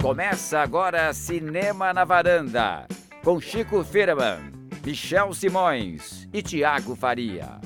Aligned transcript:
Começa 0.00 0.60
agora 0.60 1.12
Cinema 1.14 1.94
na 1.94 2.04
Varanda, 2.04 2.86
com 3.24 3.40
Chico 3.40 3.82
Firman, 3.82 4.52
Michel 4.84 5.32
Simões 5.32 6.28
e 6.32 6.42
Tiago 6.42 6.94
Faria. 6.94 7.58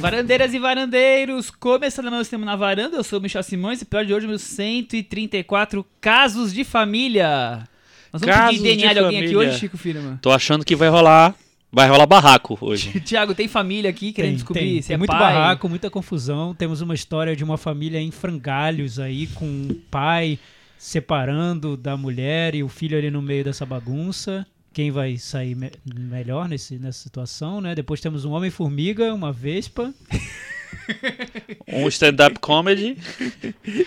Varandeiras 0.00 0.52
e 0.54 0.58
varandeiros, 0.58 1.50
começando 1.50 2.10
mais 2.10 2.26
Cinema 2.26 2.46
na 2.46 2.56
Varanda, 2.56 2.96
eu 2.96 3.04
sou 3.04 3.18
o 3.18 3.22
Michel 3.22 3.42
Simões 3.42 3.80
e 3.82 3.84
pior 3.84 4.04
de 4.04 4.12
hoje, 4.12 4.26
meus 4.26 4.42
134 4.42 5.86
casos 6.00 6.52
de 6.52 6.64
família. 6.64 7.64
Nós 8.12 8.22
vamos 8.22 8.36
Casos 8.36 8.58
pedir 8.58 8.76
DNA 8.76 8.88
de, 8.88 8.94
de 8.94 8.98
alguém 8.98 9.18
aqui 9.20 9.28
família. 9.28 9.50
hoje, 9.50 9.58
Chico 9.60 9.78
Firman? 9.78 10.16
Tô 10.16 10.32
achando 10.32 10.64
que 10.64 10.74
vai 10.74 10.88
rolar. 10.88 11.34
Vai 11.76 11.88
rolar 11.90 12.06
barraco 12.06 12.56
hoje. 12.58 12.98
Tiago, 13.04 13.34
tem 13.34 13.46
família 13.46 13.90
aqui 13.90 14.10
querendo 14.10 14.30
Tem, 14.30 14.36
descobrir 14.36 14.60
tem, 14.72 14.80
se 14.82 14.88
tem 14.88 14.94
é 14.94 14.96
muito 14.96 15.10
pai? 15.10 15.18
barraco, 15.20 15.68
muita 15.68 15.90
confusão. 15.90 16.54
Temos 16.54 16.80
uma 16.80 16.94
história 16.94 17.36
de 17.36 17.44
uma 17.44 17.58
família 17.58 18.00
em 18.00 18.10
frangalhos 18.10 18.98
aí, 18.98 19.26
com 19.26 19.44
o 19.70 19.74
pai 19.90 20.38
separando 20.78 21.76
da 21.76 21.94
mulher 21.94 22.54
e 22.54 22.62
o 22.62 22.68
filho 22.68 22.96
ali 22.96 23.10
no 23.10 23.20
meio 23.20 23.44
dessa 23.44 23.66
bagunça. 23.66 24.46
Quem 24.72 24.90
vai 24.90 25.18
sair 25.18 25.54
me- 25.54 25.70
melhor 25.94 26.48
nesse, 26.48 26.78
nessa 26.78 26.98
situação, 27.02 27.60
né? 27.60 27.74
Depois 27.74 28.00
temos 28.00 28.24
um 28.24 28.32
Homem-Formiga, 28.32 29.12
uma 29.12 29.30
Vespa. 29.30 29.92
Um 31.68 31.88
stand-up 31.88 32.38
comedy. 32.40 32.96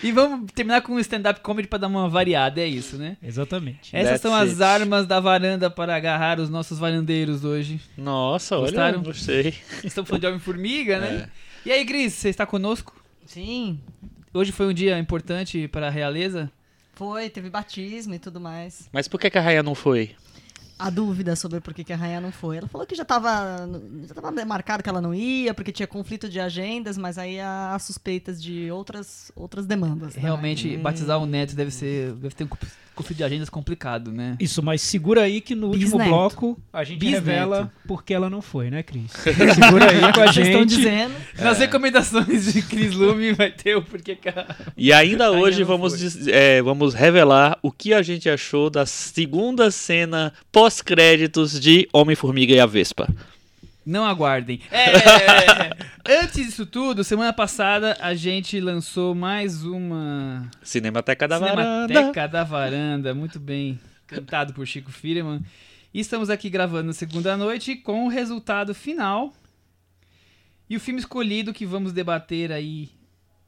E 0.02 0.12
vamos 0.12 0.50
terminar 0.52 0.82
com 0.82 0.92
um 0.92 0.98
stand-up 1.00 1.40
comedy 1.40 1.66
pra 1.68 1.78
dar 1.78 1.86
uma 1.88 2.08
variada, 2.08 2.60
é 2.60 2.66
isso, 2.66 2.96
né? 2.96 3.16
Exatamente. 3.22 3.94
Essas 3.94 4.20
That's 4.20 4.22
são 4.22 4.34
as 4.34 4.50
it. 4.50 4.62
armas 4.62 5.06
da 5.06 5.18
varanda 5.20 5.70
para 5.70 5.94
agarrar 5.96 6.38
os 6.40 6.50
nossos 6.50 6.78
varandeiros 6.78 7.44
hoje. 7.44 7.80
Nossa, 7.96 8.56
Gostaram? 8.56 8.98
olha, 8.98 9.06
gostei. 9.06 9.54
Estamos 9.82 10.08
falando 10.08 10.20
de 10.20 10.26
Homem-Formiga, 10.26 10.98
né? 10.98 11.28
É. 11.66 11.68
E 11.68 11.72
aí, 11.72 11.84
Cris, 11.84 12.14
você 12.14 12.28
está 12.28 12.46
conosco? 12.46 12.94
Sim, 13.26 13.80
Hoje 14.32 14.52
foi 14.52 14.66
um 14.66 14.72
dia 14.72 14.96
importante 14.98 15.66
para 15.66 15.88
a 15.88 15.90
realeza? 15.90 16.50
foi, 16.94 17.30
teve 17.30 17.48
batismo 17.48 18.12
e 18.14 18.18
tudo 18.18 18.38
mais. 18.38 18.86
Mas 18.92 19.08
por 19.08 19.18
que, 19.18 19.30
que 19.30 19.38
a 19.38 19.40
Raia 19.40 19.62
não 19.62 19.74
foi? 19.74 20.10
A 20.80 20.90
dúvida 20.90 21.36
sobre 21.36 21.60
por 21.60 21.74
que, 21.74 21.84
que 21.84 21.92
a 21.92 21.96
rainha 21.96 22.20
não 22.20 22.32
foi. 22.32 22.56
Ela 22.56 22.68
falou 22.68 22.86
que 22.86 22.94
já 22.94 23.02
estava 23.02 23.68
já 24.06 24.14
tava 24.14 24.44
marcado 24.44 24.82
que 24.82 24.88
ela 24.88 25.00
não 25.00 25.14
ia, 25.14 25.52
porque 25.52 25.70
tinha 25.70 25.86
conflito 25.86 26.28
de 26.28 26.40
agendas, 26.40 26.96
mas 26.96 27.18
aí 27.18 27.38
há 27.38 27.76
suspeitas 27.78 28.42
de 28.42 28.70
outras, 28.70 29.30
outras 29.36 29.66
demandas. 29.66 30.14
né? 30.14 30.22
Realmente, 30.22 30.76
batizar 30.78 31.18
o 31.18 31.26
neto 31.26 31.54
deve 31.54 31.70
ser. 31.70 32.12
Deve 32.14 32.34
ter 32.34 32.44
um 32.44 32.48
conflito 33.02 33.18
de 33.18 33.24
agendas 33.24 33.48
complicado, 33.50 34.12
né? 34.12 34.36
Isso, 34.40 34.62
mas 34.62 34.80
segura 34.82 35.22
aí 35.22 35.40
que 35.40 35.54
no 35.54 35.68
último 35.68 35.90
Bisneto. 35.98 36.10
bloco 36.10 36.58
a 36.72 36.84
gente 36.84 36.98
Bisneto. 36.98 37.24
revela 37.26 37.72
por 37.86 38.04
que 38.04 38.12
ela 38.14 38.28
não 38.30 38.40
foi, 38.42 38.70
né, 38.70 38.82
Cris? 38.82 39.10
segura 39.54 39.90
aí 39.90 40.12
com 40.12 40.20
a 40.20 40.26
Vocês 40.32 40.46
estão 40.46 40.60
gente. 40.62 40.76
dizendo. 40.76 41.14
Nas 41.38 41.58
recomendações 41.58 42.52
de 42.52 42.62
Cris 42.62 42.94
Lume 42.94 43.32
vai 43.32 43.50
ter 43.50 43.76
o 43.76 43.82
porquê 43.82 44.14
que 44.16 44.28
a... 44.28 44.56
E 44.76 44.92
ainda 44.92 45.30
hoje 45.30 45.62
vamos, 45.64 45.98
diz- 45.98 46.26
é, 46.28 46.60
vamos 46.62 46.94
revelar 46.94 47.58
o 47.62 47.70
que 47.72 47.92
a 47.94 48.02
gente 48.02 48.28
achou 48.28 48.70
da 48.70 48.84
segunda 48.86 49.70
cena 49.70 50.32
pós-créditos 50.52 51.58
de 51.60 51.88
Homem-Formiga 51.92 52.54
e 52.54 52.60
a 52.60 52.66
Vespa. 52.66 53.08
Não 53.90 54.04
aguardem. 54.04 54.60
É, 54.70 54.92
antes 56.22 56.46
disso 56.46 56.64
tudo, 56.64 57.02
semana 57.02 57.32
passada 57.32 57.98
a 58.00 58.14
gente 58.14 58.60
lançou 58.60 59.16
mais 59.16 59.64
uma 59.64 60.48
Cinemateca 60.62 61.26
da 61.26 61.40
Varanda. 61.40 61.88
Cinemateca 61.88 62.28
da 62.28 62.44
Varanda, 62.44 63.12
muito 63.12 63.40
bem 63.40 63.80
cantado 64.06 64.54
por 64.54 64.64
Chico 64.64 64.92
Firman. 64.92 65.42
E 65.92 65.98
estamos 65.98 66.30
aqui 66.30 66.48
gravando 66.48 66.86
na 66.86 66.92
segunda 66.92 67.36
noite 67.36 67.74
com 67.74 68.04
o 68.04 68.08
resultado 68.08 68.72
final. 68.76 69.34
E 70.68 70.76
o 70.76 70.80
filme 70.80 71.00
escolhido 71.00 71.52
que 71.52 71.66
vamos 71.66 71.92
debater 71.92 72.52
aí 72.52 72.90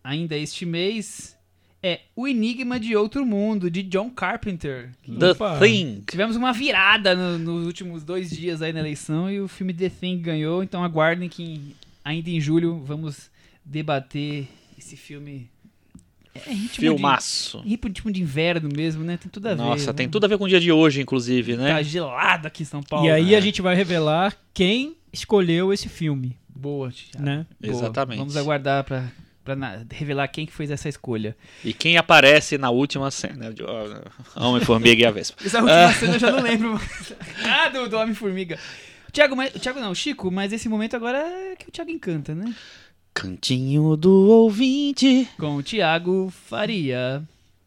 ainda 0.03 0.37
este 0.37 0.67
mês 0.67 1.37
é 1.83 2.01
O 2.15 2.29
Enigma 2.29 2.79
de 2.79 2.95
Outro 2.97 3.27
Mundo, 3.27 3.71
de 3.71 3.83
John 3.83 4.09
Carpenter. 4.11 4.91
The 5.19 5.31
Opa. 5.33 5.59
Thing. 5.59 6.03
Tivemos 6.09 6.37
uma 6.37 6.53
virada 6.53 7.15
no- 7.15 7.39
nos 7.39 7.67
últimos 7.67 8.05
dois 8.05 8.31
dias 8.31 8.63
aí 8.63 8.73
na 8.73 8.81
eleição 8.81 9.31
e 9.31 9.41
o 9.41 9.49
filme 9.49 9.75
The 9.75 9.89
Thing 9.89 10.19
ganhou, 10.19 10.63
então 10.63 10.85
aguardem 10.85 11.29
que 11.29 11.43
em- 11.43 11.75
ainda 12.05 12.31
em 12.31 12.41
julho 12.41 12.79
vamos 12.87 13.31
debater 13.65 14.47
esse 14.79 14.97
filme. 14.97 15.49
É 16.35 16.51
ritmo 16.51 16.67
de- 16.69 16.81
Filmaço. 16.81 17.61
Ritmo 17.61 18.11
de 18.11 18.23
inverno 18.23 18.69
mesmo, 18.75 19.05
né? 19.05 19.19
Tem 19.19 19.31
tudo 19.31 19.47
a 19.49 19.51
ver. 19.55 19.57
Nossa, 19.63 19.89
né? 19.89 19.93
tem 19.93 20.09
tudo 20.09 20.25
a 20.25 20.29
ver 20.29 20.39
com 20.39 20.45
o 20.45 20.49
dia 20.49 20.59
de 20.61 20.73
hoje, 20.73 21.01
inclusive, 21.03 21.57
né? 21.57 21.69
Tá 21.69 21.83
gelado 21.83 22.47
aqui 22.47 22.63
em 22.63 22.67
São 22.67 22.83
Paulo. 22.83 23.07
E 23.07 23.11
aí 23.11 23.31
né? 23.33 23.37
a 23.37 23.41
gente 23.41 23.61
vai 23.61 23.75
revelar 23.75 24.35
quem 24.55 24.97
escolheu 25.13 25.73
esse 25.75 25.91
filme, 25.91 26.35
Boa, 26.49 26.91
Thiago. 26.91 27.25
né? 27.27 27.47
Boa. 27.61 27.75
Exatamente. 27.75 28.19
Vamos 28.19 28.37
aguardar 28.39 28.83
pra, 28.83 29.13
pra 29.45 29.57
na- 29.57 29.85
revelar 29.91 30.29
quem 30.29 30.47
que 30.47 30.53
fez 30.53 30.71
essa 30.71 30.89
escolha. 30.89 31.37
E 31.65 31.73
quem 31.73 31.97
aparece 31.97 32.57
na 32.59 32.71
última 32.71 33.11
cena 33.11 33.53
de 33.53 33.63
Homem-Formiga 34.37 35.03
e 35.03 35.07
a 35.07 35.11
Vespa. 35.11 35.43
Essa 35.45 35.59
última 35.61 35.93
cena 35.93 36.15
eu 36.15 36.19
já 36.21 36.31
não 36.31 36.43
lembro. 36.43 36.81
ah, 37.45 37.69
do, 37.69 37.89
do 37.89 37.97
Homem-Formiga. 37.97 38.59
Thiago, 39.13 39.37
mas, 39.37 39.53
Thiago 39.53 39.81
não, 39.81 39.95
Chico, 39.95 40.31
mas 40.31 40.53
esse 40.53 40.69
momento 40.69 40.97
agora 40.97 41.19
é 41.19 41.57
que 41.57 41.69
o 41.69 41.71
Thiago 41.73 41.91
encanta, 41.91 42.35
né? 42.35 42.55
Cantinho 43.13 43.95
do 43.97 44.29
ouvinte. 44.31 45.29
Com 45.39 45.57
o 45.57 45.63
Thiago 45.63 46.33
Faria. 46.49 47.23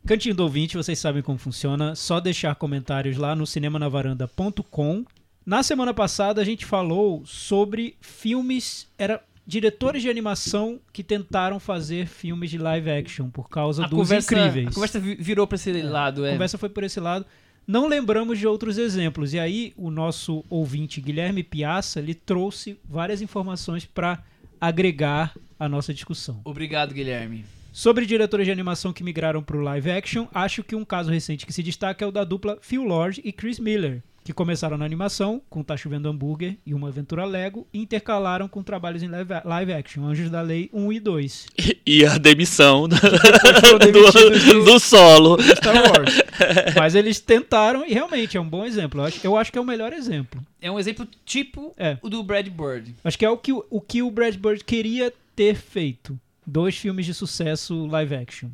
Cantinho 0.08 0.36
do 0.36 0.44
ouvinte, 0.44 0.78
vocês 0.78 0.98
sabem 0.98 1.22
como 1.22 1.38
funciona. 1.38 1.96
Só 1.96 2.20
deixar 2.20 2.56
comentários 2.56 3.18
lá 3.18 3.36
no 3.36 3.46
cinemanavaranda.com. 3.46 5.06
Na 5.46 5.62
semana 5.62 5.94
passada 5.94 6.42
a 6.42 6.46
gente 6.46 6.66
falou 6.66 7.24
sobre 7.26 7.96
filmes, 8.02 8.88
era 8.98 9.22
diretores 9.48 10.02
de 10.02 10.10
animação 10.10 10.80
que 10.92 11.04
tentaram 11.04 11.60
fazer 11.60 12.08
filmes 12.08 12.50
de 12.50 12.58
live 12.58 12.90
action 12.90 13.30
por 13.30 13.50
causa 13.50 13.84
A 13.86 13.88
dos 13.88 13.98
conversa, 14.00 14.34
incríveis. 14.34 14.68
a 14.68 14.72
conversa 14.72 15.00
vi- 15.00 15.16
virou 15.16 15.46
pra 15.46 15.56
esse 15.56 15.72
lado, 15.82 16.24
A 16.24 16.30
é. 16.30 16.32
conversa 16.34 16.58
foi 16.58 16.70
por 16.70 16.84
esse 16.84 17.00
lado. 17.00 17.26
Não 17.68 17.88
lembramos 17.88 18.38
de 18.38 18.46
outros 18.48 18.78
exemplos. 18.78 19.34
E 19.34 19.40
aí, 19.40 19.74
o 19.76 19.90
nosso 19.90 20.44
ouvinte 20.50 21.02
Guilherme 21.02 21.42
Piazza 21.44 22.00
lhe 22.00 22.14
trouxe 22.14 22.78
várias 22.88 23.22
informações 23.24 23.86
para 23.86 24.24
agregar 24.62 25.34
a 25.60 25.68
nossa 25.68 25.94
discussão. 25.94 26.42
Obrigado, 26.44 26.94
Guilherme. 26.94 27.44
Sobre 27.74 28.06
diretores 28.06 28.46
de 28.46 28.52
animação 28.52 28.94
que 28.94 29.04
migraram 29.04 29.44
para 29.44 29.58
o 29.58 29.62
live 29.62 29.92
action, 29.92 30.28
acho 30.34 30.64
que 30.64 30.76
um 30.76 30.86
caso 30.86 31.12
recente 31.12 31.46
que 31.46 31.52
se 31.52 31.62
destaca 31.62 32.06
é 32.06 32.08
o 32.08 32.12
da 32.12 32.24
dupla 32.24 32.58
Phil 32.62 32.84
Lord 32.84 33.22
e 33.24 33.32
Chris 33.34 33.60
Miller, 33.60 34.02
que 34.26 34.34
começaram 34.34 34.76
na 34.76 34.84
animação 34.84 35.40
com 35.50 35.64
Tá 35.64 35.78
Chovendo 35.78 36.10
Hambúrguer 36.10 36.58
e 36.66 36.74
Uma 36.74 36.88
Aventura 36.88 37.24
Lego 37.26 37.68
e 37.72 37.80
intercalaram 37.80 38.48
com 38.48 38.64
trabalhos 38.64 39.04
em 39.04 39.08
live, 39.08 39.30
live 39.46 39.72
action, 39.74 40.04
Anjos 40.04 40.32
da 40.32 40.42
Lei 40.42 40.68
1 40.74 40.92
e 40.94 41.00
2. 41.00 41.46
E 41.88 42.04
a 42.04 42.18
demissão 42.18 42.88
do, 42.90 42.96
do, 42.98 44.66
do 44.66 44.80
solo. 44.80 45.38
Star 45.42 45.76
Wars. 45.76 46.16
Mas 46.76 46.96
eles 46.96 47.20
tentaram 47.20 47.86
e 47.86 47.94
realmente 47.94 48.36
é 48.36 48.42
um 48.42 48.50
bom 48.50 48.66
exemplo. 48.66 49.00
Eu 49.02 49.06
acho, 49.06 49.20
eu 49.28 49.38
acho 49.38 49.52
que 49.52 49.58
é 49.60 49.62
o 49.62 49.66
melhor 49.66 49.94
exemplo. 49.94 50.42
É 50.60 50.72
um 50.72 50.80
exemplo 50.80 51.08
tipo 51.24 51.76
É. 51.78 51.98
o 52.02 52.10
do 52.10 52.24
Brad 52.24 52.48
Bird. 52.50 52.96
Acho 53.04 53.20
que 53.20 53.24
é 53.24 53.30
o 53.30 53.38
que, 53.38 53.54
o- 53.54 53.82
que 53.88 54.02
o 54.02 54.10
Brad 54.10 54.36
Bird 54.36 54.64
queria 54.64 55.14
ter 55.36 55.54
feito. 55.56 56.20
Dois 56.44 56.76
filmes 56.76 57.06
de 57.06 57.14
sucesso 57.14 57.86
live 57.86 58.16
action. 58.16 58.50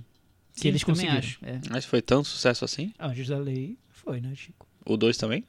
Que 0.53 0.63
Sim, 0.63 0.67
eles 0.67 0.83
conseguiram. 0.83 1.17
acho. 1.17 1.39
é. 1.41 1.59
Mas 1.69 1.85
foi 1.85 2.01
tão 2.01 2.25
sucesso 2.25 2.65
assim? 2.65 2.91
Anjos 2.99 3.29
da 3.29 3.37
Lei 3.37 3.77
foi, 3.91 4.19
né, 4.19 4.33
Chico? 4.35 4.67
O 4.85 4.97
2 4.97 5.15
também? 5.15 5.41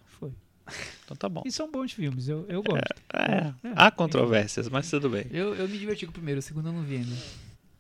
Então 1.05 1.17
tá 1.17 1.29
bom. 1.29 1.43
E 1.45 1.53
são 1.53 1.71
bons 1.71 1.93
filmes, 1.93 2.29
eu, 2.29 2.45
eu 2.49 2.63
gosto. 2.63 2.85
É, 3.15 3.53
há 3.75 3.91
controvérsias, 3.91 4.69
mas 4.69 4.89
tudo 4.89 5.11
bem. 5.11 5.27
Eu, 5.31 5.55
eu 5.55 5.69
me 5.69 5.79
diverti 5.79 6.07
com 6.07 6.11
o 6.11 6.15
primeiro, 6.15 6.41
o 6.41 6.43
segundo 6.43 6.69
eu 6.69 6.73
não 6.73 6.83
vi 6.83 6.97
ainda. 6.97 7.17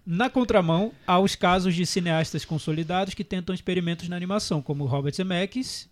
Na 0.05 0.29
contramão, 0.29 0.93
há 1.07 1.19
os 1.21 1.37
casos 1.37 1.75
de 1.75 1.87
cineastas 1.87 2.45
consolidados 2.45 3.15
que 3.15 3.23
tentam 3.23 3.55
experimentos 3.55 4.09
na 4.09 4.17
animação, 4.17 4.61
como 4.61 4.85
Robert 4.85 5.15
Zemeckis, 5.15 5.89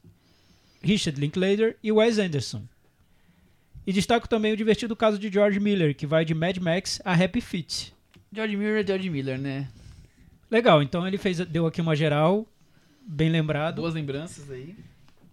Richard 0.83 1.21
Linklater 1.21 1.77
e 1.83 1.93
Wes 1.93 2.19
Anderson. 2.19 2.63
E 3.87 3.93
destaco 3.93 4.29
também 4.29 4.53
o 4.53 4.57
divertido 4.57 4.97
caso 4.97 5.19
de 5.19 5.31
George 5.31 5.61
Miller, 5.61 5.95
que 5.95 6.07
vai 6.07 6.25
de 6.25 6.35
Mad 6.35 6.57
Max 6.59 7.01
a 7.05 7.15
Happy 7.15 7.41
Feet. 7.41 7.93
George 8.33 8.57
Miller 8.57 8.83
é 8.83 8.87
George 8.87 9.09
Miller, 9.09 9.39
né? 9.39 9.69
Legal, 10.51 10.83
então 10.83 11.07
ele 11.07 11.17
fez, 11.17 11.39
deu 11.39 11.67
aqui 11.67 11.81
uma 11.81 11.95
geral, 11.95 12.47
bem 13.07 13.31
lembrado. 13.31 13.77
Boas 13.77 13.95
lembranças 13.95 14.51
aí. 14.51 14.75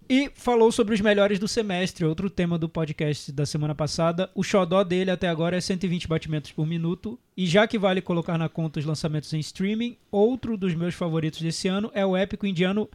E 0.10 0.32
falou 0.36 0.72
sobre 0.72 0.94
os 0.94 1.02
melhores 1.02 1.38
do 1.38 1.48
semestre, 1.48 2.06
outro 2.06 2.30
tema 2.30 2.58
do 2.58 2.70
podcast 2.70 3.30
da 3.32 3.46
semana 3.46 3.76
passada. 3.76 4.30
O 4.34 4.42
xodó 4.42 4.82
dele 4.84 5.12
até 5.12 5.28
agora 5.28 5.58
é 5.58 5.62
120 5.62 6.08
batimentos 6.08 6.52
por 6.52 6.66
minuto. 6.66 7.20
E 7.36 7.46
já 7.46 7.68
que 7.68 7.78
vale 7.78 8.02
colocar 8.02 8.38
na 8.38 8.48
conta 8.48 8.80
os 8.80 8.86
lançamentos 8.86 9.34
em 9.34 9.40
streaming, 9.40 9.98
outro 10.10 10.56
dos 10.56 10.74
meus 10.74 10.96
favoritos 10.96 11.42
desse 11.42 11.68
ano 11.68 11.92
é 11.94 12.06
o 12.06 12.16
épico 12.16 12.48
indiano 12.48 12.90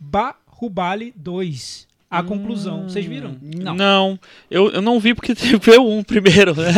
Bahubali 0.00 1.12
2. 1.14 1.86
A 2.10 2.22
conclusão. 2.22 2.88
Vocês 2.88 3.04
viram? 3.04 3.36
Não. 3.42 4.18
eu, 4.48 4.70
eu 4.70 4.80
não 4.80 5.00
vi 5.00 5.14
porque 5.14 5.34
teve 5.36 5.78
um 5.78 6.02
primeiro, 6.02 6.54
né? 6.54 6.72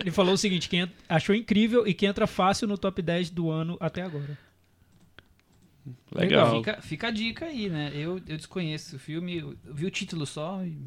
Ele 0.00 0.10
falou 0.10 0.34
o 0.34 0.38
seguinte: 0.38 0.68
que 0.68 0.88
achou 1.08 1.34
incrível 1.34 1.86
e 1.86 1.94
que 1.94 2.04
entra 2.04 2.26
fácil 2.26 2.66
no 2.66 2.76
top 2.76 3.00
10 3.00 3.30
do 3.30 3.50
ano 3.50 3.76
até 3.78 4.02
agora. 4.02 4.36
Legal. 6.12 6.56
Fica, 6.56 6.82
fica 6.82 7.08
a 7.08 7.10
dica 7.10 7.46
aí, 7.46 7.68
né? 7.68 7.92
Eu, 7.94 8.20
eu 8.26 8.36
desconheço 8.36 8.96
o 8.96 8.98
filme, 8.98 9.38
eu 9.38 9.54
vi 9.64 9.86
o 9.86 9.90
título 9.90 10.26
só 10.26 10.64
e 10.64 10.78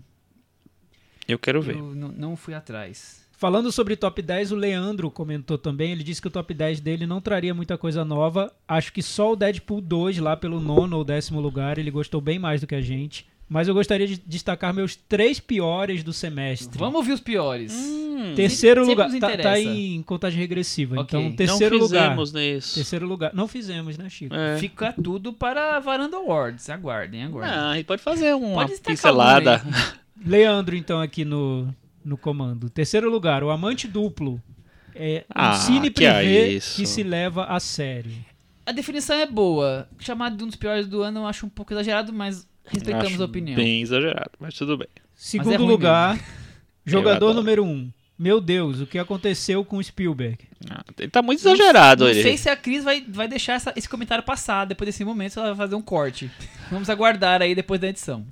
Eu 1.27 1.38
quero 1.38 1.61
ver. 1.61 1.75
eu 1.75 1.94
não, 1.94 2.09
não 2.09 2.35
fui 2.35 2.53
atrás. 2.53 3.25
Falando 3.33 3.71
sobre 3.71 3.95
top 3.95 4.19
10, 4.19 4.51
o 4.51 4.55
Leandro 4.55 5.11
comentou 5.11 5.59
também. 5.59 5.91
Ele 5.91 6.03
disse 6.03 6.19
que 6.19 6.27
o 6.27 6.31
top 6.31 6.55
10 6.55 6.79
dele 6.79 7.05
não 7.05 7.21
traria 7.21 7.53
muita 7.53 7.77
coisa 7.77 8.03
nova. 8.03 8.51
Acho 8.67 8.91
que 8.91 9.03
só 9.03 9.33
o 9.33 9.35
Deadpool 9.35 9.79
2, 9.79 10.17
lá 10.17 10.35
pelo 10.35 10.59
nono 10.59 10.97
ou 10.97 11.03
décimo 11.03 11.39
lugar, 11.39 11.77
ele 11.77 11.91
gostou 11.91 12.19
bem 12.19 12.39
mais 12.39 12.61
do 12.61 12.67
que 12.67 12.73
a 12.73 12.81
gente. 12.81 13.27
Mas 13.49 13.67
eu 13.69 13.73
gostaria 13.73 14.05
de 14.05 14.17
destacar 14.17 14.73
meus 14.73 14.95
três 14.95 15.39
piores 15.39 16.03
do 16.03 16.11
semestre. 16.11 16.77
Vamos 16.77 16.95
ouvir 16.95 17.13
os 17.13 17.21
piores. 17.21 17.73
Hum, 17.73 18.33
Terceiro 18.35 18.85
lugar. 18.85 19.09
Tá, 19.19 19.38
tá 19.38 19.59
em 19.59 20.01
contagem 20.01 20.38
regressiva. 20.38 20.99
Ok. 20.99 21.17
Então, 21.17 21.21
Não 21.29 21.35
terceiro 21.35 21.75
não 21.77 21.83
lugar. 21.85 22.03
fizemos 22.09 22.33
nisso. 22.33 22.75
Terceiro 22.75 23.07
lugar. 23.07 23.33
Não 23.33 23.47
fizemos, 23.47 23.97
né, 23.97 24.09
Chico? 24.09 24.35
É. 24.35 24.57
Fica 24.57 24.94
tudo 25.01 25.31
para 25.31 25.77
a 25.77 25.79
Varanda 25.79 26.17
Awards. 26.17 26.69
Aguardem, 26.69 27.23
aguardem. 27.23 27.53
Ah, 27.57 27.69
a 27.69 27.75
gente 27.77 27.85
pode 27.85 28.01
fazer 28.01 28.33
uma 28.35 28.55
Pode 28.55 28.71
destacar 28.71 28.95
pincelada. 28.95 29.61
um. 29.65 30.27
Leandro, 30.29 30.75
então, 30.75 30.99
aqui 30.99 31.23
no, 31.23 31.73
no 32.03 32.17
comando. 32.17 32.69
Terceiro 32.69 33.09
lugar, 33.09 33.44
o 33.45 33.49
Amante 33.49 33.88
Duplo. 33.88 34.41
É 34.94 35.23
um 35.29 35.31
Ah, 35.33 35.53
cine 35.53 35.89
que 35.89 36.03
é 36.05 36.17
privê 36.17 36.47
isso. 36.57 36.75
que 36.75 36.85
se 36.85 37.01
leva 37.03 37.45
a 37.45 37.59
sério. 37.61 38.11
A 38.65 38.71
definição 38.73 39.15
é 39.15 39.25
boa. 39.25 39.88
Chamado 39.99 40.35
de 40.35 40.44
um 40.44 40.47
dos 40.47 40.55
piores 40.57 40.85
do 40.88 41.01
ano 41.01 41.21
eu 41.21 41.27
acho 41.27 41.45
um 41.45 41.49
pouco 41.49 41.71
exagerado, 41.73 42.11
mas 42.11 42.45
respeitamos 42.67 43.13
Acho 43.13 43.21
a 43.21 43.25
opinião. 43.25 43.55
Bem 43.55 43.81
exagerado, 43.81 44.31
mas 44.39 44.53
tudo 44.55 44.77
bem. 44.77 44.87
Segundo 45.15 45.55
ruim 45.57 45.67
lugar, 45.67 46.19
jogador 46.85 47.15
adoro. 47.27 47.33
número 47.35 47.63
um. 47.65 47.89
Meu 48.19 48.41
Deus, 48.41 48.79
o 48.81 48.87
que 48.87 48.97
aconteceu 48.97 49.63
com 49.63 49.77
o 49.77 49.83
Spielberg? 49.83 50.39
Ah, 50.71 50.83
ele 50.97 51.07
tá 51.09 51.21
muito 51.21 51.39
exagerado 51.39 52.03
Não 52.05 52.09
ele. 52.11 52.23
sei 52.23 52.35
se 52.35 52.49
a 52.49 52.55
Cris 52.55 52.83
vai, 52.83 53.01
vai 53.07 53.27
deixar 53.27 53.53
essa- 53.53 53.73
esse 53.75 53.87
comentário 53.87 54.23
passar 54.23 54.65
depois 54.65 54.87
desse 54.87 55.05
momento, 55.05 55.33
se 55.33 55.39
ela 55.39 55.49
vai 55.49 55.57
fazer 55.67 55.75
um 55.75 55.81
corte. 55.83 56.29
Vamos 56.71 56.89
aguardar 56.89 57.41
aí 57.43 57.53
depois 57.53 57.79
da 57.79 57.87
edição. 57.87 58.25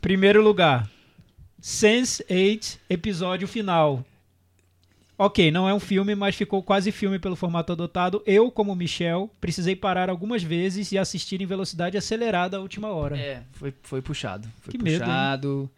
Primeiro 0.00 0.42
lugar, 0.42 0.86
Sense8, 1.62 2.78
episódio 2.88 3.48
final. 3.48 4.04
Ok, 5.22 5.50
não 5.50 5.68
é 5.68 5.74
um 5.74 5.78
filme, 5.78 6.14
mas 6.14 6.34
ficou 6.34 6.62
quase 6.62 6.90
filme 6.90 7.18
pelo 7.18 7.36
formato 7.36 7.72
adotado. 7.72 8.22
Eu, 8.24 8.50
como 8.50 8.74
Michel, 8.74 9.30
precisei 9.38 9.76
parar 9.76 10.08
algumas 10.08 10.42
vezes 10.42 10.92
e 10.92 10.96
assistir 10.96 11.42
em 11.42 11.44
velocidade 11.44 11.98
acelerada 11.98 12.56
a 12.56 12.60
última 12.60 12.88
hora. 12.88 13.18
É, 13.18 13.42
foi, 13.52 13.74
foi 13.82 14.00
puxado. 14.00 14.48
Foi 14.62 14.72
Que 14.72 14.82
medo, 14.82 15.00
puxado. 15.00 15.70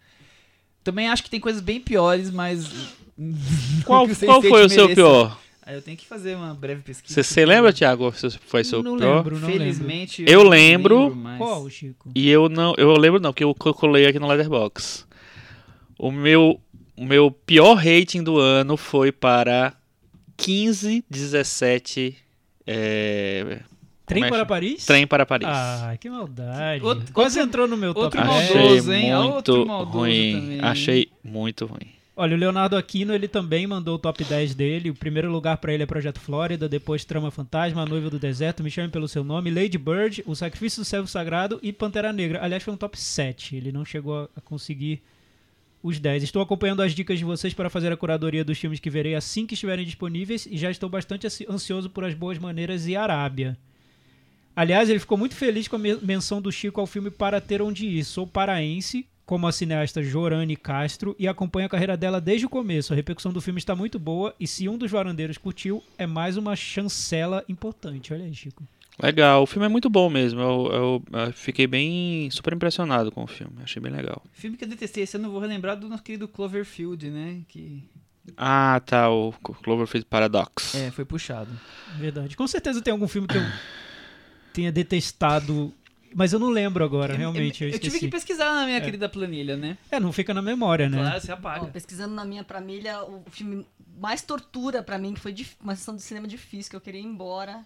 Também 0.84 1.08
acho 1.08 1.24
que 1.24 1.30
tem 1.30 1.40
coisas 1.40 1.60
bem 1.60 1.80
piores, 1.80 2.30
mas. 2.30 2.70
Qual, 3.84 4.06
que 4.06 4.14
qual 4.24 4.40
Sense8 4.40 4.48
foi 4.48 4.64
o 4.64 4.68
seu 4.68 4.82
mereça. 4.84 4.94
pior? 4.94 5.38
Aí 5.66 5.74
eu 5.74 5.82
tenho 5.82 5.96
que 5.96 6.06
fazer 6.06 6.36
uma 6.36 6.54
breve 6.54 6.82
pesquisa. 6.82 7.20
Você 7.20 7.44
lembra, 7.44 7.72
Thiago? 7.72 8.12
Se 8.12 8.30
foi 8.46 8.62
seu 8.62 8.80
não 8.80 8.96
pior? 8.96 9.16
lembro, 9.16 9.40
não 9.40 9.48
lembro. 9.48 9.58
Felizmente. 9.64 10.24
Eu 10.26 10.44
não 10.44 10.50
lembro. 10.50 11.14
mas- 11.16 11.38
Qual, 11.38 11.68
Chico? 11.68 12.12
E 12.14 12.28
eu 12.30 12.48
não, 12.48 12.74
eu 12.78 12.92
lembro 12.96 13.20
não, 13.20 13.32
porque 13.32 13.42
eu 13.68 13.74
colei 13.74 14.06
aqui 14.06 14.20
no 14.20 14.28
Letterbox. 14.28 15.04
O 15.98 16.10
meu, 16.12 16.60
o 16.96 17.04
meu 17.04 17.30
pior 17.30 17.74
rating 17.74 18.22
do 18.22 18.38
ano 18.38 18.76
foi 18.76 19.10
para 19.12 19.74
15, 20.36 21.04
17 21.10 22.16
é, 22.66 23.60
Trem 24.06 24.24
é 24.24 24.28
para 24.28 24.44
Paris? 24.46 24.84
Trem 24.84 25.06
para 25.06 25.24
Paris. 25.26 25.48
Ah, 25.50 25.96
que 25.98 26.10
maldade. 26.10 26.84
Outro- 26.84 27.12
Quase 27.12 27.38
outro- 27.38 27.48
entrou 27.48 27.68
no 27.68 27.76
meu 27.76 27.94
top 27.94 28.18
outro 28.18 28.22
10. 28.22 28.54
maldoso. 28.54 28.90
Achei 28.90 29.02
hein? 29.04 29.14
Outro 29.16 29.54
muito 29.56 29.68
maldoso 29.68 29.98
ruim. 29.98 30.32
também. 30.40 30.60
Achei 30.60 31.08
muito 31.24 31.66
ruim. 31.66 31.92
Olha, 32.14 32.36
o 32.36 32.38
Leonardo 32.38 32.76
Aquino, 32.76 33.14
ele 33.14 33.26
também 33.26 33.66
mandou 33.66 33.94
o 33.94 33.98
top 33.98 34.22
10 34.22 34.54
dele. 34.54 34.90
O 34.90 34.94
primeiro 34.94 35.30
lugar 35.30 35.56
pra 35.56 35.72
ele 35.72 35.82
é 35.82 35.86
Projeto 35.86 36.20
Flórida, 36.20 36.68
depois 36.68 37.06
Trama 37.06 37.30
Fantasma, 37.30 37.82
A 37.82 37.86
Noiva 37.86 38.10
do 38.10 38.18
Deserto, 38.18 38.62
Me 38.62 38.70
Chame 38.70 38.90
Pelo 38.90 39.08
Seu 39.08 39.24
Nome, 39.24 39.50
Lady 39.50 39.78
Bird, 39.78 40.22
O 40.26 40.34
Sacrifício 40.34 40.82
do 40.82 40.84
Servo 40.84 41.08
Sagrado 41.08 41.58
e 41.62 41.72
Pantera 41.72 42.12
Negra. 42.12 42.44
Aliás, 42.44 42.62
foi 42.62 42.74
um 42.74 42.76
top 42.76 43.00
7. 43.00 43.56
Ele 43.56 43.72
não 43.72 43.82
chegou 43.84 44.28
a 44.36 44.40
conseguir 44.42 45.00
os 45.82 45.98
10. 45.98 46.22
Estou 46.22 46.40
acompanhando 46.42 46.82
as 46.82 46.94
dicas 46.94 47.18
de 47.18 47.24
vocês 47.24 47.52
para 47.52 47.68
fazer 47.70 47.90
a 47.92 47.96
curadoria 47.96 48.44
dos 48.44 48.58
filmes 48.58 48.78
que 48.80 48.88
verei 48.90 49.14
assim 49.14 49.46
que 49.46 49.54
estiverem 49.54 49.84
disponíveis 49.84 50.46
e 50.46 50.56
já 50.56 50.70
estou 50.70 50.88
bastante 50.88 51.26
ansi- 51.26 51.46
ansioso 51.48 51.90
por 51.90 52.04
As 52.04 52.14
Boas 52.14 52.38
Maneiras 52.38 52.86
e 52.86 52.94
Arábia. 52.94 53.56
Aliás, 54.54 54.90
ele 54.90 54.98
ficou 54.98 55.16
muito 55.16 55.34
feliz 55.34 55.66
com 55.66 55.76
a 55.76 55.78
men- 55.78 55.98
menção 56.02 56.40
do 56.40 56.52
Chico 56.52 56.80
ao 56.80 56.86
filme 56.86 57.10
Para 57.10 57.40
Ter 57.40 57.62
Onde 57.62 57.86
Ir. 57.86 58.04
Sou 58.04 58.26
paraense, 58.26 59.06
como 59.24 59.46
a 59.46 59.52
cineasta 59.52 60.02
Jorane 60.02 60.56
Castro, 60.56 61.16
e 61.18 61.26
acompanho 61.26 61.66
a 61.66 61.70
carreira 61.70 61.96
dela 61.96 62.20
desde 62.20 62.44
o 62.44 62.50
começo. 62.50 62.92
A 62.92 62.96
repercussão 62.96 63.32
do 63.32 63.40
filme 63.40 63.58
está 63.58 63.74
muito 63.74 63.98
boa, 63.98 64.34
e 64.38 64.46
se 64.46 64.68
um 64.68 64.76
dos 64.76 64.90
varandeiros 64.90 65.38
curtiu, 65.38 65.82
é 65.96 66.06
mais 66.06 66.36
uma 66.36 66.54
chancela 66.54 67.42
importante. 67.48 68.12
Olha 68.12 68.24
aí, 68.24 68.34
Chico. 68.34 68.62
Legal, 69.00 69.42
o 69.42 69.46
filme 69.46 69.66
é 69.66 69.68
muito 69.68 69.88
bom 69.88 70.08
mesmo. 70.10 70.40
Eu, 70.40 70.70
eu- 70.72 71.20
eu 71.26 71.32
fiquei 71.32 71.66
bem 71.66 72.30
super 72.30 72.52
impressionado 72.52 73.10
com 73.10 73.24
o 73.24 73.26
filme. 73.26 73.54
Achei 73.62 73.80
bem 73.82 73.90
legal. 73.92 74.22
Filme 74.32 74.56
que 74.56 74.64
eu 74.64 74.68
detestei, 74.68 75.04
esse 75.04 75.16
ano 75.16 75.26
eu 75.28 75.32
vou 75.32 75.40
relembrar 75.40 75.76
do 75.76 75.88
nosso 75.88 76.02
querido 76.02 76.28
Cloverfield, 76.28 77.10
né? 77.10 77.40
Que 77.48 77.82
Ah, 78.36 78.80
tá, 78.84 79.10
o 79.10 79.32
Cloverfield 79.32 80.06
Paradox. 80.06 80.74
é, 80.74 80.90
foi 80.90 81.04
puxado. 81.04 81.50
Verdade. 81.98 82.36
Com 82.36 82.46
certeza 82.46 82.80
tem 82.82 82.92
algum 82.92 83.08
filme 83.08 83.26
que 83.26 83.36
eu 83.36 83.42
tenha 84.52 84.70
detestado, 84.70 85.72
mas 86.14 86.32
eu 86.32 86.38
não 86.38 86.50
lembro 86.50 86.84
agora, 86.84 87.14
realmente. 87.16 87.64
Eu, 87.64 87.70
eu 87.70 87.72
tive 87.78 87.86
esqueci. 87.86 88.06
que 88.06 88.10
pesquisar 88.12 88.52
na 88.54 88.66
minha 88.66 88.76
É. 88.78 88.80
querida 88.80 89.08
planilha, 89.08 89.56
né? 89.56 89.76
É, 89.90 89.98
não 89.98 90.12
fica 90.12 90.32
na 90.34 90.42
memória, 90.42 90.88
né? 90.88 90.98
Claro, 90.98 91.20
você 91.20 91.32
Ó, 91.32 91.34
apaga. 91.34 91.66
pesquisando 91.68 92.14
na 92.14 92.24
minha 92.24 92.44
família, 92.44 93.02
o 93.02 93.24
filme 93.30 93.66
mais 93.98 94.22
tortura 94.22 94.82
pra 94.82 94.98
mim, 94.98 95.14
que 95.14 95.20
foi 95.20 95.34
uma 95.60 95.74
sessão 95.74 95.96
de 95.96 96.02
cinema 96.02 96.28
difícil, 96.28 96.70
que 96.70 96.76
eu 96.76 96.80
queria 96.80 97.00
ir 97.00 97.04
embora, 97.04 97.64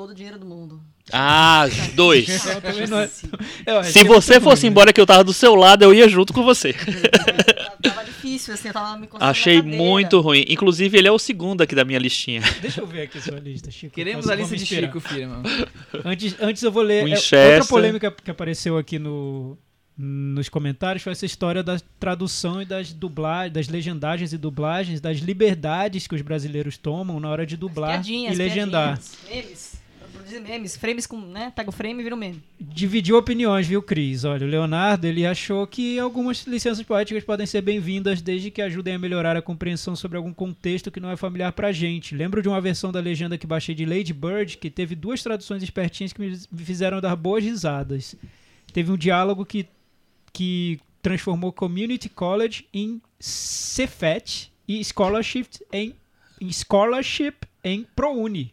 todo 0.00 0.12
o 0.12 0.14
dinheiro 0.14 0.38
do 0.38 0.46
mundo. 0.46 0.80
Ah, 1.12 1.66
dois. 1.92 2.26
Não 3.68 3.82
Se 3.84 4.02
você 4.02 4.40
fosse 4.40 4.66
embora 4.66 4.94
que 4.94 5.00
eu 5.00 5.04
tava 5.04 5.22
do 5.22 5.34
seu 5.34 5.54
lado, 5.54 5.84
eu 5.84 5.92
ia 5.92 6.08
junto 6.08 6.32
com 6.32 6.42
você. 6.42 6.74
Tava 7.82 8.04
difícil, 8.04 8.54
assim, 8.54 8.68
eu 8.68 8.74
tava 8.74 8.98
me 8.98 9.08
Achei 9.20 9.60
muito 9.60 10.20
ruim. 10.20 10.44
Inclusive, 10.48 10.96
ele 10.96 11.08
é 11.08 11.12
o 11.12 11.18
segundo 11.18 11.62
aqui 11.62 11.74
da 11.74 11.84
minha 11.84 11.98
listinha. 11.98 12.40
Deixa 12.62 12.80
eu 12.80 12.86
ver 12.86 13.02
aqui 13.02 13.18
a 13.18 13.20
sua 13.20 13.38
lista, 13.38 13.70
Chico. 13.70 13.94
Queremos 13.94 14.28
a 14.28 14.34
lista 14.34 14.56
de. 14.56 14.64
Chico 14.64 15.00
Firma. 15.00 15.42
Antes, 16.02 16.34
antes 16.40 16.62
eu 16.62 16.72
vou 16.72 16.82
ler. 16.82 17.06
é, 17.32 17.54
outra 17.54 17.64
polêmica 17.68 18.10
que 18.10 18.30
apareceu 18.30 18.78
aqui 18.78 18.98
no, 18.98 19.58
nos 19.98 20.48
comentários 20.48 21.02
foi 21.02 21.12
essa 21.12 21.26
história 21.26 21.62
da 21.62 21.78
tradução 21.98 22.62
e 22.62 22.64
das 22.64 22.90
dublagens, 22.92 23.52
das 23.52 23.68
legendagens 23.68 24.32
e 24.32 24.38
dublagens, 24.38 25.00
das 25.00 25.18
liberdades 25.18 26.06
que 26.06 26.14
os 26.14 26.22
brasileiros 26.22 26.78
tomam 26.78 27.20
na 27.20 27.28
hora 27.28 27.44
de 27.44 27.56
dublar 27.56 28.02
e 28.06 28.34
legendar. 28.34 28.98
Memes. 29.28 29.79
Produzir 30.30 30.40
memes. 30.40 30.76
Frames 30.76 31.06
com, 31.06 31.20
né? 31.20 31.52
Pega 31.54 31.68
o 31.68 31.72
frame 31.72 32.00
e 32.00 32.02
vira 32.04 32.14
um 32.14 32.18
meme. 32.18 32.42
Dividiu 32.60 33.16
opiniões, 33.16 33.66
viu, 33.66 33.82
Cris? 33.82 34.24
Olha, 34.24 34.46
o 34.46 34.48
Leonardo, 34.48 35.06
ele 35.06 35.26
achou 35.26 35.66
que 35.66 35.98
algumas 35.98 36.46
licenças 36.46 36.84
poéticas 36.84 37.24
podem 37.24 37.46
ser 37.46 37.60
bem-vindas 37.62 38.22
desde 38.22 38.50
que 38.50 38.62
ajudem 38.62 38.94
a 38.94 38.98
melhorar 38.98 39.36
a 39.36 39.42
compreensão 39.42 39.96
sobre 39.96 40.16
algum 40.16 40.32
contexto 40.32 40.90
que 40.90 41.00
não 41.00 41.10
é 41.10 41.16
familiar 41.16 41.52
pra 41.52 41.72
gente. 41.72 42.14
Lembro 42.14 42.40
de 42.40 42.48
uma 42.48 42.60
versão 42.60 42.92
da 42.92 43.00
legenda 43.00 43.36
que 43.36 43.46
baixei 43.46 43.74
de 43.74 43.84
Lady 43.84 44.12
Bird, 44.12 44.56
que 44.58 44.70
teve 44.70 44.94
duas 44.94 45.22
traduções 45.22 45.62
espertinhas 45.62 46.12
que 46.12 46.20
me 46.20 46.30
me 46.30 46.64
fizeram 46.64 47.00
dar 47.00 47.16
boas 47.16 47.42
risadas. 47.42 48.14
Teve 48.72 48.92
um 48.92 48.96
diálogo 48.96 49.44
que, 49.44 49.66
que 50.32 50.78
transformou 51.02 51.52
Community 51.52 52.08
College 52.08 52.66
em 52.72 53.02
Cefet 53.18 54.52
e 54.68 54.84
Scholarship 54.84 55.48
em, 55.72 55.94
em 56.40 56.52
Scholarship 56.52 57.34
em 57.64 57.84
ProUni. 57.96 58.52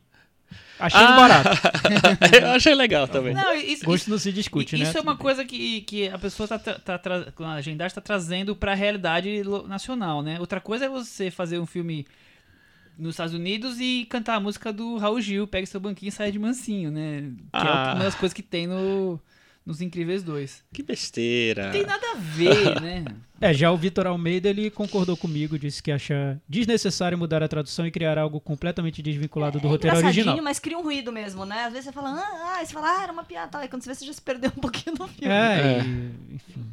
Achei 0.79 0.99
Ah, 1.01 1.15
barato. 1.15 1.49
eu 2.41 2.51
achei 2.51 2.75
legal 2.75 3.07
também. 3.07 3.33
Não, 3.33 3.53
isso, 3.55 3.83
Gosto 3.85 4.09
não 4.09 4.17
se 4.17 4.31
discute, 4.31 4.75
E- 4.75 4.79
né? 4.79 4.85
Isso 4.85 4.97
é 4.97 5.01
uma 5.01 5.17
coisa 5.17 5.43
que, 5.43 5.81
que 5.81 6.07
a 6.07 6.17
pessoa 6.17 6.47
tá, 6.47 6.57
tá, 6.57 6.99
com 7.35 7.43
a 7.43 7.53
agendagem 7.55 7.87
está 7.87 8.01
trazendo 8.01 8.55
para 8.55 8.71
a 8.73 8.75
realidade 8.75 9.41
nacional, 9.67 10.21
né? 10.21 10.39
Outra 10.39 10.61
coisa 10.61 10.85
é 10.85 10.89
você 10.89 11.31
fazer 11.31 11.59
um 11.59 11.65
filme 11.65 12.05
nos 12.97 13.11
Estados 13.15 13.33
Unidos 13.33 13.79
e 13.79 14.05
cantar 14.09 14.35
a 14.35 14.39
música 14.39 14.71
do 14.73 14.97
Raul 14.97 15.21
Gil, 15.21 15.47
Pegue 15.47 15.67
seu 15.67 15.79
banquinho 15.79 16.09
e 16.09 16.11
sai 16.11 16.31
de 16.31 16.39
mansinho, 16.39 16.91
né? 16.91 17.21
Que 17.51 17.57
é 17.57 17.69
Ah. 17.69 17.93
uma 17.95 18.03
das 18.03 18.15
coisas 18.15 18.33
que 18.33 18.41
tem 18.43 18.65
no, 18.67 19.19
nos 19.67 19.81
Incríveis 19.81 20.23
2. 20.23 20.63
Que 20.73 20.81
besteira. 20.81 21.65
Não 21.65 21.71
tem 21.73 21.85
nada 21.85 22.11
a 22.11 22.15
ver, 22.15 22.79
né? 22.81 23.03
É, 23.41 23.53
já 23.53 23.69
o 23.69 23.77
Vitor 23.77 24.07
Almeida, 24.07 24.49
ele 24.49 24.71
concordou 24.71 25.17
comigo, 25.17 25.59
disse 25.59 25.83
que 25.83 25.91
acha 25.91 26.41
desnecessário 26.47 27.17
mudar 27.17 27.43
a 27.43 27.47
tradução 27.49 27.85
e 27.85 27.91
criar 27.91 28.17
algo 28.17 28.39
completamente 28.39 29.01
desvinculado 29.03 29.59
do 29.59 29.67
é 29.67 29.71
roteiro 29.71 29.97
original. 29.97 30.41
mas 30.41 30.57
cria 30.57 30.77
um 30.77 30.81
ruído 30.81 31.11
mesmo, 31.11 31.45
né? 31.45 31.65
Às 31.65 31.73
vezes 31.73 31.85
você 31.85 31.91
fala, 31.91 32.11
ah, 32.17 32.57
ah, 32.61 32.65
você 32.65 32.73
fala, 32.73 32.97
ah, 32.99 33.03
era 33.03 33.11
uma 33.11 33.23
piada, 33.25 33.49
tal. 33.51 33.63
E 33.63 33.67
quando 33.67 33.83
você 33.83 33.89
vê, 33.89 33.95
você 33.95 34.05
já 34.05 34.13
se 34.13 34.21
perdeu 34.21 34.49
um 34.57 34.61
pouquinho 34.61 34.95
no 34.97 35.07
filme. 35.07 35.31
É, 35.33 35.79
É. 35.79 35.83
e- 35.83 36.35
enfim. 36.35 36.65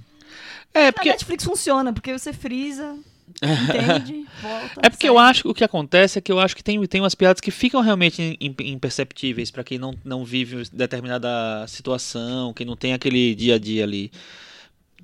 É 0.73 0.91
porque, 0.93 1.09
Netflix 1.11 1.45
funciona, 1.45 1.93
porque 1.93 2.17
você 2.17 2.33
frisa, 2.33 2.97
entende, 3.43 4.27
volta. 4.41 4.81
é 4.83 4.89
porque 4.91 5.09
eu 5.09 5.19
acho 5.19 5.43
que 5.43 5.49
o 5.49 5.55
que 5.55 5.65
acontece 5.65 6.19
é 6.19 6.23
que 6.23 6.31
eu 6.33 6.39
acho 6.39 6.55
que 6.57 6.63
tem, 6.63 6.85
tem 6.87 7.01
umas 7.01 7.15
piadas 7.15 7.41
que 7.41 7.51
ficam 7.51 7.81
realmente 7.81 8.37
im- 8.41 8.55
imperceptíveis 8.73 9.51
pra 9.51 9.65
quem 9.65 9.79
não, 9.79 9.95
não 10.05 10.25
vive 10.25 10.63
determinada 10.73 11.67
situação, 11.67 12.53
quem 12.55 12.67
não 12.67 12.77
tem 12.77 12.93
aquele 12.93 13.35
dia 13.35 13.57
a 13.57 13.59
dia 13.59 13.85
ali. 13.85 14.11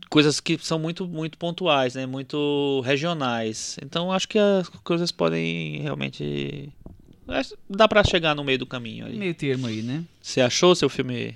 Coisas 0.08 0.40
que 0.40 0.58
são 0.60 0.78
muito, 0.78 1.06
muito 1.06 1.38
pontuais, 1.38 1.94
né? 1.94 2.04
Muito 2.06 2.80
regionais. 2.84 3.76
Então 3.82 4.10
acho 4.10 4.26
que 4.28 4.38
as 4.38 4.68
coisas 4.82 5.12
podem 5.12 5.80
realmente. 5.82 6.68
Dá 7.68 7.86
pra 7.86 8.02
chegar 8.02 8.34
no 8.34 8.42
meio 8.42 8.58
do 8.58 8.66
caminho 8.66 9.06
aí. 9.06 9.16
Meio 9.16 9.34
termo 9.34 9.68
aí, 9.68 9.82
né? 9.82 10.02
Você 10.20 10.40
achou 10.40 10.74
seu 10.74 10.88
filme. 10.88 11.34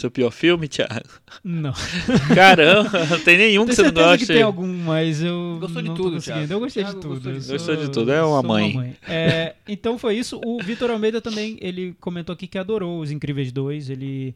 Seu 0.00 0.10
pior 0.10 0.30
filme, 0.30 0.66
Thiago? 0.66 1.08
Não. 1.44 1.72
Caramba, 2.34 3.04
não 3.06 3.20
tem 3.20 3.36
nenhum 3.36 3.66
que 3.66 3.74
Tenho 3.76 3.88
você 3.88 3.92
não 3.92 4.02
gosta. 4.02 4.18
que 4.18 4.26
tem 4.32 4.42
algum, 4.42 4.66
mas 4.66 5.22
eu 5.22 5.58
Gostou 5.60 5.82
de 5.82 5.94
tudo. 5.94 6.20
Thiago. 6.20 6.52
Eu 6.52 6.60
gostei 6.60 6.84
de 6.84 6.90
Thiago 6.90 7.00
tudo. 7.02 7.14
gostou 7.14 7.32
de 7.34 7.40
tudo. 7.40 7.52
Gostou 7.52 7.76
de 7.76 7.90
tudo, 7.90 8.12
é 8.12 8.22
uma 8.22 8.40
sou 8.40 8.48
mãe. 8.48 8.96
É, 9.06 9.54
então 9.68 9.98
foi 9.98 10.16
isso. 10.16 10.40
O 10.44 10.62
Vitor 10.62 10.90
Almeida 10.90 11.20
também, 11.20 11.58
ele 11.60 11.94
comentou 12.00 12.32
aqui 12.32 12.46
que 12.46 12.56
adorou 12.58 13.00
Os 13.00 13.10
Incríveis 13.10 13.52
2. 13.52 13.90
Ele 13.90 14.34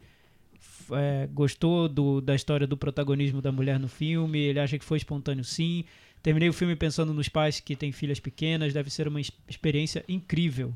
é, 0.92 1.26
gostou 1.32 1.88
do- 1.88 2.20
da 2.20 2.34
história 2.34 2.66
do 2.66 2.76
protagonismo 2.76 3.40
da 3.40 3.50
mulher 3.50 3.78
no 3.78 3.88
filme. 3.88 4.38
Ele 4.38 4.60
acha 4.60 4.78
que 4.78 4.84
foi 4.84 4.98
espontâneo 4.98 5.44
sim. 5.44 5.84
Terminei 6.22 6.48
o 6.48 6.52
filme 6.52 6.76
pensando 6.76 7.12
nos 7.14 7.28
pais 7.28 7.58
que 7.60 7.74
têm 7.74 7.90
filhas 7.90 8.20
pequenas. 8.20 8.72
Deve 8.74 8.90
ser 8.90 9.08
uma 9.08 9.18
ex- 9.20 9.32
experiência 9.48 10.04
incrível. 10.08 10.72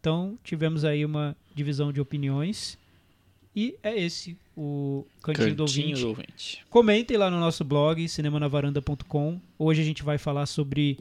Então 0.00 0.38
tivemos 0.42 0.84
aí 0.84 1.04
uma 1.04 1.36
divisão 1.54 1.92
de 1.92 2.00
opiniões. 2.00 2.78
E 3.60 3.74
é 3.82 3.98
esse 4.00 4.36
o 4.56 5.04
Cantinho, 5.20 5.54
do 5.56 5.64
Cantinho 5.64 5.86
Ouvinte. 5.88 6.00
do 6.02 6.08
ouvinte. 6.08 6.64
Comentem 6.70 7.16
lá 7.16 7.28
no 7.28 7.40
nosso 7.40 7.64
blog, 7.64 8.08
cinemanavaranda.com. 8.08 9.40
Hoje 9.58 9.80
a 9.80 9.84
gente 9.84 10.04
vai 10.04 10.16
falar 10.16 10.46
sobre 10.46 11.00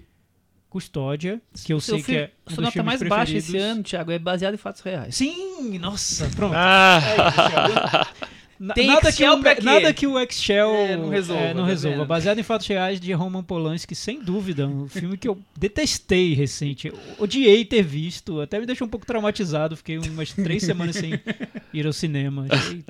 Custódia, 0.67 1.39
que 1.63 1.71
eu 1.71 1.79
Seu 1.79 1.95
sei 1.95 2.03
que 2.03 2.05
filme- 2.13 2.21
é 2.23 2.31
um 2.47 2.49
sua 2.49 2.55
dos 2.55 2.65
nota 2.75 2.83
mais 2.83 3.01
baixa 3.03 3.37
esse 3.37 3.55
ano, 3.57 3.83
Thiago, 3.83 4.11
é 4.11 4.17
baseado 4.17 4.55
em 4.55 4.57
fatos 4.57 4.81
reais. 4.81 5.15
Sim, 5.15 5.77
nossa, 5.77 6.27
pronto. 6.35 6.55
Ah, 6.55 6.99
Na- 6.99 8.07
Tem 8.73 8.87
nada, 8.87 9.11
que 9.11 9.23
o, 9.23 9.43
quê? 9.43 9.61
nada 9.61 9.93
que 9.93 10.07
o 10.07 10.19
Excel 10.19 10.73
É, 10.73 10.97
não 10.97 11.09
resolva, 11.09 11.41
é, 11.43 11.53
não 11.53 11.61
tá 11.61 11.67
resolva. 11.69 12.05
Baseado 12.05 12.39
em 12.39 12.43
fatos 12.43 12.65
reais 12.67 12.99
de 12.99 13.13
Roman 13.13 13.43
Polanski, 13.43 13.93
sem 13.93 14.19
dúvida. 14.21 14.67
Um 14.67 14.87
filme 14.89 15.15
que 15.15 15.27
eu 15.27 15.37
detestei 15.55 16.33
recente. 16.33 16.91
Odiei 17.19 17.63
ter 17.63 17.83
visto. 17.83 18.41
Até 18.41 18.59
me 18.59 18.65
deixou 18.65 18.87
um 18.87 18.89
pouco 18.89 19.05
traumatizado. 19.05 19.77
Fiquei 19.77 19.97
umas 19.99 20.33
três 20.33 20.63
semanas 20.65 20.95
sem 20.95 21.19
ir 21.73 21.85
ao 21.85 21.93
cinema. 21.93 22.47
Achei 22.49 22.83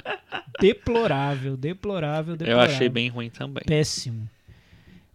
deplorável, 0.60 1.58
deplorável, 1.58 2.34
eu 2.34 2.38
deplorável. 2.38 2.76
achei 2.76 2.90
bem 2.90 3.10
ruim 3.10 3.30
também. 3.30 3.64
péssimo. 3.66 4.28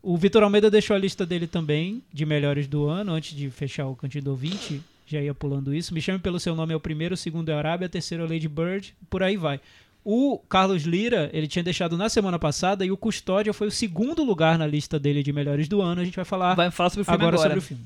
O 0.02 0.16
Vitor 0.16 0.42
Almeida 0.42 0.68
deixou 0.70 0.96
a 0.96 0.98
lista 0.98 1.24
dele 1.24 1.46
também, 1.46 2.02
de 2.12 2.26
melhores 2.26 2.66
do 2.66 2.88
ano, 2.88 3.12
antes 3.12 3.36
de 3.36 3.48
fechar 3.50 3.86
o 3.86 3.94
Cantinho 3.94 4.24
do 4.24 4.30
Ouvinte. 4.32 4.82
Já 5.06 5.20
ia 5.20 5.32
pulando 5.34 5.74
isso. 5.74 5.94
Me 5.94 6.00
chame 6.00 6.18
pelo 6.18 6.40
seu 6.40 6.54
nome 6.56 6.72
é 6.72 6.76
o 6.76 6.80
primeiro, 6.80 7.14
o 7.14 7.16
segundo 7.16 7.48
é 7.50 7.54
Arábia, 7.54 7.88
terceiro 7.88 8.24
é 8.24 8.28
Lady 8.28 8.48
Bird, 8.48 8.94
por 9.08 9.22
aí 9.22 9.36
vai. 9.36 9.60
O 10.04 10.38
Carlos 10.48 10.82
Lira, 10.82 11.30
ele 11.32 11.46
tinha 11.46 11.62
deixado 11.62 11.96
na 11.96 12.08
semana 12.08 12.38
passada 12.38 12.84
e 12.84 12.90
o 12.90 12.96
Custódia 12.96 13.52
foi 13.52 13.68
o 13.68 13.70
segundo 13.70 14.24
lugar 14.24 14.58
na 14.58 14.66
lista 14.66 14.98
dele 14.98 15.22
de 15.22 15.32
melhores 15.32 15.68
do 15.68 15.80
ano. 15.80 16.00
A 16.00 16.04
gente 16.04 16.16
vai 16.16 16.24
falar 16.24 16.54
Vai 16.54 16.70
falar 16.70 16.90
sobre 16.90 17.02
o 17.02 17.04
filme 17.04 17.16
agora, 17.22 17.36
agora. 17.36 17.48
sobre 17.50 17.58
o 17.58 17.62
filme. 17.62 17.84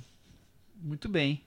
Muito 0.83 1.09
bem. 1.09 1.43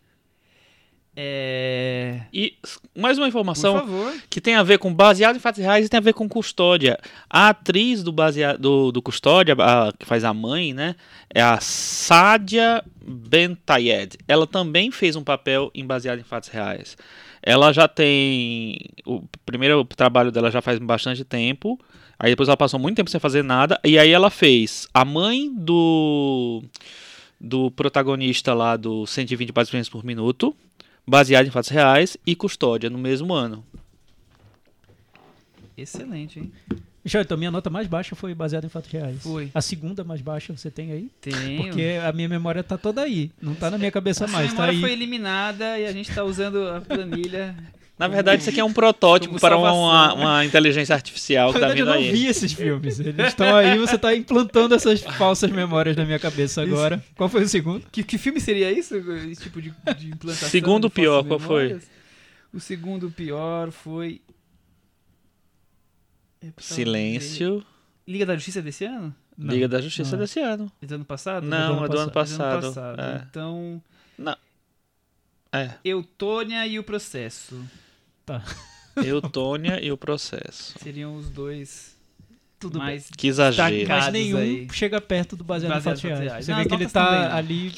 É... 1.15 2.21
E 2.31 2.55
mais 2.95 3.17
uma 3.17 3.25
Por 3.25 3.29
informação 3.29 3.73
favor. 3.79 4.13
que 4.29 4.39
tem 4.39 4.55
a 4.55 4.63
ver 4.63 4.77
com 4.77 4.93
baseado 4.93 5.35
em 5.35 5.39
fatos 5.39 5.59
reais 5.61 5.85
e 5.85 5.89
tem 5.89 5.97
a 5.97 6.01
ver 6.01 6.13
com 6.13 6.29
custódia. 6.29 6.97
A 7.29 7.49
atriz 7.49 8.03
do, 8.03 8.11
basea- 8.11 8.57
do, 8.57 8.91
do 8.91 9.01
custódia, 9.01 9.55
a- 9.59 9.91
que 9.97 10.05
faz 10.05 10.23
a 10.23 10.33
mãe, 10.33 10.73
né? 10.73 10.95
É 11.33 11.41
a 11.41 11.59
Sadia 11.59 12.83
Bentayed. 13.05 14.17
Ela 14.27 14.45
também 14.47 14.91
fez 14.91 15.15
um 15.15 15.23
papel 15.23 15.71
em 15.73 15.85
baseado 15.85 16.19
em 16.19 16.23
fatos 16.23 16.49
reais. 16.49 16.95
Ela 17.41 17.71
já 17.71 17.87
tem. 17.87 18.77
O 19.05 19.23
primeiro 19.45 19.83
trabalho 19.85 20.31
dela 20.31 20.51
já 20.51 20.61
faz 20.61 20.77
bastante 20.79 21.23
tempo. 21.23 21.79
Aí 22.17 22.31
depois 22.31 22.49
ela 22.49 22.57
passou 22.57 22.79
muito 22.79 22.97
tempo 22.97 23.09
sem 23.09 23.19
fazer 23.19 23.43
nada. 23.43 23.79
E 23.83 23.97
aí 23.97 24.11
ela 24.11 24.29
fez 24.29 24.87
a 24.93 25.05
mãe 25.05 25.53
do. 25.53 26.63
Do 27.41 27.71
protagonista 27.71 28.53
lá 28.53 28.75
do 28.75 29.05
120 29.05 29.53
participantes 29.53 29.89
por 29.89 30.03
minuto, 30.03 30.53
baseado 31.07 31.47
em 31.47 31.51
fatos 31.51 31.69
reais, 31.69 32.17
e 32.27 32.35
Custódia 32.35 32.89
no 32.89 32.97
mesmo 32.97 33.33
ano. 33.33 33.63
Excelente, 35.77 36.39
hein? 36.39 36.51
Já, 37.09 37.21
então, 37.21 37.35
minha 37.37 37.49
nota 37.49 37.69
mais 37.69 37.87
baixa 37.87 38.15
foi 38.15 38.35
baseada 38.35 38.67
em 38.67 38.69
fatos 38.69 38.91
reais. 38.91 39.17
Foi. 39.21 39.49
A 39.53 39.61
segunda 39.61 40.03
mais 40.03 40.21
baixa 40.21 40.55
você 40.55 40.69
tem 40.69 40.91
aí? 40.91 41.09
Tenho. 41.19 41.63
Porque 41.63 41.97
a 42.05 42.11
minha 42.13 42.29
memória 42.29 42.63
tá 42.63 42.77
toda 42.77 43.01
aí. 43.01 43.31
Não 43.41 43.55
tá 43.55 43.71
na 43.71 43.77
minha 43.79 43.91
cabeça 43.91 44.25
a 44.25 44.27
mais, 44.27 44.47
sua 44.51 44.57
tá 44.57 44.61
memória 44.67 44.77
aí. 44.77 44.81
foi 44.81 44.91
eliminada 44.91 45.79
e 45.79 45.85
a 45.85 45.91
gente 45.91 46.11
tá 46.13 46.23
usando 46.23 46.67
a 46.69 46.79
planilha. 46.81 47.55
Na 47.97 48.07
verdade, 48.07 48.41
isso 48.41 48.49
aqui 48.49 48.59
é 48.61 48.63
um 48.63 48.71
protótipo 48.71 49.37
para 49.41 49.57
uma, 49.57 50.13
uma 50.13 50.45
inteligência 50.45 50.95
artificial 50.95 51.51
que 51.51 51.59
Na 51.59 51.67
tá 51.67 51.73
verdade, 51.73 51.81
eu 51.81 51.85
vindo 51.99 52.07
não 52.07 52.11
aí. 52.15 52.17
vi 52.17 52.27
esses 52.27 52.53
filmes. 52.53 52.97
Eles 52.99 53.27
estão 53.27 53.53
aí, 53.55 53.77
você 53.77 53.97
tá 53.97 54.15
implantando 54.15 54.73
essas 54.73 55.01
falsas 55.01 55.51
memórias 55.51 55.97
na 55.97 56.05
minha 56.05 56.17
cabeça 56.19 56.61
agora. 56.61 57.03
Qual 57.17 57.27
foi 57.27 57.43
o 57.43 57.47
segundo? 57.49 57.83
Que, 57.91 58.01
que 58.03 58.17
filme 58.17 58.39
seria 58.39 58.71
isso? 58.71 58.95
Esse 59.29 59.41
tipo 59.43 59.61
de, 59.61 59.73
de 59.97 60.07
implantação? 60.09 60.47
Segundo 60.47 60.87
de 60.87 60.93
pior, 60.93 61.25
qual 61.25 61.39
foi? 61.39 61.63
memórias? 61.63 61.89
O 62.53 62.59
segundo 62.61 63.11
pior 63.11 63.69
foi. 63.71 64.21
Ver. 66.41 66.53
Silêncio. 66.59 67.65
Liga 68.07 68.25
da 68.25 68.35
Justiça 68.35 68.61
desse 68.61 68.85
ano? 68.85 69.13
Não, 69.37 69.53
Liga 69.53 69.67
da 69.67 69.81
Justiça 69.81 70.11
não 70.11 70.19
é. 70.19 70.21
desse 70.25 70.39
ano. 70.39 70.71
É 70.81 70.85
do 70.85 70.95
ano 70.95 71.05
passado? 71.05 71.45
Não, 71.45 71.85
é 71.85 71.87
do 71.89 71.97
ano 71.99 72.11
passado. 72.11 72.57
É 72.57 72.61
do 72.61 72.65
ano 72.67 72.73
passado. 72.75 73.01
É. 73.01 73.25
Então. 73.29 73.81
É. 75.51 75.71
Eutônia 75.83 76.65
e 76.67 76.77
o 76.77 76.83
processo. 76.83 77.59
Eutônia 79.03 79.83
e 79.83 79.91
o 79.91 79.97
processo. 79.97 80.75
Seriam 80.79 81.15
os 81.15 81.29
dois 81.29 81.95
Tudo 82.59 82.73
bem. 82.77 82.87
mais 82.87 83.09
Que 83.09 83.27
exagero. 83.27 83.87
Mas 83.87 84.11
nenhum 84.13 84.37
aí. 84.37 84.67
chega 84.71 85.01
perto 85.01 85.35
do 85.35 85.43
baseado, 85.43 85.73
Baseado 85.73 85.97
em 85.97 86.01
fatos 86.01 86.19
reais. 86.19 86.45
Você 86.45 86.51
Não, 86.51 86.59
vê 86.59 86.65
que 86.67 86.73
ele 86.75 86.83
notas 86.83 86.93
tá 86.93 87.05
também, 87.05 87.21
né? 87.21 87.33
ali 87.33 87.73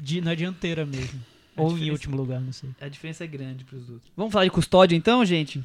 de- 0.00 0.20
na 0.22 0.34
dianteira 0.34 0.86
mesmo. 0.86 1.20
A 1.54 1.62
Ou 1.62 1.76
em 1.76 1.90
último 1.90 2.16
lugar, 2.16 2.40
não 2.40 2.52
sei. 2.52 2.70
A 2.80 2.88
diferença 2.88 3.24
é 3.24 3.26
grande 3.26 3.62
pros 3.64 3.90
outros. 3.90 4.10
Vamos 4.16 4.32
falar 4.32 4.44
de 4.46 4.50
Custódia 4.50 4.96
então, 4.96 5.22
gente? 5.24 5.62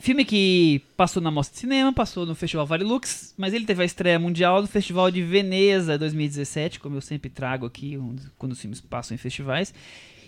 Filme 0.00 0.24
que 0.24 0.80
passou 0.96 1.22
na 1.22 1.30
Mostra 1.30 1.52
de 1.54 1.60
Cinema, 1.60 1.92
passou 1.92 2.24
no 2.24 2.34
Festival 2.34 2.66
Vale 2.66 2.84
Lux, 2.84 3.34
mas 3.36 3.52
ele 3.52 3.66
teve 3.66 3.82
a 3.82 3.84
estreia 3.84 4.18
mundial 4.18 4.62
no 4.62 4.66
Festival 4.66 5.10
de 5.10 5.22
Veneza 5.22 5.98
2017, 5.98 6.80
como 6.80 6.96
eu 6.96 7.00
sempre 7.02 7.28
trago 7.28 7.66
aqui 7.66 7.98
quando 8.38 8.52
os 8.52 8.60
filmes 8.60 8.80
passam 8.80 9.14
em 9.14 9.18
festivais, 9.18 9.74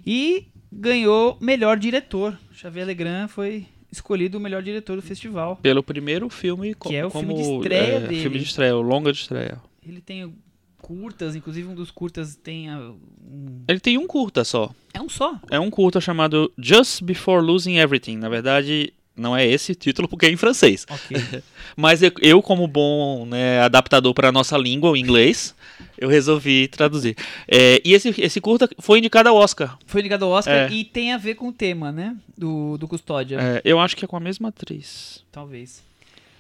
e 0.05 0.45
ganhou 0.71 1.39
melhor 1.41 1.79
diretor. 1.79 2.39
Xavier 2.53 2.87
Legrand 2.87 3.29
foi 3.29 3.67
escolhido 3.91 4.37
o 4.37 4.41
melhor 4.41 4.63
diretor 4.63 4.97
do 4.97 5.03
festival. 5.03 5.57
Pelo 5.57 5.83
primeiro 5.83 6.29
filme 6.29 6.75
Que 6.75 6.95
é 6.97 7.07
o 7.07 7.11
como 7.11 7.29
filme 7.29 7.43
de 7.43 7.51
estreia 7.51 7.93
é, 7.97 8.01
dele. 8.01 8.21
filme 8.23 8.39
de 8.39 8.45
estreia, 8.45 8.77
o 8.77 8.83
longa 8.83 9.11
de 9.11 9.19
estreia. 9.21 9.59
Ele 9.87 10.01
tem 10.03 10.35
curtas, 10.83 11.35
inclusive 11.35 11.69
um 11.69 11.75
dos 11.75 11.91
curtas 11.91 12.37
tem 12.37 12.69
a- 12.69 12.79
um... 12.79 13.63
Ele 13.69 13.81
tem 13.81 13.97
um 13.97 14.07
curta 14.07 14.45
só. 14.45 14.71
É 14.93 15.01
um 15.01 15.09
só. 15.09 15.41
É 15.51 15.59
um 15.59 15.71
curta 15.71 15.99
chamado 16.01 16.53
Just 16.59 17.03
Before 17.03 17.43
Losing 17.45 17.77
Everything. 17.79 18.17
Na 18.19 18.29
verdade, 18.29 18.93
não 19.17 19.37
é 19.37 19.47
esse 19.47 19.75
título 19.75 20.09
porque 20.09 20.27
é 20.27 20.31
em 20.31 20.37
francês. 20.37 20.87
Ok. 20.89 21.43
Mas 21.77 22.01
eu, 22.21 22.43
como 22.43 22.67
bom 22.67 23.25
né, 23.27 23.61
adaptador 23.61 24.13
para 24.15 24.29
a 24.29 24.33
nossa 24.33 24.57
língua, 24.59 24.91
o 24.91 24.97
inglês, 24.97 25.55
eu 25.99 26.09
resolvi 26.09 26.69
traduzir. 26.69 27.17
É, 27.49 27.81
e 27.85 27.93
esse, 27.95 28.15
esse 28.19 28.41
curta 28.41 28.69
foi 28.79 28.99
indicado 28.99 29.29
ao 29.29 29.37
Oscar. 29.37 29.79
Foi 29.87 30.03
ligado 30.03 30.25
ao 30.25 30.31
Oscar 30.31 30.71
É. 30.71 30.73
e 30.73 30.85
tem 30.85 31.13
a 31.13 31.19
ver 31.19 31.35
com 31.35 31.49
o 31.49 31.53
tema, 31.53 31.91
né? 31.93 32.17
Do, 32.37 32.77
do 32.77 32.89
Custódia. 32.89 33.39
É, 33.41 33.63
eu 33.65 33.79
acho 33.81 33.97
que 33.97 34.05
é 34.05 34.09
com 34.09 34.17
a 34.17 34.21
mesma 34.21 34.49
atriz. 34.49 35.23
Talvez. 35.31 35.83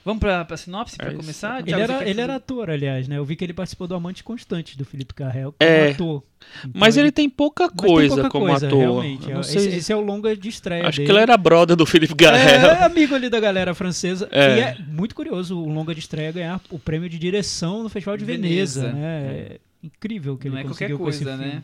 Vamos 0.05 0.19
pra, 0.21 0.45
pra 0.45 0.57
sinopse 0.57 0.97
pra 0.97 1.07
É 1.07 1.11
isso. 1.11 1.21
começar? 1.21 1.59
Ele 1.61 1.67
Thiago, 1.69 1.83
era, 1.93 2.09
ele 2.09 2.21
era 2.21 2.35
ator, 2.37 2.69
aliás, 2.71 3.07
né? 3.07 3.19
Eu 3.19 3.25
vi 3.25 3.37
que 3.37 3.45
ele 3.45 3.53
participou 3.53 3.87
do 3.87 3.95
Amante 3.95 4.25
Constante 4.25 4.77
do 4.77 4.85
Felipe 4.85 5.15
Carrel 5.15 5.55
como 5.59 5.71
É. 5.71 5.91
ator. 5.93 6.23
Então 6.59 6.71
Mas 6.75 6.97
ele 6.97 7.13
tem 7.13 7.31
pouca 7.31 7.65
mas 7.69 7.77
tem 7.77 7.87
coisa 7.89 8.15
pouca 8.17 8.31
como 8.31 8.47
coisa, 8.49 8.67
ator. 8.67 9.05
Não 9.05 9.41
Esse, 9.41 9.61
sei. 9.61 9.77
esse 9.77 9.93
é 9.93 9.97
o 9.97 10.01
longa 10.01 10.37
de 10.37 10.49
estreia 10.49 10.89
acho 10.89 10.97
dele. 10.99 11.07
que 11.07 11.13
ele 11.13 11.21
era 11.23 11.37
brother 11.37 11.77
do 11.77 11.87
Felipe 11.87 12.15
Garrel. 12.17 12.71
É, 12.73 12.83
amigo 12.85 13.15
ali 13.15 13.29
da 13.31 13.39
galera 13.39 13.75
francesa. 13.75 14.29
É. 14.33 14.57
E 14.57 14.61
é 14.61 14.77
muito 14.89 15.15
curioso 15.15 15.57
o 15.57 15.69
longa 15.69 15.95
de 15.95 16.01
estreia 16.01 16.33
ganhar 16.33 16.61
o 16.69 16.79
prêmio 16.81 17.09
de 17.09 17.17
direção 17.19 17.83
no 17.85 17.89
Festival 17.89 18.17
de 18.17 18.25
Veneza, 18.25 18.81
Veneza. 18.89 18.93
né? 18.93 19.27
É 19.29 19.61
incrível 19.85 20.37
que 20.37 20.49
Não 20.49 20.57
ele 20.57 20.61
é 20.63 20.69
qualquer 20.69 20.87
conseguiu 20.89 20.99
com 20.99 21.09
esse 21.09 21.25
coisa, 21.25 21.39
filme. 21.39 21.55
né? 21.57 21.63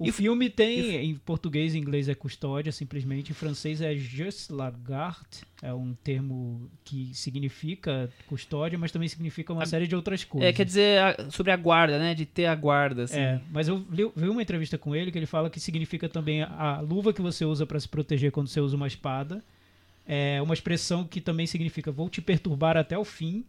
O 0.00 0.08
E- 0.08 0.12
filme 0.12 0.48
tem, 0.48 0.96
em 1.10 1.14
português 1.14 1.74
e 1.74 1.78
inglês 1.78 2.08
é 2.08 2.14
custódia, 2.14 2.72
simplesmente. 2.72 3.30
Em 3.30 3.34
francês 3.34 3.80
é 3.82 3.94
juste 3.94 4.50
la 4.50 4.70
garde, 4.70 5.42
é 5.62 5.74
um 5.74 5.92
termo 6.02 6.70
que 6.82 7.10
significa 7.14 8.10
custódia, 8.26 8.78
mas 8.78 8.90
também 8.90 9.08
significa 9.08 9.52
uma 9.52 9.62
A- 9.64 9.66
série 9.66 9.86
de 9.86 9.94
outras 9.94 10.24
coisas. 10.24 10.48
É, 10.48 10.52
quer 10.54 10.64
dizer 10.64 11.00
a- 11.02 11.30
sobre 11.30 11.52
a 11.52 11.56
guarda, 11.56 11.98
né? 11.98 12.14
De 12.14 12.24
ter 12.24 12.46
a 12.46 12.54
guarda, 12.54 13.04
assim. 13.04 13.18
É, 13.18 13.40
mas 13.52 13.68
eu 13.68 13.84
li- 13.90 14.10
vi 14.16 14.28
uma 14.28 14.40
entrevista 14.42 14.78
com 14.78 14.96
ele 14.96 15.12
que 15.12 15.18
ele 15.18 15.26
fala 15.26 15.50
que 15.50 15.60
significa 15.60 16.08
também 16.08 16.42
a 16.42 16.50
a 16.78 16.80
luva 16.80 17.12
que 17.12 17.20
você 17.20 17.44
usa 17.44 17.66
para 17.66 17.78
se 17.78 17.88
proteger 17.88 18.32
quando 18.32 18.48
você 18.48 18.60
usa 18.60 18.74
uma 18.76 18.86
espada. 18.86 19.44
É 20.06 20.40
uma 20.40 20.54
expressão 20.54 21.04
que 21.04 21.20
também 21.20 21.46
significa 21.46 21.92
vou 21.92 22.08
te 22.08 22.20
perturbar 22.22 22.76
até 22.76 22.96
o 22.98 23.04
fim. 23.04 23.44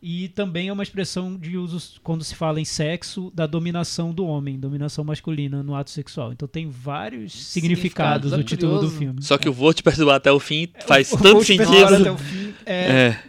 E 0.00 0.28
também 0.28 0.68
é 0.68 0.72
uma 0.72 0.82
expressão 0.82 1.36
de 1.36 1.56
uso 1.56 2.00
quando 2.04 2.22
se 2.22 2.34
fala 2.36 2.60
em 2.60 2.64
sexo 2.64 3.32
da 3.34 3.46
dominação 3.46 4.12
do 4.12 4.24
homem, 4.24 4.58
dominação 4.58 5.04
masculina 5.04 5.60
no 5.60 5.74
ato 5.74 5.90
sexual. 5.90 6.32
Então 6.32 6.46
tem 6.46 6.70
vários 6.70 7.32
significados 7.32 8.30
Significados, 8.30 8.32
o 8.32 8.40
é 8.40 8.44
título 8.44 8.80
do 8.80 8.90
filme. 8.90 9.20
Só 9.22 9.36
que 9.36 9.48
o 9.48 9.52
Vou 9.52 9.74
Te 9.74 9.82
Perdoar 9.82 10.16
até 10.16 10.30
o 10.30 10.38
fim 10.38 10.68
faz 10.86 11.10
Eu 11.10 11.18
tanto 11.18 11.32
vou 11.34 11.44
te 11.44 11.56
perturbar 11.56 11.88
sentido. 11.88 12.00
até 12.00 12.10
o 12.12 12.18
fim. 12.18 12.54
É, 12.64 12.90
É. 12.90 13.28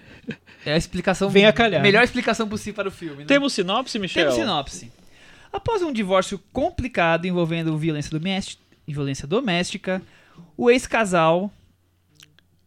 É 0.66 0.74
a 0.74 0.78
explicação. 0.78 1.30
Vem 1.30 1.46
a 1.46 1.54
calhar. 1.54 1.82
Melhor 1.82 2.04
explicação 2.04 2.48
possível 2.48 2.76
para 2.76 2.90
o 2.90 2.92
filme. 2.92 3.20
Né? 3.20 3.26
Temos 3.26 3.54
sinopse, 3.54 3.98
Michel? 3.98 4.26
Temos 4.26 4.36
sinopse. 4.40 4.92
Após 5.52 5.82
um 5.82 5.92
divórcio 5.92 6.40
complicado 6.52 7.26
envolvendo 7.26 7.76
violência 7.78 8.12
doméstica, 8.12 8.62
violência 8.88 9.28
doméstica 9.28 10.02
o 10.56 10.70
ex-casal 10.70 11.52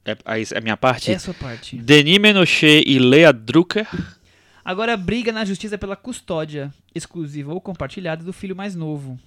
É, 0.05 0.17
aí 0.25 0.45
é 0.51 0.59
a 0.59 0.61
minha 0.61 0.77
parte? 0.77 1.13
É 1.13 1.15
a 1.15 1.19
sua 1.19 1.35
parte. 1.35 1.77
Denis 1.77 2.19
Menochet 2.19 2.83
e 2.87 2.99
Lea 2.99 3.33
Drucker. 3.33 3.87
Agora, 4.65 4.97
briga 4.97 5.33
na 5.33 5.45
justiça 5.45 5.77
pela 5.79 5.97
custódia 5.97 6.73
exclusiva 6.95 7.53
ou 7.53 7.61
compartilhada 7.61 8.25
do 8.25 8.33
filho 8.33 8.55
mais 8.55 8.75
novo. 8.75 9.19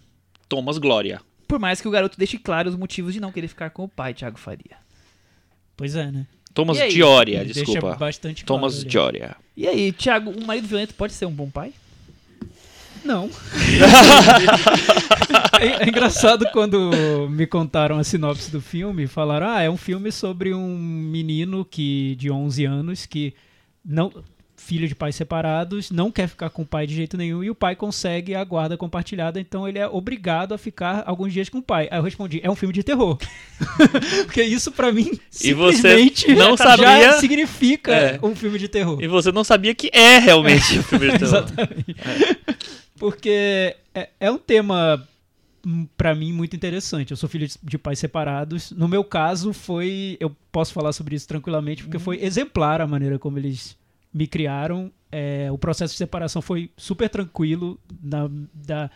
Thomas 0.47 0.77
Glória. 0.77 1.21
Por 1.47 1.59
mais 1.59 1.79
que 1.79 1.87
o 1.87 1.91
garoto 1.91 2.17
deixe 2.17 2.37
claro 2.37 2.69
os 2.69 2.75
motivos 2.75 3.13
de 3.13 3.19
não 3.19 3.31
querer 3.31 3.47
ficar 3.47 3.69
com 3.69 3.83
o 3.83 3.87
pai, 3.87 4.13
Thiago 4.13 4.37
Faria. 4.37 4.77
Pois 5.77 5.95
é, 5.95 6.11
né? 6.11 6.25
Thomas? 6.53 6.77
Dioria, 6.77 7.41
Ele 7.41 7.53
desculpa. 7.53 7.81
Deixa 7.81 7.97
bastante 7.97 8.45
claro 8.45 8.61
Thomas 8.61 8.79
ali. 8.79 8.85
Dioria. 8.87 9.35
E 9.57 9.67
aí, 9.67 9.91
Thiago, 9.91 10.31
um 10.31 10.45
marido 10.45 10.67
violento 10.67 10.93
pode 10.93 11.13
ser 11.13 11.25
um 11.25 11.31
bom 11.31 11.49
pai? 11.49 11.73
Não. 13.03 13.29
é, 15.61 15.83
é 15.83 15.87
engraçado 15.89 16.45
quando 16.51 16.91
me 17.29 17.45
contaram 17.47 17.97
a 17.97 18.03
sinopse 18.03 18.51
do 18.51 18.61
filme, 18.61 19.07
falaram: 19.07 19.47
"Ah, 19.49 19.61
é 19.61 19.69
um 19.69 19.77
filme 19.77 20.11
sobre 20.11 20.53
um 20.53 20.77
menino 20.77 21.63
que 21.65 22.15
de 22.15 22.29
11 22.31 22.65
anos 22.65 23.05
que 23.05 23.33
não 23.83 24.11
filho 24.57 24.87
de 24.87 24.95
pais 24.95 25.15
separados, 25.15 25.91
não 25.91 26.09
quer 26.09 26.27
ficar 26.27 26.49
com 26.49 26.63
o 26.63 26.65
pai 26.65 26.87
de 26.87 26.95
jeito 26.95 27.15
nenhum 27.17 27.43
e 27.43 27.51
o 27.51 27.55
pai 27.55 27.75
consegue 27.75 28.33
a 28.33 28.43
guarda 28.43 28.75
compartilhada, 28.75 29.39
então 29.39 29.67
ele 29.67 29.77
é 29.77 29.85
obrigado 29.87 30.53
a 30.53 30.57
ficar 30.57 31.03
alguns 31.05 31.31
dias 31.31 31.49
com 31.49 31.59
o 31.59 31.61
pai. 31.61 31.87
Aí 31.91 31.99
eu 31.99 32.03
respondi: 32.03 32.39
"É 32.43 32.49
um 32.49 32.55
filme 32.55 32.73
de 32.73 32.81
terror". 32.81 33.15
Porque 34.25 34.41
isso 34.41 34.71
pra 34.71 34.91
mim 34.91 35.11
E 35.43 35.53
você 35.53 35.75
simplesmente 35.77 36.33
não 36.33 36.57
já 36.57 36.63
sabia- 36.77 37.13
significa 37.19 37.91
É. 37.93 38.19
um 38.23 38.33
filme 38.35 38.57
de 38.57 38.67
terror. 38.67 38.97
E 39.03 39.07
você 39.07 39.31
não 39.31 39.43
sabia 39.43 39.75
que 39.75 39.91
é 39.93 40.17
realmente 40.17 40.79
o 40.79 40.83
filme 40.83 41.11
de 41.11 41.19
terror. 41.19 41.35
Exatamente. 41.45 41.95
Porque 42.97 43.75
é, 43.93 44.09
é 44.19 44.31
um 44.31 44.37
tema, 44.37 45.05
pra 45.97 46.13
mim, 46.15 46.31
muito 46.31 46.55
interessante. 46.55 47.11
Eu 47.11 47.17
sou 47.17 47.27
filho 47.29 47.47
de- 47.63 47.77
pais 47.77 47.99
separados. 47.99 48.71
No 48.71 48.87
meu 48.87 49.03
caso, 49.03 49.51
foi. 49.53 50.17
Eu 50.19 50.35
posso 50.51 50.73
falar 50.73 50.93
sobre 50.93 51.15
isso 51.15 51.27
tranquilamente, 51.27 51.83
porque 51.83 51.99
foi 51.99 52.23
exemplar 52.23 52.81
a 52.81 52.87
maneira 52.87 53.17
como 53.19 53.37
eles 53.37 53.77
me 54.13 54.27
criaram. 54.27 54.91
É, 55.11 55.49
o 55.51 55.57
processo 55.57 55.93
de 55.93 55.97
separação 55.97 56.41
foi 56.41 56.69
super 56.77 57.09
tranquilo, 57.09 57.79
na- 58.03 58.29
da, 58.53 58.89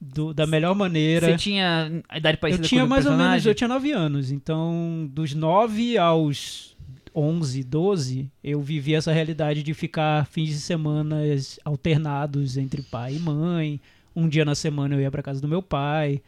do- 0.00 0.32
da 0.32 0.46
melhor 0.46 0.74
maneira. 0.74 1.28
Você 1.28 1.36
tinha 1.36 2.02
a 2.08 2.18
idade 2.18 2.36
Eu 2.36 2.40
parecida 2.40 2.68
tinha 2.68 2.80
com 2.82 2.86
o 2.86 2.90
mais 2.90 3.06
ou 3.06 3.16
menos, 3.16 3.44
eu 3.46 3.54
tinha 3.54 3.68
9 3.68 3.92
anos, 3.92 4.30
então 4.30 5.08
dos 5.12 5.34
9 5.34 5.98
aos 5.98 6.76
11, 7.14 7.64
12, 7.64 8.30
eu 8.44 8.60
vivi 8.60 8.94
essa 8.94 9.10
realidade 9.12 9.62
de 9.62 9.72
ficar 9.74 10.26
fins 10.26 10.50
de 10.50 10.60
semana 10.60 11.16
alternados 11.64 12.56
entre 12.56 12.82
pai 12.82 13.16
e 13.16 13.18
mãe. 13.18 13.80
Um 14.16 14.28
dia 14.28 14.44
na 14.44 14.54
semana 14.54 14.94
eu 14.94 15.00
ia 15.00 15.10
pra 15.10 15.22
casa 15.22 15.40
do 15.40 15.46
meu 15.46 15.62
pai. 15.62 16.22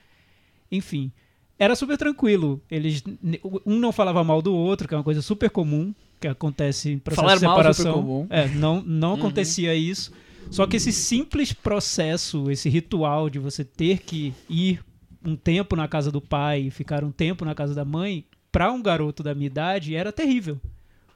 Enfim, 0.70 1.10
era 1.58 1.74
super 1.74 1.96
tranquilo. 1.96 2.60
Eles 2.70 3.02
um 3.66 3.78
não 3.78 3.90
falava 3.90 4.22
mal 4.22 4.40
do 4.40 4.54
outro, 4.54 4.86
que 4.86 4.94
é 4.94 4.96
uma 4.96 5.02
coisa 5.02 5.22
super 5.22 5.50
comum 5.50 5.94
que 6.20 6.28
acontece 6.28 6.90
em 6.90 6.98
processo 6.98 7.22
Falar 7.22 7.38
de 7.38 7.44
mal 7.44 7.60
é 7.60 7.62
super 7.62 7.74
separação. 7.74 8.02
comum. 8.02 8.26
É, 8.28 8.46
não 8.48 8.82
não 8.82 9.14
acontecia 9.14 9.74
isso. 9.74 10.12
Só 10.50 10.66
que 10.66 10.76
esse 10.76 10.92
simples 10.92 11.52
processo, 11.52 12.50
esse 12.50 12.68
ritual 12.68 13.28
de 13.28 13.38
você 13.38 13.64
ter 13.64 14.00
que 14.00 14.32
ir 14.48 14.80
um 15.24 15.36
tempo 15.36 15.76
na 15.76 15.86
casa 15.88 16.10
do 16.10 16.20
pai 16.20 16.62
e 16.62 16.70
ficar 16.70 17.04
um 17.04 17.10
tempo 17.10 17.44
na 17.44 17.54
casa 17.54 17.74
da 17.74 17.84
mãe, 17.84 18.24
para 18.50 18.72
um 18.72 18.80
garoto 18.80 19.22
da 19.22 19.34
minha 19.34 19.46
idade, 19.46 19.94
era 19.94 20.12
terrível. 20.12 20.58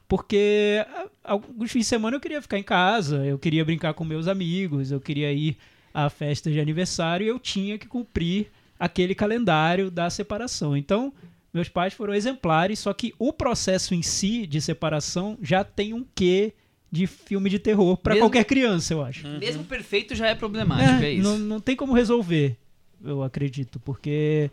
Porque 0.07 0.85
alguns 1.23 1.71
fins 1.71 1.81
de 1.81 1.85
semana 1.87 2.15
eu 2.15 2.21
queria 2.21 2.41
ficar 2.41 2.59
em 2.59 2.63
casa, 2.63 3.25
eu 3.25 3.39
queria 3.39 3.65
brincar 3.65 3.93
com 3.93 4.03
meus 4.03 4.27
amigos, 4.27 4.91
eu 4.91 4.99
queria 4.99 5.31
ir 5.33 5.57
à 5.93 6.09
festa 6.09 6.49
de 6.49 6.59
aniversário 6.59 7.25
e 7.25 7.29
eu 7.29 7.39
tinha 7.39 7.77
que 7.77 7.87
cumprir 7.87 8.47
aquele 8.79 9.13
calendário 9.13 9.91
da 9.91 10.09
separação. 10.09 10.75
Então, 10.75 11.13
meus 11.53 11.69
pais 11.69 11.93
foram 11.93 12.13
exemplares, 12.13 12.79
só 12.79 12.93
que 12.93 13.13
o 13.19 13.31
processo 13.31 13.93
em 13.93 14.01
si 14.01 14.47
de 14.47 14.59
separação 14.59 15.37
já 15.41 15.63
tem 15.63 15.93
um 15.93 16.05
quê 16.15 16.53
de 16.91 17.07
filme 17.07 17.49
de 17.49 17.59
terror 17.59 17.97
para 17.97 18.17
qualquer 18.17 18.45
criança, 18.45 18.93
eu 18.93 19.03
acho. 19.03 19.27
Mesmo 19.39 19.63
perfeito 19.63 20.13
já 20.15 20.27
é 20.27 20.35
problemático, 20.35 21.03
é, 21.03 21.05
É, 21.05 21.11
isso. 21.13 21.23
Não, 21.23 21.37
não 21.39 21.59
tem 21.59 21.75
como 21.75 21.93
resolver, 21.93 22.55
eu 23.03 23.23
acredito, 23.23 23.79
porque 23.79 24.51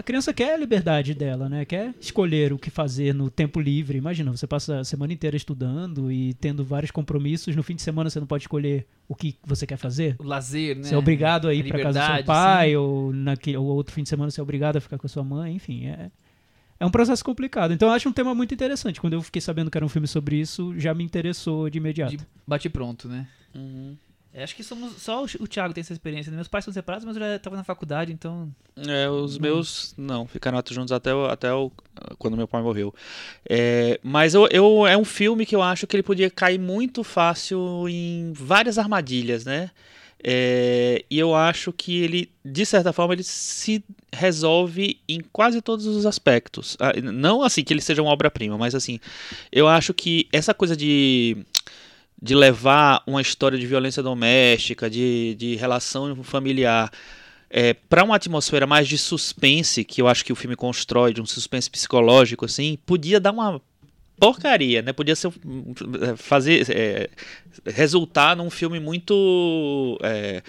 a 0.00 0.02
criança 0.02 0.32
quer 0.32 0.54
a 0.54 0.56
liberdade 0.56 1.14
dela, 1.14 1.46
né? 1.46 1.64
Quer 1.66 1.94
escolher 2.00 2.54
o 2.54 2.58
que 2.58 2.70
fazer 2.70 3.14
no 3.14 3.30
tempo 3.30 3.60
livre. 3.60 3.98
Imagina, 3.98 4.30
você 4.30 4.46
passa 4.46 4.80
a 4.80 4.84
semana 4.84 5.12
inteira 5.12 5.36
estudando 5.36 6.10
e 6.10 6.32
tendo 6.34 6.64
vários 6.64 6.90
compromissos, 6.90 7.54
no 7.54 7.62
fim 7.62 7.74
de 7.74 7.82
semana 7.82 8.08
você 8.08 8.18
não 8.18 8.26
pode 8.26 8.44
escolher 8.44 8.86
o 9.06 9.14
que 9.14 9.36
você 9.44 9.66
quer 9.66 9.76
fazer. 9.76 10.16
O 10.18 10.24
lazer, 10.24 10.76
né? 10.76 10.84
Você 10.84 10.94
é 10.94 10.98
obrigado 10.98 11.48
a 11.48 11.54
ir 11.54 11.68
para 11.68 11.82
casa 11.82 12.00
do 12.00 12.14
seu 12.14 12.24
pai, 12.24 12.70
sim. 12.70 12.76
ou, 12.76 13.12
naquele, 13.12 13.56
ou 13.58 13.66
outro 13.66 13.94
fim 13.94 14.02
de 14.02 14.08
semana 14.08 14.30
você 14.30 14.40
é 14.40 14.42
obrigado 14.42 14.76
a 14.76 14.80
ficar 14.80 14.96
com 14.96 15.06
a 15.06 15.10
sua 15.10 15.22
mãe, 15.22 15.54
enfim, 15.54 15.86
é, 15.86 16.10
é 16.80 16.86
um 16.86 16.90
processo 16.90 17.22
complicado. 17.22 17.74
Então 17.74 17.88
eu 17.88 17.94
acho 17.94 18.08
um 18.08 18.12
tema 18.12 18.34
muito 18.34 18.54
interessante. 18.54 19.00
Quando 19.00 19.12
eu 19.12 19.20
fiquei 19.20 19.42
sabendo 19.42 19.70
que 19.70 19.76
era 19.76 19.84
um 19.84 19.88
filme 19.88 20.08
sobre 20.08 20.36
isso, 20.36 20.72
já 20.78 20.94
me 20.94 21.04
interessou 21.04 21.68
de 21.68 21.76
imediato. 21.76 22.16
De 22.16 22.26
bate 22.46 22.70
pronto, 22.70 23.06
né? 23.06 23.28
Uhum. 23.54 23.96
É, 24.32 24.44
acho 24.44 24.54
que 24.54 24.62
somos 24.62 25.02
só 25.02 25.24
o, 25.24 25.48
Thiago 25.48 25.74
tem 25.74 25.80
essa 25.80 25.92
experiência. 25.92 26.30
né? 26.30 26.36
Meus 26.36 26.46
pais 26.48 26.64
são 26.64 26.72
separados, 26.72 27.04
mas 27.04 27.16
eu 27.16 27.22
já 27.22 27.38
tava 27.38 27.56
na 27.56 27.64
faculdade, 27.64 28.12
então. 28.12 28.48
É, 28.76 29.08
os 29.10 29.36
meus 29.38 29.92
não, 29.98 30.26
ficaram 30.26 30.62
juntos 30.70 30.92
até, 30.92 31.12
o- 31.12 31.26
até 31.26 31.52
o, 31.52 31.70
quando 32.16 32.36
meu 32.36 32.46
pai 32.46 32.62
morreu. 32.62 32.94
É, 33.48 33.98
mas 34.04 34.32
eu, 34.34 34.46
eu- 34.52 34.86
é 34.86 34.96
um 34.96 35.04
filme 35.04 35.44
que 35.44 35.56
eu 35.56 35.62
acho 35.62 35.84
que 35.86 35.96
ele 35.96 36.02
podia 36.04 36.30
cair 36.30 36.58
muito 36.60 37.02
fácil 37.02 37.88
em 37.88 38.32
várias 38.32 38.78
armadilhas, 38.78 39.44
né? 39.44 39.70
É, 40.22 41.02
e 41.10 41.18
eu 41.18 41.34
acho 41.34 41.72
que 41.72 42.00
ele, 42.02 42.30
de 42.44 42.64
certa 42.66 42.92
forma, 42.92 43.14
ele 43.14 43.22
se 43.22 43.82
resolve 44.12 45.00
em 45.08 45.20
quase 45.32 45.60
todos 45.62 45.86
os 45.86 46.04
aspectos. 46.06 46.76
Ah, 46.78 46.92
Não 47.02 47.42
assim 47.42 47.64
que 47.64 47.72
ele 47.72 47.80
seja 47.80 48.02
uma 48.02 48.10
obra-prima, 48.12 48.56
mas 48.58 48.74
assim, 48.74 49.00
eu 49.50 49.66
acho 49.66 49.92
que 49.94 50.28
essa 50.32 50.52
coisa 50.54 50.76
de 50.76 51.38
de 52.22 52.34
levar 52.34 53.02
uma 53.06 53.22
história 53.22 53.58
de 53.58 53.66
violência 53.66 54.02
doméstica, 54.02 54.90
de, 54.90 55.34
de 55.36 55.56
relação 55.56 56.22
familiar, 56.22 56.90
é, 57.48 57.74
para 57.74 58.04
uma 58.04 58.16
atmosfera 58.16 58.66
mais 58.66 58.86
de 58.86 58.96
suspense, 58.98 59.84
que 59.84 60.00
eu 60.00 60.06
acho 60.06 60.24
que 60.24 60.32
o 60.32 60.36
filme 60.36 60.54
constrói, 60.54 61.12
de 61.12 61.20
um 61.20 61.26
suspense 61.26 61.70
psicológico, 61.70 62.44
assim, 62.44 62.78
podia 62.86 63.18
dar 63.18 63.32
uma 63.32 63.60
porcaria, 64.18 64.82
né? 64.82 64.92
Podia 64.92 65.16
ser, 65.16 65.28
é, 65.28 66.16
fazer, 66.16 66.66
é, 66.70 67.10
resultar 67.64 68.36
num 68.36 68.50
filme 68.50 68.78
muito 68.78 69.98
é, 70.02 70.42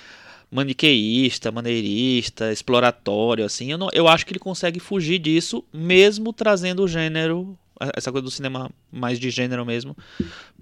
maniqueísta, 0.52 1.52
maneirista, 1.52 2.52
exploratório, 2.52 3.46
assim. 3.46 3.72
Eu, 3.72 3.78
não, 3.78 3.90
eu 3.94 4.08
acho 4.08 4.26
que 4.26 4.34
ele 4.34 4.40
consegue 4.40 4.80
fugir 4.80 5.18
disso, 5.18 5.64
mesmo 5.74 6.34
trazendo 6.34 6.84
o 6.84 6.88
gênero, 6.88 7.58
essa 7.96 8.12
coisa 8.12 8.24
do 8.24 8.32
cinema 8.32 8.70
mais 8.92 9.20
de 9.20 9.30
gênero 9.30 9.66
mesmo, 9.66 9.96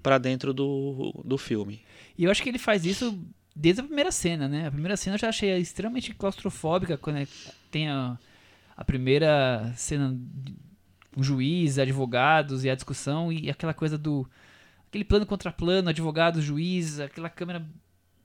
para 0.02 0.18
dentro 0.18 0.52
do, 0.52 1.12
do 1.24 1.36
filme. 1.38 1.82
E 2.16 2.24
eu 2.24 2.30
acho 2.30 2.42
que 2.42 2.48
ele 2.48 2.58
faz 2.58 2.84
isso 2.84 3.18
desde 3.54 3.80
a 3.80 3.84
primeira 3.84 4.12
cena, 4.12 4.48
né? 4.48 4.66
A 4.66 4.70
primeira 4.70 4.96
cena 4.96 5.16
eu 5.16 5.20
já 5.20 5.28
achei 5.28 5.56
extremamente 5.58 6.14
claustrofóbica 6.14 6.96
quando 6.96 7.16
é- 7.16 7.26
tem 7.70 7.88
a, 7.88 8.18
a 8.76 8.84
primeira 8.84 9.72
cena 9.76 10.16
um 11.16 11.22
juiz, 11.22 11.78
advogados 11.78 12.64
e 12.64 12.70
a 12.70 12.74
discussão 12.74 13.32
e 13.32 13.50
aquela 13.50 13.74
coisa 13.74 13.98
do 13.98 14.28
aquele 14.88 15.04
plano 15.04 15.26
contra 15.26 15.52
plano, 15.52 15.88
advogado, 15.88 16.40
juiz, 16.40 17.00
aquela 17.00 17.28
câmera 17.28 17.66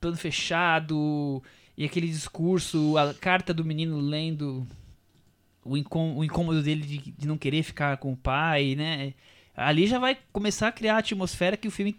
plano 0.00 0.16
fechado 0.16 1.42
e 1.76 1.84
aquele 1.84 2.08
discurso, 2.08 2.96
a 2.96 3.12
carta 3.14 3.52
do 3.52 3.64
menino 3.64 3.98
lendo 3.98 4.66
o, 5.66 5.76
incô- 5.76 6.14
o 6.14 6.24
incômodo 6.24 6.62
dele 6.62 6.82
de, 6.86 6.98
de 7.12 7.26
não 7.26 7.36
querer 7.38 7.62
ficar 7.62 7.96
com 7.98 8.12
o 8.12 8.16
pai, 8.16 8.74
né? 8.76 9.14
Ali 9.56 9.86
já 9.86 9.98
vai 9.98 10.16
começar 10.32 10.68
a 10.68 10.72
criar 10.72 10.96
a 10.96 10.98
atmosfera 10.98 11.56
que 11.56 11.68
o 11.68 11.70
filme 11.70 11.96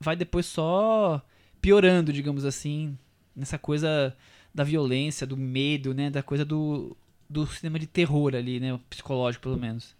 vai 0.00 0.16
depois 0.16 0.46
só 0.46 1.22
piorando, 1.60 2.12
digamos 2.12 2.44
assim, 2.44 2.96
nessa 3.34 3.58
coisa 3.58 4.14
da 4.54 4.64
violência, 4.64 5.26
do 5.26 5.36
medo, 5.36 5.92
né, 5.94 6.10
da 6.10 6.22
coisa 6.22 6.44
do, 6.44 6.96
do 7.28 7.46
cinema 7.46 7.78
de 7.78 7.86
terror 7.86 8.34
ali, 8.34 8.58
né, 8.60 8.72
o 8.74 8.78
psicológico 8.78 9.42
pelo 9.42 9.56
menos. 9.58 9.94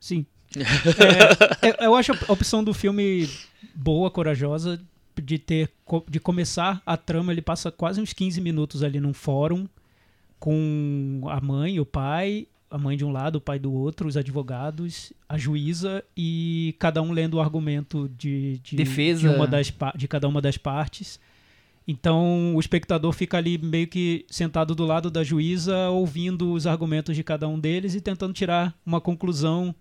Sim. 0.00 0.24
É, 0.56 1.68
eu- 1.68 1.76
eu 1.86 1.94
acho 1.94 2.12
a 2.12 2.32
opção 2.32 2.62
do 2.62 2.74
filme 2.74 3.28
boa, 3.74 4.10
corajosa, 4.10 4.80
de 5.22 5.38
ter 5.38 5.70
de 6.08 6.18
começar 6.18 6.80
a 6.86 6.96
trama, 6.96 7.32
ele 7.32 7.42
passa 7.42 7.70
quase 7.70 8.00
uns 8.00 8.12
15 8.12 8.40
minutos 8.40 8.82
ali 8.82 8.98
num 9.00 9.12
fórum 9.12 9.66
com 10.42 11.20
a 11.28 11.40
mãe, 11.40 11.78
o 11.78 11.86
pai, 11.86 12.48
a 12.68 12.76
mãe 12.76 12.96
de 12.96 13.04
um 13.04 13.12
lado, 13.12 13.36
o 13.36 13.40
pai 13.40 13.60
do 13.60 13.72
outro, 13.72 14.08
os 14.08 14.16
advogados, 14.16 15.12
a 15.28 15.38
juíza 15.38 16.02
e 16.16 16.74
cada 16.80 17.00
um 17.00 17.12
lendo 17.12 17.34
o 17.34 17.40
argumento 17.40 18.10
de, 18.18 18.58
de, 18.58 18.74
Defesa. 18.74 19.20
de, 19.20 19.28
uma 19.28 19.46
das, 19.46 19.72
de 19.94 20.08
cada 20.08 20.26
uma 20.26 20.42
das 20.42 20.56
partes. 20.56 21.20
Então 21.86 22.56
o 22.56 22.58
espectador 22.58 23.12
fica 23.12 23.36
ali 23.36 23.56
meio 23.56 23.86
que 23.86 24.26
sentado 24.28 24.74
do 24.74 24.84
lado 24.84 25.12
da 25.12 25.22
juíza, 25.22 25.90
ouvindo 25.90 26.52
os 26.52 26.66
argumentos 26.66 27.14
de 27.14 27.22
cada 27.22 27.46
um 27.46 27.56
deles 27.56 27.94
e 27.94 28.00
tentando 28.00 28.32
tirar 28.32 28.76
uma 28.84 29.00
conclusão 29.00 29.72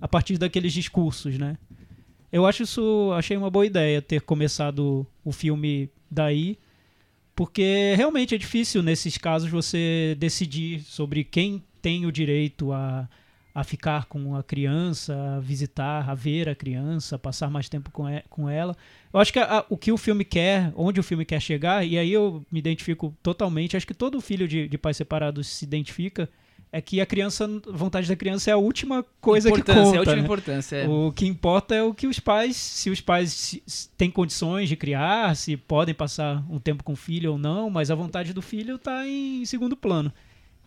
a 0.00 0.08
partir 0.08 0.38
daqueles 0.38 0.72
discursos, 0.72 1.36
né? 1.36 1.58
Eu 2.32 2.46
acho 2.46 2.62
isso, 2.62 3.12
achei 3.14 3.36
uma 3.36 3.50
boa 3.50 3.66
ideia 3.66 4.00
ter 4.00 4.22
começado 4.22 5.06
o 5.22 5.30
filme 5.30 5.90
daí, 6.10 6.56
porque 7.34 7.94
realmente 7.96 8.34
é 8.34 8.38
difícil 8.38 8.82
nesses 8.82 9.18
casos 9.18 9.50
você 9.50 10.14
decidir 10.18 10.80
sobre 10.82 11.24
quem 11.24 11.62
tem 11.82 12.06
o 12.06 12.12
direito 12.12 12.72
a, 12.72 13.08
a 13.54 13.62
ficar 13.64 14.06
com 14.06 14.34
a 14.36 14.42
criança, 14.42 15.36
a 15.36 15.40
visitar, 15.40 16.08
a 16.08 16.14
ver 16.14 16.48
a 16.48 16.54
criança, 16.54 17.18
passar 17.18 17.50
mais 17.50 17.68
tempo 17.68 17.90
com, 17.90 18.08
e- 18.08 18.22
com 18.30 18.48
ela. 18.48 18.76
Eu 19.12 19.20
acho 19.20 19.32
que 19.32 19.38
a- 19.38 19.58
a- 19.60 19.66
o 19.68 19.76
que 19.76 19.92
o 19.92 19.96
filme 19.98 20.24
quer, 20.24 20.72
onde 20.76 20.98
o 21.00 21.02
filme 21.02 21.24
quer 21.24 21.40
chegar, 21.40 21.86
e 21.86 21.98
aí 21.98 22.12
eu 22.12 22.44
me 22.50 22.58
identifico 22.58 23.14
totalmente, 23.22 23.76
acho 23.76 23.86
que 23.86 23.94
todo 23.94 24.20
filho 24.20 24.48
de, 24.48 24.66
de 24.68 24.78
pais 24.78 24.96
separados 24.96 25.46
se 25.46 25.64
identifica, 25.64 26.28
é 26.74 26.80
que 26.80 27.00
a 27.00 27.06
criança, 27.06 27.46
vontade 27.68 28.08
da 28.08 28.16
criança 28.16 28.50
é 28.50 28.52
a 28.52 28.56
última 28.56 29.06
coisa 29.20 29.48
que 29.48 29.58
conta. 29.58 29.72
é 29.72 29.76
a 29.76 30.00
última 30.00 30.16
né? 30.16 30.22
importância. 30.22 30.76
é. 30.78 30.88
O 30.88 31.12
que 31.12 31.24
importa 31.24 31.72
é 31.72 31.80
o 31.80 31.94
que 31.94 32.08
os 32.08 32.18
pais, 32.18 32.56
se 32.56 32.90
os 32.90 33.00
pais 33.00 33.88
têm 33.96 34.10
condições 34.10 34.68
de 34.68 34.74
criar, 34.74 35.36
se 35.36 35.56
podem 35.56 35.94
passar 35.94 36.44
um 36.50 36.58
tempo 36.58 36.82
com 36.82 36.94
o 36.94 36.96
filho 36.96 37.30
ou 37.30 37.38
não, 37.38 37.70
mas 37.70 37.92
a 37.92 37.94
vontade 37.94 38.32
do 38.32 38.42
filho 38.42 38.74
está 38.74 39.06
em 39.06 39.44
segundo 39.44 39.76
plano. 39.76 40.12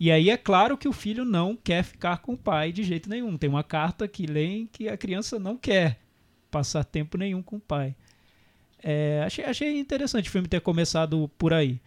E 0.00 0.10
aí 0.10 0.30
é 0.30 0.38
claro 0.38 0.78
que 0.78 0.88
o 0.88 0.94
filho 0.94 1.26
não 1.26 1.54
quer 1.54 1.84
ficar 1.84 2.16
com 2.18 2.32
o 2.32 2.38
pai 2.38 2.72
de 2.72 2.84
jeito 2.84 3.10
nenhum. 3.10 3.36
Tem 3.36 3.50
uma 3.50 3.62
carta 3.62 4.08
que 4.08 4.24
lê 4.24 4.66
que 4.72 4.88
a 4.88 4.96
criança 4.96 5.38
não 5.38 5.58
quer 5.58 5.98
passar 6.50 6.84
tempo 6.84 7.18
nenhum 7.18 7.42
com 7.42 7.56
o 7.56 7.60
pai. 7.60 7.94
É, 8.82 9.22
achei, 9.26 9.44
achei 9.44 9.78
interessante 9.78 10.30
o 10.30 10.32
filme 10.32 10.48
ter 10.48 10.62
começado 10.62 11.30
por 11.36 11.52
aí. 11.52 11.78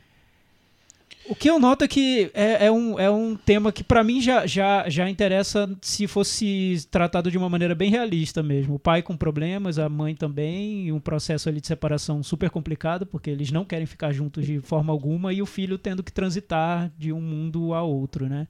O 1.32 1.36
que 1.36 1.50
eu 1.50 1.58
noto 1.58 1.86
é 1.86 1.88
que 1.88 2.30
é, 2.34 2.66
é 2.66 2.72
um, 2.72 3.00
é 3.00 3.10
um 3.10 3.38
tema 3.38 3.72
que 3.72 3.86
pra 3.86 4.04
mim 4.04 4.20
já, 4.20 4.46
já, 4.46 4.90
já 4.90 5.10
interessa 5.10 5.70
se 5.82 6.06
fosse 6.06 6.86
tratado 6.92 7.32
de 7.32 7.38
uma 7.38 7.50
maneira 7.50 7.74
bem 7.74 7.90
realista 7.90 8.44
mesmo. 8.44 8.76
O 8.76 8.80
pai 8.80 9.02
com 9.02 9.16
problemas, 9.16 9.80
a 9.80 9.88
mãe 9.88 10.14
também, 10.14 10.88
e 10.88 10.92
um 10.92 11.00
processo 11.00 11.48
ali 11.48 11.62
de 11.62 11.68
separação 11.68 12.22
super 12.22 12.50
complicado, 12.50 13.06
porque 13.06 13.30
eles 13.30 13.50
não 13.50 13.64
querem 13.64 13.86
ficar 13.86 14.12
juntos 14.12 14.46
de 14.46 14.60
forma 14.60 14.92
alguma, 14.92 15.32
e 15.32 15.42
o 15.42 15.46
filho 15.46 15.78
tendo 15.78 16.04
que 16.04 16.12
transitar 16.12 16.92
de 17.00 17.14
um 17.14 17.22
mundo 17.22 17.74
a 17.74 17.82
outro, 17.82 18.28
né? 18.28 18.46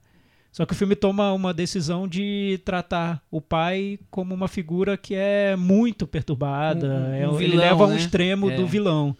Só 0.50 0.66
que 0.66 0.72
o 0.72 0.76
filme 0.76 0.96
toma 0.96 1.32
uma 1.32 1.54
decisão 1.54 2.08
de 2.08 2.60
tratar 2.64 3.22
o 3.30 3.40
pai 3.40 3.96
como 4.10 4.34
uma 4.34 4.48
figura 4.48 4.96
que 4.96 5.14
é 5.14 5.54
muito 5.54 6.04
perturbada. 6.04 6.88
Um- 6.88 7.32
um 7.34 7.38
é- 7.38 7.44
ele 7.44 7.50
vilão, 7.52 7.64
leva 7.64 7.84
a 7.84 7.86
um 7.86 7.90
né? 7.90 7.96
extremo 7.96 8.50
É. 8.50 8.56
do 8.56 8.66
vilão. 8.66 9.16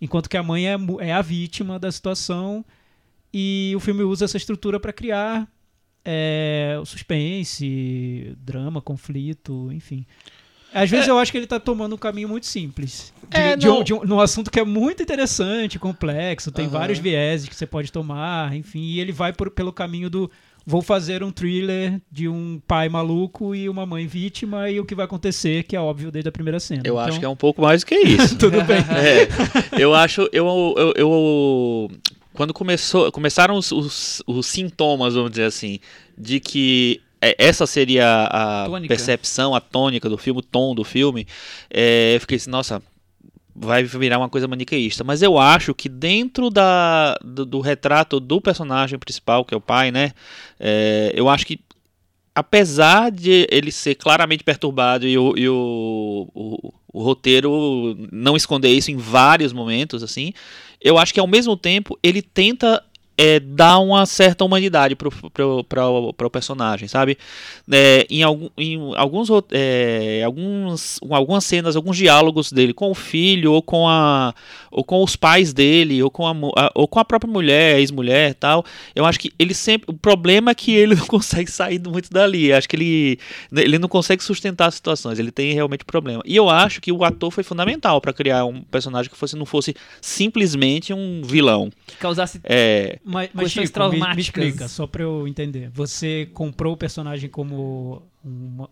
Enquanto 0.00 0.28
que 0.30 0.36
a 0.36 0.42
mãe 0.44 0.68
é, 0.68 0.76
é 1.00 1.12
a 1.12 1.20
vítima 1.22 1.76
da 1.76 1.90
situação. 1.90 2.64
E 3.36 3.72
o 3.76 3.80
filme 3.80 4.04
usa 4.04 4.24
essa 4.26 4.36
estrutura 4.36 4.78
para 4.78 4.92
criar 4.92 5.48
é, 6.04 6.78
o 6.80 6.84
suspense, 6.84 8.36
drama, 8.38 8.80
conflito, 8.80 9.70
enfim. 9.72 10.06
Às 10.72 10.90
vezes 10.90 11.06
eu 11.08 11.16
acho 11.18 11.30
que 11.30 11.38
ele 11.38 11.46
tá 11.46 11.58
tomando 11.60 11.94
um 11.94 11.98
caminho 11.98 12.28
muito 12.28 12.46
simples. 12.46 13.12
De, 13.30 13.36
É, 13.36 13.56
de 13.56 13.66
não. 13.66 13.80
um, 13.80 13.84
de 13.84 13.94
um- 13.94 14.04
num 14.04 14.20
assunto 14.20 14.50
que 14.50 14.58
é 14.58 14.64
muito 14.64 15.02
interessante, 15.02 15.78
complexo, 15.78 16.50
tem 16.50 16.64
Aham. 16.66 16.72
vários 16.78 16.98
vieses 16.98 17.48
que 17.48 17.54
você 17.54 17.64
pode 17.66 17.90
tomar, 17.92 18.54
enfim, 18.56 18.80
e 18.82 19.00
ele 19.00 19.12
vai 19.12 19.32
por- 19.32 19.50
pelo 19.50 19.72
caminho 19.72 20.10
do 20.10 20.30
vou 20.66 20.80
fazer 20.82 21.22
um 21.22 21.30
thriller 21.30 22.00
de 22.10 22.26
um 22.26 22.58
pai 22.66 22.88
maluco 22.88 23.54
e 23.54 23.68
uma 23.68 23.84
mãe 23.86 24.06
vítima 24.06 24.68
e 24.70 24.80
o 24.80 24.84
que 24.84 24.94
vai 24.94 25.04
acontecer, 25.04 25.62
que 25.64 25.76
é 25.76 25.80
óbvio 25.80 26.10
desde 26.10 26.28
a 26.28 26.32
primeira 26.32 26.58
cena. 26.58 26.82
Eu 26.84 26.98
acho 26.98 27.18
que 27.20 27.24
é 27.24 27.28
um 27.28 27.36
pouco 27.36 27.60
mais 27.62 27.82
do 27.82 27.86
que 27.86 27.94
isso. 27.96 28.34
Tudo 28.38 28.62
bem. 28.64 28.78
É, 28.78 29.80
eu 29.80 29.94
acho, 29.94 30.22
eu, 30.32 30.46
eu, 30.76 30.92
eu- 30.96 31.90
quando 32.34 32.52
começou, 32.52 33.10
começaram 33.12 33.54
os, 33.54 33.70
os, 33.72 34.22
os 34.26 34.46
sintomas, 34.46 35.14
vamos 35.14 35.30
dizer 35.30 35.44
assim, 35.44 35.78
de 36.18 36.40
que 36.40 37.00
é, 37.20 37.34
essa 37.38 37.66
seria 37.66 38.24
a 38.24 38.66
Tônica. 38.66 38.88
percepção, 38.88 39.54
a 39.54 39.60
tônica 39.60 40.08
do 40.08 40.18
filme, 40.18 40.40
o 40.40 40.42
tom 40.42 40.74
do 40.74 40.84
filme, 40.84 41.26
é, 41.70 42.16
eu 42.16 42.20
fiquei 42.20 42.36
assim, 42.36 42.50
nossa, 42.50 42.82
vai 43.54 43.84
virar 43.84 44.18
uma 44.18 44.28
coisa 44.28 44.48
maniqueísta. 44.48 45.04
Mas 45.04 45.22
eu 45.22 45.38
acho 45.38 45.72
que 45.74 45.88
dentro 45.88 46.50
da, 46.50 47.16
do, 47.24 47.46
do 47.46 47.60
retrato 47.60 48.18
do 48.18 48.40
personagem 48.40 48.98
principal, 48.98 49.44
que 49.44 49.54
é 49.54 49.56
o 49.56 49.60
pai, 49.60 49.92
né, 49.92 50.10
é, 50.58 51.12
eu 51.14 51.28
acho 51.28 51.46
que 51.46 51.60
apesar 52.34 53.12
de 53.12 53.46
ele 53.48 53.70
ser 53.70 53.94
claramente 53.94 54.42
perturbado 54.42 55.06
e 55.06 55.16
o, 55.16 55.34
e 55.36 55.48
o, 55.48 56.28
o, 56.34 56.74
o 56.92 57.02
roteiro 57.02 57.96
não 58.10 58.36
esconder 58.36 58.70
isso 58.70 58.90
em 58.90 58.96
vários 58.96 59.52
momentos, 59.52 60.02
assim, 60.02 60.32
eu 60.84 60.98
acho 60.98 61.14
que 61.14 61.18
ao 61.18 61.26
mesmo 61.26 61.56
tempo 61.56 61.98
ele 62.02 62.20
tenta 62.20 62.84
é, 63.16 63.38
dar 63.38 63.78
uma 63.78 64.04
certa 64.06 64.44
humanidade 64.44 64.96
pro, 64.96 65.10
pro 65.30 66.30
personagem, 66.30 66.88
sabe? 66.88 67.16
É, 67.70 68.06
em, 68.10 68.22
algum, 68.22 68.48
em 68.58 68.96
alguns, 68.96 69.28
é, 69.52 70.22
alguns, 70.24 70.98
algumas 71.08 71.44
cenas, 71.44 71.76
alguns 71.76 71.96
diálogos 71.96 72.50
dele 72.50 72.72
com 72.72 72.90
o 72.90 72.94
filho 72.94 73.52
ou 73.52 73.62
com, 73.62 73.88
a, 73.88 74.34
ou 74.70 74.82
com 74.82 75.02
os 75.02 75.14
pais 75.14 75.52
dele 75.52 76.02
ou 76.02 76.10
com 76.10 76.26
a, 76.26 76.34
ou 76.74 76.88
com 76.88 76.98
a 76.98 77.04
própria 77.04 77.30
mulher, 77.30 77.78
ex-mulher 77.78 78.30
e 78.30 78.34
tal, 78.34 78.64
eu 78.94 79.04
acho 79.04 79.20
que 79.20 79.32
ele 79.38 79.54
sempre. 79.54 79.90
O 79.90 79.94
problema 79.94 80.50
é 80.50 80.54
que 80.54 80.72
ele 80.72 80.94
não 80.96 81.06
consegue 81.08 81.50
sair 81.50 81.80
muito 81.86 82.10
dali. 82.10 82.52
Acho 82.52 82.68
que 82.68 82.76
ele, 82.76 83.18
ele 83.52 83.78
não 83.78 83.88
consegue 83.88 84.22
sustentar 84.24 84.66
as 84.66 84.74
situações. 84.74 85.18
Ele 85.18 85.30
tem 85.30 85.52
realmente 85.52 85.84
problema. 85.84 86.22
E 86.24 86.34
eu 86.34 86.50
acho 86.50 86.80
que 86.80 86.90
o 86.90 87.04
ator 87.04 87.30
foi 87.30 87.44
fundamental 87.44 88.00
para 88.00 88.12
criar 88.12 88.44
um 88.44 88.62
personagem 88.62 89.10
que 89.10 89.16
fosse, 89.16 89.36
não 89.36 89.46
fosse 89.46 89.74
simplesmente 90.00 90.92
um 90.92 91.22
vilão. 91.24 91.70
Que 91.86 91.96
causasse 91.96 92.40
É, 92.42 92.98
Mas, 93.04 93.28
mas 93.34 93.52
Questões 93.52 93.68
Chico, 93.68 93.80
me, 93.80 93.90
me 93.90 93.98
traumáticas. 93.98 94.24
explica, 94.44 94.68
só 94.68 94.86
pra 94.86 95.02
eu 95.02 95.28
entender. 95.28 95.68
Você 95.74 96.26
comprou 96.32 96.72
o 96.72 96.76
personagem 96.76 97.28
como 97.28 98.02
uma- 98.24 98.70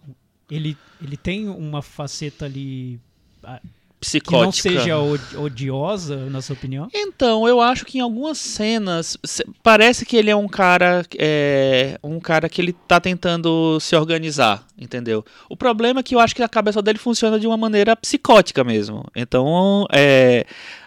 ele, 0.50 0.76
ele 1.02 1.16
tem 1.16 1.48
uma 1.48 1.82
faceta 1.82 2.46
ali 2.46 2.98
ah, 3.44 3.60
que 3.62 3.68
psicótica. 4.00 4.42
não 4.44 4.52
seja 4.80 4.98
odi- 4.98 5.36
odiosa, 5.36 6.30
na 6.30 6.40
sua 6.42 6.54
opinião? 6.54 6.88
Então, 6.94 7.46
eu 7.46 7.60
acho 7.60 7.84
que 7.84 7.98
em 7.98 8.00
algumas 8.00 8.38
cenas 8.38 9.16
se- 9.24 9.44
parece 9.62 10.04
que 10.06 10.16
ele 10.16 10.30
é 10.30 10.34
um 10.36 10.48
cara, 10.48 11.04
é, 11.18 11.98
um 12.02 12.18
cara 12.18 12.48
que 12.48 12.60
ele 12.60 12.72
tá 12.72 12.98
tentando 12.98 13.78
se 13.80 13.94
organizar, 13.94 14.66
entendeu? 14.78 15.24
O 15.48 15.56
problema 15.56 16.00
é 16.00 16.02
que 16.02 16.14
eu 16.14 16.20
acho 16.20 16.34
que 16.34 16.42
a 16.42 16.48
cabeça 16.48 16.80
dele 16.82 16.98
funciona 16.98 17.38
de 17.38 17.46
uma 17.46 17.56
maneira 17.58 17.94
psicótica 17.94 18.64
mesmo. 18.64 19.04
Então, 19.14 19.86
é, 19.92 20.46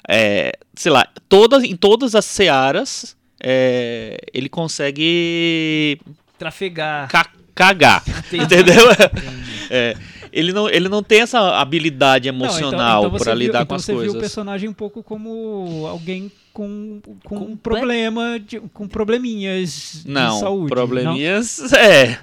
é, 0.10 0.52
sei 0.76 0.92
lá, 0.92 1.08
todas, 1.30 1.64
em 1.64 1.76
todas 1.76 2.16
as 2.16 2.26
searas 2.26 3.16
é, 3.48 4.18
ele 4.34 4.50
consegue 4.50 6.00
trafegar. 6.38 7.08
ca- 7.10 7.30
cagar, 7.54 8.04
entendeu? 8.34 8.84
É, 9.70 9.96
ele 10.34 10.52
não, 10.52 10.68
ele 10.70 10.90
não 10.90 11.02
tem 11.04 11.22
essa 11.22 11.40
habilidade 11.60 12.30
Não, 12.30 12.36
então- 12.38 12.48
emocional 12.48 13.06
então 13.06 13.12
você 13.12 13.24
para 13.24 13.34
viu- 13.36 13.40
lidar 13.46 13.60
então 13.62 13.68
com 13.68 13.76
as 13.76 13.86
você 13.86 13.92
viu 13.94 14.02
o 14.02 14.06
coisas. 14.06 14.22
personagem 14.22 14.68
um 14.68 14.74
pouco 14.74 15.02
como 15.04 15.86
alguém 15.88 16.32
com, 16.52 17.00
com, 17.24 17.36
um 17.38 17.40
Com- 17.52 17.58
problema, 17.58 18.40
de- 18.40 18.60
com 18.60 18.88
probleminhas 18.88 20.02
de 20.06 20.12
Não, 20.12 20.40
saúde. 20.40 20.70
probleminhas. 20.70 21.72
É. 21.74 22.18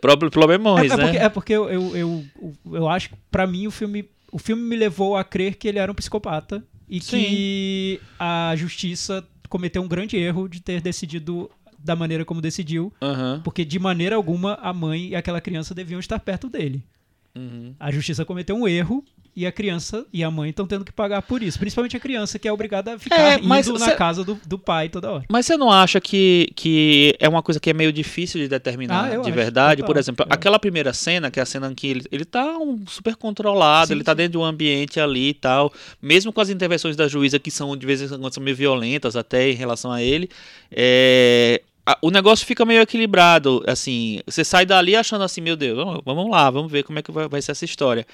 Proble- 0.00 0.26
Não? 0.26 0.30
Problemões, 0.30 0.90
É, 0.90 0.94
é 0.94 0.96
né? 0.96 1.02
porque, 1.04 1.18
é 1.18 1.28
porque 1.28 1.52
eu, 1.52 1.68
eu, 1.70 1.96
eu, 1.96 2.24
eu 2.72 2.88
acho 2.88 3.08
que 3.10 3.14
pra 3.30 3.46
mim 3.46 3.66
o 3.66 3.70
filme, 3.70 4.08
o 4.30 4.38
filme 4.38 4.62
me 4.62 4.76
levou 4.76 5.16
a 5.16 5.24
crer 5.24 5.56
que 5.56 5.66
ele 5.68 5.78
era 5.78 5.90
um 5.90 5.94
psicopata 5.94 6.62
e 6.88 7.00
Sim. 7.00 7.18
que 7.20 8.00
a 8.18 8.54
justiça 8.56 9.24
cometeu 9.48 9.82
um 9.82 9.88
grande 9.88 10.16
erro 10.16 10.48
de 10.48 10.60
ter 10.60 10.80
decidido 10.80 11.50
da 11.78 11.94
maneira 11.94 12.24
como 12.24 12.40
decidiu, 12.40 12.92
Aham. 13.00 13.40
porque 13.44 13.64
de 13.64 13.78
maneira 13.78 14.16
alguma 14.16 14.54
a 14.54 14.72
mãe 14.72 15.08
e 15.08 15.16
aquela 15.16 15.40
criança 15.40 15.74
deviam 15.74 16.00
estar 16.00 16.18
perto 16.18 16.48
dele. 16.48 16.82
Uhum. 17.34 17.74
A 17.78 17.90
justiça 17.90 18.24
cometeu 18.24 18.56
um 18.56 18.66
erro 18.66 19.04
e 19.36 19.46
a 19.46 19.52
criança 19.52 20.06
e 20.12 20.24
a 20.24 20.30
mãe 20.30 20.48
estão 20.48 20.66
tendo 20.66 20.82
que 20.84 20.90
pagar 20.90 21.20
por 21.20 21.42
isso. 21.42 21.58
Principalmente 21.58 21.94
a 21.96 22.00
criança, 22.00 22.38
que 22.38 22.48
é 22.48 22.52
obrigada 22.52 22.94
a 22.94 22.98
ficar 22.98 23.16
É, 23.16 23.34
indo 23.36 23.46
mas 23.46 23.66
na 23.68 23.78
cê- 23.78 23.94
casa 23.94 24.24
do, 24.24 24.40
do 24.46 24.58
pai 24.58 24.88
toda 24.88 25.10
hora. 25.12 25.24
Mas 25.28 25.44
você 25.44 25.56
não 25.58 25.70
acha 25.70 26.00
que, 26.00 26.48
que 26.56 27.14
é 27.20 27.28
uma 27.28 27.42
coisa 27.42 27.60
que 27.60 27.68
é 27.68 27.74
meio 27.74 27.92
difícil 27.92 28.40
de 28.40 28.48
determinar 28.48 29.12
Ah, 29.12 29.16
de 29.18 29.30
verdade? 29.30 29.82
total. 29.82 29.86
Por 29.94 30.00
exemplo, 30.00 30.26
aquela 30.30 30.58
primeira 30.58 30.94
cena, 30.94 31.30
que 31.30 31.38
é 31.38 31.42
a 31.42 31.46
cena 31.46 31.70
em 31.70 31.74
que 31.74 31.86
ele, 31.86 32.04
ele 32.10 32.24
tá 32.24 32.56
um, 32.56 32.82
super 32.88 33.14
controlado, 33.14 33.88
Sim, 33.88 33.94
ele 33.94 34.04
tá 34.04 34.12
sim. 34.12 34.16
dentro 34.16 34.32
de 34.32 34.38
um 34.38 34.44
ambiente 34.44 34.98
ali 34.98 35.28
e 35.28 35.34
tal, 35.34 35.70
mesmo 36.00 36.32
com 36.32 36.40
as 36.40 36.48
intervenções 36.48 36.96
da 36.96 37.06
juíza 37.06 37.38
que 37.38 37.50
são 37.50 37.76
de 37.76 37.84
vez 37.86 38.00
em 38.00 38.08
quando 38.08 38.32
são 38.32 38.42
meio 38.42 38.56
violentas 38.56 39.16
até 39.16 39.50
em 39.50 39.54
relação 39.54 39.92
a 39.92 40.02
ele, 40.02 40.30
é, 40.70 41.60
o 42.02 42.10
negócio 42.10 42.44
fica 42.46 42.64
meio 42.64 42.80
equilibrado, 42.82 43.62
assim, 43.66 44.20
você 44.26 44.42
sai 44.42 44.66
dali 44.66 44.96
achando 44.96 45.22
assim, 45.22 45.40
meu 45.40 45.54
Deus, 45.56 46.00
vamos, 46.04 46.28
lá, 46.30 46.50
vamos 46.50 46.70
ver 46.72 46.82
como 46.82 46.98
é 46.98 47.02
que 47.02 47.12
vai, 47.12 47.28
vai 47.28 47.40
ser 47.42 47.52
essa 47.52 47.64
história. 47.64 48.04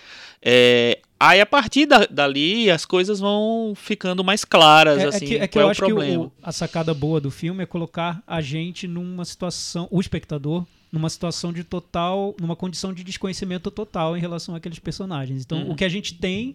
É, 0.42 0.98
aí 1.28 1.40
a 1.40 1.46
partir 1.46 1.86
da- 1.86 2.06
dali 2.06 2.70
as 2.70 2.84
coisas 2.84 3.20
vão 3.20 3.72
ficando 3.76 4.22
mais 4.24 4.44
claras, 4.44 4.98
É, 4.98 5.04
é 5.04 5.06
assim, 5.08 5.26
que, 5.26 5.36
é 5.36 5.46
que 5.46 5.52
qual 5.54 5.62
eu 5.62 5.66
é 5.66 5.68
o 5.68 5.70
acho 5.70 5.80
que 5.80 5.86
problema. 5.86 6.24
o- 6.24 6.32
a 6.42 6.52
sacada 6.52 6.92
boa 6.94 7.20
do 7.20 7.30
filme 7.30 7.62
é 7.62 7.66
colocar 7.66 8.22
a 8.26 8.40
gente 8.40 8.86
numa 8.88 9.24
situação, 9.24 9.86
o 9.90 10.00
espectador, 10.00 10.66
numa 10.90 11.08
situação 11.08 11.52
de 11.52 11.64
total, 11.64 12.34
numa 12.40 12.54
condição 12.56 12.92
de 12.92 13.02
desconhecimento 13.02 13.70
total 13.70 14.16
em 14.16 14.20
relação 14.20 14.54
àqueles 14.54 14.78
personagens. 14.78 15.42
Então, 15.42 15.58
Uhum. 15.62 15.70
o 15.72 15.74
que 15.76 15.84
a 15.84 15.88
gente 15.88 16.14
tem, 16.14 16.54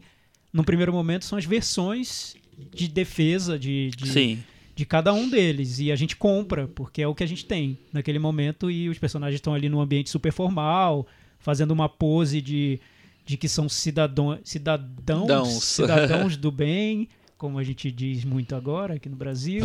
num 0.53 0.63
primeiro 0.63 0.93
momento, 0.93 1.25
são 1.25 1.37
as 1.37 1.45
versões 1.45 2.35
de 2.73 2.87
defesa 2.87 3.57
de, 3.57 3.89
de, 3.97 4.37
de 4.75 4.85
cada 4.85 5.11
um 5.13 5.27
deles. 5.29 5.79
E 5.79 5.91
a 5.91 5.95
gente 5.95 6.15
compra, 6.15 6.67
porque 6.67 7.01
é 7.01 7.07
o 7.07 7.15
que 7.15 7.23
a 7.23 7.27
gente 7.27 7.45
tem 7.45 7.77
naquele 7.91 8.19
momento. 8.19 8.69
E 8.69 8.89
os 8.89 8.97
personagens 8.99 9.37
estão 9.37 9.53
ali 9.55 9.69
num 9.69 9.81
ambiente 9.81 10.09
super 10.09 10.31
formal, 10.31 11.07
fazendo 11.39 11.71
uma 11.71 11.89
pose 11.89 12.39
de, 12.41 12.79
de 13.27 13.37
que 13.37 13.47
são 13.49 13.67
cidadão, 13.69 14.39
cidadãos, 14.43 15.27
Dãos. 15.27 15.63
cidadãos 15.63 16.35
do 16.37 16.49
bem, 16.51 17.09
como 17.37 17.59
a 17.59 17.63
gente 17.63 17.91
diz 17.91 18.23
muito 18.23 18.55
agora 18.55 18.95
aqui 18.95 19.07
no 19.09 19.15
Brasil. 19.15 19.61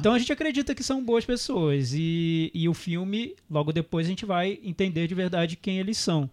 Então 0.00 0.14
a 0.14 0.18
gente 0.18 0.32
acredita 0.32 0.74
que 0.74 0.82
são 0.82 1.04
boas 1.04 1.24
pessoas. 1.24 1.92
E, 1.94 2.50
e 2.54 2.68
o 2.68 2.74
filme, 2.74 3.36
logo 3.50 3.72
depois, 3.72 4.06
a 4.06 4.08
gente 4.10 4.24
vai 4.26 4.58
entender 4.64 5.06
de 5.06 5.14
verdade 5.14 5.54
quem 5.56 5.78
eles 5.78 5.98
são. 5.98 6.28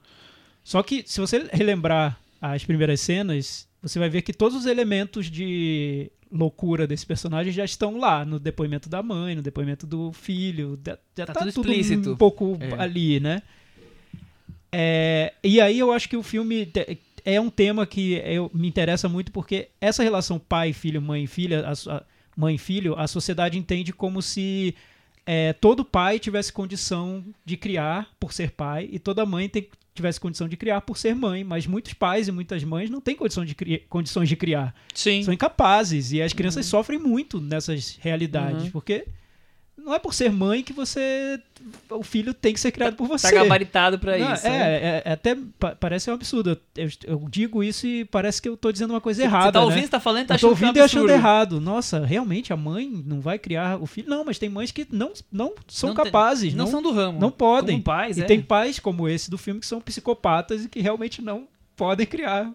Só 0.63 0.81
que, 0.81 1.03
se 1.05 1.19
você 1.19 1.47
relembrar 1.51 2.17
as 2.41 2.63
primeiras 2.63 3.01
cenas, 3.01 3.67
você 3.81 3.99
vai 3.99 4.09
ver 4.09 4.21
que 4.21 4.33
todos 4.33 4.57
os 4.57 4.65
elementos 4.65 5.27
de 5.29 6.09
loucura 6.31 6.85
desse 6.87 7.05
personagem 7.05 7.51
já 7.51 7.65
estão 7.65 7.97
lá, 7.97 8.23
no 8.23 8.39
depoimento 8.39 8.87
da 8.87 9.01
mãe, 9.03 9.35
no 9.35 9.41
depoimento 9.41 9.85
do 9.85 10.11
filho. 10.13 10.79
Já, 10.85 10.97
Tá 11.25 11.33
tá, 11.33 11.39
tudo 11.41 11.53
tudo 11.53 11.71
explícito. 11.71 12.11
um 12.11 12.15
pouco 12.15 12.57
É. 12.61 12.81
ali, 12.81 13.19
né? 13.19 13.41
É, 14.71 15.33
e 15.43 15.59
aí 15.59 15.79
eu 15.79 15.91
acho 15.91 16.07
que 16.07 16.17
o 16.17 16.23
filme 16.23 16.71
é 17.25 17.39
um 17.41 17.49
tema 17.49 17.85
que 17.85 18.13
eu, 18.25 18.49
me 18.53 18.67
interessa 18.67 19.09
muito 19.09 19.31
porque 19.31 19.69
essa 19.81 20.03
relação 20.03 20.37
pai, 20.39 20.73
filho, 20.73 21.01
mãe, 21.01 21.25
filha, 21.27 21.65
a, 21.67 21.95
a- 21.95 22.03
mãe 22.35 22.55
e 22.55 22.57
filho, 22.57 22.95
a 22.97 23.07
sociedade 23.07 23.57
entende 23.57 23.91
como 23.91 24.21
se 24.21 24.73
é, 25.25 25.53
todo 25.53 25.83
pai 25.83 26.17
tivesse 26.19 26.53
condição 26.53 27.23
de 27.43 27.57
criar 27.57 28.09
por 28.19 28.31
ser 28.31 28.51
pai 28.51 28.87
e 28.91 28.97
toda 28.99 29.25
mãe 29.25 29.49
tem- 29.49 29.67
tivesse 29.93 30.19
condição 30.19 30.47
de 30.47 30.55
criar 30.55 30.79
por 30.81 30.97
ser 30.97 31.13
mãe, 31.13 31.43
mas 31.43 31.67
muitos 31.67 31.93
pais 31.93 32.27
e 32.29 32.31
muitas 32.31 32.63
mães 32.63 32.89
não 32.89 33.01
têm 33.01 33.15
condição 33.15 33.43
de 33.43 33.53
condições 33.89 34.29
de 34.29 34.35
criar, 34.37 34.73
Sim. 34.93 35.21
são 35.23 35.33
incapazes 35.33 36.13
e 36.13 36.21
as 36.21 36.31
crianças 36.31 36.65
sofrem 36.67 36.97
muito 36.97 37.41
nessas 37.41 37.97
realidades 38.01 38.65
Uhum. 38.65 38.71
porque 38.71 39.05
não 39.89 39.95
é 39.95 39.99
por 39.99 40.13
ser 40.13 40.31
mãe 40.31 40.61
que 40.61 40.71
você 40.71 41.39
o 41.89 42.03
filho 42.03 42.33
tem 42.33 42.53
que 42.53 42.59
ser 42.59 42.71
criado 42.71 42.95
por 42.95 43.07
você. 43.07 43.27
Tá 43.29 43.33
gabaritado 43.43 43.97
pra 43.99 44.17
Não, 44.17 44.33
isso. 44.33 44.45
é, 44.47 44.49
né? 44.49 44.75
é, 44.75 45.01
é 45.03 45.11
até 45.11 45.35
pa- 45.59 45.75
parece 45.75 46.09
um 46.09 46.13
absurdo. 46.13 46.57
Eu, 46.77 46.89
eu 47.05 47.27
digo 47.29 47.63
isso 47.63 47.85
e 47.87 48.05
parece 48.05 48.41
que 48.41 48.47
eu 48.47 48.55
tô 48.55 48.71
dizendo 48.71 48.91
uma 48.91 49.01
coisa 49.01 49.19
Você 49.21 49.25
errada. 49.27 49.51
tá 49.51 49.59
né? 49.59 49.65
ouvindo, 49.65 49.81
você 49.83 49.89
tá 49.89 49.99
falando, 49.99 50.27
tá 50.27 50.35
eu 50.35 50.39
tô 50.39 50.47
achando 50.47 50.55
que 50.57 50.63
é 50.63 50.65
um 50.65 50.67
ouvindo 50.67 50.77
e 50.77 50.81
achando 50.81 51.09
errado. 51.09 51.59
Nossa, 51.59 52.05
realmente 52.05 52.53
a 52.53 52.55
mãe 52.57 52.87
não 53.05 53.19
vai 53.19 53.37
criar 53.39 53.81
o 53.81 53.85
filho? 53.87 54.07
Não, 54.09 54.23
mas 54.23 54.37
tem 54.39 54.47
mães 54.47 54.71
que 54.71 54.87
não, 54.91 55.11
não 55.31 55.53
são 55.67 55.89
Não 55.89 55.95
tem- 55.95 56.05
capazes, 56.05 56.53
Não, 56.53 56.65
não, 56.65 56.71
são 56.71 56.81
do 56.83 56.91
ramo. 56.91 57.19
não 57.19 57.31
podem. 57.31 57.75
Como 57.77 57.83
pais, 57.83 58.17
e 58.17 58.21
é. 58.21 58.25
tem 58.25 58.41
pais 58.41 58.79
como 58.79 59.09
esse 59.09 59.29
do 59.29 59.37
filme 59.37 59.59
que 59.59 59.65
são 59.65 59.81
psicopatas 59.81 60.63
e 60.65 60.69
que 60.69 60.79
realmente 60.81 61.21
não 61.21 61.47
podem 61.75 62.05
criar 62.05 62.49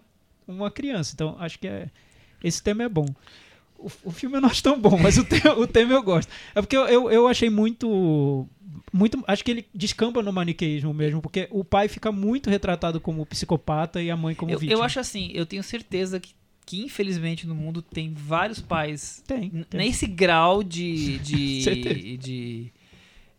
uma 0.47 0.71
criança. 0.71 1.11
Então, 1.13 1.35
acho 1.39 1.59
que 1.59 1.67
é, 1.67 1.89
esse 2.43 2.63
tema 2.63 2.83
é 2.83 2.89
bom. 2.89 3.05
O, 3.85 4.09
o 4.09 4.11
filme 4.11 4.37
eu 4.37 4.41
não 4.41 4.49
acho 4.49 4.63
tão 4.63 4.79
bom, 4.79 4.97
mas 4.97 5.17
o, 5.17 5.23
te- 5.29 5.47
o 5.47 5.67
tema 5.67 5.93
eu 5.93 6.01
gosto. 6.03 6.29
É 6.55 6.61
porque 6.61 6.75
eu, 6.75 6.87
eu, 6.87 7.11
eu 7.11 7.27
achei 7.27 7.49
muito. 7.49 8.47
muito 8.91 9.23
Acho 9.27 9.43
que 9.43 9.51
ele 9.51 9.65
descamba 9.73 10.23
no 10.23 10.33
maniqueísmo 10.33 10.93
mesmo, 10.93 11.21
porque 11.21 11.47
o 11.51 11.63
pai 11.63 11.87
fica 11.87 12.11
muito 12.11 12.49
retratado 12.49 12.99
como 12.99 13.25
psicopata 13.25 14.01
e 14.01 14.09
a 14.09 14.17
mãe 14.17 14.33
como 14.33 14.51
eu, 14.51 14.59
vítima. 14.59 14.79
eu 14.79 14.83
acho 14.83 14.99
assim, 14.99 15.29
eu 15.33 15.45
tenho 15.45 15.61
certeza 15.63 16.19
que, 16.19 16.33
que 16.65 16.81
infelizmente 16.81 17.45
no 17.45 17.53
mundo 17.55 17.81
tem 17.81 18.13
vários 18.13 18.59
pais 18.59 19.23
Tem. 19.27 19.49
tem. 19.69 19.79
nesse 19.79 20.07
grau 20.07 20.63
de 20.63 21.19
de, 21.19 22.17
de 22.17 22.71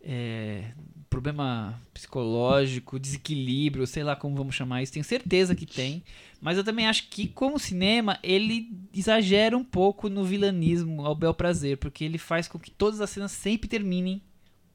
é, 0.01 0.71
problema 1.09 1.79
psicológico, 1.93 2.99
desequilíbrio, 2.99 3.85
sei 3.87 4.03
lá 4.03 4.15
como 4.15 4.35
vamos 4.35 4.55
chamar 4.55 4.81
isso, 4.83 4.93
tenho 4.93 5.03
certeza 5.03 5.55
que 5.55 5.65
tem. 5.65 6.03
Mas 6.39 6.57
eu 6.57 6.63
também 6.63 6.87
acho 6.87 7.09
que, 7.09 7.27
como 7.27 7.57
cinema, 7.57 8.19
ele 8.21 8.71
exagera 8.93 9.57
um 9.57 9.63
pouco 9.63 10.07
no 10.07 10.23
vilanismo 10.23 11.03
ao 11.05 11.15
bel 11.15 11.33
prazer, 11.33 11.77
porque 11.77 12.03
ele 12.03 12.17
faz 12.17 12.47
com 12.47 12.59
que 12.59 12.69
todas 12.69 13.01
as 13.01 13.09
cenas 13.09 13.31
sempre 13.31 13.67
terminem 13.67 14.21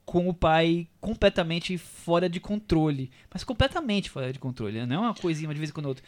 com 0.04 0.28
o 0.28 0.34
pai 0.34 0.88
completamente 1.00 1.78
fora 1.78 2.28
de 2.28 2.40
controle. 2.40 3.10
Mas 3.32 3.44
completamente 3.44 4.10
fora 4.10 4.32
de 4.32 4.38
controle, 4.38 4.80
né? 4.80 4.86
não 4.86 4.96
é 4.96 4.98
uma 4.98 5.14
coisinha 5.14 5.52
de 5.52 5.58
vez 5.58 5.70
em 5.70 5.72
quando 5.72 5.86
outra. 5.86 6.04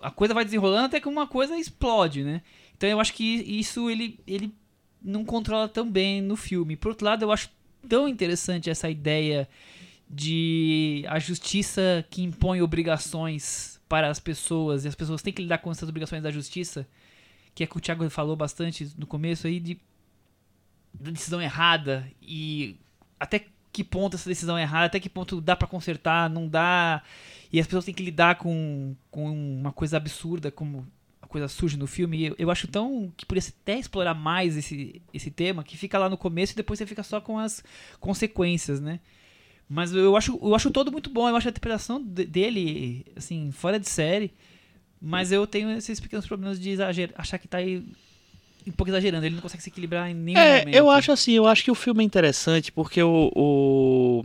A 0.00 0.10
coisa 0.10 0.34
vai 0.34 0.44
desenrolando 0.44 0.86
até 0.86 1.00
que 1.00 1.08
uma 1.08 1.26
coisa 1.26 1.56
explode, 1.58 2.22
né? 2.22 2.42
Então 2.76 2.88
eu 2.88 3.00
acho 3.00 3.12
que 3.14 3.24
isso 3.24 3.88
ele, 3.90 4.20
ele 4.26 4.52
não 5.02 5.24
controla 5.24 5.66
tão 5.66 5.90
bem 5.90 6.20
no 6.20 6.36
filme. 6.36 6.76
Por 6.76 6.90
outro 6.90 7.06
lado, 7.06 7.24
eu 7.24 7.32
acho 7.32 7.50
tão 7.88 8.08
interessante 8.08 8.70
essa 8.70 8.88
ideia 8.88 9.48
de 10.08 11.04
a 11.08 11.18
justiça 11.18 12.04
que 12.10 12.22
impõe 12.22 12.60
obrigações 12.60 13.73
para 13.94 14.10
as 14.10 14.18
pessoas 14.18 14.84
e 14.84 14.88
as 14.88 14.94
pessoas 14.96 15.22
têm 15.22 15.32
que 15.32 15.40
lidar 15.40 15.58
com 15.58 15.70
essas 15.70 15.88
obrigações 15.88 16.20
da 16.20 16.28
justiça, 16.28 16.84
que 17.54 17.62
é 17.62 17.66
que 17.66 17.76
o 17.76 17.80
Thiago 17.80 18.10
falou 18.10 18.34
bastante 18.34 18.92
no 18.98 19.06
começo 19.06 19.46
aí 19.46 19.60
de 19.60 19.78
da 20.92 21.12
decisão 21.12 21.40
errada 21.40 22.04
e 22.20 22.76
até 23.20 23.46
que 23.72 23.84
ponto 23.84 24.16
essa 24.16 24.28
decisão 24.28 24.58
é 24.58 24.62
errada, 24.62 24.86
até 24.86 24.98
que 24.98 25.08
ponto 25.08 25.40
dá 25.40 25.54
pra 25.54 25.68
consertar, 25.68 26.28
não 26.28 26.48
dá. 26.48 27.04
E 27.52 27.60
as 27.60 27.68
pessoas 27.68 27.84
têm 27.84 27.94
que 27.94 28.02
lidar 28.02 28.34
com, 28.34 28.96
com 29.12 29.30
uma 29.30 29.70
coisa 29.70 29.96
absurda 29.96 30.50
como 30.50 30.84
a 31.22 31.28
coisa 31.28 31.46
surge 31.46 31.76
no 31.76 31.86
filme. 31.86 32.24
Eu, 32.24 32.34
eu 32.36 32.50
acho 32.50 32.66
tão 32.66 33.12
que 33.16 33.24
podia 33.24 33.48
até 33.48 33.78
explorar 33.78 34.14
mais 34.14 34.56
esse, 34.56 35.00
esse 35.12 35.30
tema, 35.30 35.62
que 35.62 35.76
fica 35.76 36.00
lá 36.00 36.08
no 36.08 36.18
começo 36.18 36.52
e 36.52 36.56
depois 36.56 36.80
você 36.80 36.86
fica 36.86 37.04
só 37.04 37.20
com 37.20 37.38
as 37.38 37.62
consequências, 38.00 38.80
né? 38.80 38.98
Mas 39.74 39.92
eu 39.92 40.16
acho, 40.16 40.38
eu 40.40 40.54
acho 40.54 40.70
todo 40.70 40.92
muito 40.92 41.10
bom, 41.10 41.28
eu 41.28 41.34
acho 41.34 41.48
a 41.48 41.50
interpretação 41.50 42.00
de- 42.00 42.24
dele, 42.26 43.04
assim, 43.16 43.50
fora 43.50 43.78
de 43.80 43.88
série. 43.88 44.30
Mas 45.02 45.32
eu 45.32 45.46
tenho 45.46 45.68
esses 45.76 45.98
pequenos 45.98 46.26
problemas 46.26 46.60
de 46.60 46.70
exagerar, 46.70 47.14
achar 47.18 47.38
que 47.38 47.48
tá 47.48 47.58
aí 47.58 47.82
um 48.66 48.70
pouco 48.72 48.90
exagerando. 48.90 49.26
Ele 49.26 49.34
não 49.34 49.42
consegue 49.42 49.62
se 49.64 49.68
equilibrar 49.68 50.08
em 50.08 50.14
nenhum 50.14 50.38
É, 50.40 50.60
momento. 50.60 50.74
eu 50.76 50.88
acho 50.88 51.10
assim, 51.10 51.32
eu 51.32 51.46
acho 51.46 51.64
que 51.64 51.70
o 51.72 51.74
filme 51.74 52.02
é 52.02 52.06
interessante 52.06 52.70
porque 52.70 53.02
o. 53.02 53.30
o- 53.34 54.22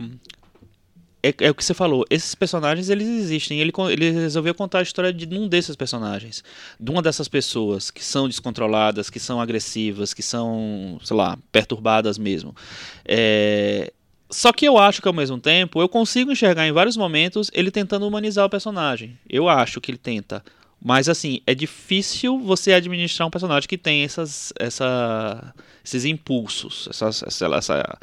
É, 1.22 1.34
é 1.40 1.50
o 1.50 1.54
que 1.54 1.62
você 1.62 1.74
falou, 1.74 2.02
esses 2.08 2.34
personagens 2.34 2.88
eles 2.88 3.06
existem. 3.06 3.60
Ele, 3.60 3.70
ele 3.90 4.10
resolveu 4.10 4.54
contar 4.54 4.78
a 4.78 4.82
história 4.82 5.12
de 5.12 5.26
um 5.36 5.46
desses 5.48 5.76
personagens, 5.76 6.42
de 6.78 6.90
uma 6.90 7.02
dessas 7.02 7.28
pessoas 7.28 7.90
que 7.90 8.02
são 8.02 8.26
descontroladas, 8.26 9.10
que 9.10 9.20
são 9.20 9.38
agressivas, 9.38 10.14
que 10.14 10.22
são, 10.22 10.98
sei 11.04 11.14
lá, 11.16 11.36
perturbadas 11.52 12.16
mesmo. 12.16 12.56
É, 13.04 13.92
Só 14.30 14.52
que 14.52 14.64
eu 14.66 14.78
acho 14.78 15.02
que 15.02 15.08
ao 15.08 15.14
mesmo 15.14 15.38
tempo 15.38 15.80
eu 15.80 15.88
consigo 15.88 16.30
enxergar 16.30 16.66
em 16.66 16.72
vários 16.72 16.96
momentos 16.96 17.50
ele 17.52 17.70
tentando 17.70 18.06
humanizar 18.06 18.46
o 18.46 18.50
personagem. 18.50 19.18
Eu 19.28 19.48
acho 19.48 19.80
que 19.80 19.90
ele 19.90 19.98
tenta. 19.98 20.44
Mas 20.82 21.08
assim, 21.08 21.40
é 21.46 21.54
difícil 21.54 22.38
você 22.38 22.72
administrar 22.72 23.26
um 23.28 23.30
personagem 23.30 23.68
que 23.68 23.76
tem 23.76 24.02
essas, 24.02 24.52
essa, 24.58 25.52
esses 25.84 26.04
impulsos, 26.06 26.86
essas, 26.88 27.22
essa, 27.22 27.46
essa, 27.54 27.98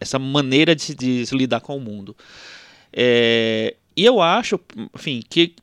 essa 0.00 0.18
maneira 0.18 0.74
de 0.74 0.94
de 0.94 1.24
se 1.26 1.36
lidar 1.36 1.60
com 1.60 1.76
o 1.76 1.80
mundo. 1.80 2.16
É, 2.92 3.76
e 3.96 4.04
eu 4.04 4.20
acho, 4.20 4.58
enfim, 4.94 5.22
que 5.28 5.54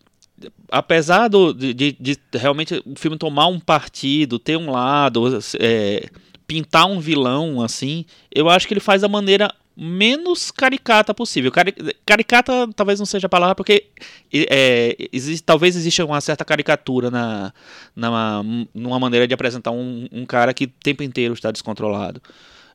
apesar 0.71 1.27
do, 1.27 1.53
de, 1.53 1.73
de- 1.73 1.97
de 1.99 2.17
realmente 2.33 2.81
o 2.85 2.95
filme 2.97 3.17
tomar 3.17 3.47
um 3.47 3.59
partido, 3.59 4.39
ter 4.39 4.55
um 4.57 4.69
lado, 4.71 5.27
é, 5.59 6.07
pintar 6.45 6.85
um 6.85 6.99
vilão 6.99 7.61
assim, 7.61 8.05
eu 8.33 8.47
acho 8.49 8.67
que 8.67 8.73
ele 8.73 8.79
faz 8.79 9.01
da 9.01 9.07
maneira 9.09 9.53
menos 9.77 10.49
caricata 10.49 11.13
possível. 11.13 11.51
Cari- 11.51 11.75
caricata 12.03 12.67
talvez 12.75 12.97
não 12.97 13.05
seja 13.05 13.27
a 13.27 13.29
palavra, 13.29 13.53
porque 13.53 13.85
é, 14.33 14.95
existe, 15.13 15.43
talvez 15.43 15.75
exista 15.75 16.03
uma 16.03 16.19
certa 16.19 16.43
caricatura 16.43 17.11
na, 17.11 17.53
na, 17.95 18.41
numa 18.73 18.99
maneira 18.99 19.27
de 19.27 19.35
apresentar 19.35 19.69
um, 19.69 20.07
um 20.11 20.25
cara 20.25 20.51
que 20.53 20.63
o 20.63 20.71
tempo 20.81 21.03
inteiro 21.03 21.35
está 21.35 21.51
descontrolado. 21.51 22.19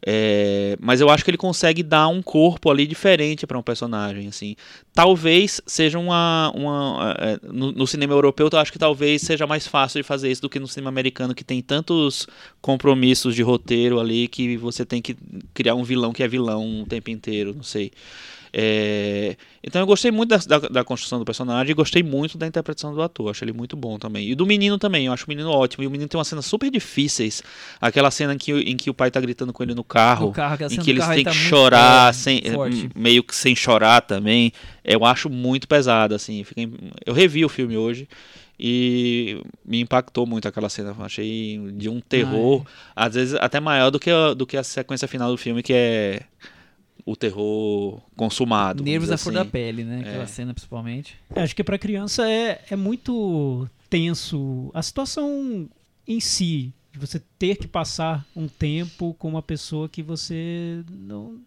É, 0.05 0.77
mas 0.81 1.01
eu 1.01 1.09
acho 1.09 1.23
que 1.23 1.31
ele 1.31 1.39
consegue 1.39 1.83
dar 1.83 2.09
um 2.09 2.21
corpo 2.21 2.71
ali 2.71 2.87
diferente 2.87 3.47
para 3.47 3.57
um 3.57 3.63
personagem, 3.63 4.27
assim. 4.27 4.57
Talvez 4.93 5.61
seja 5.65 5.99
uma, 5.99 6.51
uma 6.55 7.17
é, 7.19 7.39
no, 7.43 7.71
no 7.71 7.87
cinema 7.87 8.13
europeu, 8.13 8.49
eu 8.53 8.59
acho 8.59 8.73
que 8.73 8.79
talvez 8.79 9.23
seja 9.23 9.47
mais 9.47 9.67
fácil 9.67 10.01
de 10.01 10.07
fazer 10.07 10.31
isso 10.31 10.43
do 10.43 10.51
que 10.51 10.59
no 10.59 10.67
cinema 10.67 10.89
americano, 10.89 11.35
que 11.35 11.45
tem 11.45 11.63
tantos 11.63 12.27
compromissos 12.61 13.35
de 13.37 13.43
roteiro 13.43 14.01
ali 14.01 14.27
que 14.27 14.57
você 14.57 14.85
tem 14.85 15.01
que 15.01 15.17
criar 15.55 15.77
um 15.77 15.85
vilão 15.85 16.13
que 16.13 16.23
é 16.23 16.29
vilão 16.29 16.83
o 16.83 16.87
tempo 16.87 17.11
inteiro, 17.11 17.55
não 17.55 17.63
sei. 17.63 17.93
É, 18.55 19.35
então 19.65 19.81
eu 19.81 19.87
gostei 19.87 20.11
muito 20.11 20.29
da, 20.29 20.37
da, 20.37 20.69
da 20.69 20.85
construção 20.85 21.19
do 21.19 21.25
personagem 21.25 21.71
e 21.71 21.75
gostei 21.75 22.03
muito 22.03 22.37
da 22.37 22.47
interpretação 22.47 22.95
do 22.95 23.01
ator. 23.01 23.31
Acho 23.31 23.45
ele 23.45 23.53
muito 23.53 23.77
bom 23.77 23.99
também. 23.99 24.29
E 24.29 24.35
do 24.35 24.45
menino 24.45 24.77
também, 24.79 25.07
eu 25.07 25.13
acho 25.13 25.25
o 25.25 25.29
menino 25.31 25.51
ótimo. 25.51 25.83
E 25.85 25.87
o 25.87 25.91
menino 25.91 26.09
tem 26.09 26.19
umas 26.19 26.29
cenas 26.29 26.45
super 26.45 26.71
difíceis. 26.71 27.43
Aquela 27.81 28.11
cena 28.11 28.35
em 28.35 28.39
que, 28.39 28.53
em 28.53 28.77
que 28.77 28.91
o 28.91 28.95
pai 28.95 29.11
tá 29.11 29.21
gritando 29.21 29.53
com 29.53 29.63
ele 29.63 29.75
no 29.75 29.83
carro. 29.85 30.27
No 30.27 30.33
carro, 30.33 30.57
em 30.67 30.69
cena 30.69 30.83
que 30.83 30.91
eles 30.91 31.05
têm 31.05 31.13
ele 31.15 31.25
que 31.25 31.31
tá 31.31 31.33
chorar, 31.49 32.13
sem, 32.15 32.43
forte. 32.53 32.91
meio 32.95 33.23
que 33.25 33.35
sem 33.35 33.57
chorar 33.57 34.03
também. 34.03 34.53
Eu 34.85 35.05
acho 35.05 35.31
muito 35.31 35.67
pesado, 35.67 36.15
assim. 36.15 36.45
Fiquei- 36.45 36.71
eu 37.07 37.15
revi 37.15 37.45
o 37.45 37.49
filme 37.49 37.77
hoje. 37.77 38.07
E 38.65 39.41
me 39.65 39.81
impactou 39.81 40.25
muito 40.27 40.47
aquela 40.47 40.69
cena. 40.69 40.95
Achei 41.01 41.59
de 41.75 41.89
um 41.89 42.01
terror, 42.01 42.65
às 42.95 43.15
vezes 43.15 43.35
até 43.41 43.59
maior 43.59 43.91
do 43.91 43.99
que, 43.99 44.11
a, 44.11 44.35
do 44.35 44.47
que 44.47 44.57
a 44.57 44.63
sequência 44.63 45.09
final 45.09 45.31
do 45.31 45.37
filme, 45.39 45.63
que 45.63 45.73
é 45.73 46.21
o 47.05 47.17
terror 47.17 48.01
consumado. 48.17 48.83
Nervos 48.83 49.11
à 49.11 49.15
dizer 49.15 49.23
flor 49.25 49.35
da 49.35 49.41
assim. 49.43 49.51
pele, 49.51 49.85
né? 49.85 50.01
Aquela 50.01 50.23
É. 50.23 50.27
cena, 50.27 50.55
principalmente. 50.55 51.17
É, 51.35 51.43
Acho 51.43 51.55
que 51.57 51.65
para 51.65 51.79
criança 51.79 52.29
é, 52.31 52.63
é 52.71 52.77
muito 52.77 53.69
tenso 53.91 54.71
a 54.73 54.83
situação 54.83 55.69
em 56.07 56.21
si, 56.21 56.73
de 56.93 56.99
você 56.99 57.21
ter 57.39 57.57
que 57.57 57.67
passar 57.67 58.25
um 58.37 58.47
tempo 58.49 59.15
com 59.19 59.29
uma 59.29 59.43
pessoa 59.43 59.89
que 59.89 60.03
você 60.03 60.83
não 60.91 61.41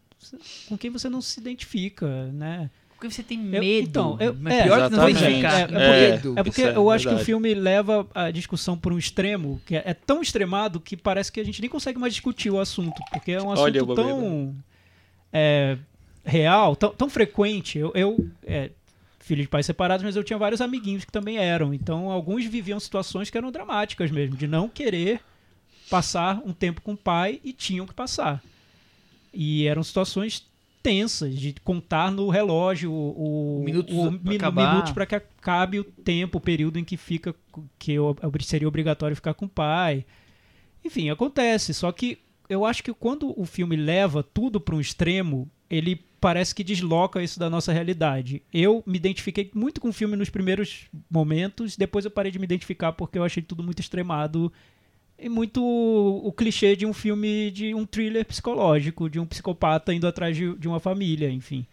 com 0.67 0.75
quem 0.75 0.89
você 0.89 1.08
não 1.08 1.21
se 1.21 1.39
identifica, 1.39 2.25
né? 2.31 2.69
Porque 2.95 3.12
você 3.12 3.21
tem 3.21 3.38
Eu- 3.38 3.62
medo. 3.62 3.88
então, 3.88 4.17
eu- 4.19 4.34
mas 4.39 4.53
é, 4.55 4.63
pior 4.63 4.89
que 4.89 4.95
não 4.97 5.10
identificar. 5.10 5.71
É, 5.71 5.73
é. 5.75 6.10
É 6.15 6.43
porque 6.43 6.62
Isso 6.62 6.69
é 6.71 6.75
eu 6.75 6.89
acho 6.89 7.03
que 7.03 7.08
o 7.10 7.12
verdade. 7.12 7.25
filme 7.25 7.53
leva 7.53 8.08
a 8.15 8.31
discussão 8.31 8.75
por 8.77 8.91
um 8.91 8.97
extremo, 8.97 9.62
que 9.65 9.75
é, 9.75 9.84
é 9.86 9.93
tão 9.93 10.21
extremado 10.21 10.79
que 10.79 10.97
parece 10.97 11.31
que 11.31 11.39
a 11.39 11.43
gente 11.43 11.62
nem 11.62 11.69
consegue 11.69 11.99
mais 11.99 12.13
discutir 12.13 12.49
o 12.49 12.60
assunto, 12.60 12.99
porque 13.12 13.34
é 13.34 13.38
um 13.41 13.51
assunto 13.51 13.65
Olha, 13.65 13.77
eu 13.79 13.93
tão 13.93 14.55
é, 15.38 15.78
real, 16.24 16.76
tão, 16.76 16.93
tão 16.93 17.10
frequente. 17.10 17.78
Eu, 17.78 17.91
eu 17.93 18.30
é, 18.45 18.71
filho 19.19 19.41
de 19.41 19.50
pais 19.50 19.65
separados, 19.65 20.04
mas 20.06 20.15
eu 20.15 20.24
tinha 20.24 20.39
vários 20.39 20.62
amiguinhos 20.62 21.04
que 21.04 21.12
também 21.12 21.38
eram. 21.38 21.74
Então, 21.74 22.10
alguns 22.10 22.45
viviam 22.45 22.80
situações 22.80 23.30
que 23.30 23.38
eram 23.38 23.52
dramáticas 23.52 24.10
mesmo, 24.12 24.38
de 24.38 24.48
não 24.48 24.69
querer 24.69 25.19
passar 25.89 26.41
um 26.45 26.54
tempo 26.54 26.82
com 26.82 26.93
o 26.93 26.98
pai 26.98 27.39
e 27.43 27.52
tinham 27.52 27.86
que 27.86 27.93
passar. 27.93 28.41
E 29.34 29.67
eram 29.67 29.84
situações 29.84 30.45
tensas, 30.82 31.36
de 31.38 31.54
contar 31.63 32.12
no 32.12 32.30
relógio 32.30 32.91
o, 32.93 33.63
Minutos 33.65 33.93
o 33.95 34.12
pra 34.19 34.30
mi- 34.30 34.36
acabar. 34.38 34.71
minutos 34.71 34.91
para 34.93 35.06
que 35.08 35.15
acabe 35.15 35.80
o 35.80 35.84
tempo, 35.84 36.38
o 36.38 36.41
período 36.41 36.78
em 36.78 36.84
que 36.84 36.95
fica 36.95 37.34
que 37.80 37.93
eu- 37.93 38.15
seria 38.41 38.67
obrigatório 38.67 39.15
ficar 39.15 39.34
com 39.34 39.45
o 39.45 39.50
pai. 39.50 40.06
Enfim, 40.84 41.10
acontece. 41.10 41.74
Só 41.74 41.91
que 41.91 42.19
eu 42.49 42.65
acho 42.65 42.84
que 42.84 42.93
quando 42.93 43.34
o 43.39 43.45
filme 43.45 43.75
leva 43.75 44.23
tudo 44.23 44.60
para 44.60 44.75
um 44.75 44.81
extremo, 44.81 45.49
ele 45.69 45.99
parece 46.19 46.55
que 46.55 46.63
desloca 46.63 47.21
isso 47.21 47.39
da 47.39 47.49
nossa 47.49 47.71
realidade. 47.71 48.41
Eu 48.53 48.84
me 48.86 48.97
identifiquei 48.97 49.51
muito 49.53 49.79
com 49.79 49.89
o 49.89 49.93
filme 49.93 50.15
nos 50.15 50.29
primeiros 50.29 50.86
momentos, 51.10 51.77
depois 51.77 52.05
eu 52.05 52.12
parei 52.12 52.31
de 52.31 52.39
me 52.39 52.45
identificar 52.45 52.93
porque 52.93 53.17
eu 53.17 53.23
achei 53.23 53.43
tudo 53.43 53.63
muito 53.63 53.79
extremado 53.79 54.51
e 55.17 55.29
muito 55.29 55.63
o 55.63 56.31
clichê 56.31 56.75
de 56.75 56.86
um 56.86 56.93
filme 56.93 57.51
de 57.51 57.73
um 57.73 57.86
thriller 57.86 58.25
psicológico, 58.25 59.10
de 59.10 59.19
um 59.19 59.25
psicopata 59.25 59.93
indo 59.93 60.08
atrás 60.08 60.36
de, 60.36 60.55
de 60.58 60.67
uma 60.67 60.79
família, 60.79 61.29
enfim. 61.29 61.65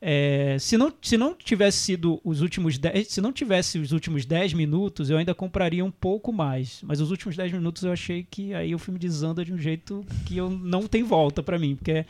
É, 0.00 0.56
se, 0.60 0.76
não, 0.76 0.92
se 1.00 1.16
não 1.16 1.34
tivesse 1.34 1.78
sido 1.78 2.20
os 2.22 2.42
últimos 2.42 2.76
10, 2.78 3.08
se 3.08 3.20
não 3.20 3.32
tivesse 3.32 3.78
os 3.78 3.92
últimos 3.92 4.26
10 4.26 4.52
minutos, 4.52 5.08
eu 5.08 5.16
ainda 5.16 5.34
compraria 5.34 5.84
um 5.84 5.90
pouco 5.90 6.32
mais. 6.32 6.80
Mas 6.82 7.00
os 7.00 7.10
últimos 7.10 7.36
10 7.36 7.52
minutos 7.52 7.82
eu 7.82 7.92
achei 7.92 8.26
que 8.30 8.52
aí 8.52 8.74
o 8.74 8.78
filme 8.78 8.98
desanda 8.98 9.44
de 9.44 9.52
um 9.52 9.58
jeito 9.58 10.04
que 10.26 10.36
eu 10.36 10.50
não 10.50 10.86
tem 10.86 11.02
volta 11.02 11.42
pra 11.42 11.58
mim, 11.58 11.76
porque 11.76 11.92
é, 11.92 12.06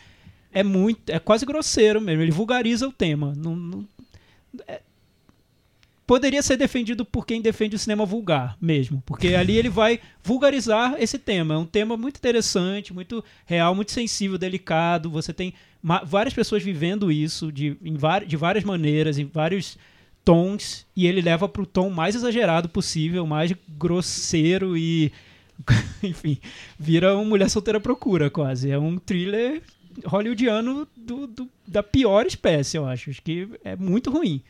é 0.52 0.62
muito, 0.62 1.08
é 1.10 1.18
quase 1.18 1.46
grosseiro 1.46 2.00
mesmo, 2.00 2.22
ele 2.22 2.32
vulgariza 2.32 2.88
o 2.88 2.92
tema. 2.92 3.32
Não, 3.36 3.54
não- 3.54 3.84
é- 4.66 4.80
poderia 6.06 6.42
ser 6.42 6.56
defendido 6.56 7.04
por 7.04 7.26
quem 7.26 7.42
defende 7.42 7.74
o 7.74 7.78
cinema 7.78 8.06
vulgar 8.06 8.56
mesmo, 8.60 9.02
porque 9.04 9.28
ali 9.34 9.56
ele 9.56 9.68
vai 9.68 9.98
vulgarizar 10.22 10.94
esse 10.98 11.18
tema. 11.18 11.54
É 11.54 11.58
um 11.58 11.66
tema 11.66 11.96
muito 11.96 12.16
interessante, 12.18 12.92
muito 12.94 13.24
real, 13.44 13.74
muito 13.74 13.90
sensível, 13.92 14.38
delicado. 14.38 15.10
Você 15.10 15.32
tem 15.32 15.52
várias 16.04 16.32
pessoas 16.34 16.62
vivendo 16.62 17.10
isso 17.10 17.50
de, 17.50 17.76
de 18.26 18.36
várias 18.36 18.64
maneiras, 18.64 19.18
em 19.18 19.24
vários 19.24 19.76
tons, 20.24 20.86
e 20.96 21.06
ele 21.06 21.20
leva 21.20 21.48
para 21.48 21.62
o 21.62 21.66
tom 21.66 21.90
mais 21.90 22.14
exagerado 22.14 22.68
possível, 22.68 23.26
mais 23.26 23.52
grosseiro 23.68 24.76
e. 24.76 25.12
Enfim, 26.02 26.38
vira 26.78 27.14
uma 27.14 27.24
mulher 27.24 27.48
solteira 27.48 27.80
procura, 27.80 28.28
quase. 28.28 28.70
É 28.70 28.78
um 28.78 28.98
thriller 28.98 29.62
hollywoodiano 30.04 30.86
do, 30.96 31.26
do- 31.26 31.48
da 31.66 31.82
pior 31.82 32.26
espécie, 32.26 32.76
eu 32.76 32.86
acho. 32.86 33.10
Acho 33.10 33.22
que 33.22 33.48
é 33.64 33.74
muito 33.74 34.10
ruim. 34.10 34.42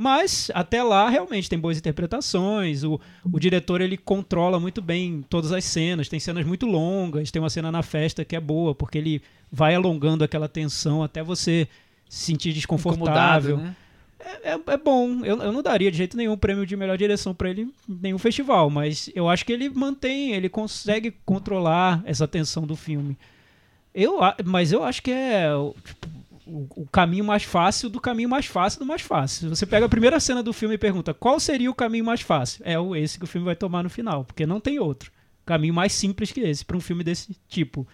Mas 0.00 0.48
até 0.54 0.80
lá 0.80 1.08
realmente 1.08 1.50
tem 1.50 1.58
boas 1.58 1.76
interpretações. 1.76 2.84
O, 2.84 3.00
o 3.32 3.40
diretor 3.40 3.80
ele 3.80 3.96
controla 3.96 4.60
muito 4.60 4.80
bem 4.80 5.24
todas 5.28 5.50
as 5.50 5.64
cenas. 5.64 6.08
Tem 6.08 6.20
cenas 6.20 6.46
muito 6.46 6.66
longas. 6.66 7.32
Tem 7.32 7.42
uma 7.42 7.50
cena 7.50 7.72
na 7.72 7.82
festa 7.82 8.24
que 8.24 8.36
é 8.36 8.40
boa 8.40 8.76
porque 8.76 8.96
ele 8.96 9.20
vai 9.50 9.74
alongando 9.74 10.22
aquela 10.22 10.48
tensão 10.48 11.02
até 11.02 11.20
você 11.20 11.66
se 12.08 12.26
sentir 12.26 12.52
desconfortável. 12.52 13.56
Né? 13.56 13.74
É, 14.44 14.52
é 14.52 14.76
bom. 14.76 15.24
Eu, 15.24 15.42
eu 15.42 15.52
não 15.52 15.64
daria 15.64 15.90
de 15.90 15.96
jeito 15.96 16.16
nenhum 16.16 16.36
prêmio 16.36 16.64
de 16.64 16.76
melhor 16.76 16.96
direção 16.96 17.34
pra 17.34 17.50
ele 17.50 17.62
em 17.62 17.72
nenhum 17.88 18.18
festival, 18.18 18.70
mas 18.70 19.10
eu 19.16 19.28
acho 19.28 19.44
que 19.44 19.52
ele 19.52 19.68
mantém, 19.68 20.32
ele 20.32 20.48
consegue 20.48 21.12
controlar 21.26 22.04
essa 22.04 22.28
tensão 22.28 22.64
do 22.64 22.76
filme. 22.76 23.18
Eu, 23.92 24.20
mas 24.44 24.70
eu 24.70 24.84
acho 24.84 25.02
que 25.02 25.10
é 25.10 25.48
tipo, 25.84 26.08
o, 26.48 26.66
o 26.82 26.86
caminho 26.86 27.24
mais 27.24 27.42
fácil 27.44 27.90
do 27.90 28.00
caminho 28.00 28.28
mais 28.28 28.46
fácil 28.46 28.80
do 28.80 28.86
mais 28.86 29.02
fácil. 29.02 29.50
Você 29.50 29.66
pega 29.66 29.86
a 29.86 29.88
primeira 29.88 30.18
cena 30.18 30.42
do 30.42 30.52
filme 30.52 30.74
e 30.74 30.78
pergunta 30.78 31.12
qual 31.12 31.38
seria 31.38 31.70
o 31.70 31.74
caminho 31.74 32.04
mais 32.04 32.22
fácil. 32.22 32.62
É 32.64 32.78
o 32.78 32.96
esse 32.96 33.18
que 33.18 33.24
o 33.24 33.26
filme 33.26 33.44
vai 33.44 33.54
tomar 33.54 33.82
no 33.82 33.90
final, 33.90 34.24
porque 34.24 34.46
não 34.46 34.58
tem 34.58 34.78
outro. 34.78 35.12
Caminho 35.44 35.74
mais 35.74 35.92
simples 35.92 36.32
que 36.32 36.40
esse 36.40 36.64
pra 36.64 36.76
um 36.76 36.80
filme 36.80 37.04
desse 37.04 37.36
tipo. 37.48 37.86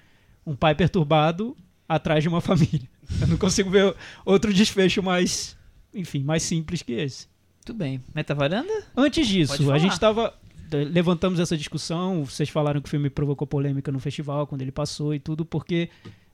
Um 0.46 0.54
pai 0.54 0.74
perturbado 0.74 1.56
atrás 1.88 2.22
de 2.22 2.28
uma 2.28 2.40
família. 2.40 2.88
Eu 3.20 3.26
não 3.26 3.36
consigo 3.36 3.70
ver 3.70 3.94
outro 4.24 4.52
desfecho 4.54 5.02
mais, 5.02 5.56
enfim, 5.92 6.22
mais 6.22 6.42
simples 6.42 6.82
que 6.82 6.92
esse. 6.92 7.26
Muito 7.56 7.74
bem. 7.74 8.02
Meta 8.14 8.34
varanda? 8.34 8.72
Antes 8.96 9.26
disso, 9.26 9.72
a 9.72 9.78
gente 9.78 9.92
estava 9.92 10.32
levantamos 10.72 11.38
essa 11.38 11.56
discussão, 11.56 12.24
vocês 12.24 12.48
falaram 12.48 12.80
que 12.80 12.88
o 12.88 12.90
filme 12.90 13.08
provocou 13.08 13.46
polêmica 13.46 13.92
no 13.92 14.00
festival 14.00 14.46
quando 14.46 14.62
ele 14.62 14.72
passou 14.72 15.14
e 15.14 15.20
tudo, 15.20 15.44
porque 15.44 15.88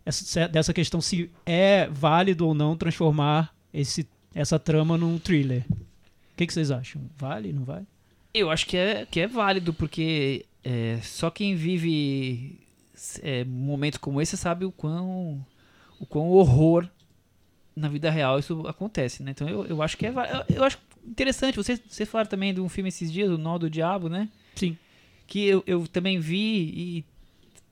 essa, 0.05 0.49
dessa 0.49 0.73
questão 0.73 1.01
se 1.01 1.31
é 1.45 1.89
válido 1.89 2.47
ou 2.47 2.55
não 2.55 2.77
transformar 2.77 3.55
esse, 3.73 4.07
essa 4.35 4.59
trama 4.59 4.97
num 4.97 5.19
thriller. 5.19 5.65
O 5.71 6.37
que, 6.37 6.47
que 6.47 6.53
vocês 6.53 6.71
acham? 6.71 7.03
Vale, 7.17 7.53
não 7.53 7.65
vale? 7.65 7.87
Eu 8.33 8.51
acho 8.51 8.67
que 8.67 8.77
é, 8.77 9.07
que 9.07 9.21
é 9.21 9.27
válido, 9.27 9.75
porque 9.75 10.47
é, 10.65 10.99
só 11.03 11.31
quem 11.31 11.55
vive 11.55 12.59
é, 13.23 13.45
momentos 13.45 13.99
como 13.99 14.21
esse 14.21 14.37
sabe 14.37 14.65
o 14.65 14.73
quão, 14.73 15.45
o 15.99 16.07
quão 16.07 16.29
horror 16.29 16.89
na 17.75 17.89
vida 17.89 18.11
real 18.11 18.39
isso 18.39 18.67
acontece, 18.67 19.23
né? 19.23 19.31
Então 19.31 19.49
eu, 19.49 19.67
eu 19.67 19.83
acho 19.83 19.97
que 19.97 20.07
é 20.07 20.11
eu, 20.11 20.57
eu 20.57 20.65
acho 20.65 20.79
interessante. 21.07 21.57
Vocês, 21.57 21.81
vocês 21.89 22.09
falaram 22.09 22.29
também 22.29 22.53
de 22.53 22.61
um 22.61 22.69
filme 22.69 22.89
esses 22.89 23.11
dias, 23.13 23.31
O 23.31 23.39
Nó 23.39 23.59
do 23.59 23.71
Diabo, 23.71 24.09
né? 24.09 24.29
Sim. 24.55 24.77
Que 25.27 25.47
eu, 25.47 25.63
eu 25.67 25.87
também 25.87 26.19
vi 26.19 26.37
e 26.37 27.05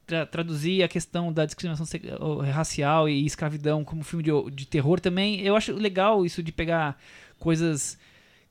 tra 0.08 0.26
traduzi 0.26 0.82
a 0.82 0.88
questão 0.88 1.32
da 1.32 1.44
discriminação 1.44 1.86
racial 2.52 3.08
e 3.08 3.24
escravidão 3.24 3.84
como 3.84 4.02
filme 4.02 4.24
de, 4.24 4.30
de 4.50 4.66
terror 4.66 4.98
também. 4.98 5.40
Eu 5.42 5.54
acho 5.54 5.72
legal 5.72 6.24
isso 6.24 6.42
de 6.42 6.50
pegar 6.50 6.98
coisas 7.38 7.98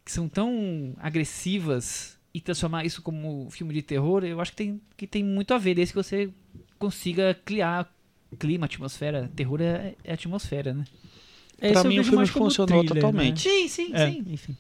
que 0.05 0.11
são 0.11 0.29
tão 0.29 0.95
agressivas 0.99 2.17
e 2.33 2.39
transformar 2.39 2.85
isso 2.85 3.01
como 3.01 3.49
filme 3.49 3.73
de 3.73 3.81
terror, 3.81 4.23
eu 4.23 4.39
acho 4.39 4.51
que 4.51 4.57
tem, 4.57 4.81
que 4.95 5.07
tem 5.07 5.23
muito 5.23 5.53
a 5.53 5.57
ver, 5.57 5.73
desde 5.73 5.91
que 5.91 6.01
você 6.01 6.29
consiga 6.77 7.33
criar 7.43 7.91
clima, 8.37 8.65
atmosfera. 8.65 9.29
Terror 9.35 9.59
é, 9.59 9.95
é 10.03 10.13
atmosfera, 10.13 10.73
né? 10.73 10.85
Pra 11.57 11.81
eu 11.81 11.85
mim 11.85 11.99
o 11.99 12.03
filme 12.03 12.27
funcionou 12.27 12.83
thriller, 12.83 13.01
totalmente. 13.01 13.41
Sim, 13.41 13.67
sim, 13.67 13.89
Né? 13.89 14.03
É, 14.03 14.11
sim. 14.11 14.23
enfim. 14.27 14.55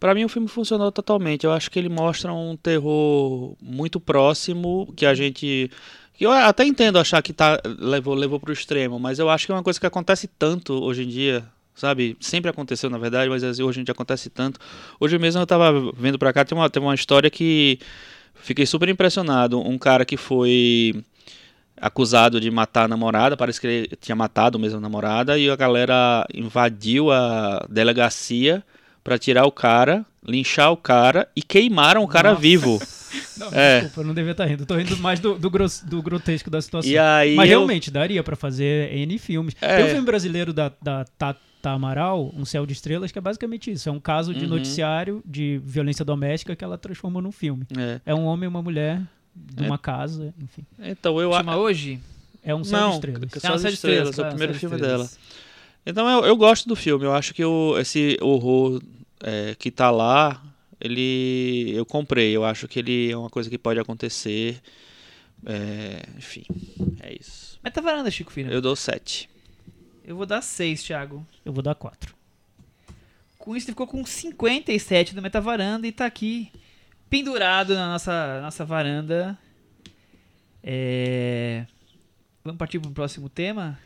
Pra 0.00 0.14
mim 0.14 0.24
o 0.24 0.28
filme 0.28 0.48
funcionou 0.48 0.90
totalmente. 0.90 1.44
Eu 1.44 1.52
acho 1.52 1.70
que 1.70 1.78
ele 1.78 1.90
mostra 1.90 2.32
um 2.32 2.56
terror 2.56 3.54
muito 3.60 4.00
próximo 4.00 4.92
que 4.96 5.04
a 5.04 5.14
gente 5.14 5.70
eu 6.24 6.32
até 6.32 6.64
entendo 6.64 6.98
achar 6.98 7.22
que 7.22 7.32
tá 7.32 7.60
levou 7.78 8.14
levou 8.14 8.38
pro 8.38 8.52
extremo, 8.52 8.98
mas 8.98 9.18
eu 9.18 9.30
acho 9.30 9.46
que 9.46 9.52
é 9.52 9.54
uma 9.54 9.62
coisa 9.62 9.80
que 9.80 9.86
acontece 9.86 10.26
tanto 10.26 10.74
hoje 10.74 11.04
em 11.04 11.08
dia, 11.08 11.44
sabe? 11.74 12.16
Sempre 12.20 12.50
aconteceu 12.50 12.90
na 12.90 12.98
verdade, 12.98 13.30
mas 13.30 13.42
hoje 13.58 13.80
em 13.80 13.84
dia 13.84 13.92
acontece 13.92 14.28
tanto. 14.28 14.60
Hoje 14.98 15.18
mesmo 15.18 15.40
eu 15.40 15.46
tava 15.46 15.92
vendo 15.96 16.18
pra 16.18 16.32
cá 16.32 16.44
tem 16.44 16.56
uma 16.56 16.68
tem 16.68 16.82
uma 16.82 16.94
história 16.94 17.30
que 17.30 17.78
fiquei 18.34 18.66
super 18.66 18.88
impressionado. 18.88 19.58
Um 19.58 19.78
cara 19.78 20.04
que 20.04 20.16
foi 20.16 21.02
acusado 21.80 22.38
de 22.38 22.50
matar 22.50 22.84
a 22.84 22.88
namorada, 22.88 23.36
parece 23.36 23.60
que 23.60 23.66
ele 23.66 23.96
tinha 23.98 24.14
matado 24.14 24.58
mesmo 24.58 24.78
a 24.78 24.80
namorada 24.80 25.38
e 25.38 25.48
a 25.48 25.56
galera 25.56 26.26
invadiu 26.34 27.10
a 27.10 27.64
delegacia 27.70 28.62
pra 29.02 29.18
tirar 29.18 29.46
o 29.46 29.52
cara, 29.52 30.04
linchar 30.26 30.70
o 30.70 30.76
cara 30.76 31.26
e 31.34 31.42
queimaram 31.42 32.02
o 32.02 32.08
cara 32.08 32.30
Nossa. 32.30 32.42
vivo. 32.42 32.78
Não, 33.36 33.48
É. 33.52 33.80
Desculpa, 33.80 34.00
eu 34.00 34.06
não 34.06 34.14
devia 34.14 34.32
estar 34.32 34.44
rindo. 34.46 34.66
Tô 34.66 34.76
rindo 34.76 34.96
mais 34.98 35.18
do, 35.20 35.38
do, 35.38 35.50
gros- 35.50 35.80
do 35.80 36.02
grotesco 36.02 36.50
da 36.50 36.60
situação. 36.60 36.90
E 36.90 36.96
aí 36.98 37.34
Mas 37.34 37.50
eu- 37.50 37.58
realmente, 37.58 37.90
daria 37.90 38.22
pra 38.22 38.36
fazer 38.36 38.92
N 38.94 39.18
filmes. 39.18 39.54
É. 39.60 39.76
Tem 39.76 39.84
um 39.86 39.88
filme 39.88 40.04
brasileiro 40.06 40.52
da, 40.52 40.70
da 40.82 41.04
Tata 41.18 41.40
Amaral, 41.64 42.32
Um 42.36 42.44
Céu 42.44 42.64
de 42.64 42.72
Estrelas, 42.72 43.12
que 43.12 43.18
é 43.18 43.20
basicamente 43.20 43.70
isso. 43.70 43.88
É 43.88 43.92
um 43.92 44.00
caso 44.00 44.32
de 44.34 44.44
Uhum. 44.44 44.50
noticiário 44.50 45.22
de 45.26 45.60
violência 45.64 46.04
doméstica 46.04 46.54
que 46.56 46.64
ela 46.64 46.78
transformou 46.78 47.20
num 47.20 47.32
filme. 47.32 47.66
É. 47.76 48.00
É 48.06 48.14
um 48.14 48.24
homem 48.24 48.44
e 48.44 48.48
uma 48.48 48.62
mulher 48.62 49.00
de 49.34 49.64
É. 49.64 49.66
uma 49.66 49.78
casa, 49.78 50.32
enfim. 50.40 50.62
Então 50.78 51.20
eu 51.20 51.32
Chama 51.32 51.56
hoje? 51.56 52.00
É 52.42 52.54
um 52.54 52.64
Céu 52.64 52.78
de 52.78 52.84
Não, 52.86 52.94
Estrelas. 52.94 53.20
que- 53.32 53.48
Não, 53.48 53.58
Céu 53.58 53.68
de 53.70 53.74
Estrelas, 53.74 54.08
é 54.08 54.10
o 54.10 54.14
claro, 54.14 54.30
primeiro 54.30 54.52
de 54.54 54.58
filme 54.58 54.76
Estrelas. 54.76 55.18
Então 55.84 56.08
eu, 56.08 56.24
eu 56.26 56.36
gosto 56.36 56.68
do 56.68 56.76
filme. 56.76 57.04
Eu 57.04 57.12
acho 57.14 57.32
que 57.34 57.44
o, 57.44 57.78
esse 57.78 58.16
horror 58.20 58.82
é, 59.22 59.54
que 59.58 59.70
tá 59.70 59.90
lá, 59.90 60.42
ele 60.80 61.72
eu 61.74 61.84
comprei. 61.84 62.34
Eu 62.34 62.44
acho 62.44 62.66
que 62.66 62.78
ele 62.78 63.10
é 63.10 63.16
uma 63.16 63.30
coisa 63.30 63.50
que 63.50 63.58
pode 63.58 63.78
acontecer. 63.78 64.60
É, 65.44 66.02
enfim, 66.16 66.44
é 67.00 67.16
isso. 67.18 67.58
Meta 67.62 67.80
varanda, 67.80 68.10
Chico 68.10 68.32
Filho. 68.32 68.50
Eu, 68.50 68.54
Eu 68.54 68.60
dou 68.62 68.76
7. 68.76 69.28
vou 70.08 70.26
dar 70.26 70.42
6, 70.42 70.82
Thiago. 70.82 71.26
Eu 71.44 71.52
vou 71.52 71.62
dar 71.62 71.74
quatro. 71.74 72.14
Com 73.38 73.56
isso, 73.56 73.66
ele 73.66 73.72
ficou 73.72 73.86
com 73.86 74.04
57 74.04 75.14
do 75.14 75.22
Meta 75.22 75.40
Varanda 75.40 75.86
e 75.86 75.92
tá 75.92 76.04
aqui 76.04 76.52
pendurado 77.08 77.74
na 77.74 77.92
nossa, 77.92 78.40
nossa 78.42 78.64
varanda. 78.64 79.38
É... 80.62 81.64
Vamos 82.44 82.58
partir 82.58 82.78
para 82.78 82.90
o 82.90 82.94
próximo 82.94 83.28
tema? 83.28 83.78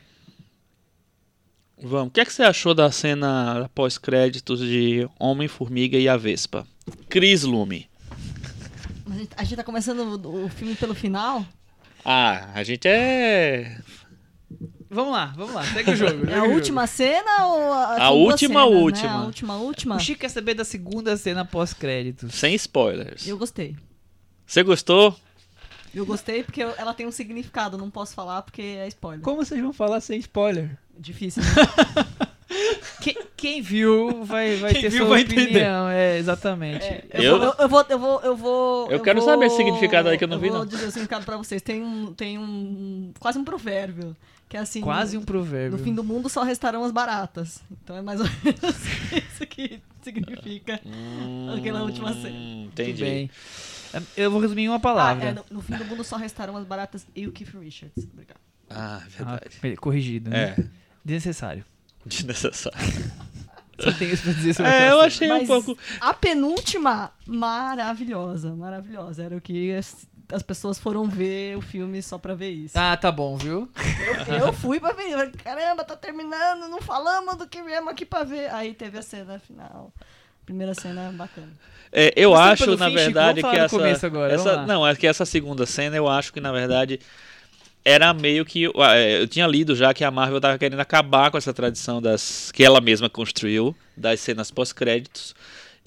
Vamos. 1.80 2.08
O 2.08 2.10
que, 2.10 2.20
é 2.20 2.24
que 2.24 2.32
você 2.32 2.42
achou 2.42 2.74
da 2.74 2.90
cena 2.90 3.70
pós-créditos 3.74 4.60
de 4.60 5.08
Homem-Formiga 5.18 5.98
e 5.98 6.08
a 6.08 6.16
Vespa? 6.16 6.66
Cris 7.08 7.42
Lume. 7.42 7.88
A 9.06 9.14
gente, 9.16 9.30
a 9.36 9.44
gente 9.44 9.56
tá 9.56 9.64
começando 9.64 10.00
o, 10.00 10.44
o 10.46 10.48
filme 10.48 10.74
pelo 10.74 10.94
final. 10.94 11.44
Ah, 12.04 12.50
a 12.54 12.62
gente 12.62 12.86
é. 12.88 13.78
Vamos 14.90 15.12
lá, 15.12 15.32
vamos 15.36 15.54
lá, 15.54 15.64
segue 15.64 15.90
o 15.90 15.96
jogo. 15.96 16.26
É 16.30 16.38
a 16.38 16.44
última 16.44 16.86
cena 16.86 17.46
ou 17.46 17.72
a, 17.72 18.04
A 18.04 18.10
última, 18.10 18.60
né? 18.60 18.66
última. 18.76 19.10
A 19.12 19.24
última, 19.24 19.56
última. 19.56 19.96
O 19.96 19.98
Chico 20.00 20.20
quer 20.20 20.28
saber 20.28 20.54
da 20.54 20.64
segunda 20.64 21.16
cena 21.16 21.44
pós-créditos. 21.44 22.34
Sem 22.34 22.54
spoilers. 22.54 23.26
Eu 23.26 23.36
gostei. 23.36 23.76
Você 24.46 24.62
gostou? 24.62 25.16
Eu 25.94 26.04
gostei 26.04 26.42
porque 26.42 26.60
ela 26.60 26.92
tem 26.92 27.06
um 27.06 27.12
significado, 27.12 27.78
não 27.78 27.90
posso 27.90 28.14
falar 28.14 28.42
porque 28.42 28.62
é 28.62 28.88
spoiler. 28.88 29.22
Como 29.22 29.44
vocês 29.44 29.60
vão 29.60 29.72
falar 29.72 30.00
sem 30.00 30.18
spoiler? 30.18 30.76
Difícil, 30.98 31.42
né? 31.42 31.48
Quem, 33.00 33.13
quem 33.36 33.60
viu 33.62 34.24
vai, 34.24 34.56
vai 34.56 34.72
Quem 34.72 34.82
ter 34.82 34.88
viu 34.90 35.00
sua 35.00 35.08
vai 35.08 35.22
opinião. 35.22 35.44
entender. 35.44 35.94
É, 35.94 36.18
exatamente. 36.18 37.04
Eu, 37.12 37.22
Eu- 37.22 37.38
vou, 37.38 37.46
eu, 37.48 37.54
eu 37.58 37.68
vou, 37.68 37.86
eu 37.90 37.98
vou, 37.98 38.20
eu 38.22 38.36
vou. 38.36 38.90
Eu 38.90 39.00
quero 39.00 39.20
saber 39.22 39.46
esse 39.46 39.56
significado 39.56 40.08
aí 40.08 40.16
que 40.18 40.24
eu 40.24 40.28
não 40.28 40.38
vi, 40.38 40.48
vou 40.48 40.58
não. 40.60 40.66
dizer 40.66 40.84
o 40.86 40.90
significado 40.90 41.24
pra 41.24 41.36
vocês. 41.36 41.60
Tem 41.62 41.82
um, 41.82 42.12
tem 42.14 42.38
um, 42.38 43.12
quase 43.18 43.38
um 43.38 43.44
provérbio 43.44 44.16
que 44.48 44.56
é 44.56 44.60
assim. 44.60 44.80
Quase 44.80 45.16
um 45.16 45.20
No 45.20 45.26
provérbio. 45.26 45.78
fim 45.78 45.94
do 45.94 46.04
mundo 46.04 46.28
só 46.28 46.42
restarão 46.42 46.84
as 46.84 46.92
baratas. 46.92 47.60
Então 47.82 47.96
é 47.96 48.02
mais 48.02 48.20
ou 48.20 48.26
menos 48.44 48.76
isso 49.32 49.46
que 49.48 49.80
significa 50.02 50.80
aquela 51.56 51.82
última 51.82 52.12
cena. 52.12 52.28
Hum, 52.30 52.54
Muito 52.62 52.80
entendi. 52.82 53.02
bem. 53.02 53.30
Eu 54.16 54.30
vou 54.30 54.40
resumir 54.40 54.62
em 54.64 54.68
uma 54.68 54.76
Ah, 54.76 54.80
palavra. 54.80 55.24
é, 55.28 55.32
no, 55.32 55.44
no 55.50 55.62
fim 55.62 55.74
do 55.76 55.84
mundo 55.84 56.02
só 56.02 56.16
restarão 56.16 56.56
as 56.56 56.64
baratas 56.64 57.06
e 57.14 57.26
o 57.26 57.32
Keith 57.32 57.54
Richards. 57.54 58.04
Obrigado. 58.12 58.38
Ah, 58.70 59.00
Ah, 59.02 59.06
verdade. 59.08 59.56
peraí, 59.60 59.76
corrigido, 59.76 60.30
né? 60.30 60.54
É, 60.58 60.64
Desnecessário. 61.04 61.64
Desnecessário. 62.06 63.12
Só 63.78 63.90
tenho 63.92 64.12
isso 64.12 64.22
pra 64.22 64.32
dizer 64.32 64.54
sobre 64.54 64.70
É, 64.70 64.90
eu 64.92 65.00
achei 65.00 65.30
um 65.30 65.38
Mas 65.38 65.48
pouco. 65.48 65.76
a 66.00 66.14
penúltima, 66.14 67.10
maravilhosa, 67.26 68.54
maravilhosa. 68.54 69.24
Era 69.24 69.36
o 69.36 69.40
que 69.40 69.72
as, 69.74 70.06
as 70.32 70.42
pessoas 70.42 70.78
foram 70.78 71.08
ver 71.08 71.56
o 71.56 71.60
filme 71.60 72.00
só 72.00 72.16
pra 72.16 72.34
ver 72.34 72.50
isso. 72.50 72.78
Ah, 72.78 72.96
tá 72.96 73.10
bom, 73.10 73.36
viu? 73.36 73.68
Eu 74.28 74.52
fui 74.52 74.78
pra 74.78 74.92
ver. 74.92 75.10
eu, 75.10 75.30
Caramba, 75.42 75.84
tá 75.84 75.96
terminando, 75.96 76.68
não 76.68 76.80
falamos 76.80 77.36
do 77.36 77.48
que 77.48 77.62
viemos 77.62 77.90
aqui 77.90 78.04
pra 78.04 78.22
ver. 78.22 78.48
Aí 78.54 78.74
teve 78.74 78.98
a 78.98 79.02
cena 79.02 79.40
final. 79.40 79.92
Primeira 80.46 80.74
cena 80.74 81.10
bacana. 81.12 81.52
É, 81.90 82.12
eu 82.16 82.34
acho, 82.34 82.76
na 82.76 82.88
fim, 82.88 82.94
verdade, 82.94 83.40
que 83.40 83.56
essa. 83.56 84.06
agora, 84.06 84.32
essa 84.32 84.66
não, 84.66 84.86
é 84.86 84.94
que 84.94 85.06
essa 85.06 85.24
segunda 85.24 85.64
cena 85.64 85.96
eu 85.96 86.08
acho 86.08 86.32
que, 86.32 86.40
na 86.40 86.52
verdade, 86.52 87.00
era 87.84 88.12
meio 88.14 88.44
que. 88.44 88.64
é, 88.66 89.20
Eu 89.22 89.28
tinha 89.28 89.46
lido 89.46 89.74
já 89.76 89.92
que 89.92 90.02
a 90.04 90.10
Marvel 90.10 90.40
tava 90.40 90.58
querendo 90.58 90.80
acabar 90.80 91.30
com 91.30 91.36
essa 91.38 91.52
tradição 91.52 92.00
das 92.00 92.50
que 92.52 92.64
ela 92.64 92.80
mesma 92.80 93.08
construiu, 93.10 93.74
das 93.96 94.20
cenas 94.20 94.50
pós-créditos. 94.50 95.34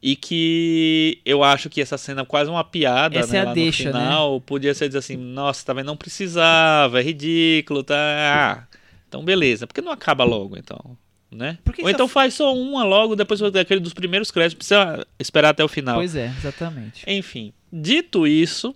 E 0.02 0.16
que 0.16 1.20
eu 1.26 1.44
acho 1.44 1.70
que 1.72 1.82
essa 1.82 1.98
cena 1.98 2.22
é 2.22 2.26
quase 2.26 2.52
uma 2.52 2.64
piada, 2.64 3.18
Essa 3.18 3.34
né, 3.34 3.40
é 3.40 3.42
a 3.42 3.46
lá 3.46 3.54
deixa, 3.54 3.92
né? 3.92 3.98
no 3.98 4.00
final. 4.06 4.42
Podia 4.42 4.74
ser 4.76 4.88
dizer 4.88 5.00
assim, 5.00 5.18
nossa, 5.18 5.66
tá 5.66 5.74
vendo? 5.74 5.88
Não 5.88 5.98
precisava, 5.98 7.00
é 7.00 7.04
ridículo, 7.04 7.84
tá. 7.84 7.96
Ah, 7.98 8.68
então 9.10 9.24
beleza. 9.26 9.66
Por 9.66 9.74
que 9.74 9.82
não 9.82 9.92
acaba 9.92 10.24
logo, 10.24 10.56
então? 10.56 10.96
Né? 11.32 11.58
Porque 11.64 11.82
Ou 11.82 11.90
então 11.90 12.06
é- 12.06 12.10
faz 12.10 12.36
só 12.36 12.56
uma 12.56 12.84
logo, 12.84 13.16
depois 13.16 13.40
daquele 13.52 13.80
dos 13.80 13.94
primeiros 13.94 14.30
créditos, 14.30 14.56
precisa 14.68 15.06
esperar 15.20 15.50
até 15.50 15.64
o 15.64 15.68
final. 15.68 15.96
Pois 15.96 16.16
é, 16.16 16.32
exatamente. 16.38 17.04
Enfim, 17.08 17.52
dito 17.74 18.28
isso, 18.28 18.76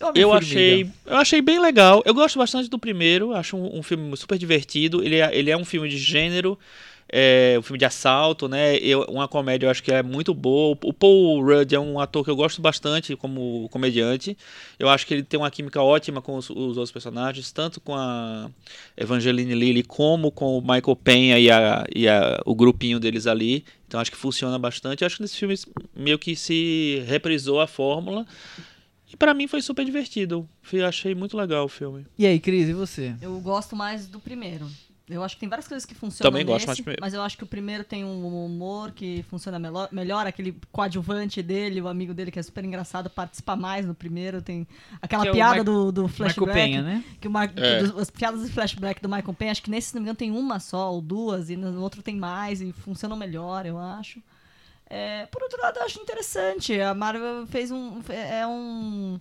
eu 0.00 0.08
Homem-Formiga. 0.30 0.36
achei, 0.36 0.86
eu 1.06 1.16
achei 1.16 1.42
bem 1.42 1.60
legal. 1.60 2.02
Eu 2.04 2.14
gosto 2.14 2.38
bastante 2.38 2.68
do 2.68 2.78
primeiro, 2.78 3.32
acho 3.34 3.56
um, 3.56 3.78
um 3.78 3.82
filme 3.82 4.16
super 4.16 4.38
divertido. 4.38 5.02
Ele 5.04 5.16
é, 5.16 5.36
ele 5.36 5.50
é 5.50 5.56
um 5.56 5.64
filme 5.64 5.88
de 5.88 5.98
gênero, 5.98 6.58
é 7.12 7.56
um 7.58 7.62
filme 7.62 7.78
de 7.78 7.84
assalto, 7.84 8.48
né? 8.48 8.76
Eu, 8.78 9.02
uma 9.08 9.26
comédia 9.26 9.66
eu 9.66 9.70
acho 9.70 9.82
que 9.82 9.92
é 9.92 10.02
muito 10.02 10.32
boa. 10.32 10.78
O 10.84 10.92
Paul 10.92 11.42
Rudd 11.44 11.74
é 11.74 11.80
um 11.80 11.98
ator 11.98 12.24
que 12.24 12.30
eu 12.30 12.36
gosto 12.36 12.62
bastante 12.62 13.16
como 13.16 13.68
comediante. 13.70 14.36
Eu 14.78 14.88
acho 14.88 15.06
que 15.06 15.14
ele 15.14 15.22
tem 15.24 15.38
uma 15.38 15.50
química 15.50 15.82
ótima 15.82 16.22
com 16.22 16.36
os, 16.36 16.48
os 16.48 16.56
outros 16.76 16.92
personagens, 16.92 17.50
tanto 17.52 17.80
com 17.80 17.94
a 17.94 18.48
Evangeline 18.96 19.54
Lilly 19.54 19.82
como 19.82 20.30
com 20.30 20.56
o 20.56 20.60
Michael 20.60 20.96
Penha 20.96 21.38
e, 21.38 21.50
a, 21.50 21.84
e 21.94 22.08
a- 22.08 22.40
o 22.46 22.54
grupinho 22.54 23.00
deles 23.00 23.26
ali. 23.26 23.64
Então 23.88 23.98
acho 24.00 24.10
que 24.12 24.16
funciona 24.16 24.56
bastante. 24.56 25.02
Eu 25.02 25.06
acho 25.06 25.16
que 25.16 25.22
nesse 25.22 25.36
filme 25.36 25.56
meio 25.96 26.16
que 26.18 26.36
se 26.36 27.02
reprisou 27.08 27.60
a 27.60 27.66
fórmula. 27.66 28.24
E 29.12 29.16
pra 29.16 29.34
mim 29.34 29.46
foi 29.48 29.60
super 29.60 29.84
divertido. 29.84 30.48
Fui- 30.62 30.82
achei 30.82 31.14
muito 31.14 31.36
legal 31.36 31.64
o 31.64 31.68
filme. 31.68 32.06
E 32.16 32.26
aí, 32.26 32.38
Cris, 32.38 32.68
e 32.68 32.72
você? 32.72 33.14
Eu 33.20 33.38
gosto 33.40 33.74
mais 33.74 34.06
do 34.06 34.20
primeiro. 34.20 34.68
Eu 35.08 35.24
acho 35.24 35.34
que 35.34 35.40
tem 35.40 35.48
várias 35.48 35.66
coisas 35.66 35.84
que 35.84 35.92
funcionam 35.92 36.30
Também 36.30 36.46
gosto 36.46 36.58
nesse, 36.58 36.66
mais 36.68 36.78
do 36.78 36.84
primeiro. 36.84 37.00
mas 37.02 37.12
eu 37.14 37.20
acho 37.22 37.36
que 37.36 37.42
o 37.42 37.46
primeiro 37.46 37.82
tem 37.82 38.04
um 38.04 38.44
humor 38.46 38.92
que 38.92 39.24
funciona 39.28 39.58
melhor, 39.58 39.88
melhor 39.90 40.24
aquele 40.24 40.54
coadjuvante 40.70 41.42
dele, 41.42 41.80
o 41.80 41.88
amigo 41.88 42.14
dele 42.14 42.30
que 42.30 42.38
é 42.38 42.42
super 42.44 42.64
engraçado, 42.64 43.10
participa 43.10 43.56
mais 43.56 43.84
no 43.84 43.92
primeiro, 43.92 44.40
tem 44.40 44.64
aquela 45.02 45.24
Que 45.24 45.30
é 45.30 45.32
piada 45.32 45.56
Mar- 45.56 45.64
do, 45.64 45.90
do 45.90 46.02
Michael 46.04 46.16
flashback, 46.16 46.52
Penha, 46.52 46.82
né? 46.82 47.04
que 47.20 47.26
o 47.26 47.30
Mar- 47.32 47.52
É. 47.56 47.82
dos- 47.82 47.98
as 47.98 48.08
piadas 48.08 48.46
de 48.46 48.52
flashback 48.52 49.02
do 49.02 49.08
Michael 49.08 49.34
Penha, 49.34 49.50
acho 49.50 49.62
que 49.64 49.70
nesse, 49.70 49.88
se 49.88 49.94
não 49.96 50.00
me 50.00 50.04
engano, 50.04 50.16
tem 50.16 50.30
uma 50.30 50.60
só 50.60 50.92
ou 50.92 51.00
duas, 51.00 51.50
e 51.50 51.56
no 51.56 51.82
outro 51.82 52.02
tem 52.04 52.14
mais, 52.14 52.60
e 52.62 52.70
funcionam 52.72 53.16
melhor, 53.16 53.66
eu 53.66 53.78
acho. 53.78 54.22
É, 54.92 55.26
por 55.26 55.40
outro 55.42 55.60
lado, 55.62 55.78
eu 55.78 55.84
acho 55.84 56.00
interessante. 56.00 56.78
A 56.80 56.92
Marvel 56.92 57.46
fez 57.46 57.70
um. 57.70 58.00
É 58.08 58.44
um. 58.46 59.18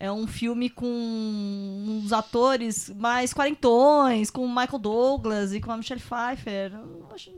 É 0.00 0.12
um 0.12 0.28
filme 0.28 0.70
com 0.70 0.86
uns 0.86 2.12
atores 2.12 2.88
mais 2.90 3.32
quarentões, 3.32 4.30
com 4.30 4.44
o 4.44 4.48
Michael 4.48 4.78
Douglas 4.78 5.52
e 5.52 5.60
com 5.60 5.72
a 5.72 5.76
Michelle 5.76 6.00
Pfeiffer. 6.00 6.70
Acho, 7.12 7.32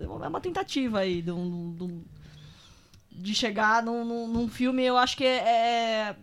é 0.00 0.26
uma 0.28 0.40
tentativa 0.40 1.00
aí 1.00 1.16
de, 1.16 1.24
de 1.24 1.30
um- 1.32 2.02
de 3.12 3.34
chegar 3.34 3.82
num, 3.82 4.02
num- 4.02 4.28
num 4.28 4.48
filme, 4.48 4.82
eu 4.82 4.96
acho 4.96 5.14
que 5.14 5.24
é, 5.24 5.36
é 5.36 6.16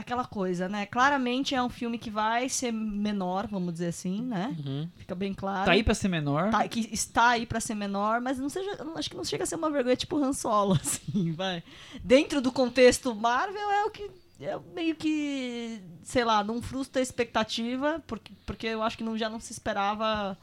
aquela 0.00 0.24
coisa, 0.24 0.68
né? 0.68 0.86
Claramente 0.86 1.54
é 1.54 1.62
um 1.62 1.68
filme 1.68 1.98
que 1.98 2.10
vai 2.10 2.48
ser 2.48 2.72
menor, 2.72 3.46
vamos 3.46 3.72
dizer 3.74 3.88
assim, 3.88 4.22
né? 4.22 4.56
Fica 4.96 5.14
bem 5.14 5.32
claro. 5.32 5.64
Tá 5.66 5.72
aí 5.72 5.82
pra 5.82 5.94
ser 5.94 6.08
menor. 6.08 6.50
Tá- 6.50 6.66
que 6.68 6.88
está 6.92 7.30
aí 7.30 7.46
pra 7.46 7.60
ser 7.60 7.74
menor, 7.74 8.20
mas 8.20 8.38
não 8.38 8.48
seja, 8.48 8.70
acho 8.96 9.10
que 9.10 9.16
não 9.16 9.24
chega 9.24 9.44
a 9.44 9.46
ser 9.46 9.56
uma 9.56 9.70
vergonha 9.70 9.96
tipo 9.96 10.16
Han 10.16 10.32
Solo, 10.32 10.74
assim, 10.80 11.32
vai. 11.32 11.62
Dentro 12.02 12.40
do 12.40 12.50
contexto 12.52 13.14
Marvel 13.14 13.70
é 13.70 13.84
o 13.84 13.90
que 13.90 14.10
é 14.40 14.58
meio 14.74 14.94
que, 14.94 15.80
sei 16.02 16.24
lá, 16.24 16.42
não 16.42 16.62
frustra 16.62 17.00
a 17.00 17.02
expectativa, 17.02 18.02
porque, 18.06 18.32
porque 18.46 18.66
eu 18.68 18.82
acho 18.82 18.96
que 18.96 19.04
não, 19.04 19.16
já 19.16 19.28
não 19.28 19.38
se 19.38 19.52
esperava 19.52 20.36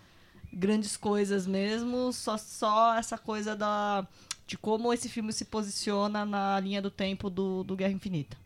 grandes 0.53 0.95
coisas 0.95 1.45
mesmo, 1.47 2.13
só, 2.13 2.37
só 2.37 2.95
essa 2.95 3.17
coisa 3.17 3.55
da 3.55 4.07
de 4.45 4.57
como 4.57 4.93
esse 4.93 5.09
filme 5.09 5.33
se 5.33 5.43
posiciona 5.43 6.23
na 6.25 6.57
linha 6.61 6.81
do 6.81 6.89
tempo 6.89 7.29
do, 7.29 7.65
do 7.65 7.75
Guerra 7.75 7.91
Infinita, 7.91 8.37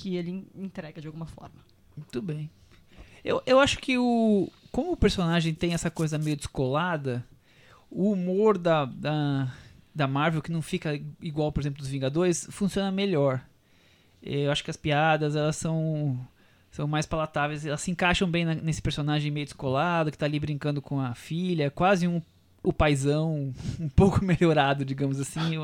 que 0.00 0.16
ele 0.16 0.46
entrega 0.54 0.98
de 1.00 1.06
alguma 1.06 1.26
forma. 1.26 1.56
Muito 1.94 2.22
bem. 2.22 2.50
Eu, 3.22 3.42
eu 3.44 3.60
acho 3.60 3.78
que 3.78 3.98
o. 3.98 4.48
Como 4.72 4.92
o 4.92 4.96
personagem 4.96 5.52
tem 5.52 5.74
essa 5.74 5.90
coisa 5.90 6.16
meio 6.16 6.36
descolada, 6.36 7.22
o 7.90 8.12
humor 8.12 8.56
da, 8.56 8.86
da, 8.86 9.52
da 9.94 10.06
Marvel, 10.06 10.40
que 10.40 10.50
não 10.52 10.62
fica 10.62 10.98
igual, 11.20 11.52
por 11.52 11.60
exemplo, 11.60 11.80
dos 11.80 11.88
Vingadores, 11.90 12.46
funciona 12.50 12.90
melhor. 12.90 13.42
Eu 14.22 14.50
acho 14.50 14.64
que 14.64 14.70
as 14.70 14.76
piadas, 14.76 15.36
elas 15.36 15.56
são. 15.56 16.18
São 16.70 16.86
mais 16.86 17.04
palatáveis, 17.04 17.66
elas 17.66 17.80
se 17.80 17.90
encaixam 17.90 18.30
bem 18.30 18.44
na- 18.44 18.54
nesse 18.54 18.80
personagem 18.80 19.30
meio 19.30 19.44
descolado, 19.44 20.10
que 20.10 20.16
tá 20.16 20.24
ali 20.24 20.38
brincando 20.38 20.80
com 20.80 21.00
a 21.00 21.14
filha, 21.16 21.68
quase 21.70 22.06
um 22.06 22.22
o 22.62 22.72
paizão 22.72 23.54
um 23.80 23.88
pouco 23.88 24.22
melhorado, 24.24 24.84
digamos 24.84 25.18
assim. 25.18 25.56
o- 25.56 25.62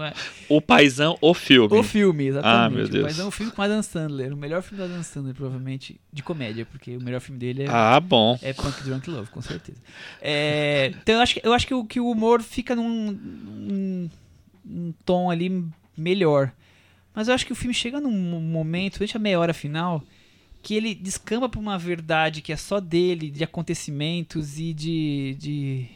O 0.48 0.60
Paizão, 0.62 1.18
o 1.20 1.34
filme. 1.34 1.76
O 1.76 1.82
filme, 1.82 2.26
exatamente. 2.28 2.56
Ah, 2.56 2.70
meu 2.70 2.88
Deus. 2.88 3.02
O 3.02 3.06
paizão 3.06 3.24
é 3.26 3.28
um 3.28 3.32
filme 3.32 3.52
com 3.52 3.60
Adam 3.62 3.82
Sandler, 3.82 4.32
o 4.32 4.36
melhor 4.36 4.62
filme 4.62 4.78
do 4.82 4.90
Adam 4.90 5.02
Sandler, 5.02 5.34
provavelmente, 5.34 6.00
de 6.12 6.22
comédia, 6.22 6.64
porque 6.64 6.96
o 6.96 7.00
melhor 7.02 7.20
filme 7.20 7.38
dele 7.38 7.64
é 7.64 7.68
Ah, 7.68 8.00
bom. 8.00 8.38
é 8.40 8.52
Punk 8.52 8.82
Drunk 8.82 9.10
Love, 9.10 9.30
com 9.30 9.42
certeza. 9.42 9.78
É, 10.22 10.92
então 11.02 11.16
eu 11.16 11.20
acho, 11.20 11.34
que- 11.34 11.40
eu 11.46 11.52
acho 11.52 11.66
que, 11.66 11.74
o, 11.74 11.84
que 11.84 12.00
o 12.00 12.10
humor 12.10 12.42
fica 12.42 12.74
num, 12.74 13.10
num- 13.12 14.10
num 14.64 14.94
tom 15.04 15.30
ali 15.30 15.64
melhor. 15.96 16.50
Mas 17.14 17.28
eu 17.28 17.34
acho 17.34 17.46
que 17.46 17.52
o 17.52 17.56
filme 17.56 17.72
chega 17.74 18.00
num 18.00 18.10
mo- 18.10 18.40
momento, 18.40 18.98
deixa 18.98 19.18
a 19.18 19.20
meia 19.20 19.38
hora 19.38 19.54
final, 19.54 20.02
que 20.62 20.74
ele 20.74 20.94
descamba 20.94 21.48
pra 21.48 21.60
uma 21.60 21.78
verdade 21.78 22.40
que 22.42 22.52
é 22.52 22.56
só 22.56 22.80
dele, 22.80 23.30
de 23.30 23.44
acontecimentos 23.44 24.58
e 24.58 24.72
de, 24.74 25.36
de, 25.38 25.86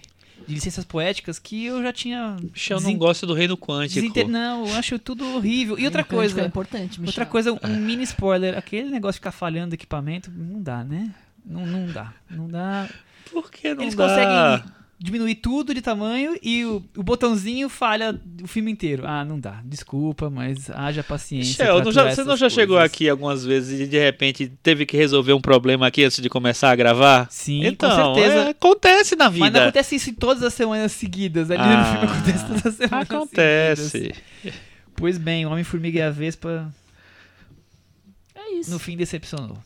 de 0.47 0.55
licenças 0.55 0.85
poéticas 0.85 1.39
que 1.39 1.67
eu 1.67 1.83
já 1.83 1.93
tinha. 1.93 2.37
Bicho, 2.41 2.73
eu 2.73 2.77
não 2.77 2.85
desen- 2.87 2.99
gosto 2.99 3.27
do 3.27 3.35
reino 3.35 3.57
quântico. 3.57 4.01
desenter- 4.01 4.29
Não, 4.29 4.67
eu 4.67 4.75
acho 4.75 4.99
tudo 4.99 5.25
horrível. 5.37 5.79
E 5.79 5.85
outra 5.85 6.03
coisa. 6.05 6.41
é 6.41 6.47
importante, 6.47 7.01
Michel. 7.01 7.07
Outra 7.07 7.27
coisa, 7.27 7.53
um 7.53 7.77
mini 7.77 8.03
spoiler. 8.05 8.57
Aquele 8.57 8.91
negócio 8.91 9.15
de 9.15 9.21
ficar 9.21 9.33
falhando 9.33 9.75
equipamento, 9.75 10.31
não 10.31 10.61
dá, 10.63 10.83
né? 10.85 11.15
Não, 11.45 11.65
não 11.67 11.87
dá. 11.87 12.13
Não 12.31 12.49
dá. 12.49 12.89
Por 13.31 13.51
que 13.51 13.73
não 13.75 13.83
Eles 13.83 13.95
dá? 13.95 14.07
conseguem 14.09 14.73
diminuir 15.03 15.37
tudo 15.37 15.73
de 15.73 15.81
tamanho 15.81 16.39
e 16.43 16.63
o, 16.67 16.85
o 16.95 17.03
botãozinho 17.03 17.71
falha 17.71 18.21
o 18.43 18.47
filme 18.47 18.71
inteiro. 18.71 19.03
Ah, 19.07 19.25
não 19.25 19.41
dá. 19.41 19.63
Desculpa, 19.65 20.29
mas 20.29 20.69
haja 20.71 21.03
paciência. 21.03 21.65
Michel, 21.65 21.83
não 21.83 21.91
já- 21.91 22.11
você 22.15 22.23
não 22.23 22.37
já 22.37 22.51
chegou 22.51 22.77
coisas. 22.77 22.93
aqui 22.93 23.09
algumas 23.09 23.43
vezes 23.43 23.81
e 23.81 23.87
de 23.87 23.99
repente 23.99 24.53
teve 24.63 24.85
que 24.85 24.99
resolver 24.99 25.33
um 25.33 25.41
problema 25.41 25.87
aqui 25.87 26.05
antes 26.05 26.21
de 26.21 26.29
começar 26.29 26.71
a 26.71 26.77
gravar? 26.77 27.29
Sim, 27.31 27.65
então, 27.65 27.89
com 27.89 28.15
certeza. 28.15 28.35
é, 28.45 28.49
acontece 28.51 29.17
na 29.17 29.31
vida. 29.31 29.41
Mas 29.47 29.53
não 29.55 29.61
acontece 29.63 29.97
isso 29.97 30.11
em 30.11 30.15
todas 30.15 30.43
as 30.43 30.53
semanas 30.53 30.93
seguidas. 30.93 31.51
Ali 31.51 31.61
Ah, 31.63 31.79
no 31.79 31.85
filme 31.99 32.13
acontece 32.15 32.47
todas 32.47 32.67
as 32.67 32.75
semanas 32.75 33.11
Acontece. 33.11 33.89
seguidas. 33.89 34.19
Pois 34.95 35.17
bem, 35.17 35.47
o 35.47 35.51
Homem-Formiga 35.51 35.99
e 35.99 36.03
a 36.03 36.11
Vespa 36.11 36.71
É 38.35 38.53
isso. 38.59 38.71
no 38.71 38.79
fim 38.79 38.99
decepcionou. 38.99 39.57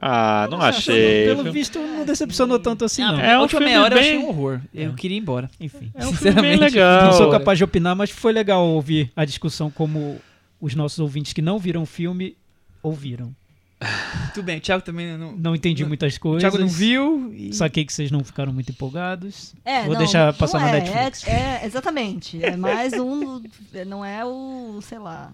Ah, 0.00 0.46
não 0.50 0.60
achei. 0.60 1.26
Pelo 1.26 1.52
visto, 1.52 1.78
não 1.78 2.04
decepcionou 2.04 2.58
tanto 2.58 2.84
assim, 2.84 3.02
não. 3.02 3.20
É 3.20 3.34
a 3.34 3.38
um 3.38 3.42
última 3.42 3.60
filme 3.60 3.72
meia 3.74 3.82
hora 3.84 3.94
eu 3.96 4.00
bem- 4.00 4.10
achei 4.14 4.24
um 4.24 4.28
horror. 4.28 4.60
Eu 4.72 4.90
É. 4.90 4.94
queria 4.94 5.16
ir 5.16 5.20
embora. 5.20 5.50
Enfim. 5.60 5.90
É 5.94 6.06
um 6.06 6.12
filme 6.12 6.40
bem 6.40 6.52
Sinceramente, 6.52 6.60
legal. 6.74 7.04
Não 7.04 7.12
sou 7.12 7.30
capaz 7.30 7.58
de 7.58 7.64
opinar, 7.64 7.94
mas 7.94 8.10
foi 8.10 8.32
legal 8.32 8.66
ouvir 8.66 9.10
a 9.14 9.24
discussão 9.24 9.70
como 9.70 10.18
os 10.60 10.74
nossos 10.74 10.98
ouvintes 10.98 11.32
que 11.32 11.42
não 11.42 11.58
viram 11.58 11.82
o 11.82 11.86
filme 11.86 12.36
ouviram. 12.82 13.34
Tudo 14.34 14.44
bem, 14.44 14.58
o 14.58 14.60
Thiago 14.60 14.82
também 14.84 15.16
não. 15.16 15.32
Não 15.32 15.54
entendi 15.54 15.84
muitas 15.86 16.16
O 16.16 16.20
coisas. 16.20 16.42
Thiago 16.42 16.58
não 16.58 16.68
viu. 16.68 17.32
E... 17.34 17.52
Saquei 17.54 17.84
que 17.84 17.92
vocês 17.92 18.10
não 18.10 18.22
ficaram 18.22 18.52
muito 18.52 18.70
empolgados. 18.70 19.54
É, 19.64 19.82
Vou 19.82 19.92
não, 19.92 19.98
deixar 19.98 20.32
passar 20.34 20.58
não 20.60 20.66
na 20.66 20.76
é, 20.76 20.80
Netflix. 20.80 21.26
É, 21.26 21.60
é, 21.62 21.66
exatamente. 21.66 22.42
É 22.44 22.56
mais 22.56 22.92
um. 22.92 23.42
Não 23.86 24.04
é 24.04 24.22
o. 24.24 24.80
sei 24.82 24.98
lá. 24.98 25.32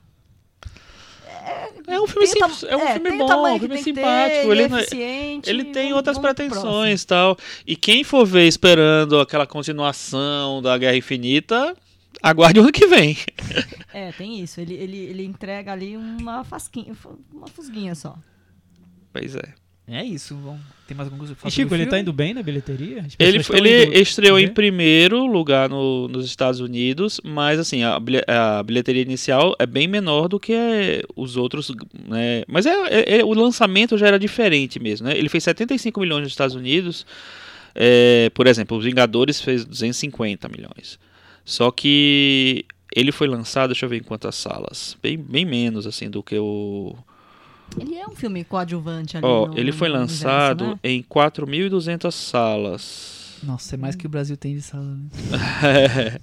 É 1.86 2.00
um 2.00 2.06
filme 2.06 2.26
simples, 2.26 2.64
é 2.64 2.76
um 2.76 2.80
é, 2.80 2.92
filme 2.94 3.18
bom, 3.18 3.54
um 3.54 3.58
filme 3.58 3.78
simpático. 3.78 4.02
ter, 4.02 4.50
ele, 4.50 4.62
é 4.62 4.68
não 4.68 4.78
é- 4.78 4.86
ele 5.46 5.64
tem 5.64 5.82
vamos- 5.84 5.96
outras 5.96 6.16
vamos 6.16 6.32
pretensões 6.34 7.02
e 7.02 7.06
tal. 7.06 7.38
E 7.66 7.76
quem 7.76 8.02
for 8.02 8.26
ver 8.26 8.46
esperando 8.48 9.20
aquela 9.20 9.46
continuação 9.46 10.60
da 10.60 10.76
Guerra 10.76 10.96
Infinita, 10.96 11.76
aguarde 12.22 12.58
o 12.58 12.62
ano 12.62 12.72
que 12.72 12.86
vem. 12.88 13.16
É, 13.94 14.10
tem 14.12 14.40
isso. 14.40 14.60
Ele, 14.60 14.74
ele, 14.74 14.96
ele 14.98 15.24
entrega 15.24 15.72
ali 15.72 15.96
uma 15.96 16.42
fasquinha, 16.44 16.92
uma 17.32 17.46
fusguinha 17.46 17.94
só. 17.94 18.16
Pois 19.12 19.36
é. 19.36 19.54
É 19.88 20.02
isso. 20.04 20.34
Bom, 20.34 20.58
tem 20.88 20.96
mais 20.96 21.06
alguma 21.06 21.20
coisa 21.20 21.36
pra 21.36 21.46
E 21.48 21.50
Chico, 21.50 21.72
ele 21.72 21.84
tá 21.84 21.90
filme? 21.90 22.02
indo 22.02 22.12
bem 22.12 22.34
na 22.34 22.42
bilheteria? 22.42 23.06
Ele, 23.20 23.38
ele 23.54 23.84
indo 23.84 23.94
estreou 23.94 24.36
em 24.38 24.48
primeiro 24.52 25.24
lugar 25.26 25.68
no- 25.68 26.08
nos 26.08 26.26
Estados 26.26 26.58
Unidos, 26.58 27.20
mas 27.22 27.60
assim, 27.60 27.84
a, 27.84 27.96
a 27.96 28.62
bilheteria 28.64 29.02
inicial 29.02 29.54
é 29.60 29.64
bem 29.66 29.86
menor 29.86 30.26
do 30.26 30.40
que 30.40 30.52
os 31.14 31.36
outros, 31.36 31.70
né? 32.08 32.42
Mas 32.48 32.66
é, 32.66 32.72
é- 32.88 33.18
é- 33.18 33.24
o 33.24 33.32
lançamento 33.32 33.96
já 33.96 34.08
era 34.08 34.18
diferente 34.18 34.80
mesmo, 34.80 35.06
né? 35.06 35.16
Ele 35.16 35.28
fez 35.28 35.44
75 35.44 36.00
milhões 36.00 36.22
nos 36.24 36.32
Estados 36.32 36.56
Unidos, 36.56 37.06
é, 37.72 38.28
por 38.34 38.48
exemplo, 38.48 38.76
os 38.76 38.84
Vingadores 38.84 39.40
fez 39.40 39.64
250 39.64 40.48
milhões. 40.48 40.98
Só 41.44 41.70
que 41.70 42.64
ele 42.94 43.12
foi 43.12 43.28
lançado, 43.28 43.68
deixa 43.70 43.84
eu 43.86 43.90
ver 43.90 43.98
em 43.98 44.02
quantas 44.02 44.34
salas, 44.34 44.96
bem, 45.00 45.16
bem 45.16 45.44
menos 45.44 45.86
assim 45.86 46.10
do 46.10 46.24
que 46.24 46.36
o... 46.36 46.96
Ele 47.80 47.94
é 47.96 48.06
um 48.06 48.14
filme 48.14 48.42
coadjuvante 48.44 49.16
ali. 49.16 49.26
Ó, 49.26 49.46
no- 49.48 49.58
ele 49.58 49.72
foi 49.72 49.88
universo, 49.88 50.24
lançado 50.24 50.66
né? 50.68 50.78
em 50.84 51.02
4.200 51.02 52.10
salas. 52.14 53.36
Nossa, 53.42 53.74
é 53.74 53.78
mais 53.78 53.94
que 53.94 54.06
o 54.06 54.08
Brasil 54.08 54.36
tem 54.36 54.54
de 54.54 54.62
sala. 54.62 54.84
Né? 54.84 55.08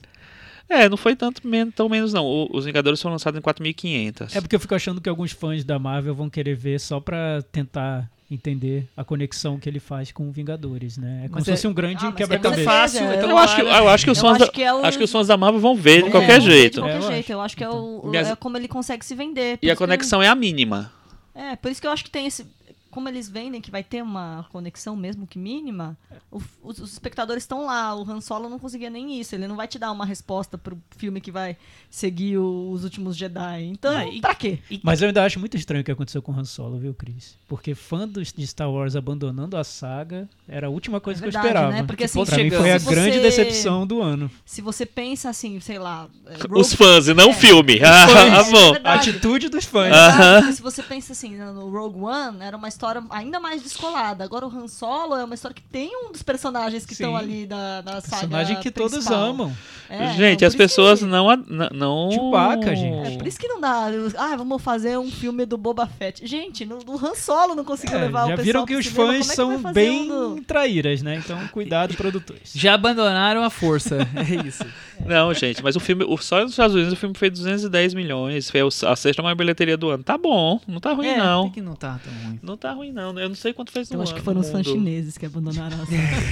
É, 0.70 0.89
não 0.89 0.98
foi 0.98 1.16
tanto 1.16 1.46
men 1.46 1.70
tão 1.70 1.88
menos 1.88 2.14
não. 2.14 2.26
O- 2.26 2.50
Os 2.52 2.66
Vingadores 2.66 3.00
foram 3.00 3.14
lançados 3.14 3.38
em 3.38 3.41
4.500. 3.44 4.36
É 4.36 4.41
porque 4.41 4.56
eu 4.56 4.60
fico 4.60 4.74
achando 4.74 5.00
que 5.02 5.10
alguns 5.10 5.32
fãs 5.32 5.64
da 5.64 5.78
Marvel 5.78 6.16
vão 6.16 6.30
querer 6.30 6.56
ver 6.56 6.80
só 6.80 7.00
pra 7.00 7.44
tentar 7.52 8.10
entender 8.32 8.88
a 8.98 9.04
conexão 9.04 9.60
que 9.60 9.70
ele 9.70 9.80
faz 9.80 10.12
com 10.12 10.32
Vingadores, 10.32 10.98
né? 10.98 11.20
É 11.26 11.28
como 11.28 11.36
Mas 11.36 11.44
se 11.44 11.52
é- 11.52 11.56
fosse 11.56 11.68
um 11.68 11.74
grande 11.74 12.04
Ah, 12.08 12.12
quebra-cabeça. 12.14 12.62
é 12.62 12.64
fácil, 12.66 13.04
é 13.06 13.18
tão 13.18 13.30
eu, 13.30 13.38
acho 13.38 13.56
que, 13.58 13.62
eu 13.62 13.89
acho 13.89 14.06
que 14.06 14.12
os 14.12 14.18
Eu 14.18 14.22
fãs 14.24 14.36
acho 14.38 14.46
da, 14.48 14.52
que 14.52 14.64
é 14.64 14.74
o- 14.74 14.84
acho 14.86 14.98
que 14.98 15.04
os 15.04 15.12
fãs 15.12 15.28
da 15.28 15.38
Marvel 15.38 15.60
vão 15.62 15.76
ver 15.76 16.02
de 16.04 16.08
É, 16.08 16.12
qualquer 16.12 16.41
jeito. 16.41 16.76
De 16.76 16.80
qualquer 16.80 16.94
É, 16.96 16.98
eu 16.98 17.02
jeito. 17.12 17.20
acho. 17.26 17.32
Eu 17.34 17.41
acho 17.41 17.58
que 17.58 17.64
é, 17.64 17.70
o, 17.70 18.12
é 18.16 18.36
como 18.38 18.58
ele 18.58 18.68
consegue 18.70 19.06
se 19.06 19.14
vender. 19.14 19.60
E 19.62 19.70
a 19.70 19.74
isso 19.74 19.80
que 19.80 19.86
conexão 19.86 20.24
é 20.24 20.28
a 20.30 20.34
mínima. 20.34 20.91
É, 21.36 21.55
por 21.55 21.71
isso 21.71 21.81
que 21.81 21.88
eu 21.88 21.91
acho 21.91 22.03
que 22.03 22.11
tem 22.11 22.27
esse. 22.27 22.45
Como 22.94 23.10
eles 23.10 23.28
vendem 23.28 23.60
que 23.60 23.72
vai 23.72 23.84
ter 23.84 24.04
uma 24.04 24.46
conexão 24.52 24.96
mesmo 24.96 25.26
que 25.26 25.39
mínima, 25.39 25.98
o- 26.32 26.39
os, 26.62 26.78
os 26.78 26.94
espectadores 26.94 27.41
estão 27.41 27.66
lá. 27.66 27.96
O 27.96 28.08
Han 28.08 28.22
Solo 28.22 28.48
não 28.48 28.60
conseguia 28.60 28.88
nem 28.89 29.20
isso. 29.20 29.34
Ele 29.34 29.48
não 29.48 29.56
vai 29.56 29.68
te 29.68 29.80
dar 29.80 29.91
uma 29.91 30.06
resposta 30.06 30.60
pro 30.60 30.78
filme 30.96 31.20
que 31.20 31.32
vai 31.32 31.58
seguir 31.89 32.38
o- 32.38 32.70
os 32.72 32.84
últimos 32.84 33.18
Jedi. 33.18 33.64
Então, 33.64 33.96
Ah, 33.98 34.06
e- 34.06 34.22
pra 34.22 34.36
quê? 34.36 34.60
Mas 34.84 35.02
eu 35.02 35.08
ainda 35.08 35.24
acho 35.24 35.39
muito 35.39 35.58
estranho 35.58 35.82
o 35.82 35.84
que 35.84 35.91
aconteceu 35.91 36.22
com 36.22 36.32
o 36.32 36.39
Han 36.39 36.46
Solo, 36.46 36.78
viu, 36.78 36.94
Cris? 36.94 37.36
Porque 37.48 37.74
fã 37.74 38.08
dos- 38.08 38.32
de 38.32 38.46
Star 38.46 38.70
Wars 38.72 38.96
abandonando 38.96 39.58
a 39.58 39.64
saga 39.64 40.30
era 40.48 40.68
a 40.68 40.70
última 40.70 41.02
coisa 41.02 41.20
É 41.20 41.22
que 41.22 41.28
eu 41.30 41.32
verdade, 41.32 41.48
esperava. 41.48 41.72
né? 41.74 41.84
Porque, 41.88 42.04
assim, 42.04 42.20
ponto 42.20 42.30
pra 42.30 42.44
mim 42.44 42.52
foi 42.52 42.72
a 42.72 42.80
se 42.80 42.89
grande 42.89 43.18
você- 43.18 43.22
decepção 43.22 43.88
do 43.88 44.02
ano. 44.04 44.30
Se 44.46 44.62
você 44.62 44.86
pensa 44.86 45.30
assim, 45.32 45.60
sei 45.60 45.80
lá. 45.80 46.08
é, 46.28 46.36
Os 46.36 46.72
Rogue- 46.74 46.78
fãs 46.78 47.08
e 47.08 47.14
não 47.16 47.28
o 47.28 47.32
É. 47.32 47.34
filme. 47.34 47.80
fãs. 47.80 47.89
Ah, 48.34 48.44
bom. 48.44 48.58
É 48.58 48.70
A 48.70 48.72
verdade. 48.74 49.10
atitude 49.10 49.50
dos 49.50 49.66
fãs. 49.66 49.84
Verdade, 49.89 50.22
Aham. 50.22 50.39
porque 50.41 50.54
se 50.56 50.62
você 50.62 50.84
pensa 50.84 51.14
assim, 51.14 51.36
no 51.38 51.70
Rogue 51.70 52.00
One 52.00 52.38
era 52.41 52.56
uma 52.58 52.68
história 52.68 52.82
ainda 53.09 53.39
mais 53.39 53.61
descolada. 53.61 54.23
Agora 54.23 54.45
o 54.47 54.49
Han 54.49 54.67
Solo 54.67 55.15
é 55.15 55.23
uma 55.23 55.36
história 55.36 55.53
que 55.55 55.61
tem 55.63 55.89
um 56.05 56.11
dos 56.11 56.23
personagens 56.23 56.86
que 56.86 56.93
estão 56.93 57.15
ali 57.15 57.45
da, 57.45 57.81
da 57.81 58.01
saga 58.01 58.17
Personagem 58.21 58.59
que 58.59 58.71
todos 58.71 58.91
principal. 58.93 59.23
amam. 59.23 59.55
É, 59.89 60.13
Gente, 60.13 60.36
então, 60.38 60.47
as 60.47 60.55
pessoas 60.55 60.99
que- 60.99 61.05
não, 61.05 61.27
não. 61.71 62.11
Chewbacca, 62.11 62.75
gente. 62.75 63.13
É 63.13 63.17
por 63.17 63.27
isso 63.27 63.39
que 63.39 63.47
não 63.47 63.59
dá. 63.61 63.88
Ah, 64.17 64.36
vamos 64.36 64.61
fazer 64.61 64.97
um 64.97 65.11
filme 65.11 65.45
do 65.45 65.57
Boba 65.57 65.86
Fett. 65.88 66.25
Gente, 66.25 66.65
no, 66.65 66.77
Han 66.95 67.13
Solo 67.15 67.53
não 67.55 67.63
conseguiu 67.63 67.97
É, 67.97 68.01
levar 68.01 68.25
o 68.25 68.29
já 68.29 68.36
pessoal 68.38 68.45
viram 68.45 68.65
pro 68.65 68.73
que 68.73 68.79
os 68.79 68.86
cinema, 68.88 69.07
fãs 69.13 69.25
é 69.25 69.29
que 69.29 69.36
são 69.36 69.73
bem 69.73 70.11
um 70.11 70.36
do- 70.36 70.41
traíras, 70.43 71.01
né? 71.01 71.15
Então, 71.15 71.38
cuidado, 71.49 71.93
produtores. 71.95 72.51
Já 72.55 72.73
abandonaram 72.73 73.43
a 73.43 73.49
força. 73.49 73.97
É 74.23 74.47
isso. 74.47 74.63
Não, 75.05 75.34
gente, 75.34 75.61
mas 75.61 75.75
o 75.75 75.79
filme, 75.79 76.05
o, 76.05 76.17
só 76.17 76.41
nos 76.41 76.51
Estados 76.51 76.73
Unidos 76.75 76.93
o 76.93 76.95
filme 76.95 77.13
fez 77.15 77.31
210 77.34 77.93
milhões. 77.93 78.49
Foi 78.49 78.61
a 78.61 78.95
sexta 78.95 79.21
maior 79.21 79.36
bilheteria 79.36 79.75
do 79.75 79.89
ano. 79.89 80.03
Tá 80.03 80.17
bom, 80.17 80.59
não 80.67 80.79
tá 80.79 80.93
ruim 80.93 81.07
é, 81.07 81.17
não. 81.17 81.43
tem 81.43 81.51
que 81.51 81.61
não 81.61 81.75
tá 81.75 81.99
tão 82.03 82.13
ruim. 82.25 82.39
Não 82.41 82.55
tá 82.57 82.71
ruim 82.74 82.91
não. 82.91 83.17
Eu 83.19 83.30
não 83.30 83.36
sei 83.36 83.53
quanto 83.53 83.71
fez 83.71 83.89
no 83.89 83.97
Eu 83.97 84.01
acho 84.01 84.11
ano 84.11 84.19
que 84.19 84.26
foram 84.26 84.41
os 84.41 84.49
fãs 84.49 84.65
chineses 84.65 85.17
que 85.17 85.26
abandonaram 85.26 85.78
a 85.78 85.86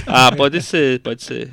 Ah, 0.28 0.32
pode 0.36 0.60
ser, 0.62 1.00
pode 1.00 1.22
ser. 1.22 1.50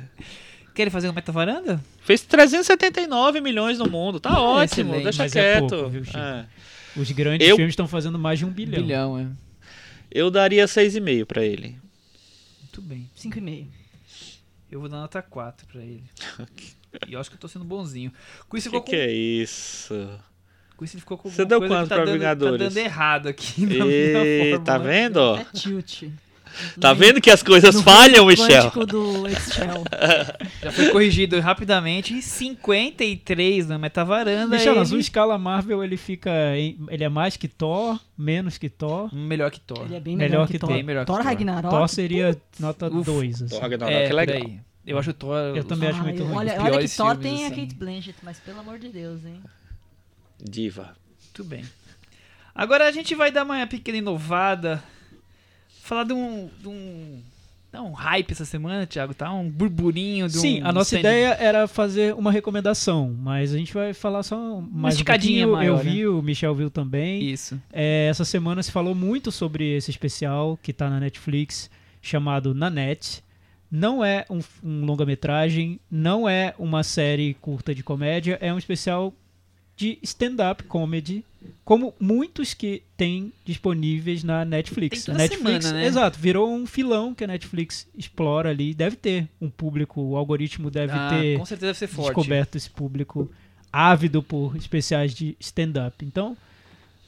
Querem 0.74 0.90
fazer 0.90 1.08
uma 1.08 1.14
meta-varanda? 1.14 1.82
Fez 2.02 2.22
379 2.22 3.40
milhões 3.40 3.78
no 3.78 3.88
mundo. 3.90 4.20
Tá 4.20 4.40
ótimo, 4.40 4.90
excelente, 4.94 5.02
deixa 5.04 5.22
mas 5.22 5.36
é 5.36 5.40
quieto. 5.60 5.68
pouco, 5.68 5.88
viu? 5.88 6.02
É. 6.14 6.46
Os 6.96 7.10
grandes 7.12 7.48
Eu- 7.48 7.56
filmes 7.56 7.72
estão 7.72 7.86
fazendo 7.88 8.18
mais 8.18 8.38
de 8.38 8.44
um 8.44 8.50
bilhão. 8.50 8.82
Bilhão, 8.82 9.18
é. 9.18 9.26
Eu 10.10 10.30
daria 10.30 10.66
6,5 10.66 11.24
pra 11.26 11.44
ele. 11.44 11.76
Muito 12.62 12.82
bem. 12.82 13.08
5,5. 13.16 13.66
Eu 14.70 14.80
vou 14.80 14.88
dar 14.88 14.98
nota 14.98 15.20
4 15.22 15.66
pra 15.66 15.80
ele. 15.82 16.04
E 17.08 17.12
eu 17.12 17.20
acho 17.20 17.30
que 17.30 17.36
eu 17.36 17.40
tô 17.40 17.46
sendo 17.46 17.64
bonzinho. 17.64 18.12
Com 18.48 18.56
isso 18.56 18.68
Que 18.68 18.80
que 18.80 18.90
com... 18.90 18.96
é 18.96 19.12
isso? 19.12 19.94
Com 20.80 20.84
isso 20.86 20.96
ele 20.96 21.00
ficou 21.02 21.18
com 21.18 21.28
Você 21.28 21.44
deu 21.44 21.58
coisa 21.58 21.74
quanto 21.74 21.88
tá 21.90 21.96
pra 21.96 22.04
dando, 22.06 22.14
Vingadores? 22.14 22.58
Tá 22.58 22.68
dando 22.70 22.78
errado 22.78 23.28
aqui 23.28 23.66
na 23.66 23.84
minha 23.84 24.24
E, 24.24 24.58
tá 24.60 24.78
vendo? 24.78 25.18
ó? 25.18 25.36
É 25.36 25.44
tilt. 25.52 26.04
Tá 26.80 26.94
vendo 26.94 27.20
que 27.20 27.30
as 27.30 27.42
coisas 27.42 27.74
No 27.74 27.82
falham, 27.82 28.24
Michel? 28.24 28.70
do 28.86 29.28
Excel. 29.28 29.84
Já 30.62 30.72
foi 30.72 30.88
corrigido 30.88 31.38
rapidamente. 31.38 32.22
53 32.22 33.68
na 33.68 33.76
metavaranda. 33.78 34.56
Michel, 34.56 34.74
na 34.74 34.80
ele... 34.80 34.88
sua 34.88 34.98
escala 35.00 35.36
Marvel, 35.36 35.84
ele 35.84 35.98
fica. 35.98 36.30
em- 36.56 36.78
ele 36.88 37.04
é 37.04 37.10
mais 37.10 37.36
que 37.36 37.46
Thor, 37.46 38.00
menos 38.16 38.56
que 38.56 38.70
Thor. 38.70 39.14
Melhor 39.14 39.50
que 39.50 39.60
Thor. 39.60 39.84
Ele 39.84 39.96
é 39.96 40.00
bem 40.00 40.16
Melhor 40.16 40.30
melhor, 40.30 40.46
que 40.46 40.52
que 40.54 40.58
Thor. 40.60 40.72
Bem 40.72 40.82
melhor 40.82 41.00
que 41.02 41.06
Thor 41.08 41.16
Thor. 41.16 41.26
Ragnarok. 41.26 41.76
Thor 41.76 41.88
seria 41.90 42.34
nota 42.58 42.86
Ufa. 42.86 43.12
2. 43.12 43.42
Assim. 43.42 43.46
Thor 43.50 43.60
Ragnarok 43.60 43.94
é, 43.94 44.06
é 44.06 44.12
legal. 44.14 44.50
Eu 44.86 44.98
acho 44.98 45.10
o 45.10 45.14
Thor... 45.14 45.36
Eu 45.54 45.62
também 45.62 45.90
acho 45.90 45.98
Ai, 45.98 46.04
muito 46.06 46.24
ruim. 46.24 46.36
Olha, 46.36 46.52
olha 46.52 46.62
que 46.62 46.70
piores 46.70 46.96
Thor 46.96 47.10
filmes, 47.10 47.30
tem 47.30 47.44
a 47.44 47.48
assim. 47.48 47.60
Kate 47.66 47.74
Blanchett, 47.74 48.16
mas 48.22 48.38
pelo 48.40 48.60
amor 48.60 48.78
de 48.78 48.88
Deus, 48.88 49.22
hein? 49.26 49.40
Diva. 50.42 50.94
Muito 51.26 51.44
bem. 51.44 51.64
Agora 52.54 52.86
a 52.86 52.92
gente 52.92 53.14
vai 53.14 53.30
dar 53.30 53.44
uma 53.44 53.66
pequena 53.66 53.98
inovada. 53.98 54.82
Falar 55.82 56.04
de 56.04 56.12
um. 56.12 56.48
De 56.60 56.68
um, 56.68 57.20
dá 57.72 57.82
um 57.82 57.92
hype 57.92 58.32
essa 58.32 58.44
semana, 58.44 58.86
Thiago, 58.86 59.14
tá? 59.14 59.32
Um 59.32 59.48
burburinho 59.48 60.28
de 60.28 60.38
um. 60.38 60.40
Sim, 60.40 60.60
a 60.62 60.72
nossa 60.72 60.96
stand- 60.96 61.00
ideia 61.00 61.28
era 61.40 61.66
fazer 61.68 62.14
uma 62.14 62.30
recomendação, 62.32 63.16
mas 63.18 63.54
a 63.54 63.58
gente 63.58 63.72
vai 63.72 63.94
falar 63.94 64.22
só 64.22 64.60
mais 64.60 64.94
um 64.94 64.96
esticadinha 64.96 65.46
pouquinho. 65.46 65.72
maior, 65.72 65.84
Eu 65.86 65.90
vi, 65.92 66.06
o 66.06 66.22
Michel 66.22 66.54
viu 66.54 66.70
também. 66.70 67.22
Isso. 67.24 67.60
É, 67.72 68.08
essa 68.10 68.24
semana 68.24 68.62
se 68.62 68.70
falou 68.72 68.94
muito 68.94 69.30
sobre 69.32 69.76
esse 69.76 69.90
especial 69.90 70.58
que 70.62 70.72
tá 70.72 70.90
na 70.90 71.00
Netflix, 71.00 71.70
chamado 72.02 72.54
Nanette. 72.54 73.22
Não 73.72 74.04
é 74.04 74.26
um, 74.28 74.40
um 74.64 74.84
longa-metragem, 74.84 75.78
não 75.88 76.28
é 76.28 76.52
uma 76.58 76.82
série 76.82 77.34
curta 77.34 77.72
de 77.72 77.84
comédia, 77.84 78.36
é 78.40 78.52
um 78.52 78.58
especial 78.58 79.14
de 79.80 79.98
stand-up 80.02 80.62
comedy, 80.64 81.24
como 81.64 81.94
muitos 81.98 82.52
que 82.52 82.82
tem 82.98 83.32
disponíveis 83.46 84.22
na 84.22 84.44
Netflix. 84.44 85.08
A 85.08 85.14
Netflix, 85.14 85.64
semana, 85.64 85.80
né? 85.80 85.86
exato, 85.86 86.18
virou 86.18 86.52
um 86.54 86.66
filão 86.66 87.14
que 87.14 87.24
a 87.24 87.26
Netflix 87.26 87.88
explora 87.96 88.50
ali. 88.50 88.74
Deve 88.74 88.96
ter 88.96 89.26
um 89.40 89.48
público, 89.48 90.02
o 90.02 90.16
algoritmo 90.16 90.70
deve 90.70 90.92
Ah, 90.92 91.08
ter 91.18 91.38
com 91.38 91.46
certeza 91.46 91.68
deve 91.68 91.78
ser 91.78 91.86
forte. 91.86 92.08
descoberto 92.14 92.56
esse 92.56 92.68
público 92.68 93.30
ávido 93.72 94.22
por 94.22 94.54
especiais 94.54 95.14
de 95.14 95.34
stand-up. 95.40 96.04
Então, 96.04 96.36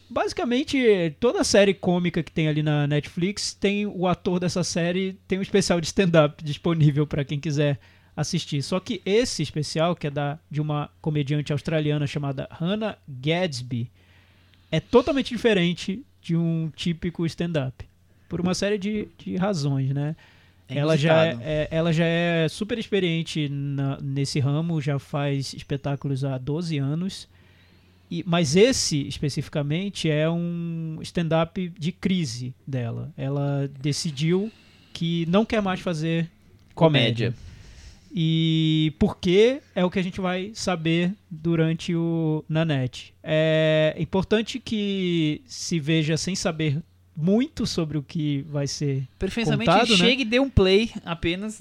basicamente, 0.09 0.79
toda 1.21 1.45
série 1.45 1.75
cômica 1.75 2.23
que 2.23 2.33
tem 2.33 2.49
ali 2.49 2.63
na 2.63 2.87
Netflix 2.87 3.53
tem 3.53 3.85
o 3.87 4.07
ator 4.07 4.41
dessa 4.41 4.65
série, 4.65 5.19
tem 5.29 5.39
um 5.39 5.43
especial 5.43 5.79
de 5.79 5.89
stand-up 5.89 6.43
disponível 6.43 7.07
para 7.07 7.23
quem 7.23 7.39
quiser 7.39 7.79
assistir. 8.17 8.63
Só 8.63 8.79
que 8.81 9.01
esse 9.05 9.43
especial, 9.43 9.95
que 9.97 10.07
é 10.07 10.11
da, 10.11 10.39
de 10.51 10.61
uma 10.61 10.91
comediante 11.01 11.53
australiana 11.53 12.07
chamada 12.07 12.47
Hannah 12.51 12.97
Gadsby, 13.09 13.91
é 14.71 14.81
totalmente 14.81 15.29
diferente 15.29 16.03
de 16.21 16.37
um 16.37 16.71
típico 16.75 17.25
stand-up. 17.27 17.85
Por 18.29 18.41
uma 18.41 18.55
série 18.55 18.79
de, 18.79 19.09
de 19.19 19.37
razões, 19.37 19.91
né? 19.91 20.17
É 20.69 20.79
ela, 20.79 20.97
já 20.97 21.27
é, 21.27 21.39
é- 21.43 21.69
ela 21.71 21.93
já 21.93 22.05
é 22.07 22.49
super 22.49 22.79
experiente 22.79 23.49
na- 23.49 23.99
nesse 24.01 24.41
ramo, 24.41 24.81
já 24.81 24.99
faz 24.99 25.53
espetáculos 25.53 26.25
há 26.25 26.39
12 26.39 26.79
anos. 26.79 27.29
E, 28.11 28.23
mas 28.27 28.57
esse, 28.57 29.07
especificamente, 29.09 30.09
é 30.09 30.29
um 30.31 30.99
stand-up 31.03 31.69
de 31.79 31.93
crise 31.93 32.55
dela. 32.67 33.11
Ela 33.17 33.71
decidiu 33.81 34.51
que 34.93 35.27
não 35.29 35.45
quer 35.45 35.61
mais 35.63 35.81
fazer 35.81 36.29
comédia. 36.75 37.35
E 38.15 38.93
por 38.99 39.17
que 39.19 39.61
é 39.75 39.85
o 39.85 39.91
que 39.91 39.99
a 39.99 40.03
gente 40.03 40.21
vai 40.21 40.51
saber 40.55 41.15
durante 41.31 41.95
o 41.95 42.45
Nanete. 42.49 43.15
É 43.23 43.95
importante 43.99 44.59
que 44.61 45.41
se 45.47 45.81
veja 45.81 46.17
sem 46.19 46.35
saber 46.35 46.83
muito 47.17 47.67
sobre 47.67 47.99
o 47.99 48.03
que 48.03 48.43
vai 48.51 48.67
ser 48.67 49.07
Perfeitamente 49.19 49.71
Contado, 49.71 49.91
né? 49.91 49.97
chega 49.97 50.23
e 50.23 50.25
dê 50.25 50.41
um 50.41 50.49
play 50.49 50.91
apenas. 51.05 51.61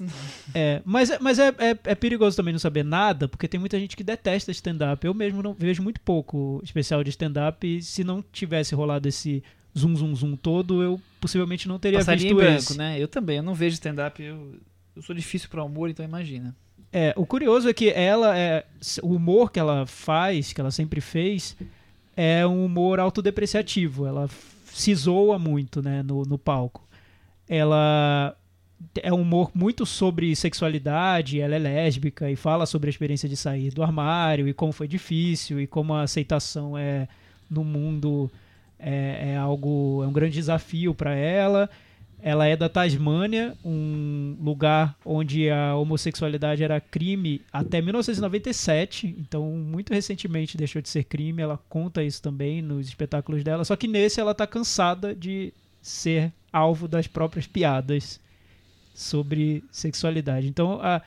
É, 0.54 0.80
mas, 0.84 1.10
é- 1.10 1.18
mas 1.20 1.38
é, 1.38 1.48
é, 1.58 1.78
é 1.84 1.94
perigoso 1.94 2.36
também 2.36 2.52
não 2.52 2.58
saber 2.58 2.82
nada, 2.82 3.28
porque 3.28 3.46
tem 3.48 3.60
muita 3.60 3.78
gente 3.78 3.94
que 3.96 4.02
detesta 4.02 4.50
stand-up. 4.50 5.06
Eu 5.06 5.12
mesmo 5.14 5.42
não 5.42 5.52
vejo 5.54 5.82
muito 5.82 6.00
pouco 6.00 6.60
especial 6.64 7.04
de 7.04 7.10
stand-up, 7.10 7.66
e 7.66 7.82
se 7.82 8.02
não 8.02 8.24
tivesse 8.32 8.74
rolado 8.74 9.06
esse 9.08 9.42
zoom, 9.78 9.94
zoom, 9.96 10.14
zoom 10.14 10.36
todo, 10.36 10.82
eu 10.82 11.00
possivelmente 11.20 11.68
não 11.68 11.78
teria 11.78 11.98
Passaria 11.98 12.22
visto 12.22 12.32
em 12.32 12.36
branco, 12.36 12.58
esse. 12.58 12.78
né? 12.78 12.98
Eu 12.98 13.08
também, 13.08 13.36
eu 13.38 13.42
não 13.42 13.54
vejo 13.54 13.74
stand-up, 13.74 14.22
eu, 14.22 14.54
eu 14.94 15.02
sou 15.02 15.14
difícil 15.14 15.48
pra 15.48 15.64
humor, 15.64 15.90
então 15.90 16.04
imagina. 16.04 16.54
É, 16.92 17.14
o 17.16 17.24
curioso 17.24 17.68
é 17.68 17.72
que 17.72 17.90
ela 17.90 18.36
é. 18.36 18.66
O 19.02 19.14
humor 19.14 19.50
que 19.50 19.58
ela 19.58 19.86
faz, 19.86 20.52
que 20.52 20.60
ela 20.60 20.70
sempre 20.70 21.00
fez, 21.00 21.56
é 22.16 22.46
um 22.46 22.64
humor 22.64 23.00
autodepreciativo. 23.00 24.06
Ela 24.06 24.28
se 24.66 24.94
zoa 24.94 25.38
muito, 25.38 25.82
né, 25.82 26.02
no, 26.02 26.22
no 26.24 26.38
palco. 26.38 26.86
Ela 27.48 28.36
é 29.02 29.12
um 29.12 29.22
humor 29.22 29.50
muito 29.54 29.86
sobre 29.86 30.34
sexualidade, 30.34 31.40
ela 31.40 31.54
é 31.54 31.58
lésbica 31.58 32.30
e 32.30 32.36
fala 32.36 32.66
sobre 32.66 32.88
a 32.88 32.90
experiência 32.90 33.28
de 33.28 33.36
sair 33.36 33.70
do 33.70 33.82
armário 33.82 34.48
e 34.48 34.52
como 34.52 34.72
foi 34.72 34.88
difícil 34.88 35.60
e 35.60 35.66
como 35.66 35.94
a 35.94 36.02
aceitação 36.02 36.76
é 36.76 37.06
no 37.48 37.62
mundo 37.62 38.30
é, 38.78 39.32
é 39.32 39.36
algo 39.36 40.02
é 40.02 40.06
um 40.06 40.12
grande 40.12 40.34
desafio 40.34 40.94
para 40.94 41.14
ela. 41.14 41.70
Ela 42.24 42.46
é 42.46 42.56
da 42.56 42.68
Tasmânia, 42.68 43.58
um 43.64 44.36
lugar 44.40 44.96
onde 45.04 45.50
a 45.50 45.74
homossexualidade 45.74 46.62
era 46.62 46.80
crime 46.80 47.42
até 47.52 47.82
1997, 47.82 49.16
então 49.18 49.50
muito 49.50 49.92
recentemente 49.92 50.56
deixou 50.56 50.80
de 50.80 50.88
ser 50.88 51.02
crime. 51.02 51.42
Ela 51.42 51.58
conta 51.68 52.00
isso 52.00 52.22
também 52.22 52.62
nos 52.62 52.86
espetáculos 52.86 53.42
dela, 53.42 53.64
só 53.64 53.74
que 53.74 53.88
nesse 53.88 54.20
ela 54.20 54.34
tá 54.34 54.46
cansada 54.46 55.12
de 55.12 55.52
ser 55.80 56.32
alvo 56.52 56.86
das 56.86 57.08
próprias 57.08 57.48
piadas 57.48 58.20
sobre 58.94 59.64
sexualidade. 59.72 60.46
Então 60.46 60.78
a, 60.80 61.02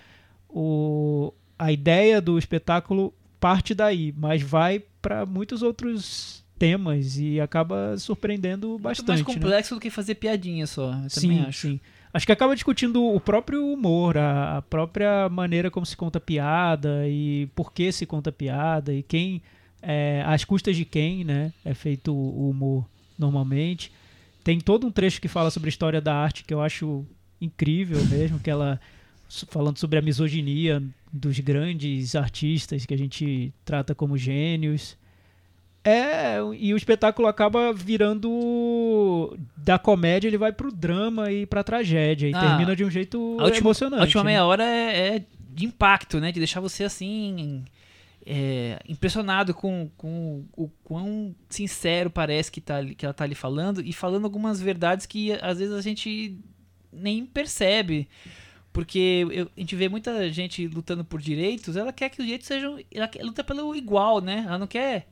o, 0.49 1.33
a 1.57 1.71
ideia 1.71 2.19
do 2.19 2.37
espetáculo 2.37 3.13
parte 3.39 3.73
daí, 3.73 4.13
mas 4.17 4.41
vai 4.41 4.83
para 5.01 5.25
muitos 5.25 5.61
outros 5.61 6.44
temas 6.57 7.17
e 7.17 7.39
acaba 7.39 7.97
surpreendendo 7.97 8.69
Muito 8.69 8.81
bastante. 8.81 9.07
mais 9.07 9.19
né? 9.19 9.25
complexo 9.25 9.75
do 9.75 9.81
que 9.81 9.89
fazer 9.89 10.15
piadinha 10.15 10.65
só. 10.67 10.93
Eu 11.03 11.09
Sim, 11.09 11.21
também 11.29 11.45
acho. 11.45 11.67
sim. 11.67 11.79
Acho 12.13 12.25
que 12.25 12.31
acaba 12.31 12.53
discutindo 12.55 13.03
o 13.03 13.19
próprio 13.19 13.65
humor, 13.67 14.17
a, 14.17 14.57
a 14.57 14.61
própria 14.61 15.27
maneira 15.27 15.69
como 15.69 15.85
se 15.85 15.97
conta 15.97 16.19
piada 16.19 17.07
e 17.07 17.49
por 17.53 17.73
que 17.73 17.91
se 17.91 18.05
conta 18.05 18.31
piada 18.31 18.93
e 18.93 19.03
quem, 19.03 19.41
é, 19.81 20.23
às 20.25 20.45
custas 20.45 20.77
de 20.77 20.85
quem, 20.85 21.25
né, 21.25 21.51
é 21.65 21.73
feito 21.73 22.13
o 22.13 22.49
humor 22.49 22.85
normalmente. 23.19 23.91
Tem 24.45 24.59
todo 24.61 24.87
um 24.87 24.91
trecho 24.91 25.19
que 25.19 25.27
fala 25.27 25.51
sobre 25.51 25.67
a 25.67 25.71
história 25.71 25.99
da 25.99 26.15
arte 26.15 26.45
que 26.45 26.53
eu 26.53 26.61
acho 26.61 27.05
incrível 27.41 28.03
mesmo, 28.05 28.39
que 28.39 28.49
ela 28.49 28.79
falando 29.49 29.77
sobre 29.77 29.99
a 29.99 30.01
misoginia 30.01 30.81
dos 31.11 31.39
grandes 31.39 32.15
artistas 32.15 32.85
que 32.85 32.93
a 32.93 32.97
gente 32.97 33.53
trata 33.65 33.93
como 33.93 34.17
gênios. 34.17 34.95
É, 35.87 36.37
e 36.57 36.73
o 36.73 36.77
espetáculo 36.77 37.27
acaba 37.27 37.71
virando 37.71 39.37
da 39.55 39.77
comédia, 39.77 40.27
ele 40.27 40.37
vai 40.37 40.51
pro 40.51 40.71
drama 40.71 41.31
e 41.31 41.45
pra 41.45 41.63
tragédia 41.63 42.27
e 42.27 42.33
Ah, 42.33 42.39
termina 42.39 42.75
de 42.75 42.83
um 42.83 42.89
jeito 42.89 43.37
A 43.39 43.43
última, 43.45 43.67
emocionante. 43.67 44.01
a 44.01 44.03
última 44.05 44.23
né? 44.23 44.29
meia 44.31 44.45
hora 44.45 44.63
é, 44.65 45.15
é 45.17 45.25
de 45.53 45.65
impacto, 45.65 46.19
né? 46.19 46.31
De 46.31 46.39
deixar 46.39 46.59
você 46.59 46.83
assim. 46.83 47.63
é, 48.27 48.79
impressionado 48.89 49.53
com, 49.53 49.87
com 49.95 50.43
o 50.57 50.67
quão 50.83 51.35
sincero 51.47 52.09
parece 52.09 52.51
que, 52.51 52.59
tá, 52.59 52.83
que 52.83 53.05
ela 53.05 53.13
tá 53.13 53.23
ali 53.23 53.35
falando 53.35 53.79
e 53.85 53.93
falando 53.93 54.25
algumas 54.25 54.59
verdades 54.59 55.05
que 55.05 55.33
às 55.33 55.59
vezes 55.59 55.71
a 55.75 55.81
gente 55.81 56.35
nem 56.91 57.23
percebe. 57.23 58.07
Porque 58.73 59.27
eu- 59.31 59.47
a 59.55 59.59
gente 59.59 59.75
vê 59.75 59.87
muita 59.87 60.27
gente 60.31 60.67
lutando 60.67 61.05
por 61.05 61.21
direitos, 61.21 61.77
ela 61.77 61.93
quer 61.93 62.09
que 62.09 62.19
os 62.19 62.25
direitos 62.25 62.47
sejam. 62.47 62.79
Ela 62.91 63.07
quer- 63.07 63.21
luta 63.23 63.43
pelo 63.43 63.75
igual, 63.75 64.19
né? 64.19 64.43
Ela 64.47 64.57
não 64.57 64.65
quer 64.67 65.05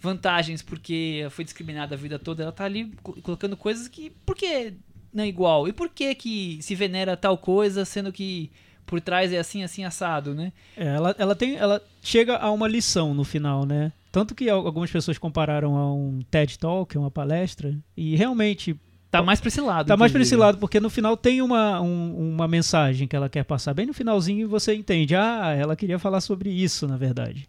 vantagens 0.00 0.62
porque 0.62 1.26
foi 1.30 1.44
discriminada 1.44 1.94
a 1.94 1.98
vida 1.98 2.18
toda. 2.18 2.42
Ela 2.42 2.52
tá 2.52 2.64
ali 2.64 2.92
co- 3.02 3.20
colocando 3.22 3.56
coisas 3.56 3.86
que. 3.88 4.10
Por 4.24 4.34
que 4.34 4.72
não 5.12 5.24
é 5.24 5.28
igual? 5.28 5.68
E 5.68 5.72
por 5.72 5.88
que 5.88 6.14
que 6.14 6.58
se 6.62 6.74
venera 6.74 7.16
tal 7.16 7.36
coisa, 7.36 7.84
sendo 7.84 8.12
que 8.12 8.50
por 8.86 9.00
trás 9.00 9.32
é 9.32 9.38
assim, 9.38 9.62
assim, 9.62 9.84
assado, 9.84 10.34
né? 10.34 10.52
É, 10.76 10.86
ela, 10.86 11.14
ela, 11.18 11.36
tem, 11.36 11.54
ela 11.56 11.80
chega 12.02 12.36
a 12.36 12.50
uma 12.50 12.66
lição 12.66 13.14
no 13.14 13.22
final, 13.24 13.64
né? 13.64 13.92
Tanto 14.10 14.34
que 14.34 14.48
al- 14.50 14.66
algumas 14.66 14.90
pessoas 14.90 15.16
compararam 15.18 15.76
a 15.76 15.92
um 15.94 16.20
TED 16.28 16.58
Talk, 16.58 16.98
uma 16.98 17.10
palestra, 17.10 17.72
e 17.96 18.16
realmente 18.16 18.74
Tá 19.08 19.20
mais 19.24 19.40
pra 19.40 19.48
esse 19.48 19.60
lado. 19.60 19.88
Tá 19.88 19.96
mais 19.96 20.12
pra 20.12 20.22
esse 20.22 20.36
lado, 20.36 20.58
porque 20.58 20.78
no 20.78 20.88
final 20.88 21.16
tem 21.16 21.42
uma, 21.42 21.80
um- 21.80 22.30
uma 22.34 22.46
mensagem 22.46 23.08
que 23.08 23.16
ela 23.16 23.28
quer 23.28 23.42
passar. 23.44 23.74
Bem 23.74 23.84
no 23.86 23.92
finalzinho 23.92 24.48
você 24.48 24.72
entende. 24.72 25.16
Ah, 25.16 25.52
ela 25.52 25.74
queria 25.74 25.98
falar 25.98 26.20
sobre 26.20 26.48
isso, 26.48 26.86
na 26.86 26.96
verdade. 26.96 27.48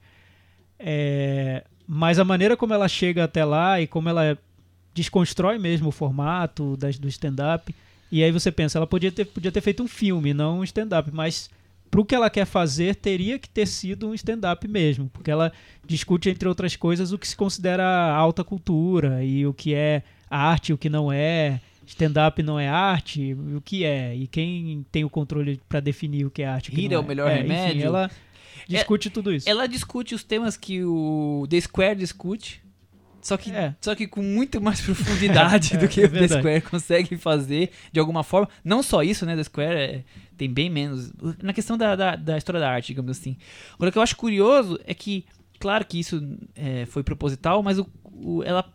É, 0.80 1.64
mas 1.94 2.18
a 2.18 2.24
maneira 2.24 2.56
como 2.56 2.74
ela 2.74 2.88
chega 2.88 3.26
até 3.26 3.44
lá 3.44 3.82
e 3.82 3.86
como 3.86 4.08
ela 4.08 4.38
desconstrói 4.94 5.58
mesmo 5.58 5.90
o 5.90 5.92
formato 5.92 6.78
das, 6.78 6.98
do 6.98 7.06
stand-up. 7.10 7.76
E 8.10 8.24
aí 8.24 8.32
você 8.32 8.50
pensa, 8.50 8.80
ela 8.80 8.88
podia 8.88 9.12
ter, 9.12 9.26
podia 9.26 9.52
ter 9.52 9.60
feito 9.60 9.84
um 9.84 9.90
filme, 9.90 10.34
não 10.34 10.60
um 10.60 10.64
stand-up, 10.64 11.12
mas 11.12 11.50
pro 11.90 12.06
que 12.06 12.16
ela 12.16 12.30
quer 12.30 12.46
fazer, 12.46 12.96
teria 12.96 13.38
que 13.38 13.50
ter 13.50 13.66
sido 13.66 14.08
um 14.08 14.14
stand-up 14.14 14.66
mesmo, 14.70 15.10
porque 15.12 15.30
ela 15.30 15.52
discute, 15.86 16.30
entre 16.30 16.48
outras 16.48 16.78
coisas, 16.78 17.12
o 17.12 17.18
que 17.18 17.28
se 17.28 17.36
considera 17.36 17.86
alta 18.16 18.42
cultura 18.42 19.22
e 19.22 19.46
o 19.46 19.54
que 19.54 19.74
é 19.74 20.02
arte 20.30 20.70
e 20.70 20.74
o 20.74 20.78
que 20.78 20.90
não 20.90 21.12
é. 21.12 21.60
Stand-up 21.86 22.42
não 22.42 22.58
é 22.58 22.70
arte, 22.70 23.34
o 23.34 23.60
que 23.60 23.84
é? 23.84 24.16
E 24.16 24.28
quem 24.28 24.86
tem 24.94 25.04
o 25.04 25.10
controle 25.10 25.60
para 25.68 25.82
definir 25.82 26.26
o 26.26 26.32
que 26.32 26.42
é 26.42 26.48
arte 26.48 26.70
o 26.70 26.74
que 26.74 26.80
Rir 26.80 26.94
é 26.94 26.98
o 26.98 27.04
melhor 27.04 27.30
Enfim, 27.30 27.42
remédio. 27.42 27.86
ela 27.86 28.10
discute 28.68 29.10
tudo 29.10 29.34
isso. 29.34 29.50
Ela 29.50 29.68
discute 29.68 30.14
os 30.16 30.24
temas 30.24 30.56
que 30.58 30.84
o 30.84 31.46
The 31.50 31.62
Square 31.62 31.96
discute. 32.00 32.62
Só 33.22 33.38
que, 33.38 33.52
É. 33.52 33.76
só 33.80 33.94
que 33.94 34.08
com 34.08 34.24
muito 34.24 34.60
mais 34.60 34.82
profundidade 34.82 35.76
É, 35.76 35.78
do 35.78 35.88
que 35.88 36.02
é 36.02 36.06
o 36.06 36.10
The. 36.12 36.28
Square 36.28 36.62
consegue 36.62 37.18
fazer 37.18 37.70
de 37.92 38.00
alguma 38.00 38.24
forma. 38.24 38.50
Não 38.64 38.82
só 38.82 39.04
isso, 39.04 39.26
né? 39.28 39.36
The 39.36 39.44
Square 39.44 39.76
é- 39.80 40.04
tem 40.38 40.52
bem 40.52 40.70
menos. 40.72 41.12
Na 41.44 41.54
questão 41.54 41.78
da, 41.78 41.96
da, 41.96 42.16
da 42.16 42.36
história 42.38 42.60
da 42.60 42.68
arte, 42.72 42.88
digamos 42.88 43.12
assim. 43.12 43.38
Agora, 43.76 43.90
o 43.90 43.92
que 43.92 43.98
eu 44.00 44.02
acho 44.02 44.16
curioso 44.16 44.80
é 44.88 44.94
que, 44.96 45.24
claro 45.60 45.86
que 45.86 46.00
isso 46.00 46.20
é, 46.56 46.88
foi 46.88 47.04
proposital, 47.04 47.62
mas 47.62 47.78
o, 47.78 47.88
o- 48.12 48.42
ela 48.44 48.68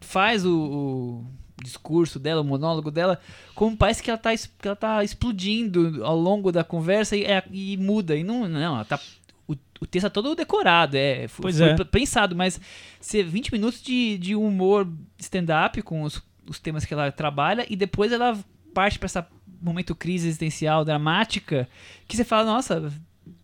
faz 0.00 0.44
o, 0.46 0.54
o 0.56 1.26
discurso 1.62 2.18
dela, 2.18 2.40
o 2.40 2.44
monólogo 2.44 2.90
dela, 2.90 3.20
como 3.54 3.76
parece 3.76 4.02
que 4.02 4.10
ela 4.10 4.18
tá, 4.18 4.30
que 4.36 4.68
ela 4.68 4.76
tá 4.76 5.02
explodindo 5.04 6.04
ao 6.04 6.16
longo 6.16 6.52
da 6.52 6.64
conversa 6.64 7.16
e, 7.16 7.24
é- 7.24 7.44
e 7.50 7.76
muda. 7.76 8.16
E 8.16 8.24
não, 8.24 8.48
não, 8.48 8.60
ela 8.60 8.84
tá. 8.84 8.98
O, 9.46 9.54
o 9.80 9.86
texto 9.86 10.06
é 10.06 10.10
todo 10.10 10.34
decorado, 10.34 10.96
é, 10.96 11.26
foi 11.28 11.50
é. 11.50 11.84
pensado, 11.84 12.36
mas 12.36 12.60
ser 13.00 13.24
20 13.24 13.52
minutos 13.52 13.82
de, 13.82 14.18
de 14.18 14.36
humor 14.36 14.86
stand-up 15.18 15.80
com 15.82 16.02
os, 16.02 16.22
os 16.46 16.58
temas 16.58 16.84
que 16.84 16.92
ela 16.92 17.10
trabalha 17.10 17.66
e 17.68 17.74
depois 17.74 18.12
ela 18.12 18.38
parte 18.74 18.98
pra 18.98 19.06
esse 19.06 19.24
momento 19.60 19.94
crise 19.94 20.28
existencial 20.28 20.84
dramática 20.84 21.68
que 22.06 22.16
você 22.16 22.24
fala, 22.24 22.44
nossa, 22.44 22.92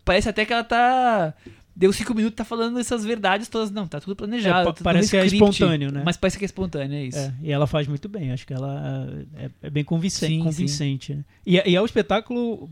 parece 0.03 0.29
até 0.29 0.45
que 0.45 0.53
ela 0.53 0.63
tá. 0.63 1.33
Deu 1.75 1.91
cinco 1.91 2.13
minutos 2.15 2.37
tá 2.37 2.45
falando 2.45 2.79
essas 2.79 3.03
verdades 3.03 3.49
todas. 3.49 3.69
Não, 3.69 3.85
tá 3.85 3.99
tudo 3.99 4.15
planejado. 4.15 4.69
É, 4.69 4.73
tudo 4.73 4.83
parece 4.83 5.09
que 5.09 5.17
é 5.17 5.25
script, 5.25 5.43
espontâneo, 5.51 5.91
né? 5.91 6.03
Mas 6.05 6.15
parece 6.15 6.37
que 6.37 6.45
é 6.45 6.47
espontâneo, 6.47 6.95
é 6.95 7.03
isso. 7.03 7.17
É, 7.19 7.33
e 7.41 7.51
ela 7.51 7.67
faz 7.67 7.85
muito 7.87 8.07
bem, 8.07 8.31
acho 8.31 8.47
que 8.47 8.53
ela 8.53 9.09
é, 9.35 9.49
é 9.63 9.69
bem 9.69 9.83
convincente. 9.83 10.33
Sim, 10.33 10.39
convincente 10.39 11.15
né? 11.15 11.25
E, 11.45 11.59
é- 11.59 11.69
e 11.69 11.75
é 11.75 11.81
um 11.81 11.85
espetáculo 11.85 12.69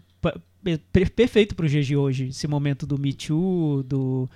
perfeito 1.13 1.55
dias 1.67 1.85
de 1.85 1.95
hoje. 1.95 2.27
Esse 2.27 2.47
momento 2.47 2.85
do 2.85 2.97
Me 2.97 3.13
Too, 3.13 3.83
do, 3.83 4.29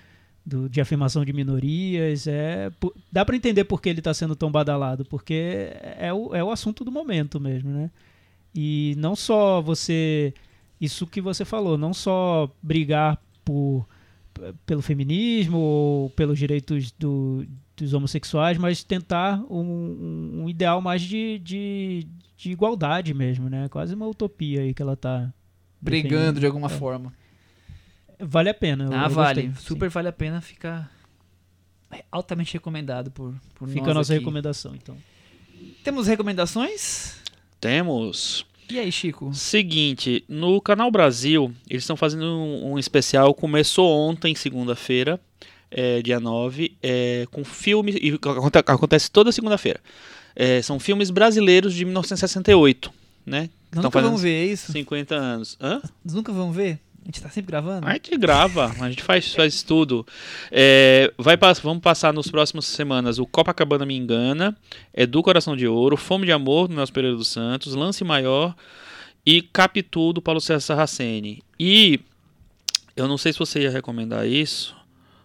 do- 0.46 0.70
de 0.70 0.82
afirmação 0.82 1.24
de 1.24 1.32
minorias. 1.34 2.28
É, 2.28 2.70
dá 3.12 3.24
para 3.24 3.36
entender 3.36 3.64
por 3.64 3.82
que 3.82 3.90
ele 3.90 4.00
está 4.00 4.14
sendo 4.14 4.36
tão 4.36 4.52
badalado, 4.52 5.06
porque 5.06 5.70
é 5.98 6.12
o, 6.14 6.36
é 6.36 6.44
o 6.44 6.52
assunto 6.52 6.84
do 6.84 6.92
momento 6.92 7.40
mesmo, 7.40 7.70
né? 7.72 7.90
E 8.54 8.96
não 8.98 9.16
só 9.16 9.62
você 9.62 10.34
isso 10.80 11.08
que 11.08 11.22
você 11.22 11.44
falou, 11.46 11.78
não 11.78 11.94
só 11.94 12.50
brigar 12.62 13.18
por, 13.46 13.88
pelo 14.66 14.82
feminismo 14.82 15.58
ou 15.58 16.10
pelos 16.12 16.38
direitos 16.38 16.92
do- 16.92 17.46
dos 17.76 17.94
homossexuais, 17.94 18.58
mas 18.58 18.84
tentar 18.84 19.40
um, 19.52 20.42
um 20.44 20.50
ideal 20.50 20.82
mais 20.82 21.02
de, 21.02 21.40
de, 21.40 22.08
de 22.36 22.52
igualdade 22.52 23.14
mesmo, 23.14 23.50
né? 23.50 23.68
Quase 23.70 23.94
uma 23.94 24.08
utopia 24.08 24.62
aí 24.62 24.74
que 24.74 24.82
ela 24.82 24.96
tá 24.96 25.32
Brigando 25.80 26.40
de 26.40 26.46
alguma 26.46 26.68
É. 26.68 26.70
forma. 26.72 27.14
Vale 28.20 28.50
a 28.50 28.54
pena. 28.54 28.86
eu- 28.86 28.94
Ah, 28.94 29.04
eu 29.06 29.10
vale. 29.12 29.44
gostei, 29.44 29.62
sim. 29.62 29.68
Super 29.68 29.90
vale 29.90 30.08
a 30.08 30.12
pena. 30.14 30.42
Fica 30.42 30.90
altamente 32.12 32.54
recomendado 32.54 33.12
por, 33.12 33.34
por 33.56 33.68
Fica 33.70 33.82
nós 33.82 33.92
a 33.92 33.94
nossa 33.94 34.14
aqui. 34.14 34.20
recomendação, 34.20 34.74
então. 34.76 34.98
Temos 35.84 36.08
recomendações? 36.08 37.22
Temos. 37.62 38.46
E 38.70 38.78
aí, 38.80 38.92
Chico? 38.92 39.34
Seguinte, 39.34 40.24
no 40.28 40.60
Canal 40.62 40.92
Brasil, 40.92 41.54
eles 41.70 41.84
estão 41.84 41.96
fazendo 41.96 42.26
um, 42.26 42.74
um 42.74 42.80
especial, 42.80 43.34
começou 43.34 43.90
ontem, 43.90 44.36
segunda-feira, 44.36 45.20
é, 45.72 46.02
dia 46.02 46.20
9, 46.20 46.76
é, 46.84 47.26
com 47.32 47.44
filmes, 47.46 47.96
e 48.02 48.14
aconte- 48.14 48.58
acontece 48.58 49.10
toda 49.10 49.32
segunda-feira. 49.32 49.80
É, 50.36 50.62
são 50.62 50.80
filmes 50.80 51.10
brasileiros 51.10 51.74
de 51.74 51.86
1968, 51.86 52.92
né? 53.26 53.50
Nunca 53.74 53.90
fazendo 53.92 54.06
vamos 54.10 54.22
ver 54.22 54.52
isso? 54.52 54.72
50 54.72 55.16
anos. 55.16 55.58
Hã? 55.62 55.82
Nunca 56.06 56.32
vamos 56.32 56.56
ver? 56.56 56.80
A 57.08 57.10
gente 57.10 57.22
tá 57.22 57.30
sempre 57.30 57.52
gravando? 57.52 57.88
A 57.88 57.94
gente 57.94 58.18
grava, 58.18 58.66
a 58.82 58.90
gente 58.90 59.02
faz, 59.02 59.34
faz 59.34 59.64
tudo. 59.64 60.06
É, 60.52 61.10
vai, 61.18 61.38
vamos 61.64 61.82
passar 61.82 62.12
nos 62.12 62.30
próximos 62.30 62.66
semanas 62.66 63.18
o 63.18 63.26
Copacabana 63.26 63.86
Me 63.86 63.96
Engana, 63.96 64.58
é 64.94 65.06
do 65.06 65.24
Coração 65.24 65.56
de 65.56 65.66
Ouro, 65.66 65.96
Fome 65.96 66.26
de 66.26 66.34
Amor, 66.34 66.68
do 66.68 66.76
Nelson 66.76 66.92
Pereira 66.92 67.16
dos 67.16 67.30
Santos, 67.30 67.76
Lance 67.76 68.04
Maior 68.04 68.54
e 69.26 69.42
Capitu, 69.42 70.12
do 70.12 70.22
Paulo 70.22 70.42
César 70.42 70.60
Sarraceni. 70.60 71.42
E 71.58 72.02
eu 72.94 73.08
não 73.08 73.18
sei 73.18 73.32
se 73.32 73.40
você 73.40 73.62
ia 73.62 73.72
recomendar 73.72 74.28
isso, 74.28 74.76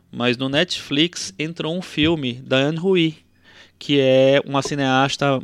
mas 0.08 0.36
no 0.36 0.48
Netflix 0.48 1.34
entrou 1.36 1.76
um 1.76 1.82
filme 1.82 2.34
da 2.34 2.58
Anne 2.58 2.78
Hui, 2.78 3.16
que 3.76 3.98
é 3.98 4.40
uma 4.46 4.62
cineasta 4.62 5.42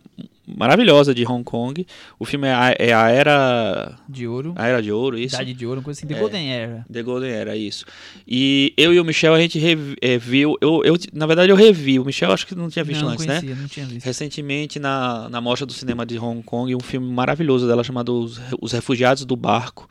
maravilhosa 0.57 1.14
de 1.14 1.24
Hong 1.26 1.44
Kong. 1.44 1.86
O 2.18 2.24
filme 2.24 2.46
é 2.49 2.53
a, 2.55 2.74
é 2.78 2.92
a 2.92 3.09
Era... 3.11 3.94
De 4.09 4.26
ouro. 4.26 4.55
A 4.57 4.66
Era 4.66 4.82
de 4.82 4.90
Ouro, 4.92 5.18
isso? 5.18 5.34
Idade 5.36 5.55
de 5.55 5.66
ouro, 5.66 5.80
uma 5.80 5.84
coisa 5.84 5.99
assim. 6.01 6.07
The 6.07 6.14
É. 6.14 6.20
Golden 6.20 6.53
Era. 6.53 6.86
The 6.92 7.03
Golden 7.03 7.30
Era, 7.30 7.57
isso. 7.57 7.84
E 8.26 8.72
eu 8.76 8.92
e 8.94 9.01
o 9.01 9.05
Michel, 9.05 9.34
a 9.34 9.40
gente 9.40 9.59
revi- 9.59 9.96
eh, 10.01 10.18
viu. 10.18 10.57
Eu, 10.61 10.82
eu, 10.84 10.96
na 11.12 11.26
verdade, 11.26 11.51
eu 11.51 11.57
revi. 11.57 11.99
O 11.99 12.05
Michel 12.05 12.32
acho 12.32 12.46
que 12.46 12.55
não 12.55 12.68
tinha 12.68 12.84
visto 12.84 13.03
não, 13.03 13.11
antes, 13.11 13.26
né? 13.26 13.40
conhecia, 13.40 13.55
não 13.61 13.68
tinha 13.68 13.86
visto. 13.86 14.05
Recentemente, 14.07 14.78
na, 14.78 15.28
na 15.28 15.40
Mostra 15.40 15.66
do 15.66 15.72
Cinema 15.72 16.05
de 16.07 16.18
Hong 16.18 16.42
Kong, 16.42 16.74
um 16.74 16.80
filme 16.80 17.11
maravilhoso 17.12 17.66
dela 17.66 17.82
chamado 17.84 18.18
Os, 18.18 18.40
Os 18.61 18.72
Refugiados 18.72 19.24
do 19.24 19.36
Barco, 19.36 19.88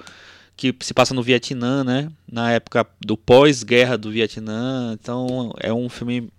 que 0.55 0.73
se 0.81 0.93
passa 0.93 1.13
no 1.13 1.21
Vietnã, 1.21 1.83
né? 1.83 2.09
Na 2.31 2.51
época 2.51 2.85
do 2.99 3.15
pós-guerra 3.15 3.97
do 3.97 4.09
Vietnã. 4.11 4.97
Então, 4.99 5.53
é 5.59 5.71
um 5.71 5.87
filme 5.87 6.29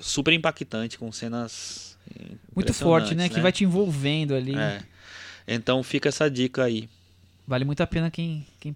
super 0.00 0.32
impactante, 0.32 0.98
com 0.98 1.10
cenas. 1.12 1.95
Muito 2.54 2.72
forte, 2.74 3.14
né? 3.14 3.26
impressionantes, 3.26 3.36
Que 3.36 3.40
vai 3.40 3.52
te 3.52 3.64
envolvendo 3.64 4.34
ali. 4.34 4.56
É. 4.56 4.82
Então, 5.46 5.82
fica 5.82 6.08
essa 6.08 6.30
dica 6.30 6.64
aí. 6.64 6.88
Vale 7.46 7.64
muito 7.64 7.80
a 7.80 7.86
pena 7.86 8.10
quem, 8.10 8.46
quem 8.58 8.74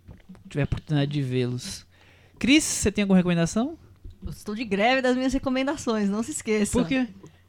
tiver 0.49 0.63
a 0.63 0.65
oportunidade 0.65 1.11
de 1.11 1.23
vê-los. 1.23 1.85
Cris, 2.39 2.65
você 2.65 2.93
tem 2.93 3.03
alguma 3.03 3.17
recomendação? 3.17 3.77
Eu 4.25 4.31
estou 4.31 4.55
de 4.55 4.65
greve 4.65 5.03
das 5.03 5.17
minhas 5.17 5.33
recomendações, 5.33 6.09
não 6.09 6.23
se 6.23 6.31
esqueça. 6.31 6.73
Por 6.73 6.87
quê? 6.87 7.07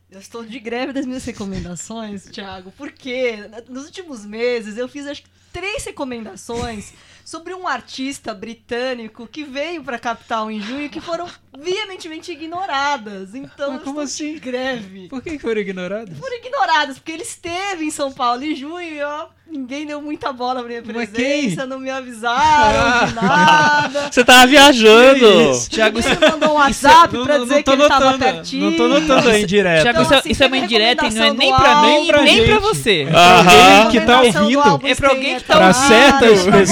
Eu 0.09 0.19
estou 0.19 0.45
de 0.45 0.59
greve 0.59 0.91
das 0.91 1.05
minhas 1.05 1.23
recomendações, 1.23 2.25
Thiago, 2.31 2.73
porque 2.77 3.37
nos 3.69 3.85
últimos 3.85 4.25
meses 4.25 4.77
eu 4.77 4.87
fiz 4.87 5.05
acho 5.05 5.23
que 5.23 5.29
três 5.53 5.85
recomendações 5.85 6.93
sobre 7.23 7.53
um 7.53 7.67
artista 7.67 8.33
britânico 8.33 9.27
que 9.27 9.43
veio 9.43 9.83
para 9.83 9.95
a 9.95 9.99
capital 9.99 10.49
em 10.51 10.59
junho 10.61 10.85
e 10.85 10.89
que 10.89 11.01
foram 11.01 11.27
veementemente 11.57 12.31
ignoradas. 12.31 13.35
Então 13.35 13.73
Mas 13.73 13.83
como 13.83 13.99
assim? 14.01 14.37
greve. 14.39 15.07
Por 15.09 15.21
que 15.21 15.37
foram 15.39 15.61
ignorados? 15.61 16.17
Foram 16.17 16.37
ignoradas, 16.37 16.97
porque 16.97 17.11
ele 17.11 17.23
esteve 17.23 17.85
em 17.85 17.91
São 17.91 18.11
Paulo 18.11 18.43
em 18.43 18.55
junho 18.55 18.81
e 18.81 19.01
ó, 19.03 19.25
ninguém 19.49 19.85
deu 19.85 20.01
muita 20.01 20.31
bola 20.31 20.59
pra 20.61 20.69
minha 20.69 20.83
Mas 20.93 21.09
presença, 21.09 21.65
não 21.65 21.79
me 21.79 21.89
avisaram 21.89 23.07
de 23.07 23.13
nada. 23.15 24.09
Você 24.11 24.23
tava 24.23 24.47
viajando! 24.47 25.51
Isso? 25.51 25.69
Thiago, 25.69 25.99
Ele 25.99 26.29
mandou 26.31 26.49
um 26.51 26.53
WhatsApp 26.53 27.13
Não- 27.15 27.23
pra 27.25 27.37
não- 27.37 27.43
dizer 27.43 27.55
não 27.55 27.63
que 27.63 27.69
ele 27.71 27.87
tava 27.87 28.05
notando, 28.05 28.19
pertinho. 28.19 28.69
Não 28.71 28.77
tô 28.77 28.87
notando 28.87 29.29
aí 29.29 29.45
direto. 29.45 29.81
Thiago, 29.83 29.89
Então, 29.99 30.03
isso, 30.03 30.13
é- 30.13 30.17
assim, 30.19 30.29
isso 30.31 30.43
é 30.43 30.47
uma 30.47 30.57
indireta 30.57 31.05
e 31.07 31.13
não 31.13 31.23
é 31.25 31.33
nem 31.33 31.55
pra 31.55 31.81
mim, 31.81 31.91
álbum, 31.95 32.07
pra 32.07 32.21
nem 32.21 32.45
pra 32.45 32.59
você. 32.59 33.07
Aham. 33.13 33.51
Alguém 33.51 33.91
que 33.91 34.05
tá 34.05 34.21
ouvindo? 34.21 34.87
É 34.87 34.95
pra 34.95 35.09
alguém 35.09 35.35
que 35.37 35.43
tá 35.43 35.53
ouvindo. 35.55 35.71
Pra 35.71 35.73
certas 35.73 36.45
Tamara, 36.45 36.65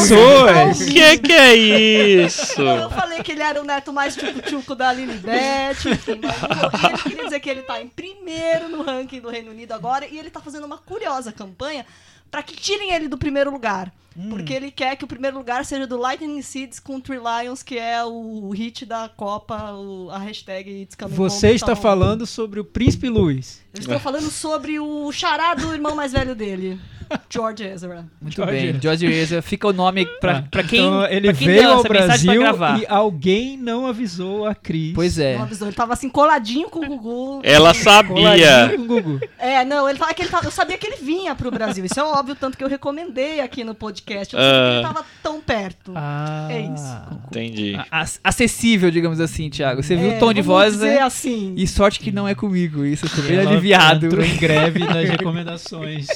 pessoas. 0.46 0.78
pra 0.78 0.94
Que 0.94 1.18
que 1.20 1.34
é 1.34 1.56
isso? 1.56 2.62
Eu 2.62 2.90
falei 2.90 3.22
que 3.24 3.32
ele 3.32 3.44
era 3.44 3.62
o 3.62 3.66
neto 3.66 3.92
mais 3.94 4.16
tchuco-tchuco 4.16 4.76
da 4.76 4.94
Lilibet, 4.94 5.90
enfim, 5.90 6.20
mas 6.22 6.42
não, 6.42 6.90
ele 6.90 6.98
queria 7.04 7.24
dizer 7.26 7.40
que 7.40 7.50
ele 7.50 7.62
tá 7.62 7.82
em 7.82 7.88
primeiro 7.88 8.70
no 8.70 8.84
ranking 8.84 9.20
do 9.20 9.30
Reino 9.30 9.52
Unido 9.52 9.72
agora 9.74 10.06
e 10.06 10.18
ele 10.18 10.30
tá 10.30 10.40
fazendo 10.40 10.66
uma 10.66 10.78
curiosa 10.78 11.32
campanha 11.32 11.86
pra 12.30 12.44
que 12.44 12.56
tirem 12.56 12.94
ele 12.94 13.08
do 13.08 13.18
primeiro 13.18 13.52
lugar. 13.52 13.92
Hum. 14.20 14.30
Porque 14.30 14.52
ele 14.54 14.70
quer 14.70 14.96
que 14.98 15.06
o 15.06 15.08
primeiro 15.08 15.38
lugar 15.38 15.64
seja 15.64 15.88
do 15.88 15.96
Lightning 15.98 16.42
Seeds 16.42 16.80
com 16.80 17.00
Three 17.00 17.20
Lions, 17.20 17.64
que 17.64 17.78
é 17.78 18.04
o 18.04 18.50
hit 18.50 18.86
da 18.86 19.08
Copa, 19.16 19.72
o- 19.74 20.10
a 20.12 20.18
hashtag 20.18 20.82
It's 20.82 20.96
Coming 20.96 21.14
Você 21.16 21.48
Home, 21.48 21.56
está 21.56 21.68
tá 21.68 21.76
falando 21.76 22.26
sobre 22.26 22.60
o 22.60 22.64
Príncipe 22.66 23.08
Luiz. 23.08 23.62
Eu 23.74 23.80
estou 23.82 24.00
falando 24.00 24.30
sobre 24.30 24.80
o 24.80 25.12
chará 25.12 25.54
do 25.54 25.72
irmão 25.74 25.96
mais 25.96 26.12
velho 26.12 26.34
dele, 26.36 26.80
George 27.30 27.64
Ezra. 27.64 28.08
Muito 28.20 28.36
George 28.36 28.72
bem. 28.72 28.82
George 28.82 29.06
Ezra. 29.06 29.42
Fica 29.44 29.68
o 29.68 29.74
nome 29.74 30.06
pra, 30.20 30.42
pra 30.42 30.64
quem, 30.64 30.80
Então, 30.80 31.06
ele 31.06 31.28
pra 31.30 31.38
quem 31.38 31.48
veio 31.48 31.62
deu 31.62 31.74
ao 31.74 31.84
Brasil 31.84 32.42
gravar. 32.42 32.80
e 32.82 32.86
alguém 32.88 33.56
não 33.58 33.86
avisou 33.86 34.46
a 34.48 34.56
Cris. 34.56 34.92
Pois 34.96 35.20
é. 35.20 35.36
Não 35.36 35.44
avisou, 35.44 35.68
ele 35.68 35.76
tava 35.76 35.94
assim, 35.94 36.10
coladinho 36.10 36.68
com 36.70 36.80
o 36.80 36.88
Gugu. 36.88 37.42
Ela 37.44 37.74
sabia. 37.76 38.12
Coladinho 38.16 38.78
com 38.78 38.82
o 38.84 39.02
Gugu. 39.02 39.20
É, 39.38 39.64
não, 39.64 39.88
ele 39.88 40.00
tava, 40.00 40.14
que 40.16 40.24
ele 40.24 40.30
tava- 40.30 40.48
eu 40.48 40.52
sabia 40.52 40.78
que 40.78 40.88
ele 40.88 40.98
vinha 40.98 41.36
pro 41.36 41.52
Brasil. 41.52 41.86
Isso 41.86 42.00
é 42.00 42.04
óbvio, 42.04 42.36
tanto 42.36 42.58
que 42.58 42.64
eu 42.64 42.68
recomendei 42.68 43.40
aqui 43.40 43.64
no 43.64 43.76
podcast. 43.76 44.09
Eu 44.14 44.20
não 44.20 44.26
sabia 44.26 44.40
que 44.40 44.78
ele 44.78 44.86
Ah. 44.86 44.94
tava 44.94 45.06
tão 45.24 45.42
perto. 45.42 45.92
Ah, 45.96 46.48
É 46.50 46.62
isso. 46.62 46.98
Entendi. 47.28 47.74
Acessível, 48.24 48.92
digamos 48.92 49.20
assim, 49.20 49.50
Thiago. 49.50 49.82
Você 49.84 49.96
viu 49.96 50.12
É, 50.12 50.16
o 50.18 50.20
tom 50.20 50.34
de 50.34 50.42
voz, 50.42 50.74
dizer 50.74 50.96
né? 50.96 51.02
assim. 51.02 51.54
E 51.58 51.68
sorte 51.68 52.00
que 52.00 52.12
não 52.12 52.28
é 52.28 52.36
comigo. 52.36 52.86
Isso, 52.86 53.06
eu 53.06 53.10
tô 53.10 53.22
bem 53.22 53.40
aliviado. 53.40 54.06
entrou 54.08 54.24
em 54.24 54.36
greve 54.38 54.80
nas 54.86 55.10
recomendações. 55.10 56.08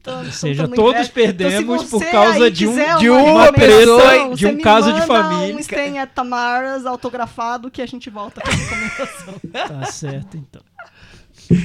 Então, 0.00 0.20
Ou 0.24 0.30
seja, 0.32 0.66
todos 0.68 0.92
greve. 0.92 1.10
perdemos 1.12 1.82
Então, 1.84 1.98
por 2.00 2.10
causa 2.10 2.50
de 2.50 2.66
um- 2.66 2.98
de 2.98 3.10
uma 3.10 3.22
uma 3.22 3.52
pessoa, 3.52 4.34
de 4.34 4.46
um 4.46 4.58
caso 4.60 4.92
de 4.92 5.02
família. 5.02 5.54
Um 5.54 5.62
Sten 5.62 5.98
at 5.98 6.10
Tamaras 6.14 6.86
autografado 6.86 7.70
que 7.70 7.82
a 7.82 7.86
gente 7.86 8.08
volta 8.08 8.40
com 8.40 8.48
a 8.48 8.52
recomendação. 8.54 9.34
Tá 9.52 9.84
certo, 9.86 10.36
então. 10.36 10.62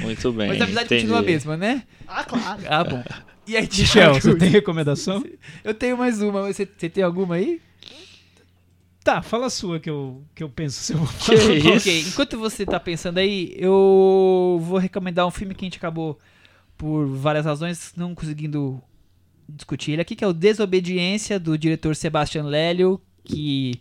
Muito 0.01 0.31
bem. 0.31 0.47
Mas 0.49 0.61
a 0.61 0.63
amizade 0.63 0.85
entendi. 0.85 1.01
continua 1.01 1.19
a 1.19 1.23
mesma, 1.23 1.57
né? 1.57 1.83
Ah, 2.07 2.23
claro. 2.23 2.61
Ah, 2.69 2.83
bom. 2.83 3.03
E 3.45 3.57
aí, 3.57 3.63
Michel, 3.63 4.13
você 4.13 4.35
tem 4.35 4.49
recomendação? 4.49 5.23
Eu 5.63 5.73
tenho 5.73 5.97
mais 5.97 6.21
uma. 6.21 6.43
Você, 6.43 6.65
você 6.65 6.89
tem 6.89 7.03
alguma 7.03 7.35
aí? 7.35 7.61
Tá, 9.03 9.21
fala 9.21 9.47
a 9.47 9.49
sua 9.49 9.81
que 9.81 9.89
eu, 9.89 10.23
que 10.33 10.41
eu 10.41 10.49
penso 10.49 10.79
se 10.79 10.93
eu 10.93 10.97
vou 10.99 11.07
Que 11.07 11.37
falar. 11.37 11.53
isso? 11.55 11.89
Ok, 11.89 12.01
enquanto 12.07 12.39
você 12.39 12.65
tá 12.65 12.79
pensando 12.79 13.17
aí, 13.17 13.53
eu 13.57 14.61
vou 14.63 14.77
recomendar 14.77 15.27
um 15.27 15.31
filme 15.31 15.53
que 15.53 15.65
a 15.65 15.67
gente 15.67 15.77
acabou, 15.77 16.17
por 16.77 17.05
várias 17.07 17.45
razões, 17.45 17.91
não 17.97 18.15
conseguindo 18.15 18.81
discutir 19.49 19.91
ele 19.91 20.01
aqui, 20.01 20.15
que 20.15 20.23
é 20.23 20.27
o 20.27 20.31
Desobediência, 20.31 21.37
do 21.37 21.57
diretor 21.57 21.97
Sebastian 21.97 22.43
Lélio, 22.43 23.01
que 23.25 23.73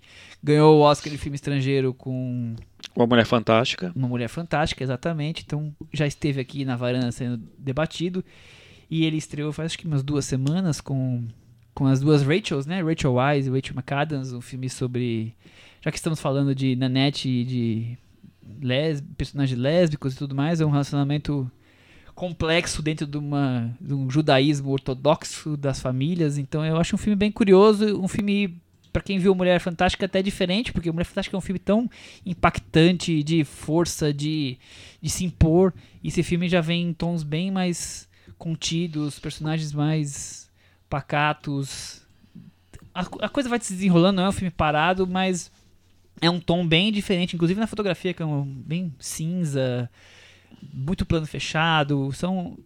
ganhou 0.42 0.78
o 0.78 0.80
Oscar 0.80 1.12
de 1.12 1.18
filme 1.18 1.36
estrangeiro 1.36 1.94
com 1.94 2.56
Uma 2.96 3.06
mulher 3.06 3.24
fantástica. 3.24 3.92
Uma 3.94 4.08
Mulher 4.08 4.28
Fantástica, 4.28 4.82
exatamente. 4.82 5.44
Então 5.46 5.72
já 5.92 6.04
esteve 6.06 6.40
aqui 6.40 6.64
na 6.64 6.74
varanda 6.74 7.12
sendo 7.12 7.40
debatido. 7.56 8.24
E 8.92 9.06
ele 9.06 9.16
estreou 9.16 9.54
faz 9.54 9.72
acho 9.72 9.78
que 9.78 9.86
umas 9.86 10.02
duas 10.02 10.26
semanas 10.26 10.78
com, 10.78 11.24
com 11.74 11.86
as 11.86 11.98
duas 11.98 12.22
Rachels, 12.22 12.66
né? 12.66 12.82
Rachel 12.82 13.14
Wise 13.14 13.48
e 13.48 13.50
Rachel 13.50 13.74
McAdams, 13.74 14.34
um 14.34 14.42
filme 14.42 14.68
sobre. 14.68 15.34
Já 15.80 15.90
que 15.90 15.96
estamos 15.96 16.20
falando 16.20 16.54
de 16.54 16.76
Nanette 16.76 17.26
e 17.26 17.42
de 17.42 17.98
les, 18.60 19.02
personagens 19.16 19.58
lésbicos 19.58 20.12
e 20.12 20.18
tudo 20.18 20.34
mais, 20.34 20.60
é 20.60 20.66
um 20.66 20.70
relacionamento 20.70 21.50
complexo 22.14 22.82
dentro 22.82 23.06
de, 23.06 23.16
uma, 23.16 23.74
de 23.80 23.94
um 23.94 24.10
judaísmo 24.10 24.70
ortodoxo 24.70 25.56
das 25.56 25.80
famílias. 25.80 26.36
Então 26.36 26.62
eu 26.62 26.76
acho 26.76 26.94
um 26.94 26.98
filme 26.98 27.16
bem 27.16 27.32
curioso, 27.32 27.98
um 27.98 28.06
filme 28.06 28.60
para 28.92 29.00
quem 29.00 29.18
viu 29.18 29.34
Mulher 29.34 29.58
Fantástica 29.58 30.04
até 30.04 30.20
diferente, 30.20 30.70
porque 30.70 30.92
Mulher 30.92 31.06
Fantástica 31.06 31.34
é 31.34 31.38
um 31.38 31.40
filme 31.40 31.58
tão 31.58 31.88
impactante, 32.26 33.22
de 33.22 33.42
força, 33.42 34.12
de, 34.12 34.58
de 35.00 35.08
se 35.08 35.24
impor. 35.24 35.72
E 36.04 36.08
esse 36.08 36.22
filme 36.22 36.46
já 36.46 36.60
vem 36.60 36.88
em 36.88 36.92
tons 36.92 37.22
bem 37.22 37.50
mais 37.50 38.11
contidos, 38.42 39.20
personagens 39.20 39.72
mais 39.72 40.50
pacatos. 40.90 42.02
A, 42.92 43.02
a 43.20 43.28
coisa 43.28 43.48
vai 43.48 43.60
se 43.60 43.72
desenrolando, 43.72 44.16
não 44.16 44.24
é 44.24 44.28
um 44.30 44.32
filme 44.32 44.50
parado, 44.50 45.06
mas 45.06 45.48
é 46.20 46.28
um 46.28 46.40
tom 46.40 46.66
bem 46.66 46.90
diferente, 46.90 47.36
inclusive 47.36 47.60
na 47.60 47.68
fotografia, 47.68 48.12
que 48.12 48.20
é 48.20 48.26
um, 48.26 48.44
bem 48.44 48.92
cinza, 48.98 49.88
muito 50.74 51.06
plano 51.06 51.24
fechado. 51.24 52.10
São, 52.14 52.58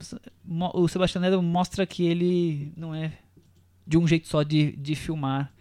o 0.72 0.88
Sebastião 0.88 1.20
Lello 1.20 1.42
mostra 1.42 1.84
que 1.84 2.06
ele 2.06 2.72
não 2.74 2.94
é 2.94 3.12
de 3.86 3.98
um 3.98 4.08
jeito 4.08 4.28
só 4.28 4.42
de, 4.42 4.72
de 4.76 4.94
filmar. 4.94 5.52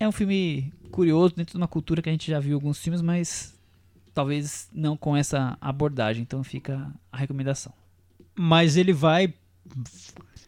É 0.00 0.08
um 0.08 0.12
filme 0.12 0.72
curioso 0.90 1.36
dentro 1.36 1.52
de 1.52 1.58
uma 1.58 1.68
cultura 1.68 2.02
que 2.02 2.08
a 2.08 2.12
gente 2.12 2.28
já 2.28 2.40
viu 2.40 2.56
alguns 2.56 2.80
filmes, 2.80 3.00
mas 3.00 3.56
talvez 4.12 4.68
não 4.72 4.96
com 4.96 5.16
essa 5.16 5.56
abordagem. 5.60 6.22
Então 6.22 6.42
fica 6.42 6.92
a 7.12 7.16
recomendação. 7.16 7.72
Mas 8.34 8.76
ele 8.76 8.92
vai. 8.92 9.32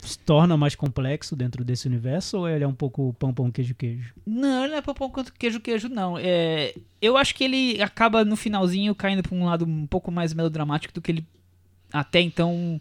se 0.01 0.19
torna 0.19 0.55
mais 0.55 0.75
complexo 0.75 1.35
dentro 1.35 1.63
desse 1.63 1.87
universo 1.87 2.37
ou 2.37 2.49
ele 2.49 2.63
é 2.63 2.67
um 2.67 2.73
pouco 2.73 3.13
pão, 3.17 3.33
pão, 3.33 3.51
queijo, 3.51 3.73
queijo? 3.73 4.13
Não, 4.25 4.63
ele 4.63 4.71
não 4.71 4.77
é 4.77 4.81
pão 4.81 5.09
quanto 5.09 5.33
queijo 5.33 5.59
queijo, 5.59 5.89
não. 5.89 6.17
É, 6.17 6.75
eu 7.01 7.17
acho 7.17 7.33
que 7.33 7.43
ele 7.43 7.81
acaba 7.81 8.23
no 8.23 8.35
finalzinho 8.35 8.93
caindo 8.93 9.23
pra 9.23 9.35
um 9.35 9.45
lado 9.45 9.65
um 9.65 9.87
pouco 9.87 10.11
mais 10.11 10.33
melodramático 10.33 10.93
do 10.93 11.01
que 11.01 11.11
ele 11.11 11.25
até 11.91 12.21
então 12.21 12.79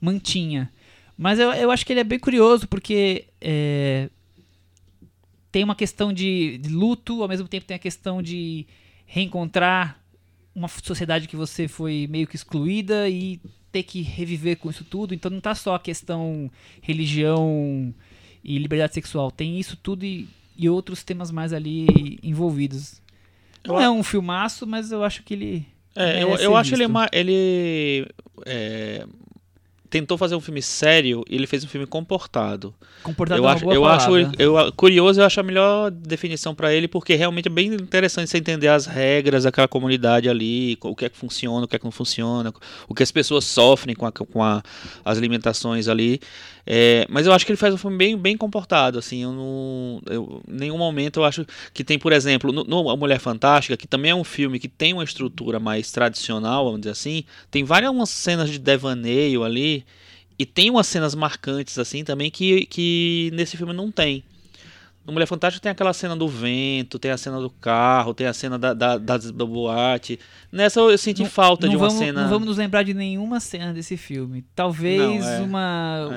mantinha. 0.00 0.70
Mas 1.16 1.38
eu, 1.38 1.52
eu 1.52 1.70
acho 1.70 1.86
que 1.86 1.92
ele 1.92 2.00
é 2.00 2.04
bem 2.04 2.18
curioso 2.18 2.66
porque 2.66 3.26
é, 3.40 4.10
tem 5.52 5.62
uma 5.62 5.76
questão 5.76 6.12
de, 6.12 6.58
de 6.58 6.68
luto, 6.68 7.22
ao 7.22 7.28
mesmo 7.28 7.46
tempo 7.46 7.64
tem 7.64 7.76
a 7.76 7.78
questão 7.78 8.20
de 8.20 8.66
reencontrar 9.06 10.00
uma 10.54 10.68
sociedade 10.68 11.28
que 11.28 11.36
você 11.36 11.68
foi 11.68 12.08
meio 12.08 12.26
que 12.26 12.36
excluída 12.36 13.08
e 13.08 13.40
ter 13.74 13.82
que 13.82 14.00
reviver 14.02 14.56
com 14.56 14.70
isso 14.70 14.84
tudo. 14.84 15.12
Então 15.14 15.28
não 15.30 15.40
tá 15.40 15.52
só 15.52 15.74
a 15.74 15.80
questão 15.80 16.48
religião 16.80 17.92
e 18.44 18.56
liberdade 18.56 18.94
sexual, 18.94 19.30
tem 19.32 19.58
isso 19.58 19.76
tudo 19.76 20.04
e, 20.04 20.28
e 20.56 20.68
outros 20.68 21.02
temas 21.02 21.30
mais 21.32 21.52
ali 21.52 22.18
envolvidos. 22.22 23.02
Não 23.66 23.80
é 23.80 23.90
um 23.90 24.02
filmaço, 24.04 24.64
mas 24.66 24.92
eu 24.92 25.02
acho 25.02 25.22
que 25.24 25.34
ele. 25.34 25.66
É, 25.96 26.22
eu, 26.22 26.28
eu 26.36 26.56
acho 26.56 26.70
ele, 26.74 26.84
visto. 26.84 26.92
ma- 26.92 27.08
ele 27.12 28.06
é, 28.46 29.06
tentou 29.94 30.18
fazer 30.18 30.34
um 30.34 30.40
filme 30.40 30.60
sério 30.60 31.22
e 31.30 31.36
ele 31.36 31.46
fez 31.46 31.62
um 31.62 31.68
filme 31.68 31.86
comportado. 31.86 32.74
Comportado 33.04 33.40
eu 33.40 33.48
é 33.48 33.52
acho, 33.52 33.70
eu 33.72 33.84
acho, 33.84 34.10
eu, 34.40 34.72
curioso, 34.72 35.20
eu 35.20 35.24
acho 35.24 35.38
a 35.38 35.42
melhor 35.44 35.88
definição 35.92 36.52
pra 36.52 36.74
ele, 36.74 36.88
porque 36.88 37.14
realmente 37.14 37.46
é 37.46 37.50
bem 37.50 37.68
interessante 37.72 38.28
você 38.28 38.38
entender 38.38 38.66
as 38.66 38.86
regras 38.86 39.44
daquela 39.44 39.68
comunidade 39.68 40.28
ali, 40.28 40.76
o 40.80 40.96
que 40.96 41.04
é 41.04 41.08
que 41.08 41.16
funciona, 41.16 41.64
o 41.64 41.68
que 41.68 41.76
é 41.76 41.78
que 41.78 41.84
não 41.84 41.92
funciona, 41.92 42.52
o 42.88 42.94
que 42.94 43.04
as 43.04 43.12
pessoas 43.12 43.44
sofrem 43.44 43.94
com, 43.94 44.04
a- 44.04 44.10
com 44.10 44.42
a- 44.42 44.60
as 45.04 45.18
limitações 45.18 45.86
ali. 45.86 46.18
É, 46.66 47.06
mas 47.10 47.26
eu 47.26 47.32
acho 47.32 47.44
que 47.44 47.52
ele 47.52 47.58
faz 47.58 47.74
um 47.74 47.76
filme 47.76 47.96
bem, 47.96 48.16
bem 48.16 48.36
comportado, 48.36 48.98
assim, 48.98 49.22
eu 49.22 49.32
não, 49.32 50.00
eu, 50.06 50.42
nenhum 50.48 50.78
momento 50.78 51.20
eu 51.20 51.24
acho 51.24 51.44
que 51.74 51.84
tem, 51.84 51.98
por 51.98 52.10
exemplo, 52.12 52.52
no, 52.52 52.64
no 52.64 52.88
A 52.88 52.96
Mulher 52.96 53.18
Fantástica, 53.18 53.76
que 53.76 53.86
também 53.86 54.12
é 54.12 54.14
um 54.14 54.24
filme 54.24 54.58
que 54.58 54.68
tem 54.68 54.94
uma 54.94 55.04
estrutura 55.04 55.60
mais 55.60 55.92
tradicional, 55.92 56.64
vamos 56.64 56.80
dizer 56.80 56.92
assim, 56.92 57.24
tem 57.50 57.64
várias 57.64 57.90
umas 57.90 58.08
cenas 58.08 58.48
de 58.48 58.58
devaneio 58.58 59.44
ali, 59.44 59.84
e 60.38 60.46
tem 60.46 60.70
umas 60.70 60.86
cenas 60.86 61.14
marcantes 61.14 61.78
assim 61.78 62.02
também 62.02 62.30
que, 62.30 62.66
que 62.66 63.30
nesse 63.34 63.56
filme 63.56 63.72
não 63.72 63.90
tem. 63.90 64.24
No 65.06 65.12
Mulher 65.12 65.26
Fantástica 65.26 65.62
tem 65.62 65.70
aquela 65.72 65.92
cena 65.92 66.16
do 66.16 66.26
vento, 66.26 66.98
tem 66.98 67.10
a 67.10 67.18
cena 67.18 67.38
do 67.38 67.50
carro, 67.50 68.14
tem 68.14 68.26
a 68.26 68.32
cena 68.32 68.58
da, 68.58 68.72
da, 68.72 68.96
da, 68.96 69.18
da 69.18 69.44
boate. 69.44 70.18
Nessa 70.50 70.80
eu 70.80 70.96
senti 70.96 71.22
Não- 71.22 71.28
falta 71.28 71.66
não 71.66 71.72
de 71.72 71.76
uma 71.76 71.88
vamos, 71.88 72.02
cena. 72.02 72.22
Não 72.22 72.30
vamos 72.30 72.48
nos 72.48 72.56
lembrar 72.56 72.82
de 72.84 72.94
nenhuma 72.94 73.38
cena 73.38 73.74
desse 73.74 73.96
filme. 73.98 74.44
Talvez 74.54 75.22
Não, 75.24 75.28
é. 75.30 75.40
uma, 75.40 76.08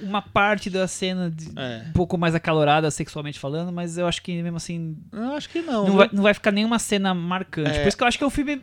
É, 0.00 0.04
uma 0.04 0.20
parte 0.20 0.68
da 0.68 0.86
cena 0.86 1.30
de- 1.30 1.50
é. 1.56 1.84
um 1.88 1.92
pouco 1.92 2.18
mais 2.18 2.34
acalorada 2.34 2.90
sexualmente 2.90 3.38
falando, 3.38 3.72
mas 3.72 3.96
eu 3.96 4.06
acho 4.06 4.20
que 4.22 4.42
mesmo 4.42 4.58
assim 4.58 4.96
Eu 5.10 5.32
acho 5.32 5.48
que 5.48 5.62
não. 5.62 5.86
não, 5.86 5.96
vai, 5.96 6.10
não 6.12 6.22
vai 6.22 6.34
ficar 6.34 6.50
nenhuma 6.50 6.78
cena 6.78 7.14
marcante. 7.14 7.70
É. 7.70 7.82
Por 7.82 7.88
isso 7.88 7.96
que 7.96 8.02
eu 8.02 8.06
acho 8.08 8.18
que 8.18 8.24
o 8.24 8.28
filme 8.30 8.60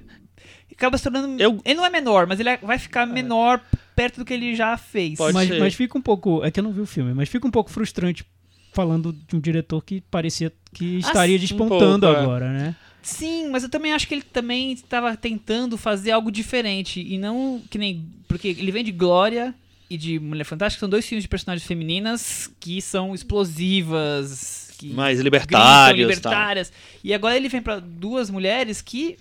acaba 0.71 0.97
se 0.99 1.03
tornando. 1.03 1.41
Eu- 1.41 1.59
Ele 1.65 1.75
não 1.75 1.85
é 1.85 1.89
menor, 1.89 2.27
mas 2.27 2.39
ele 2.39 2.49
é- 2.49 2.57
vai 2.57 2.77
ficar 2.77 3.07
menor 3.07 3.59
perto 3.95 4.17
do 4.19 4.25
que 4.25 4.33
ele 4.35 4.55
já 4.55 4.77
fez. 4.77 5.17
Pode 5.17 5.33
mas, 5.33 5.47
ser. 5.49 5.59
mas 5.59 5.73
fica 5.73 5.97
um 5.97 6.01
pouco. 6.01 6.43
É 6.43 6.51
que 6.51 6.59
eu 6.59 6.63
não 6.63 6.71
vi 6.71 6.81
o 6.81 6.85
filme, 6.85 7.11
mas 7.13 7.27
fica 7.27 7.47
um 7.47 7.51
pouco 7.51 7.71
frustrante 7.71 8.23
falando 8.72 9.13
de 9.13 9.36
um 9.36 9.39
diretor 9.39 9.84
que 9.84 10.01
parecia 10.09 10.51
que 10.74 10.97
estaria 10.99 11.36
Assim, 11.36 11.45
despontando 11.47 12.05
pouco, 12.07 12.19
é. 12.19 12.24
agora, 12.24 12.51
né? 12.51 12.76
Sim, 13.01 13.49
mas 13.49 13.63
eu 13.63 13.69
também 13.69 13.93
acho 13.93 14.07
que 14.07 14.13
ele 14.13 14.22
também 14.22 14.72
estava 14.72 15.15
tentando 15.17 15.78
fazer 15.78 16.11
algo 16.11 16.32
diferente. 16.32 17.01
E 17.01 17.17
não 17.17 17.61
que 17.69 17.78
nem. 17.78 18.05
Porque 18.28 18.49
ele 18.49 18.72
vem 18.72 18.84
de 18.84 18.91
Glória 18.91 19.53
e 19.89 19.97
de 19.97 20.19
Mulher 20.19 20.43
Fantástica, 20.45 20.80
são 20.80 20.89
dois 20.89 21.05
filmes 21.05 21.24
de 21.24 21.28
personagens 21.28 21.67
femininas 21.67 22.49
que 22.59 22.82
são 22.82 23.13
explosivas. 23.13 24.72
Que 24.78 24.93
Mais 24.93 25.19
libertários. 25.19 25.99
tal. 25.99 26.09
libertárias. 26.09 26.74
E 27.03 27.13
agora 27.13 27.36
ele 27.36 27.49
vem 27.49 27.61
pra 27.61 27.80
duas 27.80 28.30
mulheres 28.30 28.82
que 28.82 29.17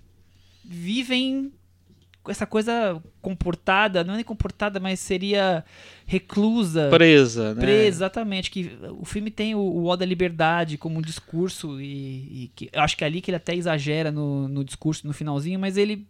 vivem 0.64 1.50
essa 2.28 2.46
coisa 2.46 3.02
comportada, 3.22 4.04
não 4.04 4.12
é 4.14 4.16
nem 4.16 4.24
comportada, 4.24 4.78
mas 4.78 5.00
seria 5.00 5.64
reclusa. 6.06 6.88
Presa, 6.90 7.54
né? 7.54 7.60
Presa, 7.60 7.86
exatamente. 7.86 8.50
Que 8.50 8.76
o 8.98 9.04
filme 9.04 9.30
tem 9.30 9.54
o, 9.54 9.60
o 9.60 9.86
ó 9.86 9.96
da 9.96 10.04
liberdade 10.04 10.76
como 10.76 10.98
um 10.98 11.02
discurso 11.02 11.80
e, 11.80 12.44
e 12.44 12.52
que 12.54 12.70
eu 12.72 12.82
acho 12.82 12.96
que 12.96 13.04
é 13.04 13.06
ali 13.06 13.20
que 13.20 13.30
ele 13.30 13.36
até 13.36 13.54
exagera 13.54 14.10
no, 14.10 14.48
no 14.48 14.64
discurso 14.64 15.06
no 15.06 15.12
finalzinho, 15.12 15.58
mas 15.58 15.76
ele 15.76 16.06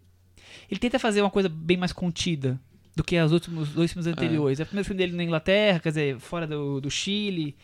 ele 0.70 0.80
tenta 0.80 0.98
fazer 0.98 1.20
uma 1.20 1.30
coisa 1.30 1.48
bem 1.48 1.76
mais 1.76 1.92
contida 1.92 2.58
do 2.94 3.04
que 3.04 3.20
os 3.20 3.32
últimos 3.32 3.70
dois 3.70 3.92
filmes 3.92 4.06
anteriores. 4.06 4.60
É, 4.60 4.62
o 4.62 4.66
primeiro 4.66 4.86
filme 4.86 4.98
dele 4.98 5.16
na 5.16 5.24
Inglaterra, 5.24 5.80
quer 5.80 5.88
dizer, 5.90 6.18
fora 6.18 6.46
do, 6.46 6.80
do 6.80 6.90
Chile. 6.90 7.56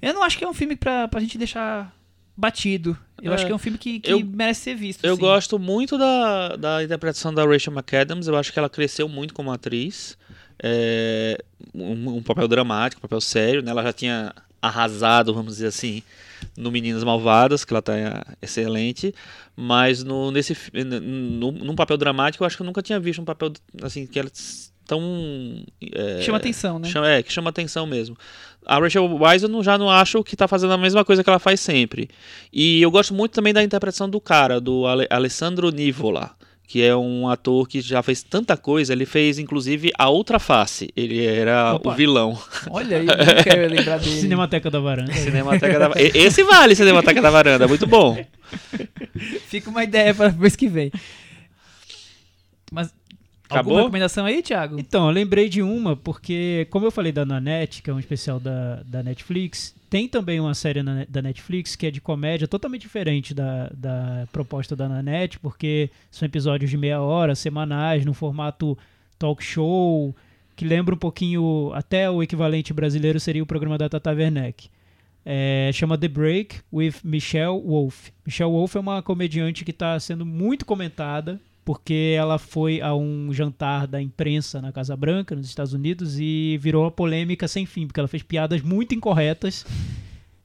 Eu 0.00 0.14
não 0.14 0.22
acho 0.22 0.38
que 0.38 0.44
é 0.44 0.48
um 0.48 0.54
filme 0.54 0.76
pra, 0.76 1.08
pra 1.08 1.20
gente 1.20 1.36
deixar 1.36 1.94
batido. 2.40 2.96
Eu 3.22 3.32
É. 3.32 3.34
acho 3.34 3.46
que 3.46 3.52
é 3.52 3.54
um 3.54 3.58
filme 3.58 3.76
que, 3.78 4.00
que 4.00 4.10
Eu- 4.10 4.24
merece 4.24 4.62
ser 4.62 4.74
visto. 4.74 5.04
Eu 5.04 5.16
gosto 5.16 5.58
muito 5.58 5.98
da, 5.98 6.56
da 6.56 6.82
interpretação 6.82 7.32
da 7.34 7.44
Rachel 7.44 7.72
McAdams. 7.72 8.26
Eu 8.26 8.36
acho 8.36 8.52
que 8.52 8.58
ela 8.58 8.68
cresceu 8.70 9.08
muito 9.08 9.34
como 9.34 9.52
atriz. 9.52 10.16
É, 10.62 11.38
um, 11.74 12.16
um 12.16 12.22
papel 12.22 12.48
dramático, 12.48 13.00
um 13.00 13.02
papel 13.02 13.20
sério. 13.20 13.62
Né? 13.62 13.70
Ela 13.70 13.82
já 13.82 13.92
tinha 13.92 14.34
arrasado, 14.62 15.32
vamos 15.34 15.54
dizer 15.54 15.68
assim, 15.68 16.02
no 16.56 16.70
Meninas 16.70 17.02
Malvadas, 17.04 17.64
que 17.64 17.72
ela 17.72 17.82
tá 17.82 17.96
é, 17.96 18.22
excelente. 18.42 19.14
Mas 19.56 20.02
no, 20.02 20.30
nesse, 20.30 20.56
no, 20.74 21.52
num 21.52 21.74
papel 21.74 21.96
dramático, 21.96 22.42
eu 22.42 22.46
acho 22.46 22.56
que 22.56 22.62
eu 22.62 22.66
nunca 22.66 22.82
tinha 22.82 22.98
visto 22.98 23.20
um 23.20 23.24
papel 23.24 23.52
assim 23.82 24.06
que 24.06 24.18
ela 24.18 24.30
tão. 24.86 25.64
é, 25.94 26.20
Chama 26.22 26.38
atenção, 26.38 26.78
né? 26.78 26.88
Chama- 26.88 27.08
é, 27.10 27.22
que 27.22 27.32
chama 27.32 27.50
atenção 27.50 27.86
mesmo. 27.86 28.16
A 28.66 28.78
Rachel 28.78 29.06
Weisz 29.16 29.42
eu 29.42 29.48
não- 29.48 29.62
já 29.62 29.78
não 29.78 29.88
acho 29.90 30.22
que 30.22 30.36
tá 30.36 30.46
fazendo 30.46 30.72
a 30.72 30.78
mesma 30.78 31.04
coisa 31.04 31.24
que 31.24 31.30
ela 31.30 31.38
faz 31.38 31.60
sempre. 31.60 32.08
E 32.52 32.80
eu 32.82 32.90
gosto 32.90 33.14
muito 33.14 33.32
também 33.32 33.52
da 33.52 33.62
interpretação 33.62 34.08
do 34.08 34.20
cara, 34.20 34.60
do 34.60 34.86
Ale- 34.86 35.06
Alessandro 35.10 35.70
Nivola, 35.70 36.30
que 36.68 36.82
é 36.82 36.94
um 36.94 37.26
ator 37.28 37.66
que 37.66 37.80
já 37.80 38.02
fez 38.02 38.22
tanta 38.22 38.56
coisa. 38.58 38.92
Ele 38.92 39.06
fez, 39.06 39.38
inclusive, 39.38 39.90
A 39.98 40.08
Outra 40.10 40.38
Face. 40.38 40.90
Ele 40.94 41.24
era 41.24 41.74
Opa. 41.74 41.90
o 41.90 41.94
vilão. 41.94 42.38
Olha 42.70 42.98
aí, 42.98 43.06
eu 43.06 43.42
quero 43.42 43.66
lembrar 43.74 43.98
dele. 43.98 44.20
Cinemateca 44.20 44.70
da 44.70 44.78
Varanda. 44.78 45.12
Cinemateca 45.14 45.78
da... 45.78 45.90
Esse 45.96 46.44
vale, 46.44 46.76
Cinemateca 46.76 47.20
da 47.22 47.30
Varanda. 47.30 47.66
Muito 47.66 47.86
bom. 47.86 48.22
Fica 49.48 49.70
uma 49.70 49.82
ideia 49.82 50.14
para 50.14 50.30
mês 50.32 50.54
que 50.54 50.68
vem. 50.68 50.92
Mas 52.70 52.92
Acabou? 53.50 53.72
alguma 53.72 53.80
recomendação 53.82 54.24
aí, 54.26 54.42
Thiago? 54.42 54.78
Então, 54.78 55.06
eu 55.06 55.10
lembrei 55.10 55.48
de 55.48 55.62
uma, 55.62 55.96
porque, 55.96 56.66
como 56.70 56.86
eu 56.86 56.90
falei 56.90 57.12
da 57.12 57.24
Nanette, 57.24 57.82
que 57.82 57.90
é 57.90 57.92
um 57.94 57.98
especial 57.98 58.38
da, 58.40 58.82
da 58.84 59.02
Netflix, 59.02 59.74
tem 59.88 60.08
também 60.08 60.38
uma 60.40 60.54
série 60.54 60.82
na- 60.82 61.04
da 61.08 61.20
Netflix 61.20 61.74
que 61.76 61.86
é 61.86 61.90
de 61.90 62.00
comédia, 62.00 62.46
totalmente 62.46 62.82
diferente 62.82 63.34
da, 63.34 63.70
da 63.74 64.28
proposta 64.32 64.74
da 64.76 64.88
Nanette, 64.88 65.38
porque 65.38 65.90
são 66.10 66.24
episódios 66.26 66.70
de 66.70 66.76
meia 66.76 67.00
hora, 67.00 67.34
semanais, 67.34 68.04
no 68.04 68.14
formato 68.14 68.78
talk 69.18 69.42
show, 69.44 70.14
que 70.56 70.64
lembra 70.64 70.94
um 70.94 70.98
pouquinho, 70.98 71.72
até 71.74 72.08
o 72.10 72.22
equivalente 72.22 72.72
brasileiro 72.72 73.18
seria 73.18 73.42
o 73.42 73.46
programa 73.46 73.76
da 73.76 73.88
Tata 73.88 74.10
Werneck. 74.12 74.68
É, 75.24 75.70
chama 75.74 75.98
The 75.98 76.08
Break 76.08 76.60
with 76.72 76.94
Michelle 77.04 77.60
Wolf. 77.60 78.08
Michelle 78.24 78.50
Wolf 78.50 78.74
é 78.76 78.80
uma 78.80 79.02
comediante 79.02 79.64
que 79.64 79.70
está 79.70 79.98
sendo 80.00 80.24
muito 80.24 80.64
comentada 80.64 81.38
porque 81.64 82.14
ela 82.16 82.38
foi 82.38 82.80
a 82.80 82.94
um 82.94 83.32
jantar 83.32 83.86
da 83.86 84.00
imprensa 84.00 84.60
na 84.60 84.72
Casa 84.72 84.96
Branca, 84.96 85.34
nos 85.34 85.46
Estados 85.46 85.72
Unidos, 85.72 86.18
e 86.18 86.58
virou 86.60 86.84
uma 86.84 86.90
polêmica 86.90 87.46
sem 87.46 87.66
fim, 87.66 87.86
porque 87.86 88.00
ela 88.00 88.08
fez 88.08 88.22
piadas 88.22 88.62
muito 88.62 88.94
incorretas. 88.94 89.64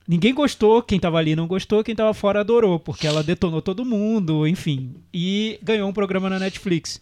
Ninguém 0.07 0.33
gostou, 0.33 0.83
quem 0.83 0.99
tava 0.99 1.17
ali 1.17 1.35
não 1.35 1.47
gostou, 1.47 1.83
quem 1.83 1.95
tava 1.95 2.13
fora 2.13 2.41
adorou, 2.41 2.79
porque 2.79 3.07
ela 3.07 3.23
detonou 3.23 3.61
todo 3.61 3.83
mundo, 3.83 4.47
enfim. 4.47 4.93
E 5.13 5.59
ganhou 5.63 5.89
um 5.89 5.93
programa 5.93 6.29
na 6.29 6.37
Netflix. 6.37 7.01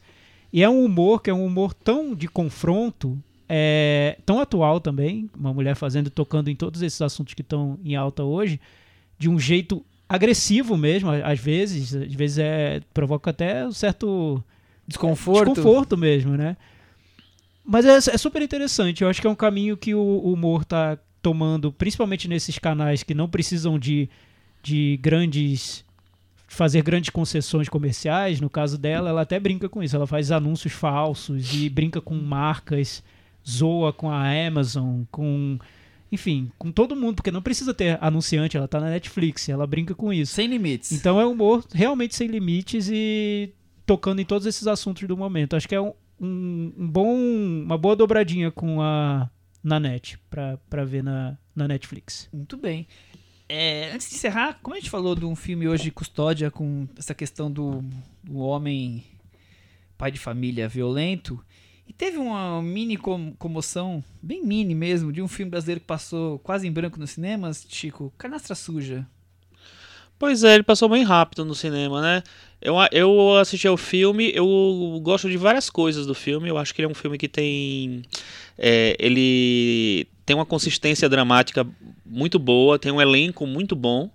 E 0.53 0.64
é 0.64 0.70
um 0.70 0.86
humor 0.86 1.22
que 1.22 1.30
é 1.30 1.34
um 1.34 1.45
humor 1.45 1.74
tão 1.74 2.16
de 2.16 2.28
confronto, 2.28 3.22
é, 3.49 4.18
tão 4.26 4.39
atual 4.39 4.80
também, 4.80 5.30
uma 5.38 5.53
mulher 5.53 5.76
fazendo 5.76 6.07
e 6.07 6.11
tocando 6.11 6.49
em 6.49 6.55
todos 6.55 6.82
esses 6.82 7.01
assuntos 7.01 7.34
que 7.34 7.41
estão 7.41 7.78
em 7.84 7.95
alta 7.95 8.24
hoje, 8.24 8.59
de 9.18 9.28
um 9.28 9.38
jeito 9.38 9.84
agressivo 10.14 10.78
mesmo, 10.78 11.09
às 11.09 11.39
vezes, 11.39 11.95
às 11.95 12.14
vezes 12.14 12.38
é 12.38 12.82
provoca 12.93 13.32
até 13.32 13.66
um 13.66 13.72
certo 13.72 14.43
Desconforto? 14.88 15.53
desconforto 15.53 15.97
mesmo, 15.97 16.38
né? 16.38 16.55
Mas 17.66 17.86
é, 17.86 17.95
é 18.14 18.18
super 18.18 18.41
interessante. 18.41 19.01
Eu 19.01 19.09
acho 19.09 19.22
que 19.22 19.28
é 19.28 19.30
um 19.30 19.36
caminho 19.36 19.78
que 19.78 19.95
o, 19.95 19.99
o 19.99 20.34
humor 20.34 20.66
tá 20.66 20.97
tomando, 21.22 21.72
principalmente 21.72 22.28
nesses 22.28 22.59
canais 22.59 23.01
que 23.01 23.14
não 23.14 23.30
precisam 23.30 23.80
de, 23.80 24.09
de 24.61 24.99
grandes. 25.01 25.86
fazer 26.47 26.84
grandes 26.84 27.09
concessões 27.09 27.70
comerciais. 27.70 28.41
No 28.41 28.49
caso 28.49 28.78
dela, 28.78 29.09
ela 29.09 29.22
até 29.22 29.39
brinca 29.39 29.70
com 29.70 29.82
isso. 29.82 29.95
Ela 29.95 30.05
faz 30.05 30.32
anúncios 30.32 30.74
falsos 30.74 31.53
e 31.53 31.70
brinca 31.70 32.01
com 32.01 32.16
marcas, 32.16 33.01
zoa 33.47 33.93
com 33.93 34.11
a 34.11 34.28
Amazon, 34.47 35.03
com. 35.09 35.57
Enfim, 36.14 36.51
com 36.59 36.72
todo 36.72 36.95
mundo, 36.95 37.16
porque 37.16 37.32
não 37.32 37.41
precisa 37.41 37.74
ter 37.74 37.97
anunciante, 37.99 38.55
ela 38.55 38.68
tá 38.68 38.80
na 38.80 38.91
Netflix, 38.91 39.49
ela 39.49 39.66
brinca 39.66 39.95
com 39.95 40.14
isso. 40.14 40.36
Sem 40.36 40.45
limites. 40.45 40.91
Então 40.91 41.20
é 41.20 41.26
humor 41.26 41.66
realmente 41.74 42.16
sem 42.16 42.28
limites 42.28 42.88
e 42.88 43.51
tocando 43.84 44.22
em 44.22 44.26
todos 44.26 44.45
esses 44.45 44.68
assuntos 44.68 45.07
do 45.07 45.18
momento. 45.18 45.55
Acho 45.55 45.68
que 45.68 45.74
é 45.74 45.82
um, 45.82 45.91
um, 46.22 46.72
um 46.78 46.88
bom, 46.88 47.16
uma 47.16 47.80
boa 47.80 47.95
dobradinha 47.95 48.51
com 48.51 48.80
a 48.80 49.28
na 49.64 49.80
net 49.80 50.20
pra, 50.30 50.59
pra 50.70 50.86
ver 50.86 51.03
na, 51.03 51.36
na 51.55 51.68
Netflix. 51.68 52.30
Muito 52.32 52.57
bem. 52.57 52.86
É, 53.49 53.91
antes 53.91 54.07
de 54.07 54.16
encerrar, 54.16 54.59
como 54.61 54.76
a 54.76 54.80
gente 54.80 54.91
falou 54.91 55.16
de 55.16 55.26
um 55.26 55.36
filme 55.36 55.68
hoje 55.68 55.89
custódia 55.89 56.51
com 56.51 56.88
essa 56.95 57.16
questão 57.16 57.51
do, 57.51 57.84
do 58.24 58.38
homem 58.38 59.03
pai 59.97 60.11
de 60.11 60.20
família 60.20 60.70
violento, 60.70 61.43
e 61.88 61.93
teve 61.93 62.17
uma 62.17 62.61
mini 62.61 62.97
com- 62.97 63.34
comoção, 63.34 64.03
bem 64.21 64.43
mini 64.45 64.73
mesmo, 64.73 65.11
de 65.11 65.21
um 65.21 65.27
filme 65.27 65.49
brasileiro 65.51 65.81
que 65.81 65.88
passou 65.88 66.39
quase 66.39 66.67
em 66.67 66.71
branco 66.71 66.99
nos 66.99 67.11
cinemas, 67.11 67.65
Chico, 67.69 68.13
Canastra 68.17 68.55
Suja. 68.55 69.05
Pois 70.17 70.43
é, 70.43 70.53
ele 70.53 70.63
passou 70.63 70.88
bem 70.88 71.03
rápido 71.03 71.43
no 71.43 71.53
cinema, 71.53 72.01
né? 72.01 72.23
Eu, 72.61 72.75
eu 72.93 73.36
assisti 73.38 73.67
ao 73.67 73.75
filme, 73.75 74.31
eu 74.34 74.99
gosto 75.03 75.29
de 75.29 75.36
várias 75.36 75.69
coisas 75.69 76.05
do 76.05 76.15
filme. 76.15 76.47
Eu 76.47 76.57
acho 76.57 76.73
que 76.73 76.81
ele 76.81 76.88
é 76.88 76.89
um 76.89 76.95
filme 76.95 77.17
que 77.17 77.27
tem. 77.27 78.03
é, 78.57 78.95
ele 78.97 80.07
tem 80.25 80.34
uma 80.34 80.45
consistência 80.45 81.09
dramática 81.09 81.67
muito 82.05 82.39
boa, 82.39 82.79
tem 82.79 82.91
um 82.91 83.01
elenco 83.01 83.45
muito 83.45 83.75
bom. 83.75 84.09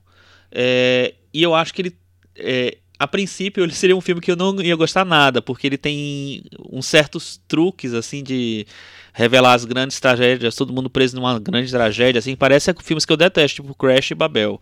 é, 0.51 1.15
e 1.35 1.43
eu 1.43 1.55
acho 1.55 1.75
que 1.75 1.83
ele. 1.83 1.97
é, 2.37 2.79
a 2.99 3.07
princípio, 3.07 3.63
ele 3.63 3.73
seria 3.73 3.97
um 3.97 4.01
filme 4.01 4.21
que 4.21 4.31
eu 4.31 4.37
não 4.37 4.61
ia 4.61 4.75
gostar 4.75 5.05
nada, 5.05 5.41
porque 5.41 5.67
ele 5.67 5.79
tem 5.79 6.43
uns 6.71 6.87
certos 6.87 7.41
truques, 7.47 7.95
assim, 7.95 8.23
de 8.23 8.67
revelar 9.13 9.55
as 9.55 9.65
grandes 9.65 10.01
tragédias, 10.01 10.57
todo 10.57 10.73
mundo 10.73 10.91
preso 10.91 11.15
numa 11.17 11.39
grande 11.39 11.71
tragédia, 11.71 12.19
assim, 12.19 12.35
parece 12.35 12.75
filmes 12.83 13.05
que 13.05 13.13
eu 13.13 13.17
detesto, 13.17 13.63
tipo 13.63 13.75
Crash 13.75 14.11
e 14.11 14.15
Babel. 14.15 14.61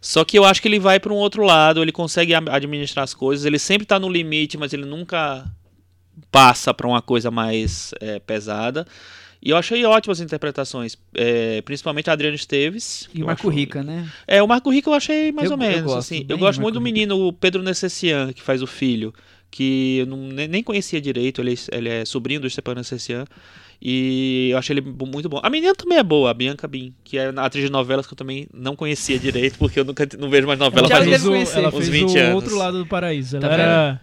Só 0.00 0.24
que 0.24 0.38
eu 0.38 0.44
acho 0.44 0.60
que 0.60 0.68
ele 0.68 0.78
vai 0.78 0.98
para 0.98 1.12
um 1.12 1.16
outro 1.16 1.44
lado, 1.44 1.82
ele 1.82 1.92
consegue 1.92 2.34
administrar 2.34 3.04
as 3.04 3.14
coisas, 3.14 3.46
ele 3.46 3.58
sempre 3.58 3.86
tá 3.86 3.98
no 3.98 4.08
limite, 4.08 4.58
mas 4.58 4.72
ele 4.72 4.84
nunca 4.84 5.44
passa 6.30 6.72
para 6.74 6.86
uma 6.86 7.02
coisa 7.02 7.30
mais 7.30 7.92
é, 8.00 8.18
pesada. 8.18 8.86
E 9.46 9.50
eu 9.50 9.56
achei 9.56 9.84
ótimas 9.84 10.20
interpretações, 10.20 10.96
é, 11.14 11.62
principalmente 11.62 12.10
a 12.10 12.14
Adriana 12.14 12.34
Esteves. 12.34 13.08
E 13.14 13.20
eu 13.20 13.24
o 13.24 13.26
Marco 13.28 13.48
acho- 13.48 13.56
Rica, 13.56 13.80
né? 13.84 14.08
É, 14.26 14.42
o 14.42 14.48
Marco 14.48 14.68
Rica 14.72 14.90
eu 14.90 14.94
achei 14.94 15.30
mais 15.30 15.48
Eu- 15.48 15.56
ou 15.56 15.62
eu 15.62 15.68
menos. 15.70 15.82
gosto 15.84 15.98
assim. 15.98 16.26
Eu 16.28 16.36
gosto 16.36 16.60
muito 16.60 16.74
do 16.74 16.80
menino 16.80 17.16
o 17.28 17.32
Pedro 17.32 17.62
Necessian, 17.62 18.32
que 18.32 18.42
faz 18.42 18.60
o 18.60 18.66
filho, 18.66 19.14
que 19.48 19.98
eu 19.98 20.06
não, 20.06 20.16
nem, 20.16 20.64
conhecia 20.64 21.00
direito, 21.00 21.40
ele, 21.40 21.54
ele 21.70 21.88
é 21.88 22.04
sobrinho 22.04 22.40
do 22.40 22.50
Stepan 22.50 22.74
Necessian. 22.74 23.24
E 23.80 24.48
eu 24.50 24.58
achei 24.58 24.74
ele 24.76 24.80
muito 24.80 25.28
bom. 25.28 25.38
A 25.42 25.48
menina 25.50 25.74
também 25.74 25.98
é 25.98 26.02
boa, 26.02 26.30
a 26.30 26.34
Bianca 26.34 26.66
Bin, 26.66 26.92
que 27.04 27.18
é 27.18 27.28
atriz 27.36 27.64
de 27.64 27.70
novelas 27.70 28.06
que 28.06 28.14
eu 28.14 28.16
também 28.16 28.48
não 28.52 28.74
conhecia 28.74 29.16
direito, 29.18 29.58
porque 29.60 29.78
eu 29.78 29.84
nunca 29.84 30.08
não 30.18 30.28
vejo 30.28 30.46
mais 30.46 30.58
novela 30.58 30.88
Já 30.88 30.96
faz 31.04 31.24
uns, 31.26 31.54
ela 31.54 31.68
uns 31.68 31.74
fez 31.74 31.88
20 31.88 32.16
o 32.16 32.20
anos. 32.20 32.34
outro 32.34 32.56
lado 32.56 32.78
do 32.78 32.86
paraíso. 32.86 33.36
Ela 33.36 33.48
Tá 33.48 33.54
era 33.54 34.00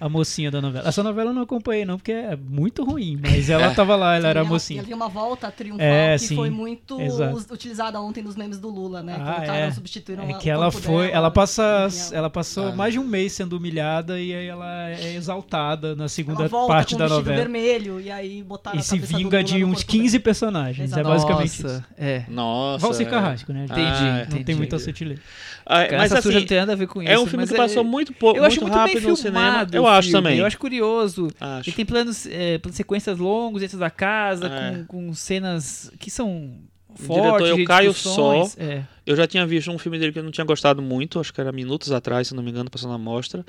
a 0.00 0.08
mocinha 0.08 0.50
da 0.50 0.60
novela. 0.60 0.88
Essa 0.88 1.02
novela 1.02 1.30
eu 1.30 1.34
não 1.34 1.42
acompanhei, 1.42 1.84
não, 1.84 1.96
porque 1.96 2.12
é 2.12 2.36
muito 2.36 2.84
ruim. 2.84 3.18
Mas 3.20 3.48
ela 3.50 3.66
É. 3.66 3.74
tava 3.74 3.96
lá, 3.96 4.16
ela 4.16 4.28
era 4.28 4.40
a 4.40 4.42
Ela- 4.42 4.48
mocinha. 4.48 4.80
Ela 4.80 4.86
tem 4.86 4.94
uma 4.96 5.08
volta 5.08 5.50
triunfal 5.50 5.80
É, 5.86 6.12
que 6.14 6.18
sim, 6.26 6.36
foi 6.36 6.50
muito 6.50 7.00
exato. 7.00 7.52
utilizada 7.52 8.00
ontem 8.00 8.22
nos 8.22 8.36
memes 8.36 8.58
do 8.58 8.68
Lula, 8.68 9.02
né? 9.02 9.14
Ah, 9.18 9.34
Colocaram, 9.34 9.54
é. 9.54 9.70
substituíram 9.72 10.24
É 10.24 10.32
a- 10.34 10.38
que 10.38 10.48
o 10.48 10.52
ela 10.52 10.70
foi, 10.70 11.06
dela, 11.06 11.16
ela 11.18 11.30
passa, 11.30 11.88
ela 12.12 12.28
passou 12.30 12.68
Ah. 12.68 12.72
mais 12.76 12.92
de 12.92 12.98
um 12.98 13.04
mês 13.04 13.32
sendo 13.32 13.56
humilhada 13.56 14.20
e 14.20 14.34
aí 14.34 14.46
ela 14.46 14.90
é 14.90 15.14
exaltada 15.14 15.94
na 15.96 16.08
segunda 16.08 16.40
ela 16.42 16.48
volta 16.48 16.72
parte 16.72 16.90
com 16.90 16.96
um 16.96 16.98
da 16.98 17.04
vestido 17.06 17.18
novela. 17.24 17.36
vermelho 17.42 18.00
e 18.00 18.10
aí 18.10 18.42
botaram 18.42 18.76
E 18.76 18.80
a 18.80 18.82
se 18.82 18.98
vinga 18.98 19.38
Lula 19.38 19.44
de 19.44 19.64
uns 19.64 19.76
corpo 19.78 19.90
15 19.92 20.18
dela. 20.18 20.24
personagens. 20.24 20.92
É 20.92 20.94
Exato. 20.94 21.08
basicamente 21.08 21.48
isso. 21.48 21.62
Nossa, 21.66 21.84
é. 21.96 22.24
Nossa. 22.28 22.86
Valsir 22.86 23.06
é. 23.06 23.10
Carrasco, 23.10 23.52
né? 23.52 23.64
Entendi, 23.64 23.80
Ah, 23.80 24.18
Não 24.20 24.26
tem 24.26 24.40
entendi. 24.40 24.58
muita 24.58 24.78
sutileza. 24.78 25.20
Ah, 25.68 25.84
mas 25.98 26.12
assim, 26.12 26.32
não 26.32 26.46
tem 26.46 26.58
nada 26.58 26.72
a 26.72 26.76
ver 26.76 26.86
com 26.86 27.02
isso. 27.02 27.10
é 27.10 27.18
um 27.18 27.26
filme 27.26 27.46
que 27.46 27.54
passou 27.54 27.82
muito 27.82 28.12
pouco, 28.12 28.38
Eu 28.38 28.42
muito 28.42 28.60
muito 28.60 28.72
bem 28.72 28.80
rápido 28.82 29.08
no 29.08 29.16
cinema. 29.16 29.66
Eu 29.72 29.86
acho 29.86 30.08
filme, 30.08 30.22
também. 30.22 30.38
Eu 30.38 30.46
acho 30.46 30.58
curioso. 30.58 31.28
Acho. 31.40 31.68
Ele 31.70 31.76
tem 31.76 31.84
planos, 31.84 32.24
é, 32.26 32.58
planos 32.58 32.76
sequências 32.76 33.18
longos 33.18 33.60
dentro 33.62 33.76
da 33.78 33.90
casa, 33.90 34.46
É. 34.46 34.84
com, 34.86 35.06
com 35.08 35.14
cenas 35.14 35.90
que 35.98 36.08
são 36.10 36.52
fortes. 36.94 37.38
diretor 37.38 37.48
é 37.48 37.56
de 37.56 37.64
Caio 37.64 37.92
discussões. 37.92 38.56
É. 38.58 38.84
Eu 39.04 39.16
já 39.16 39.26
tinha 39.26 39.44
visto 39.46 39.70
um 39.72 39.78
filme 39.78 39.98
dele 39.98 40.12
que 40.12 40.18
eu 40.18 40.22
não 40.22 40.30
tinha 40.30 40.44
gostado 40.44 40.80
muito, 40.80 41.18
acho 41.18 41.32
que 41.34 41.40
era 41.40 41.50
minutos 41.50 41.90
atrás, 41.90 42.28
se 42.28 42.34
não 42.34 42.42
me 42.42 42.50
engano, 42.50 42.70
passou 42.70 42.90
na 42.90 42.96
mostra. 42.98 43.44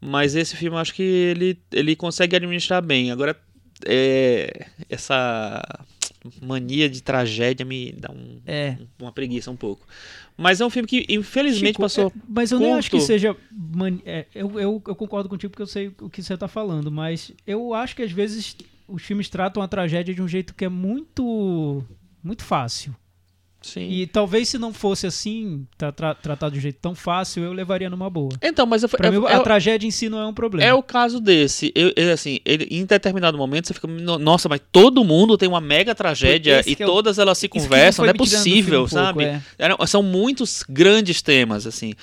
Mas 0.00 0.34
esse 0.34 0.56
filme 0.56 0.76
eu 0.76 0.80
acho 0.80 0.92
que 0.92 1.02
ele, 1.02 1.58
ele 1.72 1.94
consegue 1.96 2.34
administrar 2.36 2.82
bem. 2.82 3.10
Agora, 3.12 3.36
é, 3.86 4.66
essa 4.90 5.62
mania 6.42 6.88
de 6.88 7.02
tragédia 7.02 7.64
me 7.66 7.92
dá 7.92 8.10
um- 8.10 8.40
É. 8.46 8.76
uma 9.00 9.12
preguiça 9.12 9.50
um 9.50 9.56
pouco. 9.56 9.86
Mas 10.36 10.60
é 10.60 10.66
um 10.66 10.70
filme 10.70 10.88
que, 10.88 11.06
infelizmente, 11.08 11.68
Chico, 11.74 11.82
passou. 11.82 12.08
é, 12.08 12.20
mas 12.28 12.50
eu 12.50 12.58
nem 12.58 12.72
acho 12.74 12.90
que 12.90 13.00
seja. 13.00 13.36
mani- 13.52 14.02
é, 14.04 14.26
eu, 14.34 14.58
eu, 14.58 14.82
eu 14.86 14.94
concordo 14.96 15.28
contigo 15.28 15.50
porque 15.52 15.62
eu 15.62 15.66
sei 15.66 15.92
o 16.00 16.10
que 16.10 16.22
você 16.22 16.36
tá 16.36 16.48
falando, 16.48 16.90
mas 16.90 17.30
eu 17.46 17.72
acho 17.72 17.94
que 17.94 18.02
às 18.02 18.10
vezes 18.10 18.56
os 18.88 19.02
filmes 19.02 19.28
tratam 19.28 19.62
a 19.62 19.68
tragédia 19.68 20.12
de 20.14 20.20
um 20.20 20.26
jeito 20.28 20.52
que 20.54 20.64
é 20.64 20.68
muito. 20.68 21.84
muito 22.22 22.42
fácil. 22.44 22.94
Sim. 23.64 23.88
E 23.90 24.06
talvez 24.06 24.48
se 24.50 24.58
não 24.58 24.74
fosse 24.74 25.06
assim, 25.06 25.66
tra 25.78 25.90
tra- 25.90 26.14
tratado 26.14 26.52
de 26.52 26.58
um 26.58 26.60
jeito 26.60 26.78
tão 26.82 26.94
fácil, 26.94 27.42
eu 27.42 27.52
levaria 27.54 27.88
numa 27.88 28.10
boa. 28.10 28.28
Então, 28.42 28.66
mas 28.66 28.82
eu, 28.82 28.88
Pra 28.90 29.08
é, 29.08 29.10
mim, 29.10 29.24
é- 29.26 29.32
a 29.34 29.40
tragédia 29.40 29.86
em 29.86 29.90
si 29.90 30.08
não 30.10 30.18
é 30.20 30.26
um 30.26 30.34
problema. 30.34 30.68
é 30.68 30.74
o 30.74 30.82
caso 30.82 31.18
desse. 31.18 31.72
Eu, 31.74 31.90
eu, 31.96 32.12
assim, 32.12 32.40
ele, 32.44 32.68
em 32.70 32.84
determinado 32.84 33.38
momento 33.38 33.66
você 33.68 33.74
fica, 33.74 33.86
"No- 33.88 34.18
nossa, 34.18 34.48
mas 34.50 34.60
todo 34.70 35.02
mundo 35.02 35.38
tem 35.38 35.48
uma 35.48 35.62
mega 35.62 35.94
tragédia 35.94 36.62
e 36.66 36.76
todas 36.76 37.18
elas 37.18 37.38
se 37.38 37.48
conversam, 37.48 38.04
não 38.04 38.10
é 38.10 38.14
possível, 38.14 38.80
um 38.80 38.88
pouco, 38.88 38.94
sabe? 38.94 39.24
é. 39.24 39.40
São 39.86 40.02
muitos 40.02 40.62
grandes 40.68 41.22
temas, 41.22 41.66
assim. 41.66 41.94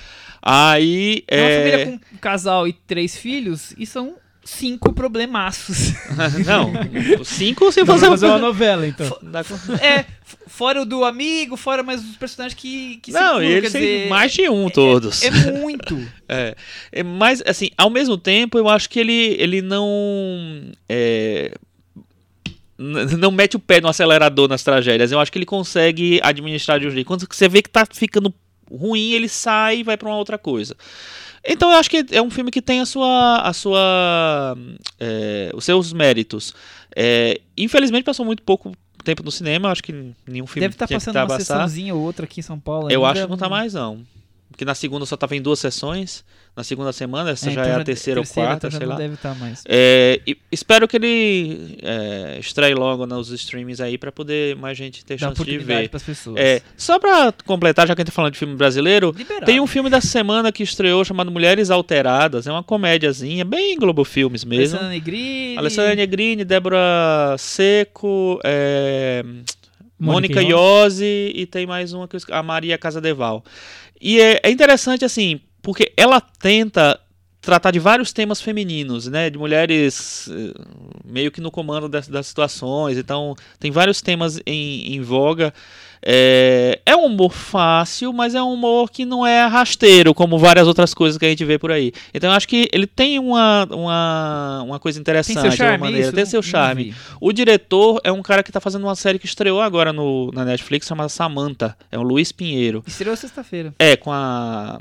Aí. 0.42 1.24
É 1.28 1.40
uma 1.42 1.50
família 1.50 1.86
com 1.86 2.16
um 2.16 2.18
casal 2.20 2.68
e 2.68 2.74
três 2.74 3.16
filhos 3.16 3.74
e 3.78 3.86
são 3.86 4.16
cinco 4.44 4.94
problemaços. 4.94 5.94
Não, 6.46 6.74
cinco 7.24 7.72
se 7.72 7.82
Dá 7.82 7.86
pra 7.86 7.94
fazer 7.96 8.08
fazer 8.08 8.26
uma 8.28 8.40
novela, 8.40 8.88
então. 8.88 9.08
É, 9.82 10.06
fora 10.48 10.82
o 10.82 10.86
do 10.86 11.04
amigo, 11.04 11.56
fora 11.56 11.84
mais 11.84 12.04
os 12.04 12.18
personagens 12.18 12.60
que, 12.60 12.98
que 12.98 13.12
Não, 13.12 13.20
circulam, 13.20 13.44
e 13.44 13.54
eles 13.54 13.72
têm 13.72 13.82
dizer, 13.82 14.10
mais 14.10 14.32
de 14.32 14.50
um 14.50 14.70
todos. 14.70 15.24
É 15.24 15.32
muito. 15.32 15.98
É, 16.34 16.56
é, 16.94 17.04
mas, 17.04 17.44
assim, 17.46 17.72
ao 17.78 17.90
mesmo 17.90 18.18
tempo, 18.18 18.58
eu 18.58 18.70
acho 18.70 18.90
que 18.90 18.98
ele, 18.98 19.36
ele 19.38 19.62
não. 19.62 20.72
é, 20.88 21.52
não 22.78 23.32
mete 23.32 23.58
o 23.58 23.60
pé 23.60 23.82
no 23.82 23.90
acelerador 23.90 24.48
nas 24.48 24.64
tragédias. 24.64 25.12
Eu 25.12 25.20
acho 25.20 25.30
que 25.30 25.38
ele 25.38 25.46
consegue 25.46 26.22
administrar 26.24 26.80
de 26.80 26.88
um 26.88 26.90
jeito. 26.90 27.06
Quando 27.06 27.28
você 27.30 27.50
vê 27.50 27.62
que 27.62 27.70
tá 27.70 27.86
ficando 27.86 28.34
ruim, 28.72 29.12
ele 29.12 29.28
sai 29.28 29.80
e 29.80 29.84
vai 29.84 29.98
pra 29.98 30.08
uma 30.08 30.18
outra 30.18 30.38
coisa. 30.38 30.74
Então 31.46 31.72
eu 31.72 31.78
acho 31.78 31.90
que 31.90 32.06
é 32.12 32.22
um 32.22 32.30
filme 32.30 32.52
que 32.52 32.62
tem 32.62 32.82
a 32.82 32.86
sua, 32.86 33.38
a 33.38 33.54
sua, 33.54 34.56
é, 35.00 35.52
os 35.54 35.66
seus 35.66 35.92
méritos. 35.92 36.54
É, 36.96 37.40
infelizmente 37.58 38.04
passou 38.04 38.26
muito 38.26 38.44
pouco 38.44 38.74
tempo 39.04 39.24
no 39.24 39.32
cinema. 39.32 39.72
Acho 39.72 39.84
que 39.84 39.92
nenhum 40.28 40.46
filme 40.46 40.62
Deve 40.62 40.76
estar 40.76 40.88
que 40.88 40.94
passando 40.94 41.14
tá 41.14 41.22
uma 41.22 41.28
passar. 41.28 41.40
sessãozinha 41.56 41.96
ou 41.96 42.02
outra 42.02 42.26
aqui 42.26 42.40
em 42.40 42.44
São 42.44 42.60
Paulo. 42.60 42.92
Eu 42.92 43.06
ainda. 43.06 43.20
acho 43.20 43.26
que 43.26 43.32
não 43.32 43.38
tá 43.38 43.50
mais, 43.50 43.74
não. 43.74 44.06
Porque 44.52 44.66
na 44.66 44.76
segunda 44.76 45.06
só 45.06 45.16
tava 45.16 45.36
em 45.36 45.42
duas 45.42 45.60
sessões. 45.60 46.24
Na 46.54 46.66
segunda 46.66 46.92
semana, 46.92 47.32
essa 47.32 47.50
É, 47.50 47.54
já 47.54 47.62
então 47.62 47.74
é 47.78 47.82
a 47.82 47.84
terceira 47.86 48.20
ou 48.20 48.26
quarta, 48.28 48.68
então 48.68 48.78
sei 48.78 48.86
lá. 48.86 48.96
deve 48.98 49.14
estar 49.14 49.34
mais. 49.36 49.64
É, 49.66 50.20
espero 50.52 50.86
que 50.86 50.98
ele 50.98 51.78
é, 51.82 52.38
estreie 52.38 52.74
logo 52.74 53.06
nos 53.08 53.30
streamings 53.32 53.80
aí 53.80 53.98
pra 53.98 54.12
poder 54.12 54.58
mais 54.58 54.78
gente 54.78 55.06
ter 55.06 55.18
Dá 55.18 55.30
chance 55.30 55.42
de 55.46 55.58
ver. 55.58 55.88
para 55.88 55.96
as 55.96 56.04
pessoas. 56.04 56.36
É, 56.38 56.62
só 56.76 57.00
pra 57.00 57.34
completar, 57.46 57.88
já 57.88 57.96
que 57.96 58.02
a 58.02 58.04
gente 58.04 58.12
tá 58.12 58.16
falando 58.16 58.34
de 58.34 58.40
filme 58.40 58.54
brasileiro, 58.56 59.14
Liberado. 59.18 59.46
tem 59.46 59.62
um 59.62 59.68
filme 59.68 59.90
da 59.90 60.02
semana 60.02 60.52
que 60.52 60.62
estreou 60.62 61.06
chamado 61.06 61.32
Mulheres 61.32 61.72
Alteradas. 61.72 62.46
É 62.46 62.52
uma 62.52 62.62
comédiazinha, 62.64 63.46
bem 63.46 63.78
Globo 63.78 64.04
Filmes 64.04 64.44
mesmo. 64.44 64.76
Alessandra 64.78 64.90
Negrini. 64.90 65.58
Alessandra 65.58 65.96
Negrini, 65.96 66.44
Débora 66.44 67.36
Seco, 67.38 68.42
é, 68.44 69.24
Mônica 69.98 70.42
Iose 70.42 71.32
e 71.34 71.46
tem 71.46 71.66
mais 71.66 71.94
uma 71.94 72.08
que 72.10 72.18
eu 72.18 72.20
a 72.32 72.44
Maria 72.44 72.78
Casadeval. 72.78 73.42
E 74.02 74.20
é, 74.20 74.40
é 74.44 74.50
interessante 74.50 75.06
assim, 75.06 75.40
porque 75.62 75.94
ela 75.96 76.20
tenta 76.20 77.00
tratar 77.42 77.72
de 77.72 77.80
vários 77.80 78.14
temas 78.14 78.40
femininos, 78.40 79.08
né, 79.08 79.30
de 79.30 79.38
mulheres 79.38 80.30
eh, 80.32 80.54
meio 81.04 81.32
que 81.32 81.42
no 81.42 81.50
comando 81.50 81.90
das, 81.90 82.08
das 82.08 82.28
situações. 82.28 82.98
Então 82.98 83.36
tem 83.60 83.72
vários 83.72 84.02
temas 84.02 84.40
em, 84.46 84.96
em 84.96 85.02
voga. 85.02 85.52
É, 86.04 86.80
é 86.84 86.96
um 86.96 87.06
humor 87.06 87.32
fácil, 87.32 88.12
mas 88.12 88.34
é 88.34 88.42
um 88.42 88.54
humor 88.54 88.90
que 88.90 89.06
não 89.06 89.26
é 89.26 89.46
rasteiro, 89.46 90.14
como 90.14 90.38
várias 90.38 90.68
outras 90.68 90.94
coisas 90.94 91.18
que 91.18 91.26
a 91.26 91.30
gente 91.30 91.46
vê 91.46 91.60
por 91.60 91.72
aí. 91.72 91.92
Então 92.14 92.30
eu 92.30 92.36
acho 92.36 92.48
que 92.48 92.68
ele 92.72 92.88
tem 92.88 93.20
uma, 93.20 93.68
uma, 93.72 94.64
uma 94.64 94.80
coisa 94.80 94.98
Tem 94.98 95.02
interessante, 95.02 95.42
seu 95.42 95.50
de 95.50 95.58
charme, 95.58 95.78
uma 95.78 95.86
maneira. 95.86 96.08
isso? 96.08 96.16
Tem 96.16 96.26
seu 96.26 96.42
charme. 96.42 96.96
O 97.20 97.32
diretor 97.32 98.02
é 98.04 98.12
um 98.12 98.22
cara 98.22 98.42
que 98.42 98.52
tá 98.52 98.60
fazendo 98.60 98.84
uma 98.84 98.96
série 98.96 99.20
que 99.20 99.26
estreou 99.26 99.62
agora 99.62 99.94
no, 99.94 100.32
na 100.32 100.44
Netflix, 100.44 100.88
chamada 100.88 101.10
Samantha. 101.10 101.78
É 101.92 101.98
o 101.98 102.04
Luiz 102.04 102.32
Pinheiro. 102.32 102.84
Estreou 102.88 103.16
sexta-feira. 103.16 103.74
É, 103.78 103.96
com 103.96 104.12
a 104.12 104.80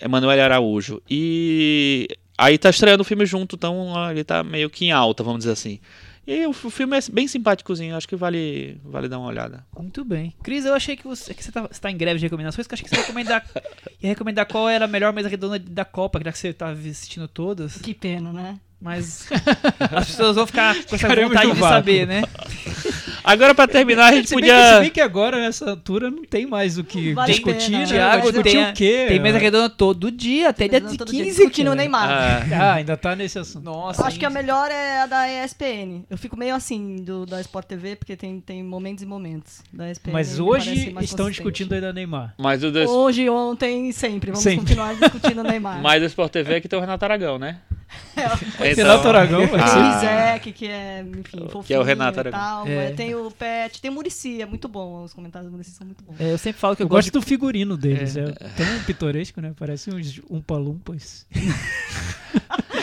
Emanuele 0.00 0.40
Araújo. 0.40 1.02
E 1.08 2.08
aí 2.36 2.56
tá 2.56 2.70
estreando 2.70 3.02
o 3.02 3.04
filme 3.04 3.26
junto, 3.26 3.56
então 3.56 4.10
ele 4.10 4.24
tá 4.24 4.42
meio 4.42 4.70
que 4.70 4.86
em 4.86 4.92
alta, 4.92 5.22
vamos 5.22 5.40
dizer 5.40 5.52
assim. 5.52 5.80
E 6.26 6.46
o, 6.46 6.52
filme 6.52 6.98
é 6.98 7.00
bem 7.10 7.26
simpáticozinho, 7.26 7.96
acho 7.96 8.06
que 8.06 8.14
vale, 8.14 8.78
vale 8.84 9.08
dar 9.08 9.18
uma 9.18 9.28
olhada. 9.28 9.64
Muito 9.74 10.04
bem. 10.04 10.34
Cris, 10.42 10.66
eu 10.66 10.74
achei 10.74 10.94
que 10.94 11.04
você, 11.04 11.32
que 11.32 11.42
você, 11.42 11.50
tá, 11.50 11.62
você 11.62 11.80
tá 11.80 11.90
em 11.90 11.96
greve 11.96 12.18
de 12.18 12.26
recomendações, 12.26 12.66
que 12.66 12.74
eu 12.74 12.76
achei 12.76 12.84
que 12.84 12.90
você 12.90 12.96
ia 12.96 13.06
recomendar, 13.06 13.46
ia 14.02 14.08
recomendar 14.10 14.46
qual 14.46 14.68
era 14.68 14.84
a 14.84 14.88
melhor 14.88 15.10
mesa 15.10 15.26
redonda 15.26 15.58
da 15.58 15.86
Copa, 15.86 16.20
já 16.22 16.30
que 16.30 16.38
você 16.38 16.52
tá 16.52 16.68
assistindo 16.68 17.26
todas. 17.26 17.78
Que 17.78 17.94
pena, 17.94 18.30
né? 18.30 18.60
Mas 18.78 19.26
as 19.90 20.06
pessoas 20.08 20.36
vão 20.36 20.46
ficar 20.46 20.74
com 20.74 20.80
essa 20.80 20.98
Ficaremos 20.98 21.30
vontade 21.30 21.52
de 21.52 21.60
saber, 21.60 22.06
né? 22.06 22.22
Agora, 23.30 23.54
pra 23.54 23.68
terminar, 23.68 24.06
a 24.06 24.16
gente 24.16 24.28
Se 24.28 24.34
bem, 24.34 24.44
que, 24.44 24.50
se 24.50 24.56
podia. 24.56 24.80
bem 24.80 24.90
que 24.90 25.00
agora, 25.02 25.38
nessa 25.38 25.68
altura, 25.70 26.10
não 26.10 26.24
tem 26.24 26.46
mais 26.46 26.78
o 26.78 26.84
que 26.84 27.12
Vale 27.12 27.30
a 27.30 27.34
discutir, 27.34 27.66
pena, 27.72 27.78
né? 27.80 27.86
Thiago, 27.86 28.22
Vai 28.22 28.32
discutir 28.32 28.42
tem, 28.52 28.64
o 28.70 28.72
quê? 28.72 29.04
tem 29.08 29.20
mesa 29.20 29.38
redonda 29.38 29.68
todo 29.68 30.10
dia, 30.10 30.48
até 30.48 30.66
dia 30.66 30.80
de 30.80 30.96
dia 30.96 31.04
15. 31.06 31.24
discutindo 31.24 31.66
o 31.66 31.70
cara. 31.70 31.76
Neymar. 31.76 32.10
Ah, 32.10 32.46
Ah, 32.58 32.74
ainda 32.74 32.96
tá 32.96 33.14
nesse 33.14 33.38
assunto. 33.38 33.62
Nossa, 33.64 34.00
Eu 34.00 34.06
acho 34.06 34.18
que 34.18 34.24
a 34.24 34.30
melhor 34.30 34.70
é 34.70 35.02
a 35.02 35.06
da 35.06 35.28
ESPN. 35.44 36.04
Eu 36.08 36.16
fico 36.16 36.38
meio 36.38 36.54
assim 36.54 36.96
do, 36.96 37.26
da 37.26 37.38
Sport 37.42 37.66
TV, 37.66 37.96
porque 37.96 38.16
tem, 38.16 38.40
tem 38.40 38.62
momentos 38.62 39.02
e 39.02 39.06
momentos 39.06 39.60
da 39.70 39.90
ESPN. 39.90 40.10
Mas 40.12 40.40
hoje 40.40 40.94
estão 41.02 41.28
discutindo 41.30 41.74
ainda 41.74 41.92
Neymar. 41.92 42.34
mas 42.38 42.64
o, 42.64 42.70
des... 42.72 42.88
Hoje, 42.88 43.28
ontem, 43.28 43.92
sempre. 43.92 44.30
Vamos 44.30 44.42
Sempre. 44.42 44.60
continuar 44.60 44.94
discutindo 44.94 45.40
o 45.40 45.44
Neymar. 45.44 45.80
mas 45.82 46.02
o 46.02 46.06
Sport 46.06 46.32
TV 46.32 46.54
é 46.54 46.60
que 46.62 46.68
tem 46.68 46.78
o 46.78 46.80
Renato 46.80 47.04
Aragão, 47.04 47.38
né? 47.38 47.58
É, 48.60 48.72
Renato 48.74 49.08
Aragão 49.08 49.46
vai 49.46 49.60
Tem 49.60 49.68
ser. 49.68 49.76
o 49.76 49.80
Ah. 49.80 49.96
Isaac, 49.98 50.52
que 50.52 50.66
é, 50.66 51.00
enfim, 51.02 51.38
fofinho 51.46 51.62
Que 51.64 51.72
é 51.74 51.78
o 51.78 51.82
Renato 51.82 52.18
Aragão. 52.18 52.38
tal. 52.38 52.66
É. 52.66 52.90
Tem 52.90 53.14
o 53.14 53.30
Pet, 53.30 53.80
tem 53.80 53.90
o 53.90 53.94
Murici, 53.94 54.42
é 54.42 54.46
muito 54.46 54.68
bom. 54.68 55.04
Os 55.04 55.14
comentários 55.14 55.48
do 55.50 55.52
Murici 55.52 55.70
são 55.70 55.86
muito 55.86 56.02
bons. 56.04 56.20
É, 56.20 56.32
eu 56.32 56.38
sempre 56.38 56.60
falo 56.60 56.74
que 56.76 56.82
Eu, 56.82 56.86
eu, 56.86 56.88
gosto 56.88 57.06
gosto 57.06 57.20
do 57.20 57.22
figurino 57.26 57.76
deles, 57.76 58.16
é, 58.16 58.24
tão 58.24 58.66
pitoresco, 58.86 59.40
né? 59.40 59.52
Parece 59.58 59.90
uns 59.90 60.20
umpa-lumpas. 60.28 61.26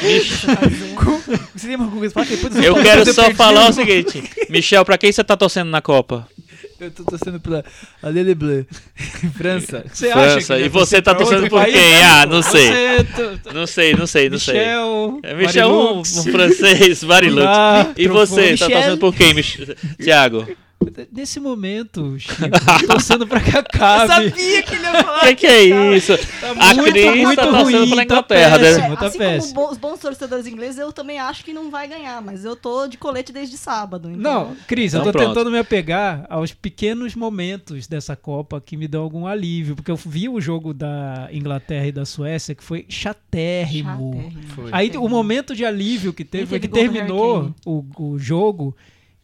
Você 0.02 0.20
de... 1.56 1.68
Lembra 1.68 1.86
alguma 1.86 2.00
coisa? 2.10 2.26
Depois 2.26 2.56
Eu 2.56 2.76
quero 2.76 3.14
só 3.14 3.32
falar 3.34 3.70
o 3.70 3.74
seguinte: 3.74 4.24
Michel, 4.50 4.86
pra 4.86 4.98
quem 4.98 5.12
você 5.12 5.24
tá 5.24 5.36
torcendo 5.38 5.70
na 5.70 5.82
Copa? 5.82 6.28
Eu 6.80 6.92
tô 6.92 7.04
torcendo 7.06 7.40
pela 7.40 7.64
Alele 8.04 8.36
Bleu. 8.36 8.66
França. 9.38 9.86
Você 9.92 10.12
França. 10.12 10.58
que 10.58 10.64
E 10.64 10.70
você 10.70 11.02
tá 11.02 11.16
torcendo 11.16 11.48
por 11.48 11.62
país? 11.62 11.74
quem? 11.74 12.04
Ah, 12.04 12.26
não 12.26 12.42
sei. 12.42 12.70
Não 13.54 13.66
sei, 13.66 13.94
não 13.94 14.06
sei, 14.08 14.30
não 14.30 14.38
sei. 14.38 14.56
Michel, 14.60 15.20
É 15.24 15.34
Michel, 15.34 15.70
um, 15.70 15.74
um 15.74 15.96
Marilux, 15.96 16.24
francês, 16.26 17.04
Varilux. 17.04 17.46
Ah, 17.48 17.94
E 17.98 18.08
você, 18.08 18.58
tá 18.58 18.70
torcendo 18.70 18.98
por 18.98 19.16
quem, 19.16 19.34
Mich... 19.34 19.58
Tiago? 20.02 20.46
Nesse 21.12 21.40
momento, 21.40 22.18
Chico, 22.20 22.42
tô 22.82 22.88
torcendo 22.88 23.28
pra 23.28 23.40
que 23.40 23.50
Eu 23.58 24.08
sabia 24.08 24.64
que 24.64 24.76
ele 24.76 24.84
ia 24.84 25.04
falar. 25.04 25.18
O 25.18 25.28
que, 25.28 25.36
que 25.36 25.48
é 25.48 25.64
isso? 25.96 26.14
a 26.14 26.74
muito, 26.74 26.92
Cris 26.92 27.24
muito 27.24 27.36
tá 27.36 27.48
torcendo 27.48 27.64
ruim, 27.64 27.90
pela 27.90 27.96
tá 27.96 28.04
Inglaterra, 28.04 28.58
né? 28.58 28.64
péssimo. 28.64 28.98
tá 28.98 29.06
assim 29.08 29.18
péssimo. 29.18 29.54
como 29.54 29.72
os 29.72 29.78
bons 29.78 30.00
torcedores 30.00 30.48
ingleses, 30.48 30.78
eu 30.78 30.92
também 30.92 31.20
acho 31.20 31.44
que 31.44 31.54
não 31.54 31.70
vai 31.70 31.88
ganhar, 31.88 32.22
mas 32.22 32.46
eu 32.46 32.56
tô 32.56 32.88
de 32.88 32.98
colete 32.98 33.32
desde 33.32 33.58
sábado. 33.58 34.10
Então... 34.10 34.22
Não, 34.22 34.56
Cris, 34.68 34.94
eu 34.94 35.02
Então 35.02 35.12
tô 35.12 35.18
pronto. 35.18 35.34
tentando 35.34 35.52
me 35.52 35.58
apegar 35.60 36.26
aos 36.30 36.54
pequenos 36.54 37.16
momentos 37.16 37.88
dessa 37.88 38.16
Copa 38.16 38.62
que 38.62 38.78
me 38.78 38.88
dão 38.88 39.04
algum 39.04 39.28
alívio, 39.28 39.76
porque 39.76 39.92
eu 39.92 39.96
vi 39.96 40.30
o 40.30 40.40
jogo 40.40 40.74
da 40.74 41.30
Inglaterra 41.32 41.88
e 41.88 41.92
da 41.92 42.06
Suécia 42.06 42.56
que 42.56 42.64
foi 42.64 42.86
chatérrimo. 42.90 44.14
Chatérrimo. 44.14 44.70
Aí 44.72 44.92
o 44.98 45.08
momento 45.08 45.56
de 45.56 45.66
alívio 45.66 46.14
que 46.14 46.24
teve 46.24 46.44
Nem 46.44 46.50
foi 46.50 46.60
que 46.60 46.68
teve 46.68 46.94
terminou 46.94 47.54
o, 47.66 47.84
o 47.98 48.20
jogo 48.20 48.76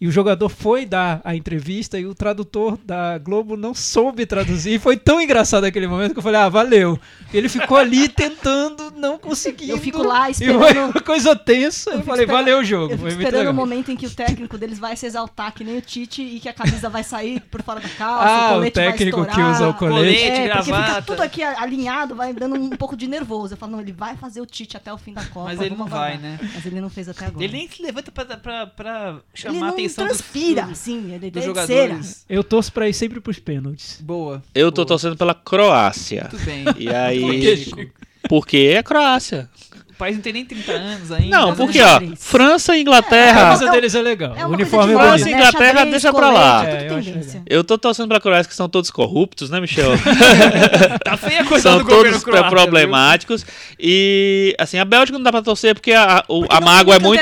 e 0.02 0.08
o 0.08 0.12
jogador 0.12 0.50
foi 0.50 0.84
dar 0.84 1.22
a 1.24 1.36
entrevista 1.36 2.00
e 2.00 2.08
o 2.08 2.16
tradutor 2.16 2.76
da 2.84 3.20
Globo 3.20 3.56
não 3.56 3.74
soube 3.76 4.26
traduzir. 4.26 4.74
E 4.74 4.80
foi 4.80 4.98
tão 4.98 5.22
engraçado 5.22 5.64
aquele 5.64 5.88
momento 5.88 6.14
que 6.14 6.18
eu 6.20 6.24
falei, 6.24 6.42
ah, 6.42 6.50
valeu. 6.50 7.00
Ele 7.32 7.48
ficou 7.48 7.78
ali 7.78 8.10
tentando, 8.10 8.92
não 8.98 9.20
conseguindo. 9.20 9.72
Eu 9.74 9.78
fico 9.78 10.02
lá 10.02 10.30
E 10.30 10.34
foi 10.34 10.48
esperando. 10.48 10.92
uma 10.92 11.02
coisa 11.02 11.36
tensa. 11.36 11.92
Eu, 11.92 11.98
fico 11.98 12.08
falei, 12.08 12.24
esperando- 12.26 12.44
valeu 12.46 12.60
o 12.60 12.64
jogo. 12.64 12.94
Eu 12.94 12.98
Foi 12.98 13.10
fico 13.12 13.22
muito 13.22 13.28
esperando 13.28 13.50
o 13.52 13.54
momento 13.54 13.92
em 13.92 13.96
que 13.96 14.08
o 14.08 14.10
técnico 14.10 14.58
deles 14.58 14.80
vai 14.80 14.96
se 14.96 15.06
exaltar, 15.06 15.54
que 15.54 15.64
nem 15.64 15.78
o 15.78 15.82
Tite, 15.82 16.22
e 16.24 16.40
que 16.40 16.50
a 16.50 16.54
camisa 16.54 16.90
vai 16.90 17.04
sair 17.04 17.40
por 17.52 17.62
fora 17.62 17.80
da 17.80 17.90
calça, 17.90 18.26
Ah, 18.32 18.48
o 18.48 18.52
o 18.52 18.54
colete 18.56 18.76
vai 18.80 18.92
técnico 18.92 19.24
que 19.24 19.30
estourar. 19.30 19.52
usa 19.52 19.68
o 19.70 19.74
colete. 19.76 19.96
Colete, 19.98 20.22
É, 20.42 20.50
porque 20.50 20.64
fica 20.74 21.02
tudo 21.04 21.22
aqui 21.22 21.44
alinhado, 21.44 22.16
vai 22.16 22.34
dando 22.34 22.56
um 22.56 22.70
pouco 22.72 22.98
de 22.98 23.08
nervoso. 23.08 23.54
Eu 23.54 23.58
falo, 23.58 23.74
não, 23.74 23.82
ele 23.82 23.92
vai 23.92 24.16
fazer 24.18 24.42
o 24.42 24.46
Tite 24.48 24.76
até 24.78 24.92
o 24.92 24.98
fim 24.98 25.14
da 25.14 25.24
Copa. 25.26 25.46
Mas 25.46 25.62
ele 25.62 25.76
não 25.76 25.86
vai, 25.86 26.18
né? 26.18 26.40
Mas 26.42 26.66
ele 26.66 26.82
não 26.82 26.90
fez 26.90 27.08
até 27.08 27.26
agora. 27.28 27.44
Ele 27.44 27.54
nem 27.54 27.70
se 27.70 27.82
levanta 27.84 28.12
pra, 28.12 28.26
pra, 28.26 28.66
pra 28.68 29.20
chamar 29.34 29.58
a 29.58 29.60
não 29.68 29.76
dos- 29.96 30.06
transpira, 30.18 30.62
dos, 30.64 30.72
assim, 30.72 31.14
ele 31.14 31.30
dos 31.32 31.44
é 31.44 31.46
jogadores. 31.46 32.26
Eu 32.30 32.44
torço 32.44 32.72
pra 32.72 32.88
ir 32.90 32.94
sempre 32.94 33.20
pros 33.20 33.40
pênaltis. 33.40 34.00
Boa. 34.02 34.42
Eu 34.54 34.72
tô 34.72 34.82
Boa. 34.82 34.88
torcendo 34.88 35.16
pela 35.18 35.34
Croácia. 35.34 36.30
Muito 36.32 36.46
bem. 36.46 36.66
E 36.78 36.90
aí. 36.90 37.92
Porque 38.30 38.58
é 38.76 38.84
Croácia. 38.84 39.50
O 40.02 40.04
país 40.04 40.16
não 40.16 40.24
tem 40.24 40.34
nem 40.34 40.44
30 40.44 40.72
anos 40.72 41.12
ainda. 41.12 41.30
Não, 41.38 41.56
porque, 41.56 41.80
ó, 41.80 42.02
França 42.18 42.74
e 42.74 42.80
A 42.80 42.82
Inglaterra. 42.82 43.42
camisa 43.44 43.64
É 43.64 43.68
uma- 43.68 43.72
deles 43.74 43.94
é 43.94 44.02
legal. 44.02 44.34
É 44.36 44.46
o 44.48 44.50
uniforme 44.50 44.94
é 44.94 44.98
França 44.98 45.30
e? 45.30 45.34
Inglaterra, 45.34 45.68
Xadrez, 45.68 45.90
deixa 45.92 46.12
pra 46.12 46.30
lá. 46.32 46.66
É, 46.68 46.88
eu 47.48 47.64
tô 47.64 47.78
torcendo 47.78 48.08
pra 48.08 48.20
Croácia, 48.20 48.50
que 48.50 48.56
são 48.56 48.68
todos 48.68 48.90
corruptos, 48.90 49.52
né, 49.52 49.62
Michel? 49.62 49.92
Tá 51.06 51.18
feia 51.18 51.42
a 51.42 51.46
coisa 51.46 51.70
são 51.70 51.78
do 51.80 51.86
todos 51.86 52.24
croata, 52.24 52.50
problemáticos. 52.50 53.46
E, 53.80 54.56
assim, 54.60 54.80
a 54.80 54.86
Bélgica 54.86 55.18
não 55.18 55.24
dá 55.24 55.32
pra 55.32 55.42
torcer 55.44 55.76
porque 55.76 55.94
a, 55.94 56.24
o- 56.28 56.42
Porque 56.42 56.56
a 56.56 56.62
mágoa 56.62 56.96
é 56.96 57.00
muito. 57.00 57.22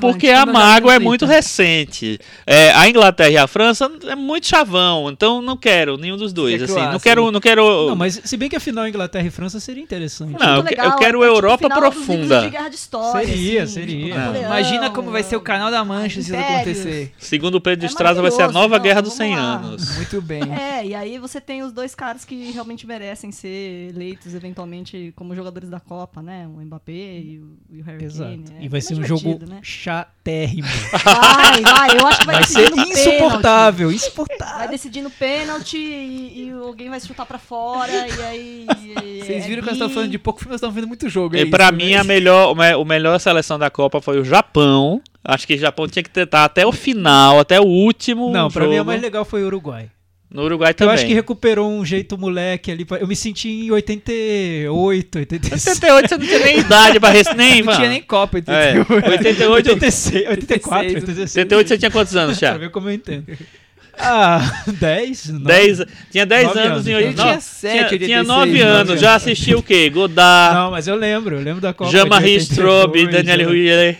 Porque 0.00 0.28
a 0.30 0.46
mágoa 0.46 0.94
é 0.94 0.98
muito 1.00 1.26
recente. 1.26 2.20
É, 2.46 2.70
a 2.72 2.88
Inglaterra 2.88 3.30
e 3.30 3.36
a 3.36 3.46
França 3.48 3.90
é 4.06 4.14
muito 4.14 4.46
chavão, 4.46 5.10
então 5.10 5.42
não 5.42 5.56
quero 5.56 5.96
nenhum 5.96 6.16
dos 6.16 6.32
dois. 6.32 6.62
Assim, 6.62 6.74
não 6.80 7.00
quero, 7.00 7.30
não 7.32 7.40
quero. 7.40 7.88
Não, 7.88 7.96
mas 7.96 8.20
se 8.24 8.36
bem 8.36 8.48
que 8.48 8.54
a 8.56 8.60
final 8.60 8.86
Inglaterra 8.86 9.26
e 9.26 9.30
França 9.30 9.58
seria 9.58 9.82
interessante. 9.82 10.38
Não, 10.38 10.46
eu 10.48 10.54
Muito 10.56 10.66
que- 10.68 10.74
legal, 10.74 10.92
eu 10.92 10.96
quero 10.98 11.24
é 11.24 11.26
Europa 11.26 11.68
dos 11.68 11.78
profunda. 12.12 12.40
de 12.42 12.50
guerra 12.50 12.68
de 12.68 12.74
história, 12.76 13.26
Seria, 13.26 13.62
assim, 13.64 13.72
seria. 13.74 14.04
tipo, 14.06 14.14
É. 14.14 14.18
Napoleão, 14.18 14.44
Imagina 14.44 14.90
como 14.90 15.10
vai 15.10 15.22
ser 15.22 15.36
o 15.36 15.40
canal 15.40 15.70
da 15.70 15.84
Mancha 15.84 16.22
se 16.22 16.30
isso 16.32 16.36
acontecer. 16.36 17.12
Segundo 17.18 17.54
o 17.56 17.60
Pedro 17.60 17.80
de 17.80 17.86
É 17.86 17.88
Estrada, 17.88 18.20
vai 18.22 18.30
ser 18.30 18.42
a 18.42 18.52
nova 18.52 18.76
não, 18.76 18.82
Guerra 18.82 19.00
dos 19.02 19.16
vamos 19.16 19.32
100 19.34 19.36
lá. 19.36 19.42
anos. 19.56 19.96
Muito 19.96 20.22
bem. 20.22 20.42
É, 20.52 20.86
e 20.86 20.94
aí 20.94 21.18
você 21.18 21.40
tem 21.40 21.62
os 21.62 21.72
dois 21.72 21.94
caras 21.94 22.24
que 22.24 22.50
realmente 22.52 22.86
merecem 22.86 23.30
ser 23.32 23.90
eleitos 23.94 24.34
eventualmente 24.34 25.12
como 25.16 25.34
jogadores 25.34 25.68
da 25.68 25.80
Copa, 25.80 26.22
né? 26.22 26.46
O 26.46 26.60
Mbappé 26.60 26.92
e 26.92 27.40
o, 27.40 27.56
e 27.76 27.80
o 27.80 27.84
Harry 27.84 28.04
Exato. 28.04 28.30
Kane. 28.30 28.44
É 28.60 28.64
e 28.64 28.68
vai 28.68 28.80
ser 28.80 28.94
um 28.94 29.04
jogo 29.04 29.38
né? 29.46 29.60
chatérrimo. 29.62 30.68
Vai, 31.04 31.60
vai, 31.62 31.96
eu 31.98 32.06
acho 32.06 32.20
que 32.20 32.26
vai, 32.26 32.34
Vai 32.36 32.44
decidir 32.44 32.64
ser 32.64 32.70
no 32.70 32.76
pênalti. 32.76 32.98
insuportável, 33.08 33.86
Vai 33.88 33.96
insuportável. 33.96 34.68
decidir 34.70 35.02
no 35.02 35.10
pênalti 35.10 35.76
e, 35.76 36.48
e 36.48 36.50
alguém 36.52 36.88
vai 36.88 37.00
chutar 37.00 37.26
pra 37.26 37.38
fora 37.38 37.90
e 37.92 38.22
aí... 38.22 38.66
e- 38.82 39.20
Vocês 39.24 39.44
é 39.44 39.48
viram 39.48 39.60
que 39.62 39.66
nós 39.66 39.74
estamos 39.74 39.92
falando 39.94 40.10
de 40.10 40.18
pouco 40.18 40.40
filme, 40.40 40.50
nós 40.52 40.58
estamos 40.58 40.74
vendo 40.74 40.86
muito 40.88 41.08
jogo. 41.08 41.36
E 41.36 41.40
é 41.40 41.46
pra 41.46 41.66
isso, 41.66 41.74
mim, 41.74 41.90
né? 41.92 42.01
A 42.02 42.04
melhor, 42.04 42.52
o 42.52 42.54
me- 42.54 42.74
o 42.74 42.84
melhor 42.84 43.18
seleção 43.18 43.58
da 43.58 43.70
Copa 43.70 44.00
foi 44.00 44.20
o 44.20 44.24
Japão. 44.24 45.00
Acho 45.24 45.46
que 45.46 45.54
o 45.54 45.58
Japão 45.58 45.86
tinha 45.88 46.02
que 46.02 46.20
estar 46.20 46.44
até 46.44 46.66
o 46.66 46.72
final, 46.72 47.38
até 47.40 47.60
o 47.60 47.64
último. 47.64 48.30
Não, 48.32 48.50
pra 48.50 48.66
mim 48.66 48.76
a 48.76 48.84
mais 48.84 49.00
legal 49.00 49.24
foi 49.24 49.42
o 49.42 49.46
Uruguai. 49.46 49.88
No 50.30 50.44
Uruguai 50.44 50.70
Eu 50.70 50.74
também. 50.74 50.94
acho 50.94 51.06
que 51.06 51.12
recuperou 51.12 51.70
um 51.70 51.84
jeito 51.84 52.16
moleque 52.16 52.70
ali. 52.72 52.84
pra- 52.86 52.96
Eu 52.98 53.06
me 53.06 53.14
senti 53.14 53.48
em 53.50 53.70
88, 53.70 55.18
86. 55.18 55.62
78 55.62 56.08
você 56.08 56.16
não 56.16 56.26
tinha 56.26 56.38
nem 56.38 56.58
idade 56.58 56.98
pra 56.98 57.10
res... 57.10 57.28
nem, 57.36 57.62
Não 57.62 57.74
tinha 57.74 57.88
nem 57.88 58.02
Copa, 58.02 58.38
É, 58.38 58.40
entendeu? 58.40 58.86
88, 59.10 59.52
86, 59.70 60.28
84, 60.28 60.86
86. 60.88 61.30
78 61.32 61.68
você 61.68 61.78
tinha 61.78 61.90
quantos 61.90 62.16
anos, 62.16 62.38
Pra 62.38 62.48
Thiago? 62.48 62.60
ver 62.60 62.70
como 62.70 62.88
eu 62.88 62.94
entendo. 62.94 63.26
Ah, 64.04 64.64
10? 64.80 65.28
nove? 65.28 65.44
10, 65.44 65.82
tinha 66.10 66.26
10 66.26 66.46
Nove 66.48 66.58
anos, 66.58 66.72
anos, 66.72 66.86
em 66.88 66.90
então. 66.90 66.96
80. 66.96 67.06
Ele 67.06 67.14
tinha 67.14 67.34
não, 67.34 67.40
sete, 67.40 67.72
tinha, 67.72 67.82
86, 67.84 68.06
tinha 68.08 68.22
9 68.24 68.46
nove 68.50 68.60
anos, 68.62 68.90
anos. 68.90 69.00
já 69.00 69.14
assistiu 69.14 69.58
o 69.58 69.62
quê? 69.62 69.88
Godard, 69.90 70.54
Não, 70.56 70.70
mas 70.72 70.88
eu 70.88 70.96
lembro, 70.96 71.36
eu 71.36 71.42
lembro 71.42 71.60
da 71.60 71.72
Copa. 71.72 71.90
Jean-Marie 71.90 72.38
de 72.38 72.44
Strobe, 72.44 73.00
82, 73.06 73.24
Daniel 73.26 73.76
né? 73.76 73.96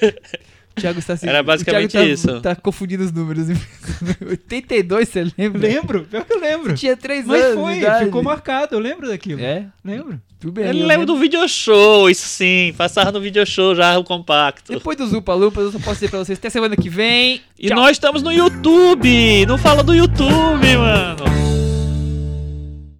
Thiago 0.76 0.98
está 0.98 1.16
se... 1.16 1.26
Era 1.28 1.42
basicamente 1.42 1.86
o 1.86 1.90
Thiago 1.90 2.06
tá, 2.06 2.12
isso. 2.12 2.40
Tá 2.40 2.54
confundindo 2.54 3.02
os 3.02 3.10
números. 3.10 3.48
82, 4.20 5.08
você 5.08 5.26
lembra? 5.36 5.60
Lembro, 5.68 6.04
pior 6.04 6.24
que 6.24 6.32
eu 6.32 6.40
lembro. 6.40 6.74
Tinha 6.74 6.96
3 6.96 7.26
Mas 7.26 7.42
anos. 7.42 7.54
foi, 7.60 7.72
de 7.72 7.78
idade. 7.80 8.04
ficou 8.04 8.22
marcado, 8.22 8.74
eu 8.74 8.78
lembro 8.78 9.08
daquilo. 9.08 9.40
É? 9.40 9.66
Lembro. 9.84 10.20
Tudo 10.38 10.52
bem. 10.52 10.66
Ele 10.66 10.82
eu 10.82 10.86
lembra 10.86 11.06
do 11.06 11.16
video 11.16 11.48
show, 11.48 12.10
isso 12.10 12.28
sim. 12.28 12.74
Passava 12.76 13.10
no 13.10 13.20
video 13.20 13.46
show 13.46 13.74
já 13.74 13.98
o 13.98 14.04
compacto. 14.04 14.72
Depois 14.72 14.96
do 14.98 15.06
Zupa 15.06 15.32
Lupa, 15.32 15.60
eu 15.60 15.72
só 15.72 15.78
posso 15.78 15.94
dizer 15.94 16.10
pra 16.10 16.18
vocês 16.18 16.38
até 16.38 16.50
semana 16.50 16.76
que 16.76 16.90
vem. 16.90 17.40
E 17.58 17.70
nós 17.70 17.92
estamos 17.92 18.22
no 18.22 18.30
YouTube! 18.30 19.46
Não 19.46 19.56
fala 19.56 19.82
do 19.82 19.94
YouTube, 19.94 20.76
mano! 20.76 21.45